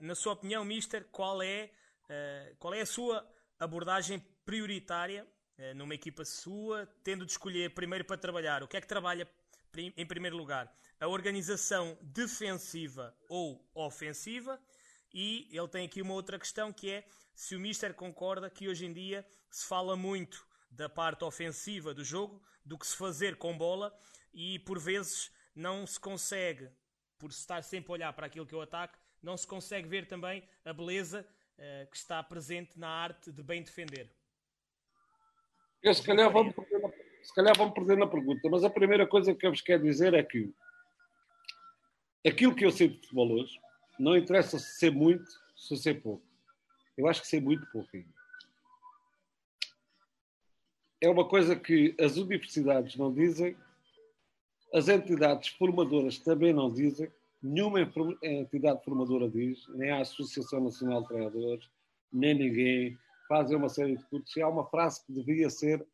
na 0.00 0.14
sua 0.14 0.32
opinião, 0.32 0.64
Mister, 0.64 1.04
qual 1.12 1.42
é, 1.42 1.70
uh, 2.04 2.56
qual 2.56 2.72
é 2.72 2.80
a 2.80 2.86
sua 2.86 3.30
abordagem 3.58 4.24
prioritária 4.44 5.26
numa 5.74 5.94
equipa 5.94 6.24
sua, 6.24 6.86
tendo 7.02 7.24
de 7.24 7.32
escolher 7.32 7.74
primeiro 7.74 8.04
para 8.04 8.16
trabalhar? 8.16 8.62
O 8.62 8.68
que 8.68 8.76
é 8.76 8.80
que 8.80 8.86
trabalha 8.86 9.28
em 9.76 10.06
primeiro 10.06 10.36
lugar? 10.36 10.72
A 11.00 11.08
organização 11.08 11.98
defensiva 12.02 13.16
ou 13.28 13.64
ofensiva? 13.74 14.60
E 15.12 15.48
ele 15.52 15.68
tem 15.68 15.86
aqui 15.86 16.02
uma 16.02 16.14
outra 16.14 16.38
questão 16.38 16.72
que 16.72 16.90
é 16.90 17.06
se 17.34 17.54
o 17.54 17.60
Mister 17.60 17.94
concorda 17.94 18.50
que 18.50 18.68
hoje 18.68 18.86
em 18.86 18.92
dia 18.92 19.26
se 19.50 19.64
fala 19.66 19.96
muito 19.96 20.46
da 20.70 20.88
parte 20.88 21.22
ofensiva 21.24 21.94
do 21.94 22.04
jogo 22.04 22.42
do 22.64 22.76
que 22.76 22.86
se 22.86 22.96
fazer 22.96 23.36
com 23.36 23.56
bola 23.56 23.96
e 24.32 24.58
por 24.60 24.78
vezes 24.78 25.30
não 25.54 25.86
se 25.86 26.00
consegue, 26.00 26.68
por 27.18 27.30
estar 27.30 27.62
sempre 27.62 27.92
a 27.92 27.94
olhar 27.94 28.12
para 28.12 28.26
aquilo 28.26 28.46
que 28.46 28.54
é 28.54 28.58
o 28.58 28.62
ataque, 28.62 28.98
não 29.22 29.36
se 29.36 29.46
consegue 29.46 29.88
ver 29.88 30.06
também 30.08 30.46
a 30.64 30.72
beleza 30.72 31.26
uh, 31.56 31.90
que 31.90 31.96
está 31.96 32.22
presente 32.22 32.78
na 32.78 32.88
arte 32.88 33.30
de 33.30 33.42
bem 33.42 33.62
defender. 33.62 34.12
Eu, 35.84 35.92
se 35.92 36.02
calhar 36.02 36.32
vamos 36.32 36.54
perder 36.54 36.80
na, 36.80 36.88
se 37.22 37.34
calhar 37.34 37.54
vamos 37.58 37.74
perder 37.74 37.98
na 37.98 38.06
pergunta, 38.06 38.48
mas 38.50 38.64
a 38.64 38.70
primeira 38.70 39.06
coisa 39.06 39.34
que 39.34 39.46
eu 39.46 39.50
vos 39.50 39.60
quero 39.60 39.82
dizer 39.82 40.14
é 40.14 40.22
que 40.22 40.50
aquilo 42.26 42.54
que 42.54 42.64
eu 42.64 42.70
sei 42.70 42.88
de 42.88 42.98
futebol 43.00 43.32
hoje 43.32 43.60
não 43.98 44.16
interessa 44.16 44.58
se 44.58 44.78
ser 44.78 44.90
muito, 44.90 45.30
se 45.54 45.76
ser 45.76 46.00
pouco. 46.00 46.24
Eu 46.96 47.06
acho 47.06 47.20
que 47.20 47.28
ser 47.28 47.42
muito 47.42 47.66
pouco 47.70 47.88
ainda. 47.92 48.08
É 51.02 51.08
uma 51.10 51.28
coisa 51.28 51.54
que 51.54 51.94
as 52.00 52.16
universidades 52.16 52.96
não 52.96 53.12
dizem, 53.12 53.54
as 54.72 54.88
entidades 54.88 55.48
formadoras 55.48 56.18
também 56.18 56.54
não 56.54 56.72
dizem, 56.72 57.12
nenhuma 57.42 57.78
entidade 58.22 58.82
formadora 58.82 59.28
diz, 59.28 59.68
nem 59.68 59.90
a 59.90 60.00
Associação 60.00 60.64
Nacional 60.64 61.02
de 61.02 61.08
Treinadores, 61.08 61.68
nem 62.10 62.32
ninguém, 62.32 62.98
fazem 63.28 63.56
uma 63.56 63.68
série 63.68 63.96
de 63.96 64.04
cursos. 64.04 64.36
E 64.36 64.42
há 64.42 64.48
uma 64.48 64.66
frase 64.68 65.04
que 65.04 65.12
devia 65.12 65.50
ser, 65.50 65.86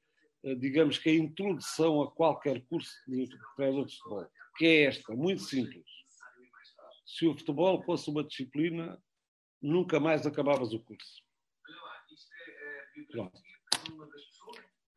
eh, 0.44 0.54
digamos 0.54 0.98
que 0.98 1.10
a 1.10 1.14
introdução 1.14 2.02
a 2.02 2.10
qualquer 2.10 2.62
curso 2.66 2.92
de 3.06 3.28
treinador 3.56 3.86
de 3.86 3.96
futebol, 3.96 4.26
que 4.56 4.66
é 4.66 4.82
esta, 4.84 5.14
muito 5.14 5.42
simples 5.42 6.00
se 7.10 7.26
o 7.26 7.36
futebol 7.36 7.82
fosse 7.82 8.08
uma 8.08 8.22
disciplina, 8.22 9.02
nunca 9.60 9.98
mais 9.98 10.26
acabavas 10.26 10.72
o 10.72 10.80
curso. 10.80 11.22
Pronto. 13.10 13.40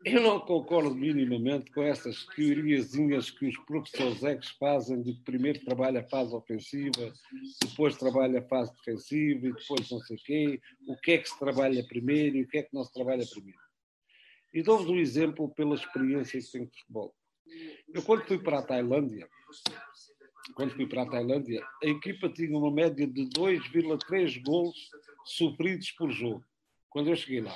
Eu 0.05 0.21
não 0.21 0.37
concordo 0.39 0.93
minimamente 0.93 1.71
com 1.71 1.81
essas 1.81 2.25
teoriazinhas 2.35 3.31
que 3.31 3.47
os 3.47 3.57
professores 3.59 4.21
ex 4.21 4.49
fazem 4.59 5.01
de 5.01 5.13
que 5.13 5.21
primeiro 5.21 5.63
trabalha 5.63 6.01
a 6.01 6.09
fase 6.09 6.35
ofensiva, 6.35 7.13
depois 7.61 7.95
trabalha 7.95 8.39
a 8.39 8.47
fase 8.49 8.73
defensiva 8.75 9.47
e 9.47 9.53
depois 9.53 9.89
não 9.89 9.99
sei 9.99 10.17
quê. 10.17 10.61
O 10.87 10.97
que 10.97 11.11
é 11.13 11.17
que 11.19 11.29
se 11.29 11.39
trabalha 11.39 11.87
primeiro 11.87 12.35
e 12.35 12.41
o 12.43 12.47
que 12.47 12.57
é 12.57 12.63
que 12.63 12.73
não 12.73 12.83
se 12.83 12.91
trabalha 12.91 13.25
primeiro. 13.25 13.59
E 14.53 14.61
dou-vos 14.61 14.89
um 14.89 14.97
exemplo 14.97 15.47
pela 15.55 15.75
experiência 15.75 16.39
que 16.39 16.51
tenho 16.51 16.65
de 16.65 16.77
futebol. 16.79 17.15
Eu, 17.93 18.03
quando 18.03 18.25
fui 18.25 18.39
para 18.39 18.59
a 18.59 18.63
Tailândia, 18.63 19.29
quando 20.55 20.75
fui 20.75 20.85
para 20.85 21.03
a 21.03 21.09
Tailândia, 21.09 21.65
a 21.81 21.87
equipa 21.87 22.27
tinha 22.27 22.57
uma 22.57 22.71
média 22.71 23.07
de 23.07 23.23
2,3 23.29 24.43
gols 24.43 24.89
sofridos 25.23 25.91
por 25.91 26.11
jogo. 26.11 26.43
Quando 26.89 27.09
eu 27.09 27.15
cheguei 27.15 27.41
lá. 27.41 27.55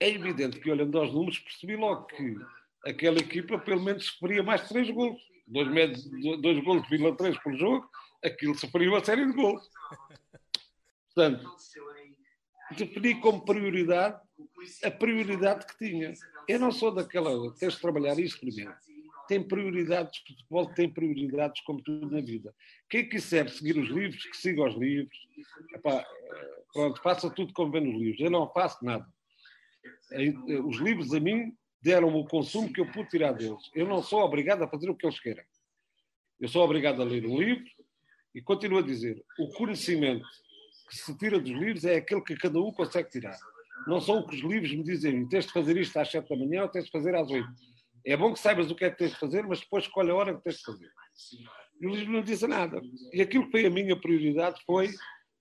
É 0.00 0.08
evidente 0.08 0.60
que, 0.60 0.70
olhando 0.70 0.98
aos 0.98 1.12
números, 1.12 1.38
percebi 1.38 1.76
logo 1.76 2.06
que 2.06 2.36
aquela 2.84 3.18
equipa 3.18 3.58
pelo 3.58 3.82
menos 3.82 4.06
sofria 4.06 4.42
mais 4.42 4.62
de 4.62 4.68
3 4.68 4.90
gols. 4.90 5.20
2 5.46 6.64
gols, 6.64 6.86
3 7.16 7.38
por 7.38 7.56
jogo, 7.56 7.88
aquilo 8.24 8.54
sofria 8.54 8.88
uma 8.88 9.04
série 9.04 9.26
de 9.26 9.32
gols. 9.32 9.62
Portanto, 11.14 11.50
defini 12.76 13.20
como 13.20 13.44
prioridade 13.44 14.20
a 14.84 14.90
prioridade 14.90 15.66
que 15.66 15.78
tinha. 15.78 16.12
Eu 16.46 16.60
não 16.60 16.70
sou 16.70 16.92
daquela, 16.92 17.52
tens 17.54 17.74
de 17.74 17.80
trabalhar 17.80 18.18
isto 18.18 18.40
primeiro 18.40 18.74
tem 19.28 19.46
prioridades, 19.46 20.20
o 20.20 20.26
futebol 20.26 20.66
tem 20.74 20.88
prioridades 20.88 21.60
como 21.60 21.82
tudo 21.82 22.10
na 22.10 22.20
vida. 22.20 22.52
Quem 22.88 23.06
quiser 23.06 23.48
seguir 23.50 23.78
os 23.78 23.90
livros, 23.90 24.24
que 24.24 24.36
siga 24.36 24.64
os 24.66 24.74
livros. 24.74 25.16
Epá, 25.74 26.00
eh, 26.00 26.62
pronto, 26.72 27.02
faça 27.02 27.28
tudo 27.28 27.52
como 27.52 27.70
vê 27.70 27.78
nos 27.78 27.94
livros. 27.94 28.20
Eu 28.20 28.30
não 28.30 28.50
faço 28.50 28.82
nada. 28.82 29.06
Eh, 30.12 30.60
os 30.64 30.78
livros 30.78 31.12
a 31.12 31.20
mim 31.20 31.52
deram 31.82 32.08
o 32.14 32.26
consumo 32.26 32.72
que 32.72 32.80
eu 32.80 32.90
pude 32.90 33.08
tirar 33.08 33.32
deles. 33.32 33.62
Eu 33.74 33.86
não 33.86 34.02
sou 34.02 34.20
obrigado 34.20 34.62
a 34.62 34.68
fazer 34.68 34.90
o 34.90 34.96
que 34.96 35.06
eles 35.06 35.20
querem. 35.20 35.44
Eu 36.40 36.48
sou 36.48 36.64
obrigado 36.64 37.00
a 37.00 37.04
ler 37.04 37.26
um 37.26 37.38
livro 37.38 37.64
e 38.34 38.42
continuo 38.42 38.78
a 38.78 38.82
dizer: 38.82 39.22
o 39.38 39.48
conhecimento 39.54 40.26
que 40.88 40.96
se 40.96 41.16
tira 41.18 41.38
dos 41.38 41.50
livros 41.50 41.84
é 41.84 41.96
aquele 41.96 42.22
que 42.22 42.36
cada 42.36 42.58
um 42.60 42.72
consegue 42.72 43.10
tirar. 43.10 43.36
Não 43.86 44.00
são 44.00 44.18
o 44.18 44.26
que 44.26 44.36
os 44.36 44.42
livros 44.42 44.72
me 44.72 44.82
dizem, 44.82 45.28
tens 45.28 45.46
de 45.46 45.52
fazer 45.52 45.76
isto 45.76 45.96
às 45.98 46.10
sete 46.10 46.28
da 46.28 46.36
manhã 46.36 46.62
ou 46.62 46.68
tens 46.68 46.86
de 46.86 46.90
fazer 46.90 47.14
às 47.14 47.28
oito 47.30 47.48
é 48.08 48.16
bom 48.16 48.32
que 48.32 48.40
saibas 48.40 48.70
o 48.70 48.74
que 48.74 48.86
é 48.86 48.90
que 48.90 48.96
tens 48.96 49.12
de 49.12 49.18
fazer, 49.18 49.46
mas 49.46 49.60
depois 49.60 49.84
escolhe 49.84 50.10
a 50.10 50.14
hora 50.14 50.34
que 50.34 50.42
tens 50.42 50.56
de 50.56 50.62
fazer. 50.62 50.90
E 51.80 51.86
o 51.86 51.94
livro 51.94 52.12
não 52.12 52.22
disse 52.22 52.46
nada. 52.46 52.80
E 53.12 53.20
aquilo 53.20 53.44
que 53.44 53.50
foi 53.50 53.66
a 53.66 53.70
minha 53.70 54.00
prioridade 54.00 54.60
foi 54.64 54.90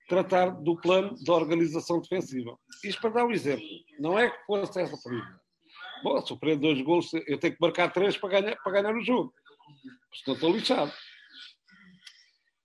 tratar 0.08 0.50
do 0.50 0.76
plano 0.80 1.16
de 1.16 1.30
organização 1.30 2.00
defensiva. 2.00 2.58
Isto 2.84 3.02
para 3.02 3.10
dar 3.10 3.26
um 3.26 3.32
exemplo. 3.32 3.66
Não 4.00 4.18
é 4.18 4.30
que 4.30 4.46
fosse 4.46 4.80
essa 4.80 4.98
prioridade. 4.98 5.40
Bom, 6.04 6.22
se 6.22 6.32
eu 6.32 6.38
prendo 6.38 6.62
dois 6.62 6.82
gols, 6.82 7.12
eu 7.14 7.38
tenho 7.38 7.56
que 7.56 7.62
marcar 7.62 7.92
três 7.92 8.18
para 8.18 8.30
ganhar, 8.30 8.56
para 8.58 8.72
ganhar 8.72 8.96
o 8.96 9.04
jogo. 9.04 9.34
Senão 10.24 10.36
estou 10.36 10.52
lixado. 10.52 10.94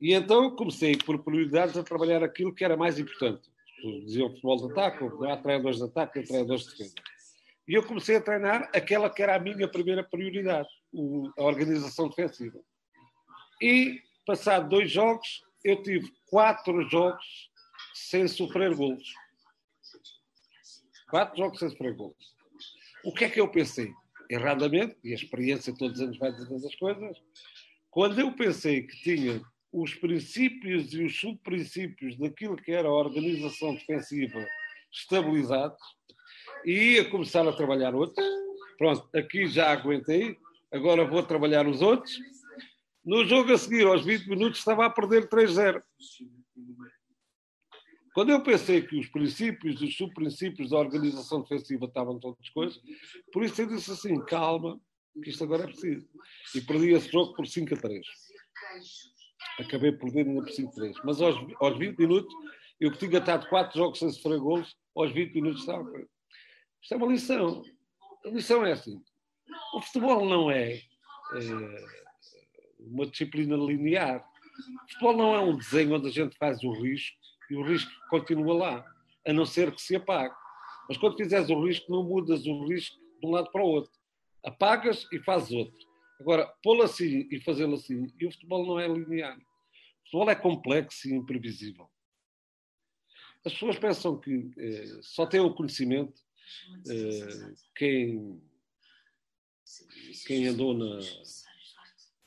E 0.01 0.12
então 0.12 0.55
comecei 0.55 0.97
por 0.97 1.23
prioridades 1.23 1.77
a 1.77 1.82
trabalhar 1.82 2.23
aquilo 2.23 2.55
que 2.55 2.64
era 2.64 2.77
mais 2.77 2.98
importante. 2.98 3.51
Diziam 4.05 4.28
futebol 4.31 4.56
de 4.56 4.73
ataque, 4.73 5.05
há 5.28 5.36
treinadores 5.36 5.78
de 5.78 5.85
ataque, 5.85 6.19
há 6.20 6.23
treinadores 6.23 6.64
de 6.64 6.70
defesa. 6.70 6.94
E 7.66 7.74
eu 7.74 7.82
comecei 7.85 8.16
a 8.16 8.20
treinar 8.20 8.70
aquela 8.74 9.09
que 9.09 9.23
era 9.23 9.36
a 9.36 9.39
minha 9.39 9.69
primeira 9.69 10.02
prioridade, 10.02 10.69
a 11.39 11.43
organização 11.43 12.09
defensiva. 12.09 12.60
E, 13.60 14.01
passado 14.27 14.69
dois 14.69 14.90
jogos, 14.90 15.44
eu 15.64 15.81
tive 15.82 16.12
quatro 16.32 16.88
jogos 16.88 17.50
sem 17.92 18.26
sofrer 18.26 18.74
golos. 18.74 19.12
Quatro 21.10 21.36
jogos 21.36 21.59
sem 21.59 21.68
sofrer 21.68 21.94
golos. 21.94 22.32
O 23.04 23.12
que 23.12 23.26
é 23.26 23.28
que 23.28 23.38
eu 23.38 23.48
pensei? 23.48 23.92
Erradamente, 24.30 24.96
e 25.04 25.12
a 25.12 25.14
experiência 25.14 25.76
todos 25.76 25.98
os 25.98 26.02
anos 26.02 26.18
vai 26.18 26.32
dizendo 26.32 26.66
as 26.66 26.74
coisas, 26.76 27.18
quando 27.90 28.18
eu 28.18 28.32
pensei 28.32 28.86
que 28.86 28.96
tinha 29.02 29.42
os 29.70 29.94
princípios 29.94 30.94
e 30.94 31.04
os 31.04 31.20
subprincípios 31.20 32.16
daquilo 32.16 32.56
que 32.56 32.72
era 32.72 32.88
a 32.88 32.92
organização 32.92 33.74
defensiva 33.74 34.46
estabilizados, 34.90 35.82
e 36.64 36.94
ia 36.94 37.10
começar 37.10 37.46
a 37.46 37.52
trabalhar 37.52 37.94
outros. 37.94 38.26
Pronto, 38.78 39.06
aqui 39.14 39.46
já 39.48 39.70
aguentei, 39.70 40.38
agora 40.72 41.04
vou 41.04 41.22
trabalhar 41.22 41.66
os 41.66 41.82
outros. 41.82 42.18
No 43.04 43.24
jogo 43.24 43.52
a 43.52 43.58
seguir, 43.58 43.86
aos 43.86 44.04
20 44.04 44.28
minutos, 44.28 44.58
estava 44.58 44.86
a 44.86 44.90
perder 44.90 45.28
3-0. 45.28 45.82
Quando 48.14 48.30
eu 48.30 48.42
pensei 48.42 48.82
que 48.82 48.98
os 48.98 49.08
princípios, 49.08 49.80
os 49.80 49.96
subprincípios 49.96 50.70
da 50.70 50.78
organização 50.78 51.40
defensiva 51.40 51.86
estavam 51.86 52.20
todas 52.20 52.48
coisas, 52.50 52.80
por 53.32 53.42
isso 53.42 53.60
eu 53.62 53.66
disse 53.66 53.90
assim: 53.90 54.22
calma, 54.26 54.80
que 55.22 55.30
isto 55.30 55.42
agora 55.42 55.64
é 55.64 55.66
preciso. 55.66 56.08
E 56.54 56.60
perdi 56.60 56.90
esse 56.90 57.10
jogo 57.10 57.34
por 57.34 57.46
5 57.46 57.74
a 57.74 57.76
3. 57.76 58.06
Acabei 59.58 59.92
perdendo 59.92 60.30
ainda 60.30 60.42
por 60.42 60.52
5 60.52 60.70
a 60.70 60.74
3. 60.74 60.96
Mas 61.04 61.20
aos, 61.20 61.36
aos 61.60 61.78
20 61.78 61.98
minutos, 61.98 62.34
eu 62.78 62.92
que 62.92 62.98
tinha 62.98 63.18
estado 63.18 63.48
4 63.48 63.78
jogos 63.78 63.98
sem 63.98 64.10
sofrer 64.10 64.38
golos, 64.38 64.76
aos 64.94 65.10
20 65.12 65.34
minutos 65.34 65.60
estava. 65.60 65.90
Isto 66.82 66.94
é 66.94 66.96
uma 66.96 67.06
lição. 67.06 67.62
A 68.24 68.28
lição 68.28 68.64
é 68.64 68.72
assim: 68.72 69.02
o 69.74 69.80
futebol 69.80 70.28
não 70.28 70.50
é, 70.50 70.74
é 70.74 72.01
uma 72.86 73.06
disciplina 73.06 73.56
linear. 73.56 74.24
O 74.84 74.88
futebol 74.88 75.16
não 75.16 75.34
é 75.34 75.40
um 75.40 75.56
desenho 75.56 75.94
onde 75.94 76.09
a 76.09 76.12
gente 76.12 76.36
faz 76.36 76.62
o 76.62 76.72
risco 76.72 77.16
e 77.50 77.56
o 77.56 77.62
risco 77.62 77.90
continua 78.09 78.54
lá, 78.54 78.94
a 79.26 79.32
não 79.32 79.46
ser 79.46 79.72
que 79.72 79.80
se 79.80 79.96
apague. 79.96 80.34
Mas 80.88 80.98
quando 80.98 81.16
fizeres 81.16 81.48
o 81.48 81.64
risco, 81.64 81.90
não 81.90 82.02
mudas 82.02 82.46
o 82.46 82.66
risco 82.66 82.96
de 83.20 83.26
um 83.26 83.30
lado 83.30 83.50
para 83.50 83.62
o 83.62 83.66
outro. 83.66 83.92
Apagas 84.44 85.06
e 85.12 85.18
fazes 85.20 85.52
outro. 85.52 85.78
Agora, 86.20 86.46
pô-lo 86.62 86.82
assim 86.82 87.28
e 87.30 87.40
fazê-lo 87.40 87.74
assim, 87.74 88.12
e 88.18 88.26
o 88.26 88.32
futebol 88.32 88.66
não 88.66 88.78
é 88.78 88.86
linear. 88.86 89.36
O 89.36 90.04
futebol 90.04 90.30
é 90.30 90.34
complexo 90.34 91.09
e 91.09 91.14
imprevisível. 91.14 91.88
As 93.44 93.52
pessoas 93.52 93.78
pensam 93.78 94.20
que 94.20 94.50
eh, 94.56 94.98
só 95.02 95.26
têm 95.26 95.40
o 95.40 95.52
conhecimento 95.52 96.22
Uh, 96.86 97.54
quem, 97.76 98.42
quem 100.26 100.48
andou 100.48 100.74
na, 100.74 101.00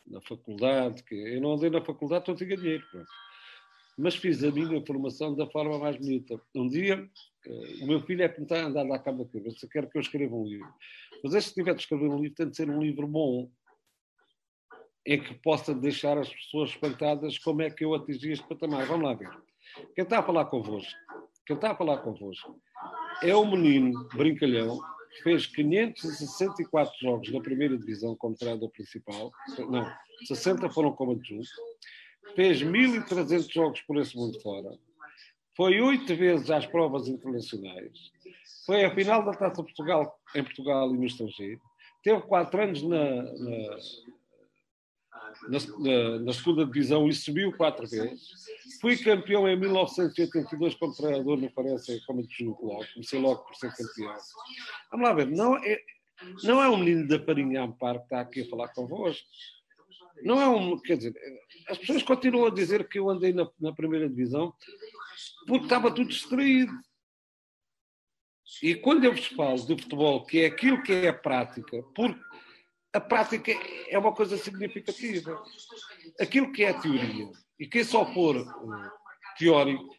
na 0.08 0.22
faculdade, 0.22 1.04
que 1.04 1.16
eu 1.16 1.42
não 1.42 1.54
andei 1.54 1.70
na 1.70 1.82
faculdade, 1.82 2.24
então 2.24 2.36
tinha 2.36 2.56
dinheiro. 2.56 2.86
Pronto. 2.92 3.08
Mas 3.98 4.16
fiz 4.16 4.44
a 4.44 4.52
minha 4.52 4.86
formação 4.86 5.34
da 5.36 5.48
forma 5.48 5.80
mais 5.80 5.96
bonita. 5.98 6.40
Um 6.54 6.68
dia, 6.68 7.10
uh, 7.48 7.84
o 7.84 7.88
meu 7.88 8.02
filho 8.02 8.24
é 8.24 8.30
que 8.30 8.40
me 8.40 8.46
está 8.46 8.62
a 8.62 8.66
andar 8.66 8.84
lá 8.84 9.00
cabo 9.00 9.24
da 9.24 9.32
cabeça, 9.32 9.68
quer 9.72 9.90
que 9.90 9.98
eu 9.98 10.02
escreva 10.02 10.36
um 10.36 10.46
livro. 10.46 10.68
Mas 11.24 11.46
se 11.46 11.54
tiver 11.54 11.74
de 11.74 11.82
escrever 11.82 12.08
um 12.10 12.20
livro, 12.20 12.36
tem 12.36 12.50
de 12.50 12.56
ser 12.58 12.70
um 12.70 12.82
livro 12.82 13.08
bom, 13.08 13.50
em 15.06 15.22
que 15.22 15.34
possa 15.36 15.74
deixar 15.74 16.18
as 16.18 16.34
pessoas 16.34 16.72
espantadas 16.72 17.38
como 17.40 17.62
é 17.62 17.70
que 17.70 17.86
eu 17.86 17.94
atingi 17.94 18.32
este 18.32 18.48
patamar. 18.48 18.86
Vamos 18.86 19.06
lá 19.06 19.14
ver. 19.14 19.30
Quem 19.96 20.04
está 20.04 20.20
a 20.20 20.24
falar 20.24 20.46
convosco, 20.46 20.94
quem 21.46 21.56
está 21.56 21.72
a 21.72 21.76
falar 21.76 22.00
convosco, 22.00 22.60
é 23.24 23.36
um 23.36 23.50
menino 23.50 24.08
brincalhão 24.10 24.80
fez 25.24 25.46
564 25.48 26.94
jogos 27.00 27.32
na 27.32 27.42
primeira 27.42 27.78
divisão 27.78 28.16
como 28.16 28.36
treinador 28.36 28.70
principal. 28.70 29.32
Não, 29.70 29.92
60 30.28 30.70
foram 30.70 30.92
como 30.92 31.14
adjunto. 31.14 31.50
Fez 32.36 32.62
1.300 32.62 33.52
jogos 33.52 33.82
por 33.82 33.98
esse 33.98 34.16
mundo 34.16 34.40
fora. 34.42 34.78
Foi 35.56 35.80
oito 35.80 36.16
vezes 36.16 36.50
às 36.52 36.66
provas 36.66 37.08
internacionais. 37.08 38.12
Foi 38.66 38.84
à 38.84 38.94
final 38.94 39.24
da 39.24 39.32
Taça 39.32 39.64
Portugal 39.64 40.20
em 40.36 40.44
Portugal 40.44 40.94
e 40.94 40.98
no 40.98 41.06
estrangeiro. 41.06 41.62
Teve 42.04 42.22
quatro 42.22 42.62
anos 42.62 42.82
na, 42.84 43.24
na 43.24 43.78
na, 45.48 46.20
na, 46.20 46.34
segunda 46.34 46.66
divisão 46.66 47.08
e 47.08 47.14
subiu 47.14 47.52
quatro 47.52 47.88
vezes. 47.88 48.30
Fui 48.82 48.98
campeão 48.98 49.48
em 49.48 49.56
1982 49.58 50.76
como 50.76 50.96
treinador 50.96 51.38
no 51.38 51.50
Farense, 51.52 52.02
como 52.06 52.22
adjunto 52.22 52.66
logo. 52.66 52.86
Comecei 52.94 53.20
logo 53.20 53.44
por 53.44 53.56
ser 53.56 53.72
campeão. 53.76 54.16
Vamos 54.92 55.08
lá 55.08 55.14
ver, 55.14 55.28
não 55.28 55.58
é, 55.58 55.82
não 56.44 56.64
é 56.64 56.70
um 56.70 56.78
menino 56.78 57.08
da 57.08 57.20
Parinha 57.20 57.64
Amparo 57.64 58.00
que 58.00 58.06
está 58.06 58.22
aqui 58.22 58.42
a 58.42 58.50
falar 58.50 58.70
convosco. 58.70 59.28
Não 60.24 60.42
é 60.42 60.48
um. 60.48 60.78
Quer 60.80 60.98
dizer, 60.98 61.14
as 61.68 61.78
pessoas 61.78 62.04
continuam 62.04 62.48
a 62.48 62.54
dizer 62.54 62.88
que 62.88 63.00
eu 63.00 63.10
andei 63.10 63.34
na, 63.34 63.50
na 63.60 63.74
primeira 63.74 64.08
divisão 64.08 64.54
porque 65.48 65.66
estava 65.66 65.94
tudo 65.94 66.10
distraído. 66.10 66.74
E 68.62 68.76
quando 68.76 69.04
eu 69.04 69.14
vos 69.14 69.26
falo 69.26 69.58
de 69.58 69.82
futebol, 69.82 70.26
que 70.26 70.42
é 70.42 70.46
aquilo 70.46 70.82
que 70.82 70.94
é 70.94 71.10
a 71.10 71.14
prática, 71.14 71.84
porque 71.96 72.20
a 72.96 73.00
prática 73.02 73.52
é 73.90 74.00
uma 74.00 74.14
coisa 74.14 74.38
significativa. 74.38 75.44
Aquilo 76.20 76.52
que 76.54 76.64
é 76.64 76.72
teoria, 76.72 77.30
e 77.60 77.68
quem 77.68 77.84
só 77.84 78.06
for 78.14 78.38
uh, 78.38 78.92
teórico, 79.38 79.94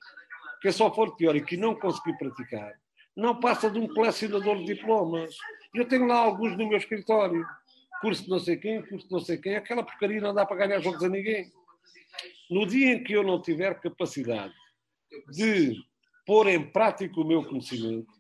quem 0.63 0.73
só 0.73 0.93
for 0.93 1.15
teórico 1.15 1.53
e 1.53 1.59
não 1.59 1.75
conseguir 1.75 2.17
praticar, 2.17 2.73
não 3.15 3.39
passa 3.39 3.71
de 3.71 3.79
um 3.79 3.87
colecionador 3.87 4.57
de 4.59 4.75
diplomas. 4.75 5.37
Eu 5.75 5.87
tenho 5.87 6.07
lá 6.07 6.17
alguns 6.17 6.57
no 6.57 6.67
meu 6.67 6.79
escritório. 6.79 7.47
Curso 8.01 8.25
de 8.25 8.31
não 8.31 8.39
sei 8.39 8.57
quem, 8.57 8.83
curso 8.83 9.07
de 9.07 9.13
não 9.13 9.21
sei 9.21 9.37
quem. 9.37 9.57
Aquela 9.57 9.83
porcaria 9.83 10.21
não 10.21 10.35
dá 10.35 10.47
para 10.47 10.67
ganhar 10.67 10.81
jogos 10.81 11.03
a 11.03 11.09
ninguém. 11.09 11.51
No 12.51 12.67
dia 12.67 12.95
em 12.95 13.05
que 13.05 13.13
eu 13.13 13.23
não 13.23 13.43
tiver 13.43 13.79
capacidade 13.81 14.55
de 15.33 15.75
pôr 16.27 16.47
em 16.49 16.63
prática 16.71 17.21
o 17.21 17.27
meu 17.27 17.45
conhecimento, 17.45 18.16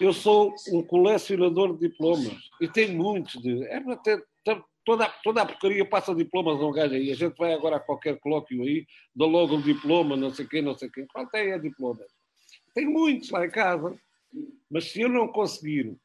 eu 0.00 0.12
sou 0.12 0.54
um 0.72 0.82
colecionador 0.82 1.74
de 1.76 1.88
diplomas 1.88 2.50
e 2.60 2.68
tenho 2.68 2.96
muitos. 2.96 3.40
De, 3.40 3.64
é 3.64 3.80
ter, 3.96 4.24
toda, 4.84 5.08
toda 5.22 5.42
a 5.42 5.46
porcaria 5.46 5.88
passa 5.88 6.14
diplomas 6.14 6.60
a 6.60 6.66
um 6.66 6.72
gajo 6.72 6.94
aí. 6.94 7.10
A 7.10 7.14
gente 7.14 7.36
vai 7.36 7.52
agora 7.52 7.76
a 7.76 7.80
qualquer 7.80 8.18
colóquio 8.18 8.62
aí, 8.62 8.86
dá 9.14 9.24
logo 9.24 9.56
um 9.56 9.62
diploma, 9.62 10.16
não 10.16 10.30
sei 10.30 10.46
quem, 10.46 10.62
não 10.62 10.76
sei 10.76 10.88
quem. 10.90 11.06
Quanto 11.06 11.34
é 11.34 11.58
diploma? 11.58 12.00
Tenho 12.74 12.90
muitos 12.90 13.30
lá 13.30 13.46
em 13.46 13.50
casa. 13.50 13.96
Mas 14.70 14.90
se 14.90 15.00
eu 15.00 15.08
não 15.08 15.28
conseguir 15.28 15.96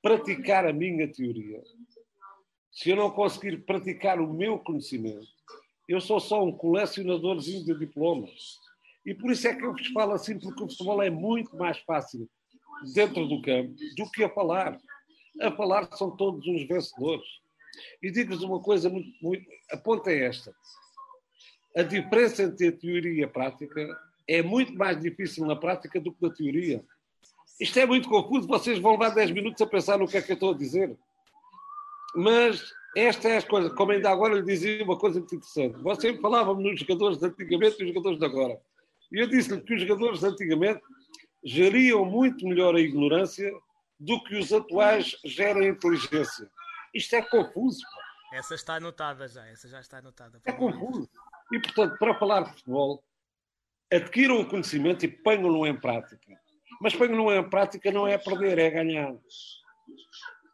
praticar 0.00 0.66
a 0.66 0.72
minha 0.72 1.06
teoria, 1.06 1.62
se 2.70 2.90
eu 2.90 2.96
não 2.96 3.10
conseguir 3.10 3.58
praticar 3.58 4.18
o 4.18 4.32
meu 4.32 4.58
conhecimento, 4.58 5.28
eu 5.86 6.00
sou 6.00 6.18
só 6.18 6.42
um 6.42 6.52
colecionadorzinho 6.52 7.64
de 7.64 7.78
diplomas. 7.78 8.58
E 9.04 9.14
por 9.14 9.30
isso 9.30 9.46
é 9.46 9.54
que 9.54 9.64
eu 9.64 9.72
vos 9.72 9.86
falo 9.88 10.12
assim, 10.12 10.38
porque 10.38 10.62
o 10.62 10.68
futebol 10.68 11.02
é 11.02 11.10
muito 11.10 11.54
mais 11.56 11.78
fácil 11.80 12.28
dentro 12.94 13.26
do 13.26 13.40
campo 13.42 13.74
do 13.96 14.10
que 14.10 14.24
a 14.24 14.28
falar. 14.28 14.78
A 15.40 15.50
falar 15.50 15.88
são 15.96 16.14
todos 16.16 16.46
uns 16.46 16.66
vencedores. 16.66 17.26
E 18.02 18.10
digo-vos 18.10 18.42
uma 18.42 18.60
coisa 18.60 18.88
muito, 18.90 19.10
muito. 19.22 19.46
A 19.70 19.76
ponta 19.76 20.10
é 20.10 20.26
esta. 20.26 20.54
A 21.76 21.82
diferença 21.82 22.42
entre 22.42 22.68
a 22.68 22.72
teoria 22.72 23.12
e 23.12 23.24
a 23.24 23.28
prática 23.28 23.98
é 24.28 24.42
muito 24.42 24.74
mais 24.74 25.00
difícil 25.00 25.46
na 25.46 25.56
prática 25.56 26.00
do 26.00 26.12
que 26.12 26.22
na 26.22 26.30
teoria. 26.30 26.84
Isto 27.58 27.78
é 27.78 27.86
muito 27.86 28.08
confuso, 28.08 28.46
vocês 28.46 28.78
vão 28.78 28.92
levar 28.92 29.10
10 29.10 29.30
minutos 29.30 29.62
a 29.62 29.66
pensar 29.66 29.98
no 29.98 30.08
que 30.08 30.16
é 30.16 30.22
que 30.22 30.32
eu 30.32 30.34
estou 30.34 30.52
a 30.52 30.56
dizer. 30.56 30.96
Mas 32.14 32.72
esta 32.96 33.28
é 33.28 33.36
as 33.38 33.44
coisas, 33.44 33.72
como 33.72 33.92
ainda 33.92 34.10
agora 34.10 34.34
lhe 34.34 34.42
dizia 34.42 34.84
uma 34.84 34.98
coisa 34.98 35.18
muito 35.18 35.34
interessante. 35.34 35.80
Você 35.82 36.16
falava 36.18 36.52
nos 36.54 36.78
jogadores 36.80 37.18
de 37.18 37.26
antigamente 37.26 37.76
e 37.80 37.84
os 37.84 37.88
jogadores 37.88 38.18
de 38.18 38.24
agora. 38.24 38.60
E 39.10 39.18
eu 39.20 39.28
disse-lhe 39.28 39.60
que 39.60 39.74
os 39.74 39.80
jogadores 39.80 40.20
de 40.20 40.26
antigamente 40.26 40.82
geriam 41.44 42.04
muito 42.04 42.46
melhor 42.46 42.74
a 42.74 42.80
ignorância 42.80 43.52
do 43.98 44.22
que 44.24 44.36
os 44.36 44.52
atuais 44.52 45.16
gerem 45.24 45.68
a 45.68 45.72
inteligência. 45.72 46.50
Isto 46.94 47.16
é 47.16 47.22
confuso. 47.22 47.80
Pô. 47.80 48.36
Essa 48.36 48.54
está 48.54 48.76
anotada 48.76 49.28
já, 49.28 49.46
essa 49.48 49.68
já 49.68 49.80
está 49.80 49.98
anotada. 49.98 50.40
É 50.44 50.52
confuso. 50.52 51.08
E, 51.52 51.60
portanto, 51.60 51.98
para 51.98 52.18
falar 52.18 52.42
de 52.42 52.50
futebol, 52.52 53.04
adquiram 53.92 54.40
o 54.40 54.48
conhecimento 54.48 55.04
e 55.04 55.08
ponham-no 55.08 55.66
em 55.66 55.78
prática. 55.78 56.40
Mas 56.80 56.94
ponham-no 56.94 57.32
em 57.32 57.48
prática 57.48 57.92
não 57.92 58.08
é 58.08 58.16
perder, 58.16 58.58
é 58.58 58.70
ganhar. 58.70 59.14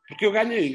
Porque 0.09 0.27
eu 0.27 0.33
ganhei. 0.33 0.75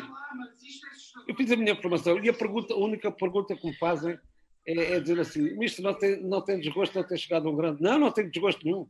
Eu 1.28 1.36
fiz 1.36 1.52
a 1.52 1.56
minha 1.56 1.76
formação 1.76 2.24
e 2.24 2.30
a, 2.30 2.34
pergunta, 2.34 2.74
a 2.74 2.78
única 2.78 3.12
pergunta 3.12 3.56
que 3.56 3.68
me 3.68 3.76
fazem 3.76 4.18
é, 4.66 4.94
é 4.94 5.00
dizer 5.00 5.20
assim: 5.20 5.56
Mister, 5.58 5.84
não 5.84 5.94
tem, 5.94 6.22
não 6.22 6.42
tem 6.42 6.60
desgosto 6.60 6.94
de 6.94 7.00
não 7.00 7.08
ter 7.08 7.18
chegado 7.18 7.48
a 7.48 7.52
um 7.52 7.56
grande. 7.56 7.82
Não, 7.82 8.00
não 8.00 8.12
tenho 8.12 8.32
desgosto 8.32 8.64
nenhum 8.64 8.88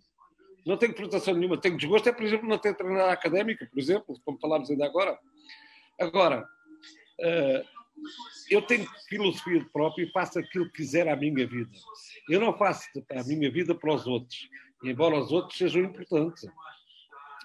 não 0.65 0.77
tenho 0.77 0.95
frustração 0.95 1.33
nenhuma. 1.33 1.59
Tenho 1.59 1.77
desgosto, 1.77 2.07
é, 2.09 2.13
por 2.13 2.23
exemplo, 2.23 2.47
não 2.47 2.57
ter 2.57 2.75
treinado 2.75 3.09
académica, 3.09 3.65
por 3.65 3.79
exemplo, 3.79 4.19
como 4.23 4.39
falámos 4.39 4.69
ainda 4.69 4.85
agora. 4.85 5.17
Agora, 5.99 6.47
uh, 7.19 7.67
eu 8.49 8.61
tenho 8.61 8.87
filosofia 9.07 9.65
própria 9.71 10.03
e 10.03 10.11
faço 10.11 10.39
aquilo 10.39 10.65
que 10.65 10.77
quiser 10.77 11.07
à 11.07 11.15
minha 11.15 11.45
vida. 11.47 11.71
Eu 12.29 12.39
não 12.39 12.57
faço 12.57 12.87
a 13.11 13.23
minha 13.23 13.51
vida 13.51 13.75
para 13.75 13.93
os 13.93 14.07
outros, 14.07 14.49
embora 14.83 15.17
os 15.17 15.31
outros 15.31 15.57
sejam 15.57 15.83
importantes. 15.83 16.45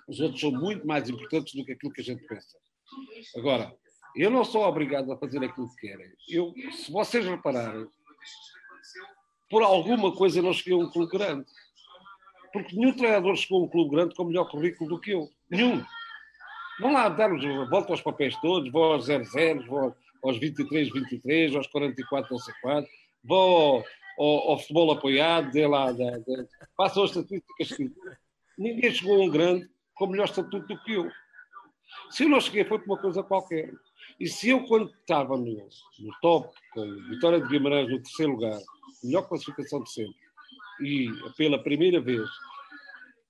Os 0.09 0.20
outros 0.20 0.40
são 0.40 0.53
muito 0.53 0.86
mais 0.86 1.09
importantes 1.09 1.55
do 1.55 1.65
que 1.65 1.73
aquilo 1.73 1.93
que 1.93 2.01
a 2.01 2.05
gente 2.05 2.24
pensa. 2.27 2.57
Agora, 3.36 3.74
eu 4.16 4.31
não 4.31 4.45
sou 4.45 4.62
obrigado 4.62 5.12
a 5.12 5.19
fazer 5.19 5.45
aquilo 5.45 5.69
que 5.74 5.89
querem. 5.89 6.11
Eu, 6.28 6.55
se 6.73 6.90
vocês 6.90 7.27
repararem, 7.27 7.86
por 9.51 9.62
alguma 9.62 10.15
coisa 10.15 10.43
não 10.43 10.53
cheguei 10.53 10.74
a 10.74 10.77
um 10.77 10.90
clube 10.90 11.12
grande. 11.12 11.47
Porque 12.53 12.75
nenhum 12.75 12.93
treinador 12.93 13.37
chegou 13.37 13.61
a 13.61 13.65
um 13.65 13.69
clube 13.69 13.91
grande 13.91 14.15
com 14.15 14.25
melhor 14.25 14.51
currículo 14.51 14.91
do 14.91 15.01
que 15.01 15.12
eu. 15.12 15.29
Nenhum. 15.51 15.85
Vão 16.81 16.93
lá 16.93 17.09
darmos 17.09 17.45
volta 17.69 17.93
aos 17.93 18.03
papéis 18.03 18.37
todos, 18.41 18.70
vou 18.70 18.93
aos 18.93 19.07
00, 19.07 19.66
vou 19.66 19.95
aos 20.23 20.39
23, 20.39 20.91
23, 20.93 21.57
aos 21.57 21.66
44, 21.66 22.31
não 22.31 22.39
sei 22.39 22.55
quanto, 22.62 22.89
vou 23.25 23.39
ao, 23.39 23.85
ao, 24.19 24.51
ao 24.51 24.59
futebol 24.59 24.93
apoiado, 24.93 25.51
dê 25.51 25.66
lá, 25.66 25.91
dê, 25.93 26.11
dê, 26.20 26.47
façam 26.77 27.05
as 27.05 27.11
estatísticas 27.11 27.77
que. 27.77 27.91
Ninguém 28.57 28.93
chegou 28.93 29.20
a 29.20 29.25
um 29.25 29.31
grande 29.31 29.69
com 29.95 30.09
melhor 30.09 30.25
estatuto 30.25 30.66
do 30.66 30.83
que 30.83 30.95
eu. 30.95 31.09
Se 32.11 32.25
eu 32.25 32.29
não 32.29 32.41
cheguei, 32.41 32.65
foi 32.65 32.79
por 32.79 32.87
uma 32.87 33.01
coisa 33.01 33.23
qualquer. 33.23 33.73
E 34.19 34.27
se 34.27 34.49
eu, 34.49 34.65
quando 34.66 34.91
estava 34.91 35.37
no, 35.37 35.45
no 35.45 36.20
top, 36.20 36.53
com 36.73 36.83
Vitória 37.09 37.41
de 37.41 37.49
Guimarães 37.49 37.89
no 37.89 38.03
terceiro 38.03 38.33
lugar, 38.33 38.59
melhor 39.03 39.29
classificação 39.29 39.83
de 39.83 39.93
sempre, 39.93 40.27
e 40.80 41.10
pela 41.36 41.62
primeira 41.62 42.00
vez, 42.00 42.28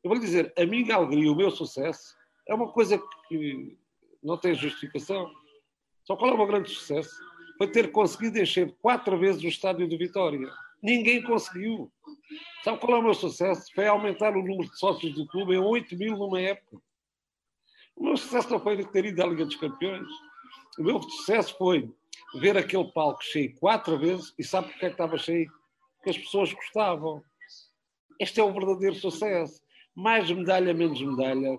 eu 0.02 0.10
vou 0.10 0.14
lhe 0.14 0.20
dizer, 0.20 0.52
a 0.56 0.64
minha 0.64 0.94
alegria, 0.94 1.30
o 1.32 1.36
meu 1.36 1.50
sucesso, 1.50 2.16
é 2.48 2.54
uma 2.54 2.72
coisa 2.72 3.02
que 3.28 3.76
não 4.22 4.36
tem 4.36 4.54
justificação. 4.54 5.30
Só 6.04 6.16
qual 6.16 6.30
é 6.30 6.34
o 6.34 6.38
meu 6.38 6.46
grande 6.46 6.70
sucesso? 6.70 7.10
Foi 7.58 7.70
ter 7.70 7.90
conseguido 7.90 8.38
encher 8.38 8.74
quatro 8.80 9.18
vezes 9.18 9.42
o 9.42 9.48
estádio 9.48 9.88
de 9.88 9.96
Vitória. 9.96 10.50
Ninguém 10.82 11.22
conseguiu. 11.22 11.92
Sabe 12.62 12.78
qual 12.78 12.96
é 12.96 13.00
o 13.00 13.02
meu 13.02 13.14
sucesso? 13.14 13.70
Foi 13.74 13.86
aumentar 13.86 14.36
o 14.36 14.42
número 14.42 14.70
de 14.70 14.78
sócios 14.78 15.14
do 15.14 15.26
clube 15.26 15.54
em 15.54 15.58
8 15.58 15.96
mil 15.96 16.16
numa 16.16 16.40
época. 16.40 16.80
O 17.96 18.04
meu 18.04 18.16
sucesso 18.16 18.48
não 18.50 18.60
foi 18.60 18.82
ter 18.84 19.04
ido 19.04 19.22
à 19.22 19.26
Liga 19.26 19.44
dos 19.44 19.56
Campeões. 19.56 20.06
O 20.78 20.84
meu 20.84 21.02
sucesso 21.02 21.56
foi 21.58 21.92
ver 22.36 22.56
aquele 22.56 22.84
palco 22.92 23.22
cheio 23.24 23.54
quatro 23.58 23.98
vezes 23.98 24.32
e 24.38 24.44
sabe 24.44 24.68
porque 24.68 24.86
é 24.86 24.88
que 24.88 24.94
estava 24.94 25.18
cheio? 25.18 25.50
Porque 25.96 26.10
as 26.10 26.18
pessoas 26.18 26.52
gostavam. 26.52 27.22
Este 28.18 28.40
é 28.40 28.44
o 28.44 28.52
verdadeiro 28.52 28.94
sucesso. 28.94 29.60
Mais 29.94 30.30
medalha, 30.30 30.74
menos 30.74 31.00
medalha. 31.00 31.58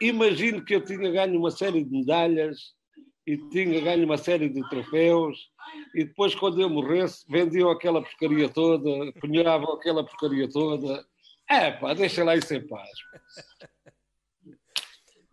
Imagino 0.00 0.64
que 0.64 0.74
eu 0.74 0.84
tinha 0.84 1.10
ganho 1.10 1.38
uma 1.38 1.50
série 1.50 1.84
de 1.84 1.90
medalhas 1.90 2.74
e 3.26 3.36
tinha 3.50 3.80
ganho 3.80 4.04
uma 4.04 4.16
série 4.16 4.48
de 4.48 4.66
troféus 4.68 5.50
e 5.94 6.04
depois, 6.04 6.34
quando 6.34 6.60
eu 6.60 6.68
morresse, 6.68 7.24
vendiam 7.28 7.70
aquela 7.70 8.02
porcaria 8.02 8.48
toda, 8.48 9.12
punhavam 9.20 9.72
aquela 9.74 10.04
porcaria 10.04 10.48
toda. 10.48 11.04
É 11.48 11.70
pá, 11.70 11.94
deixa 11.94 12.24
lá 12.24 12.36
isso 12.36 12.54
em 12.54 12.66
paz. 12.66 12.90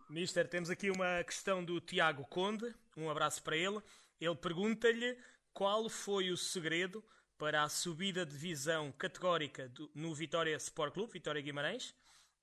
Mister, 0.08 0.48
temos 0.48 0.70
aqui 0.70 0.90
uma 0.90 1.22
questão 1.24 1.64
do 1.64 1.80
Tiago 1.80 2.24
Conde, 2.28 2.74
um 2.96 3.10
abraço 3.10 3.42
para 3.42 3.56
ele. 3.56 3.80
Ele 4.20 4.34
pergunta-lhe 4.34 5.16
qual 5.52 5.88
foi 5.88 6.30
o 6.30 6.36
segredo 6.36 7.04
para 7.38 7.62
a 7.62 7.68
subida 7.68 8.24
de 8.24 8.32
divisão 8.32 8.92
categórica 8.92 9.68
do, 9.68 9.90
no 9.94 10.14
Vitória 10.14 10.56
Sport 10.56 10.94
Clube, 10.94 11.12
Vitória 11.12 11.42
Guimarães, 11.42 11.94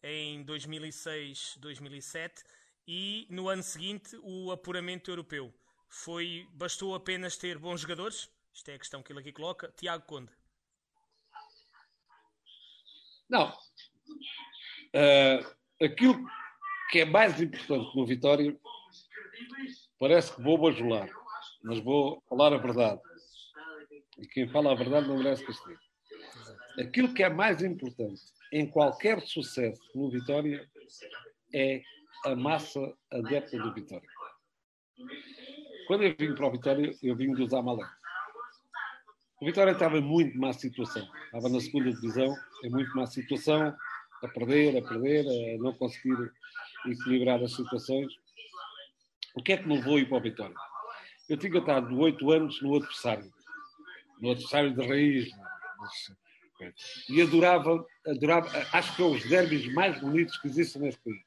em 0.01 0.45
2006-2007 0.45 2.43
e 2.87 3.25
no 3.29 3.49
ano 3.49 3.63
seguinte 3.63 4.17
o 4.21 4.51
apuramento 4.51 5.09
europeu. 5.09 5.53
Foi, 5.87 6.47
bastou 6.53 6.95
apenas 6.95 7.37
ter 7.37 7.57
bons 7.57 7.81
jogadores? 7.81 8.29
Isto 8.53 8.69
é 8.69 8.75
a 8.75 8.79
questão 8.79 9.01
que 9.01 9.11
ele 9.11 9.19
aqui 9.19 9.31
coloca. 9.31 9.73
Tiago 9.77 10.05
Conde. 10.05 10.31
Não. 13.29 13.49
Uh, 14.93 15.83
aquilo 15.83 16.23
que 16.91 16.99
é 16.99 17.05
mais 17.05 17.41
importante 17.41 17.95
no 17.95 18.05
Vitória, 18.05 18.55
parece 19.99 20.35
que 20.35 20.41
vou 20.41 20.57
bajular, 20.57 21.09
mas 21.63 21.79
vou 21.79 22.21
falar 22.29 22.53
a 22.53 22.57
verdade. 22.57 23.01
E 24.23 24.27
quem 24.27 24.47
fala 24.47 24.71
a 24.71 24.75
verdade 24.75 25.05
não 25.05 25.17
merece 25.17 25.45
castigo. 25.45 25.77
Aquilo 26.79 27.13
que 27.13 27.23
é 27.23 27.29
mais 27.29 27.61
importante 27.61 28.21
em 28.53 28.65
qualquer 28.65 29.19
sucesso 29.21 29.81
no 29.93 30.09
Vitória 30.09 30.65
é 31.53 31.81
a 32.25 32.33
massa 32.33 32.79
adepta 33.11 33.57
do 33.57 33.73
Vitória. 33.73 34.07
Quando 35.87 36.03
eu 36.05 36.15
vim 36.17 36.33
para 36.33 36.47
o 36.47 36.51
Vitória, 36.51 36.95
eu 37.03 37.17
vim 37.17 37.33
dos 37.33 37.53
Amalek. 37.53 37.89
O 39.41 39.45
Vitória 39.45 39.71
estava 39.71 39.97
em 39.97 40.01
muito 40.01 40.39
má 40.39 40.53
situação. 40.53 41.05
Estava 41.25 41.49
na 41.49 41.59
segunda 41.59 41.91
divisão, 41.91 42.33
em 42.63 42.69
muito 42.69 42.95
má 42.95 43.05
situação, 43.05 43.75
a 44.23 44.27
perder, 44.29 44.77
a 44.77 44.87
perder, 44.87 45.25
a 45.27 45.57
não 45.61 45.73
conseguir 45.73 46.31
equilibrar 46.85 47.43
as 47.43 47.53
situações. 47.53 48.13
O 49.35 49.43
que 49.43 49.51
é 49.51 49.57
que 49.57 49.67
me 49.67 49.75
levou 49.75 49.97
a 49.97 49.99
ir 49.99 50.07
para 50.07 50.17
o 50.17 50.21
Vitória? 50.21 50.55
Eu 51.27 51.35
tinha 51.35 51.59
estado 51.59 51.99
oito 51.99 52.31
anos 52.31 52.61
no 52.61 52.77
adversário 52.77 53.29
no 54.23 54.31
adversário 54.31 54.73
de 54.73 54.87
raiz. 54.87 55.29
E 57.09 57.21
adorava, 57.21 57.85
adorava, 58.07 58.47
acho 58.71 58.95
que 58.95 59.01
é 59.01 59.05
os 59.05 59.27
derbys 59.27 59.71
mais 59.73 59.99
bonitos 59.99 60.37
que 60.37 60.47
existem 60.47 60.81
neste 60.81 61.01
país. 61.01 61.21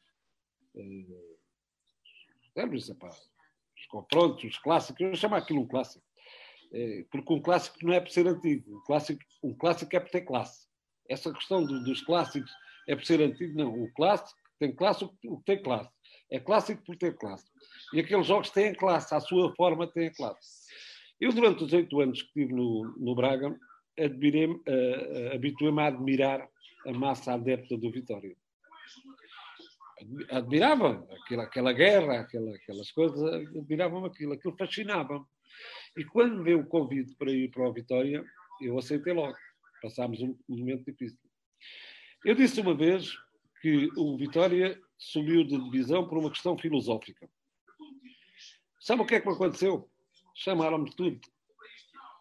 Uh, 0.74 1.36
derbys, 2.55 2.89
epá, 2.89 3.10
os 3.10 3.86
confrontos, 3.86 4.44
os 4.44 4.59
clássicos, 4.59 5.02
eu 5.02 5.14
chamo 5.14 5.35
aquilo 5.35 5.60
um 5.60 5.66
clássico. 5.66 6.05
Uh, 6.73 7.05
porque 7.10 7.35
um 7.35 7.43
clássico 7.43 7.77
não 7.82 7.93
é 7.93 8.01
por 8.01 8.10
ser 8.10 8.27
antigo, 8.27 8.78
um 8.78 8.81
clássico, 8.85 9.23
um 9.43 9.55
clássico 9.55 9.94
é 9.94 10.01
por 10.01 10.10
ter 10.10 10.23
classe. 10.23 10.66
Essa 11.06 11.31
questão 11.35 11.62
do, 11.62 11.85
dos 11.85 12.01
clássicos 12.01 12.51
é 12.89 12.97
por 12.97 13.05
ser 13.05 13.20
antigo, 13.20 13.59
não. 13.59 13.74
O 13.74 13.93
clássico 13.93 14.40
tem 14.59 14.74
classe 14.74 15.05
o 15.05 15.10
que 15.10 15.44
tem 15.44 15.62
classe. 15.62 15.90
É 16.32 16.40
clássico 16.40 16.82
por 16.82 16.97
ter 16.97 17.14
classe. 17.18 17.44
E 17.93 18.01
aqueles 18.01 18.27
jogos 18.27 18.48
têm 18.48 18.74
classe, 18.74 19.14
à 19.14 19.20
sua 19.20 19.55
forma 19.55 19.86
têm 19.86 20.10
classe. 20.14 20.66
Eu, 21.21 21.33
durante 21.33 21.65
os 21.65 21.73
oito 21.73 22.01
anos 22.01 22.23
que 22.23 22.29
estive 22.29 22.53
no, 22.53 22.95
no 22.99 23.15
Braga, 23.15 23.49
uh, 23.51 25.35
habituei-me 25.35 25.81
a 25.81 25.87
admirar 25.87 26.49
a 26.87 26.93
massa 26.93 27.33
adepta 27.33 27.77
do 27.77 27.91
Vitória. 27.91 28.37
Admirava 30.31 31.09
aquela, 31.11 31.43
aquela 31.45 31.73
guerra, 31.73 32.21
aquela, 32.21 32.55
aquelas 32.55 32.91
coisas, 32.91 33.23
admirava-me 33.57 34.07
aquilo, 34.07 34.35
aquilo 34.35 34.57
fascinava-me. 34.57 35.25
E 35.97 36.05
quando 36.05 36.43
veio 36.43 36.61
o 36.61 36.67
convite 36.67 37.15
para 37.17 37.31
ir 37.31 37.51
para 37.51 37.67
o 37.67 37.73
Vitória, 37.73 38.23
eu 38.61 38.79
aceitei 38.79 39.15
logo. 39.15 39.37
Passámos 39.83 40.21
um 40.21 40.37
momento 40.49 40.85
difícil. 40.85 41.19
Eu 42.25 42.35
disse 42.35 42.61
uma 42.61 42.75
vez 42.75 43.17
que 43.63 43.89
o 43.97 44.19
Vitória 44.19 44.79
subiu 44.99 45.45
de 45.45 45.59
divisão 45.65 46.07
por 46.07 46.19
uma 46.19 46.31
questão 46.31 46.59
filosófica. 46.59 47.29
Sabe 48.81 49.03
o 49.03 49.07
que 49.07 49.15
é 49.15 49.21
que 49.21 49.27
me 49.27 49.35
aconteceu? 49.35 49.89
Chamaram-me 50.37 50.91
tudo. 50.95 51.21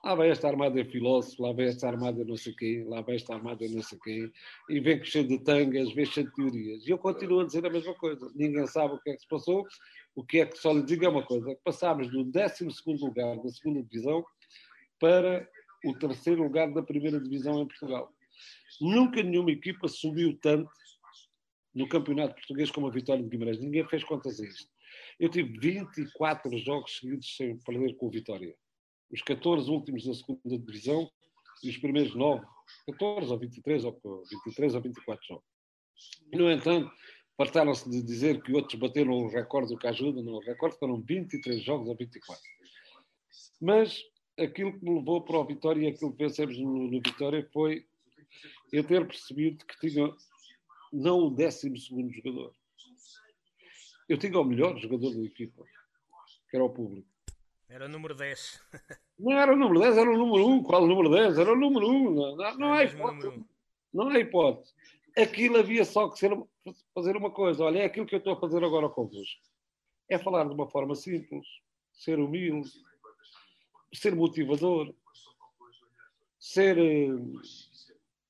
Lá 0.04 0.14
vai 0.14 0.30
esta 0.30 0.48
armada 0.48 0.84
de 0.84 0.92
filósofo, 0.92 1.42
lá 1.42 1.52
vai 1.52 1.66
esta 1.66 1.88
armada 1.88 2.24
não 2.24 2.38
sei 2.38 2.54
quem, 2.54 2.84
lá 2.84 3.02
vai 3.02 3.16
esta 3.16 3.34
armada 3.34 3.68
não 3.68 3.82
sei 3.82 3.98
quem, 4.04 4.32
e 4.70 4.80
vem 4.80 5.04
cheio 5.04 5.28
de 5.28 5.40
tangas, 5.40 5.92
vem 5.94 6.06
cheio 6.06 6.28
de 6.28 6.36
teorias. 6.36 6.88
E 6.88 6.92
eu 6.92 6.98
continuo 6.98 7.40
a 7.40 7.46
dizer 7.46 7.66
a 7.66 7.70
mesma 7.72 7.94
coisa. 7.96 8.32
Ninguém 8.36 8.68
sabe 8.68 8.94
o 8.94 9.00
que 9.00 9.10
é 9.10 9.14
que 9.16 9.22
se 9.22 9.28
passou, 9.28 9.66
o 10.16 10.24
que 10.24 10.42
é 10.42 10.46
que 10.46 10.58
só 10.58 10.72
lhe 10.72 10.84
digo 10.84 11.06
é 11.06 11.10
uma 11.10 11.26
coisa, 11.26 11.58
passámos 11.64 12.10
do 12.12 12.24
12 12.24 12.68
lugar 13.02 13.36
da 13.38 13.50
segunda 13.50 13.82
divisão 13.82 14.24
para 15.00 15.50
o 15.84 15.94
terceiro 15.98 16.44
lugar 16.44 16.72
da 16.72 16.84
primeira 16.84 17.20
divisão 17.20 17.62
em 17.62 17.68
Portugal. 17.68 18.14
Nunca 18.80 19.24
nenhuma 19.24 19.52
equipa 19.52 19.88
subiu 19.88 20.38
tanto 20.40 20.70
no 21.74 21.90
campeonato 21.90 22.36
português 22.36 22.70
como 22.70 22.88
a 22.88 22.92
Vitória 22.92 23.24
de 23.24 23.30
Guimarães. 23.30 23.60
Ninguém 23.60 23.88
fez 23.88 24.04
contas 24.04 24.40
a 24.40 24.46
isto. 24.46 24.75
Eu 25.20 25.30
tive 25.30 25.58
24 25.58 26.58
jogos 26.58 26.98
seguidos 26.98 27.36
sem 27.36 27.58
perder 27.60 27.96
com 27.96 28.08
o 28.08 28.12
Vitória. 28.12 28.56
Os 29.12 29.22
14 29.22 29.70
últimos 29.70 30.06
da 30.06 30.14
segunda 30.14 30.58
divisão 30.58 31.10
e 31.64 31.70
os 31.70 31.78
primeiros 31.78 32.14
9, 32.16 32.46
14 32.88 33.32
ou 33.32 33.40
23 33.40 33.86
ou 33.86 34.24
23 34.30 34.76
ou 34.76 34.82
24 34.82 35.28
jogos. 35.28 35.46
No 36.34 36.52
entanto, 36.52 36.92
fartaram-se 37.38 37.90
de 37.90 38.02
dizer 38.02 38.42
que 38.42 38.54
outros 38.54 38.80
bateram 38.80 39.14
o 39.14 39.28
recorde 39.28 39.74
do 39.74 39.80
que 39.80 39.88
ajuda. 39.88 40.22
Recorde 40.46 40.78
foram 40.78 41.02
23 41.02 41.62
jogos 41.62 41.90
a 41.90 41.94
24. 41.94 42.42
Mas 43.62 44.04
aquilo 44.38 44.78
que 44.78 44.84
me 44.84 44.96
levou 44.96 45.22
para 45.22 45.38
o 45.38 45.46
Vitória 45.46 45.82
e 45.82 45.88
aquilo 45.88 46.12
que 46.12 46.18
pensamos 46.18 46.58
no, 46.58 46.92
no 46.92 47.02
Vitória 47.02 47.48
foi 47.54 47.86
eu 48.72 48.84
ter 48.84 49.08
percebido 49.08 49.66
que 49.66 49.80
tinha 49.80 50.14
não 50.92 51.28
o 51.28 51.30
12 51.30 51.74
jogador, 51.76 52.54
eu 54.08 54.18
tinha 54.18 54.40
o 54.40 54.44
melhor 54.44 54.78
jogador 54.78 55.14
da 55.14 55.24
equipa, 55.24 55.64
que 56.50 56.56
era 56.56 56.64
o 56.64 56.70
público. 56.70 57.08
Era 57.68 57.86
o 57.86 57.90
número 57.90 58.14
10. 58.14 58.62
não 59.18 59.32
era 59.32 59.54
o 59.54 59.56
número 59.56 59.80
10, 59.80 59.98
era 59.98 60.10
o 60.10 60.18
número 60.18 60.48
1. 60.48 60.64
Qual 60.64 60.84
o 60.84 60.88
número 60.88 61.10
10? 61.10 61.40
Era 61.40 61.52
o 61.52 61.56
número 61.56 61.88
1. 61.90 62.14
Não, 62.14 62.36
não, 62.36 62.58
não 62.58 62.74
há 62.74 62.84
hipótese. 62.84 63.46
Não 63.94 64.10
há 64.10 64.20
hipótese. 64.20 64.74
Aquilo 65.18 65.58
havia 65.58 65.84
só 65.84 66.10
que 66.10 66.20
ser, 66.20 66.32
fazer 66.94 67.18
uma 67.18 67.32
coisa. 67.32 67.64
Olha, 67.64 67.80
é 67.80 67.86
aquilo 67.86 68.06
que 68.06 68.16
eu 68.16 68.20
estou 68.20 68.34
a 68.34 68.40
fazer 68.40 68.64
agora 68.64 68.90
convosco. 68.90 69.42
É 70.08 70.20
falar 70.20 70.44
de 70.46 70.54
uma 70.54 70.70
forma 70.70 70.94
simples, 70.94 71.48
ser 71.92 72.20
humilde, 72.20 72.70
ser 73.94 74.16
motivador, 74.16 74.94
ser 76.40 76.78
uh, 76.78 77.42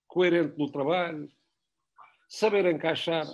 coerente 0.08 0.58
no 0.58 0.72
trabalho, 0.72 1.30
saber 2.30 2.66
encaixar 2.66 3.26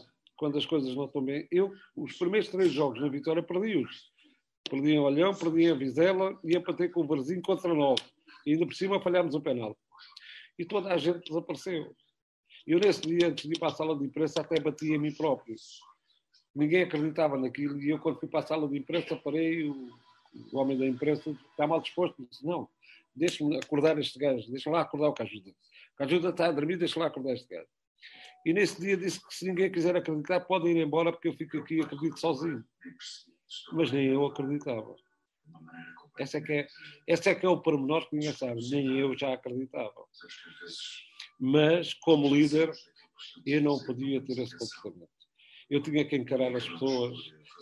quando 0.41 0.57
as 0.57 0.65
coisas 0.65 0.95
não 0.95 1.05
estão 1.05 1.23
bem. 1.23 1.47
Eu, 1.51 1.71
os 1.95 2.17
primeiros 2.17 2.49
três 2.49 2.71
jogos 2.71 2.99
na 2.99 3.07
Vitória, 3.09 3.43
perdi-os. 3.43 4.11
Perdi 4.67 4.93
em 4.93 4.99
Olhão, 4.99 5.35
perdi 5.35 5.65
em 5.65 5.77
Vizela 5.77 6.35
e 6.43 6.57
empatei 6.57 6.89
com 6.89 7.01
o 7.01 7.05
Varzinho 7.05 7.43
contra 7.43 7.71
nove. 7.71 8.01
E 8.43 8.53
ainda 8.53 8.65
por 8.65 8.73
cima 8.73 8.99
falhámos 8.99 9.35
o 9.35 9.39
penal. 9.39 9.77
E 10.57 10.65
toda 10.65 10.91
a 10.91 10.97
gente 10.97 11.29
desapareceu. 11.29 11.95
Eu, 12.65 12.79
nesse 12.79 13.01
dia, 13.01 13.27
antes 13.27 13.47
de 13.47 13.53
ir 13.53 13.59
para 13.59 13.67
a 13.67 13.75
sala 13.75 13.95
de 13.95 14.03
imprensa, 14.03 14.41
até 14.41 14.59
bati 14.59 14.91
em 14.91 14.97
mim 14.97 15.13
próprio. 15.13 15.55
Ninguém 16.55 16.81
acreditava 16.81 17.37
naquilo. 17.37 17.79
E 17.79 17.91
eu, 17.91 17.99
quando 17.99 18.19
fui 18.19 18.27
para 18.27 18.39
a 18.39 18.47
sala 18.47 18.67
de 18.67 18.75
imprensa, 18.75 19.15
parei. 19.15 19.69
O, 19.69 19.89
o 20.53 20.57
homem 20.57 20.75
da 20.75 20.87
imprensa 20.87 21.37
está 21.51 21.67
mal 21.67 21.81
disposto. 21.81 22.15
Disse: 22.27 22.43
Não, 22.43 22.67
deixa-me 23.15 23.57
acordar 23.57 23.95
este 23.99 24.17
gajo. 24.17 24.49
Deixa 24.49 24.71
lá 24.71 24.81
acordar 24.81 25.09
o 25.09 25.13
que 25.13 25.21
ajuda. 25.21 25.51
O 25.51 25.97
que 25.97 26.03
ajuda 26.03 26.29
está 26.29 26.47
a 26.47 26.51
dormir, 26.51 26.77
deixa 26.77 26.99
lá 26.99 27.05
acordar 27.05 27.33
este 27.33 27.47
gajo. 27.47 27.69
E 28.45 28.53
nesse 28.53 28.79
dia 28.81 28.97
disse 28.97 29.25
que 29.25 29.33
se 29.33 29.45
ninguém 29.45 29.71
quiser 29.71 29.95
acreditar, 29.95 30.41
podem 30.41 30.77
ir 30.77 30.81
embora 30.81 31.11
porque 31.11 31.27
eu 31.27 31.33
fico 31.33 31.57
aqui 31.57 31.75
e 31.75 31.81
acredito 31.81 32.19
sozinho. 32.19 32.63
Mas 33.73 33.91
nem 33.91 34.07
eu 34.07 34.25
acreditava. 34.25 34.95
Esse 36.19 36.37
é 36.37 36.41
que 36.41 36.53
é, 36.53 36.67
esse 37.07 37.29
é, 37.29 37.35
que 37.35 37.45
é 37.45 37.49
o 37.49 37.61
pormenor 37.61 38.07
que 38.09 38.15
ninguém 38.15 38.33
sabe. 38.33 38.61
Nem 38.69 38.99
eu 38.99 39.17
já 39.17 39.33
acreditava. 39.33 40.05
Mas, 41.39 41.93
como 41.95 42.33
líder, 42.33 42.71
eu 43.45 43.61
não 43.61 43.79
podia 43.79 44.21
ter 44.21 44.37
esse 44.39 44.57
comportamento. 44.57 45.09
Eu 45.69 45.81
tinha 45.81 46.05
que 46.05 46.15
encarar 46.15 46.55
as 46.55 46.67
pessoas, 46.67 47.17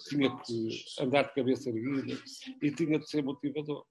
tinha 0.09 0.35
que 0.41 0.69
andar 0.99 1.23
de 1.23 1.33
cabeça 1.35 1.69
erguida 1.69 2.21
e 2.61 2.71
tinha 2.71 2.99
de 2.99 3.09
ser 3.09 3.23
motivador. 3.23 3.85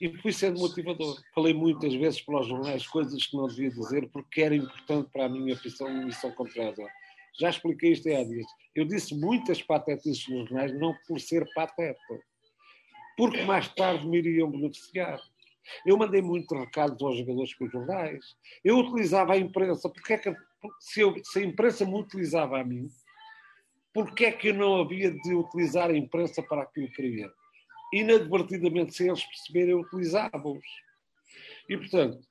E 0.00 0.16
fui 0.18 0.32
sendo 0.32 0.60
motivador. 0.60 1.20
Falei 1.34 1.54
muitas 1.54 1.94
vezes 1.94 2.20
para 2.20 2.40
os 2.40 2.46
jornais 2.46 2.86
coisas 2.86 3.26
que 3.26 3.36
não 3.36 3.46
devia 3.46 3.70
dizer 3.70 4.08
porque 4.10 4.42
era 4.42 4.54
importante 4.54 5.10
para 5.12 5.26
a 5.26 5.28
minha 5.28 5.58
missão, 5.62 6.04
missão 6.04 6.30
contrária. 6.32 6.86
Já 7.38 7.50
expliquei 7.50 7.92
isto 7.92 8.08
há 8.08 8.22
dias. 8.24 8.46
Eu 8.74 8.84
disse 8.84 9.14
muitas 9.14 9.62
patetices 9.62 10.28
nos 10.28 10.48
jornais, 10.48 10.78
não 10.78 10.94
por 11.06 11.20
ser 11.20 11.46
pateta, 11.54 11.98
porque 13.16 13.42
mais 13.42 13.68
tarde 13.68 14.06
me 14.06 14.18
iriam 14.18 14.50
beneficiar. 14.50 15.18
Eu 15.86 15.96
mandei 15.96 16.20
muitos 16.20 16.58
recados 16.58 17.00
aos 17.02 17.18
jogadores 17.18 17.54
com 17.54 17.64
os 17.64 17.72
jornais. 17.72 18.36
Eu 18.64 18.78
utilizava 18.78 19.34
a 19.34 19.38
imprensa. 19.38 19.88
Porque 19.88 20.14
é 20.14 20.18
que, 20.18 20.34
se, 20.80 21.00
eu, 21.00 21.14
se 21.24 21.38
a 21.38 21.44
imprensa 21.44 21.84
me 21.86 21.94
utilizava 21.94 22.60
a 22.60 22.64
mim, 22.64 22.88
porque 23.94 24.24
é 24.24 24.32
que 24.32 24.48
eu 24.48 24.54
não 24.54 24.80
havia 24.80 25.10
de 25.10 25.34
utilizar 25.34 25.90
a 25.90 25.96
imprensa 25.96 26.42
para 26.42 26.62
aquilo 26.62 26.88
que 26.88 26.96
queria? 26.96 27.32
Inadvertidamente, 27.92 28.94
sem 28.94 29.08
eles 29.08 29.24
perceberem, 29.24 29.74
utilizavam-os. 29.74 30.66
E, 31.68 31.76
portanto, 31.76 32.26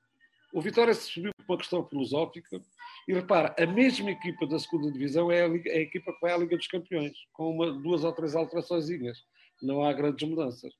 O 0.54 0.62
Vitória 0.62 0.94
se 0.94 1.10
subiu 1.10 1.32
por 1.38 1.54
uma 1.54 1.58
questão 1.58 1.88
filosófica 1.88 2.62
e 3.08 3.14
repara, 3.14 3.56
a 3.58 3.66
mesma 3.66 4.12
equipa 4.12 4.46
da 4.46 4.60
segunda 4.60 4.92
divisão 4.92 5.32
é 5.32 5.44
a, 5.44 5.48
Liga, 5.48 5.70
é 5.70 5.78
a 5.78 5.82
equipa 5.82 6.14
que 6.14 6.20
vai 6.22 6.34
à 6.34 6.38
Liga 6.38 6.58
dos 6.58 6.68
Campeões, 6.68 7.18
com 7.32 7.52
uma, 7.52 7.72
duas 7.72 8.04
ou 8.04 8.14
três 8.14 8.36
alterações. 8.36 8.86
Não 9.62 9.84
há 9.84 9.94
grandes 9.94 10.28
mudanças. 10.28 10.74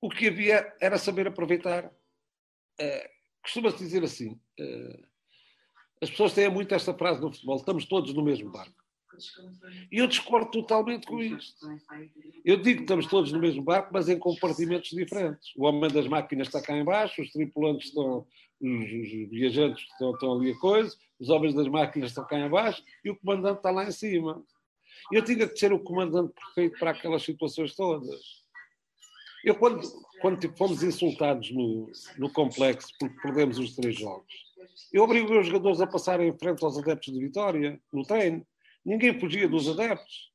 O 0.00 0.10
que 0.10 0.28
havia 0.28 0.74
era 0.80 0.98
saber 0.98 1.28
aproveitar. 1.28 1.86
Uh, 1.86 3.12
Costuma-se 3.42 3.78
dizer 3.78 4.02
assim: 4.02 4.32
uh, 4.60 5.06
as 6.00 6.10
pessoas 6.10 6.32
têm 6.32 6.48
muito 6.48 6.74
esta 6.74 6.94
frase 6.94 7.20
no 7.20 7.32
futebol: 7.32 7.56
estamos 7.56 7.84
todos 7.86 8.12
no 8.12 8.22
mesmo 8.22 8.50
barco. 8.50 8.81
E 9.90 9.98
eu 9.98 10.06
discordo 10.06 10.50
totalmente 10.50 11.06
com 11.06 11.20
isto. 11.20 11.66
Eu 12.44 12.56
digo 12.56 12.78
que 12.78 12.84
estamos 12.84 13.06
todos 13.06 13.32
no 13.32 13.38
mesmo 13.38 13.62
barco, 13.62 13.90
mas 13.92 14.08
em 14.08 14.18
compartimentos 14.18 14.90
diferentes. 14.90 15.52
O 15.56 15.64
homem 15.64 15.90
das 15.90 16.06
máquinas 16.06 16.48
está 16.48 16.60
cá 16.60 16.76
embaixo, 16.76 17.22
os 17.22 17.30
tripulantes 17.30 17.88
estão, 17.88 18.26
os, 18.60 19.30
viajantes 19.30 19.84
estão, 19.84 20.12
estão, 20.12 20.32
ali 20.32 20.52
a 20.52 20.58
coisa, 20.58 20.96
os 21.18 21.28
homens 21.28 21.54
das 21.54 21.68
máquinas 21.68 22.10
estão 22.10 22.26
cá 22.26 22.38
embaixo 22.38 22.82
e 23.04 23.10
o 23.10 23.16
comandante 23.16 23.58
está 23.58 23.70
lá 23.70 23.84
em 23.84 23.92
cima. 23.92 24.42
Eu 25.10 25.22
tinha 25.22 25.48
que 25.48 25.58
ser 25.58 25.72
o 25.72 25.80
comandante 25.80 26.32
perfeito 26.32 26.78
para 26.78 26.92
aquelas 26.92 27.22
situações 27.22 27.74
todas. 27.74 28.42
Eu, 29.44 29.56
quando, 29.56 29.80
quando 30.20 30.56
fomos 30.56 30.82
insultados 30.82 31.50
no, 31.50 31.90
no 32.16 32.32
complexo 32.32 32.92
porque 32.98 33.20
perdemos 33.20 33.58
os 33.58 33.74
três 33.74 33.98
jogos, 33.98 34.52
eu 34.92 35.02
obriguei 35.02 35.38
os 35.38 35.46
jogadores 35.46 35.80
a 35.80 35.86
passarem 35.86 36.28
em 36.28 36.38
frente 36.38 36.64
aos 36.64 36.78
adeptos 36.78 37.12
de 37.12 37.18
Vitória, 37.18 37.80
no 37.92 38.04
treino. 38.04 38.46
Ninguém 38.84 39.18
fugia 39.18 39.48
dos 39.48 39.68
adeptos. 39.68 40.32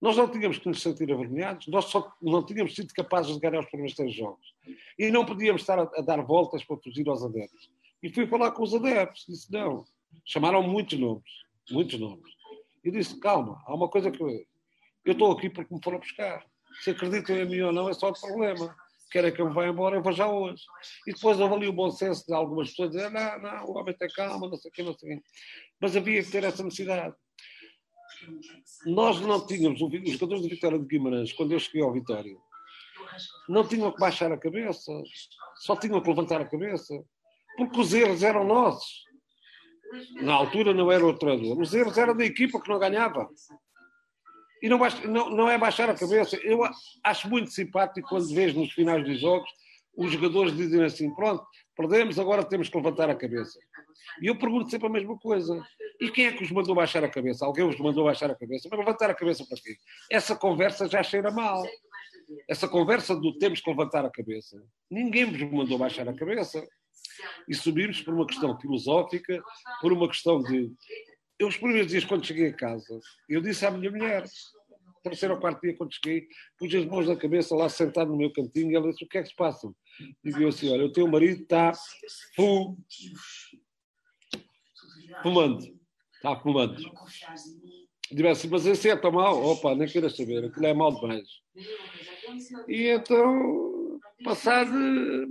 Nós 0.00 0.16
não 0.16 0.28
tínhamos 0.28 0.58
que 0.58 0.66
nos 0.66 0.80
sentir 0.80 1.12
avergonhados, 1.12 1.66
nós 1.66 1.84
só 1.86 2.10
não 2.22 2.44
tínhamos 2.44 2.74
sido 2.74 2.92
capazes 2.94 3.34
de 3.34 3.40
ganhar 3.40 3.60
os 3.60 3.66
primeiros 3.66 3.94
três 3.94 4.14
jogos. 4.14 4.54
E 4.98 5.10
não 5.10 5.26
podíamos 5.26 5.60
estar 5.60 5.78
a, 5.78 5.82
a 5.82 6.00
dar 6.00 6.22
voltas 6.22 6.64
para 6.64 6.78
fugir 6.78 7.06
aos 7.08 7.22
adeptos. 7.22 7.70
E 8.02 8.08
fui 8.08 8.26
falar 8.26 8.52
com 8.52 8.62
os 8.62 8.74
adeptos, 8.74 9.26
disse 9.28 9.52
não. 9.52 9.84
Chamaram 10.24 10.62
muitos 10.62 10.98
nomes, 10.98 11.30
muitos 11.70 11.98
nomes. 12.00 12.32
E 12.82 12.90
disse, 12.90 13.20
calma, 13.20 13.62
há 13.66 13.74
uma 13.74 13.88
coisa 13.88 14.10
que 14.10 14.22
eu, 14.22 14.28
eu 15.04 15.12
estou 15.12 15.32
aqui 15.32 15.50
porque 15.50 15.74
me 15.74 15.80
foram 15.84 15.98
buscar. 15.98 16.46
Se 16.82 16.90
acreditam 16.90 17.36
em 17.36 17.46
mim 17.46 17.60
ou 17.60 17.72
não 17.72 17.88
é 17.88 17.92
só 17.92 18.08
o 18.08 18.18
problema. 18.18 18.74
Querem 19.10 19.32
que 19.32 19.42
eu 19.42 19.48
me 19.48 19.54
vá 19.54 19.66
embora, 19.66 19.96
eu 19.96 20.02
vou 20.02 20.12
já 20.12 20.28
hoje. 20.28 20.62
E 21.06 21.12
depois 21.12 21.38
ali 21.40 21.66
o 21.66 21.72
bom 21.72 21.90
senso 21.90 22.24
de 22.26 22.32
algumas 22.32 22.70
pessoas 22.70 22.90
dizer, 22.90 23.10
não, 23.10 23.40
não, 23.40 23.64
o 23.66 23.76
homem 23.76 23.94
tem 23.94 24.08
calma, 24.08 24.48
não 24.48 24.56
sei 24.56 24.70
o 24.70 24.72
quê, 24.72 24.82
não 24.82 24.96
sei 24.96 25.12
o 25.12 25.16
quê. 25.16 25.22
Mas 25.80 25.96
havia 25.96 26.22
que 26.22 26.30
ter 26.30 26.44
essa 26.44 26.62
necessidade. 26.62 27.14
Nós 28.86 29.20
não 29.20 29.44
tínhamos, 29.46 29.80
os 29.80 30.12
jogadores 30.12 30.42
de 30.42 30.48
Vitória 30.48 30.78
de 30.78 30.86
Guimarães, 30.86 31.32
quando 31.32 31.52
eu 31.52 31.58
cheguei 31.58 31.82
ao 31.82 31.92
Vitória, 31.92 32.36
não 33.48 33.66
tinham 33.66 33.90
que 33.90 33.98
baixar 33.98 34.32
a 34.32 34.38
cabeça, 34.38 34.92
só 35.56 35.76
tinham 35.76 36.00
que 36.00 36.08
levantar 36.08 36.40
a 36.40 36.48
cabeça, 36.48 36.94
porque 37.56 37.80
os 37.80 37.92
erros 37.92 38.22
eram 38.22 38.44
nossos. 38.44 39.04
Na 40.22 40.34
altura 40.34 40.72
não 40.72 40.90
era 40.90 41.04
o 41.04 41.18
treinador, 41.18 41.58
os 41.58 41.74
erros 41.74 41.98
eram 41.98 42.16
da 42.16 42.24
equipa 42.24 42.60
que 42.60 42.68
não 42.68 42.78
ganhava. 42.78 43.28
E 44.62 44.68
não, 44.68 44.78
não, 45.08 45.30
não 45.30 45.50
é 45.50 45.58
baixar 45.58 45.88
a 45.90 45.94
cabeça. 45.94 46.36
Eu 46.36 46.60
acho 47.02 47.28
muito 47.28 47.50
simpático 47.50 48.08
quando 48.08 48.32
vês 48.32 48.54
nos 48.54 48.72
finais 48.72 49.04
dos 49.04 49.20
jogos 49.20 49.50
os 49.96 50.12
jogadores 50.12 50.56
dizem 50.56 50.82
assim: 50.82 51.14
pronto, 51.14 51.44
perdemos, 51.76 52.18
agora 52.18 52.44
temos 52.44 52.68
que 52.68 52.76
levantar 52.76 53.08
a 53.10 53.14
cabeça. 53.14 53.58
E 54.22 54.26
eu 54.26 54.38
pergunto 54.38 54.70
sempre 54.70 54.86
a 54.86 54.90
mesma 54.90 55.18
coisa. 55.18 55.62
E 56.00 56.10
quem 56.10 56.26
é 56.26 56.32
que 56.32 56.42
os 56.42 56.50
mandou 56.50 56.74
baixar 56.74 57.04
a 57.04 57.08
cabeça? 57.08 57.44
Alguém 57.44 57.66
os 57.66 57.78
mandou 57.78 58.04
baixar 58.04 58.30
a 58.30 58.34
cabeça? 58.34 58.68
Mas 58.70 58.78
levantar 58.78 59.10
a 59.10 59.14
cabeça 59.14 59.44
para 59.46 59.58
quê? 59.60 59.76
Essa 60.10 60.36
conversa 60.36 60.88
já 60.88 61.02
cheira 61.02 61.30
mal. 61.30 61.64
Essa 62.48 62.68
conversa 62.68 63.14
do 63.16 63.36
temos 63.38 63.60
que 63.60 63.70
levantar 63.70 64.04
a 64.04 64.10
cabeça. 64.10 64.62
Ninguém 64.90 65.24
vos 65.24 65.40
mandou 65.50 65.78
baixar 65.78 66.08
a 66.08 66.14
cabeça. 66.14 66.66
E 67.48 67.54
subimos 67.54 68.00
por 68.02 68.14
uma 68.14 68.26
questão 68.26 68.58
filosófica, 68.58 69.42
por 69.80 69.92
uma 69.92 70.08
questão 70.08 70.42
de 70.42 70.70
eu, 71.40 71.48
os 71.48 71.56
primeiros 71.56 71.90
dias, 71.90 72.04
quando 72.04 72.26
cheguei 72.26 72.48
a 72.48 72.52
casa, 72.52 73.00
eu 73.26 73.40
disse 73.40 73.64
à 73.64 73.70
minha 73.70 73.90
mulher, 73.90 74.24
terceiro 75.02 75.34
ou 75.34 75.40
quarto 75.40 75.60
dia, 75.60 75.76
quando 75.76 75.94
cheguei, 75.94 76.26
pus 76.58 76.74
as 76.74 76.84
mãos 76.84 77.06
na 77.06 77.16
cabeça 77.16 77.54
lá 77.54 77.68
sentado 77.68 78.10
no 78.10 78.16
meu 78.16 78.32
cantinho, 78.32 78.70
e 78.70 78.74
ela 78.74 78.90
disse: 78.90 79.04
O 79.04 79.08
que 79.08 79.18
é 79.18 79.22
que 79.22 79.28
se 79.28 79.36
passa? 79.36 79.70
Digo 80.22 80.46
assim: 80.48 80.70
Olha, 80.72 80.84
o 80.84 80.92
teu 80.92 81.06
marido 81.06 81.42
está 81.42 81.72
fum... 82.34 82.76
fumando. 85.22 85.64
Está 86.14 86.38
fumando. 86.40 86.76
Digo 88.10 88.28
assim: 88.28 88.48
Mas 88.48 88.66
esse 88.66 88.88
é 88.88 88.96
tão 88.96 89.12
mal? 89.12 89.42
Opa, 89.42 89.74
nem 89.74 89.88
queira 89.88 90.10
saber, 90.10 90.44
aquilo 90.44 90.66
é 90.66 90.74
mal 90.74 90.94
demais. 90.94 91.28
E 92.68 92.88
então, 92.88 93.98
passado 94.24 94.70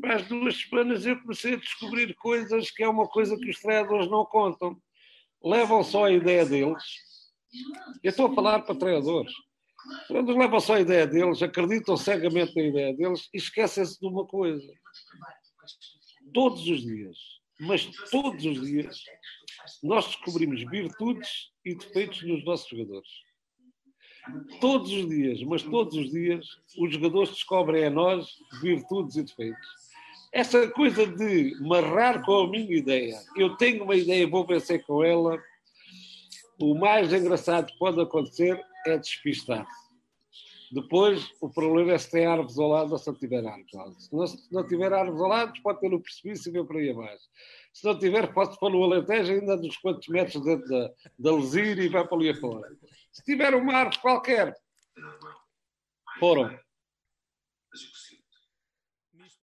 mais 0.01 0.27
duas 0.27 0.61
semanas, 0.61 1.05
eu 1.05 1.19
comecei 1.21 1.53
a 1.53 1.57
descobrir 1.57 2.13
coisas 2.15 2.71
que 2.71 2.83
é 2.83 2.87
uma 2.87 3.07
coisa 3.07 3.37
que 3.37 3.49
os 3.49 3.59
treinadores 3.59 4.09
não 4.09 4.25
contam 4.25 4.79
levam 5.43 5.83
só 5.83 6.05
a 6.05 6.11
ideia 6.11 6.45
deles. 6.45 6.83
Eu 8.03 8.09
estou 8.09 8.27
a 8.27 8.35
falar 8.35 8.59
para 8.61 8.75
treinadores. 8.75 9.31
Treinadores 10.07 10.39
levam 10.39 10.59
só 10.59 10.75
a 10.75 10.81
ideia 10.81 11.07
deles, 11.07 11.41
acreditam 11.41 11.97
cegamente 11.97 12.55
na 12.55 12.63
ideia 12.63 12.93
deles 12.93 13.29
e 13.33 13.37
esquecem-se 13.37 13.99
de 13.99 14.07
uma 14.07 14.25
coisa. 14.25 14.67
Todos 16.33 16.67
os 16.67 16.81
dias, 16.81 17.17
mas 17.59 17.85
todos 18.11 18.45
os 18.45 18.61
dias, 18.61 19.01
nós 19.83 20.05
descobrimos 20.05 20.63
virtudes 20.69 21.49
e 21.65 21.75
defeitos 21.75 22.21
nos 22.23 22.43
nossos 22.45 22.69
jogadores. 22.69 23.09
Todos 24.59 24.91
os 24.91 25.07
dias, 25.07 25.41
mas 25.43 25.63
todos 25.63 25.95
os 25.95 26.11
dias, 26.11 26.45
os 26.77 26.93
jogadores 26.93 27.29
descobrem 27.29 27.85
a 27.85 27.89
nós 27.89 28.27
virtudes 28.61 29.15
e 29.15 29.23
defeitos 29.23 29.89
essa 30.31 30.67
coisa 30.69 31.07
de 31.07 31.55
marrar 31.61 32.23
com 32.23 32.43
a 32.43 32.47
minha 32.47 32.77
ideia, 32.77 33.19
eu 33.35 33.55
tenho 33.57 33.83
uma 33.83 33.95
ideia, 33.95 34.27
vou 34.27 34.45
vencer 34.45 34.83
com 34.85 35.03
ela, 35.03 35.37
o 36.61 36.75
mais 36.75 37.11
engraçado 37.11 37.67
que 37.67 37.77
pode 37.77 37.99
acontecer 37.99 38.59
é 38.89 38.97
despistar-se. 38.97 39.89
Depois, 40.71 41.31
o 41.41 41.49
problema 41.49 41.93
é 41.93 41.97
se 41.97 42.11
tem 42.11 42.27
árvores 42.27 42.57
ao 42.59 42.67
lado 42.67 42.91
ou 42.91 42.97
se 42.99 43.07
não 43.07 43.15
tiver 43.15 43.45
árvores. 43.45 44.05
Se 44.05 44.15
não, 44.15 44.27
se 44.27 44.53
não 44.53 44.67
tiver 44.67 44.93
árvores 44.93 45.19
ao 45.19 45.27
lado, 45.27 45.61
pode 45.63 45.79
ter 45.79 45.89
no 45.89 45.99
precipício 45.99 46.49
e 46.49 46.53
ver 46.53 46.65
para 46.65 46.77
aí 46.77 46.91
abaixo. 46.91 47.25
Se 47.73 47.85
não 47.85 47.97
tiver, 47.97 48.31
pode 48.33 48.57
pôr 48.59 48.69
no 48.69 48.83
Alentejo 48.83 49.33
ainda 49.33 49.57
dos 49.57 49.77
quantos 49.77 50.07
metros 50.07 50.43
dentro 50.43 50.67
da, 50.67 50.91
da 51.17 51.35
Lesíria 51.35 51.83
e 51.83 51.89
vai 51.89 52.07
para 52.07 52.17
ali 52.17 52.29
afora. 52.29 52.69
Se 53.11 53.23
tiver 53.23 53.55
uma 53.55 53.73
árvore 53.73 53.99
qualquer, 53.99 54.55
foram. 56.19 56.59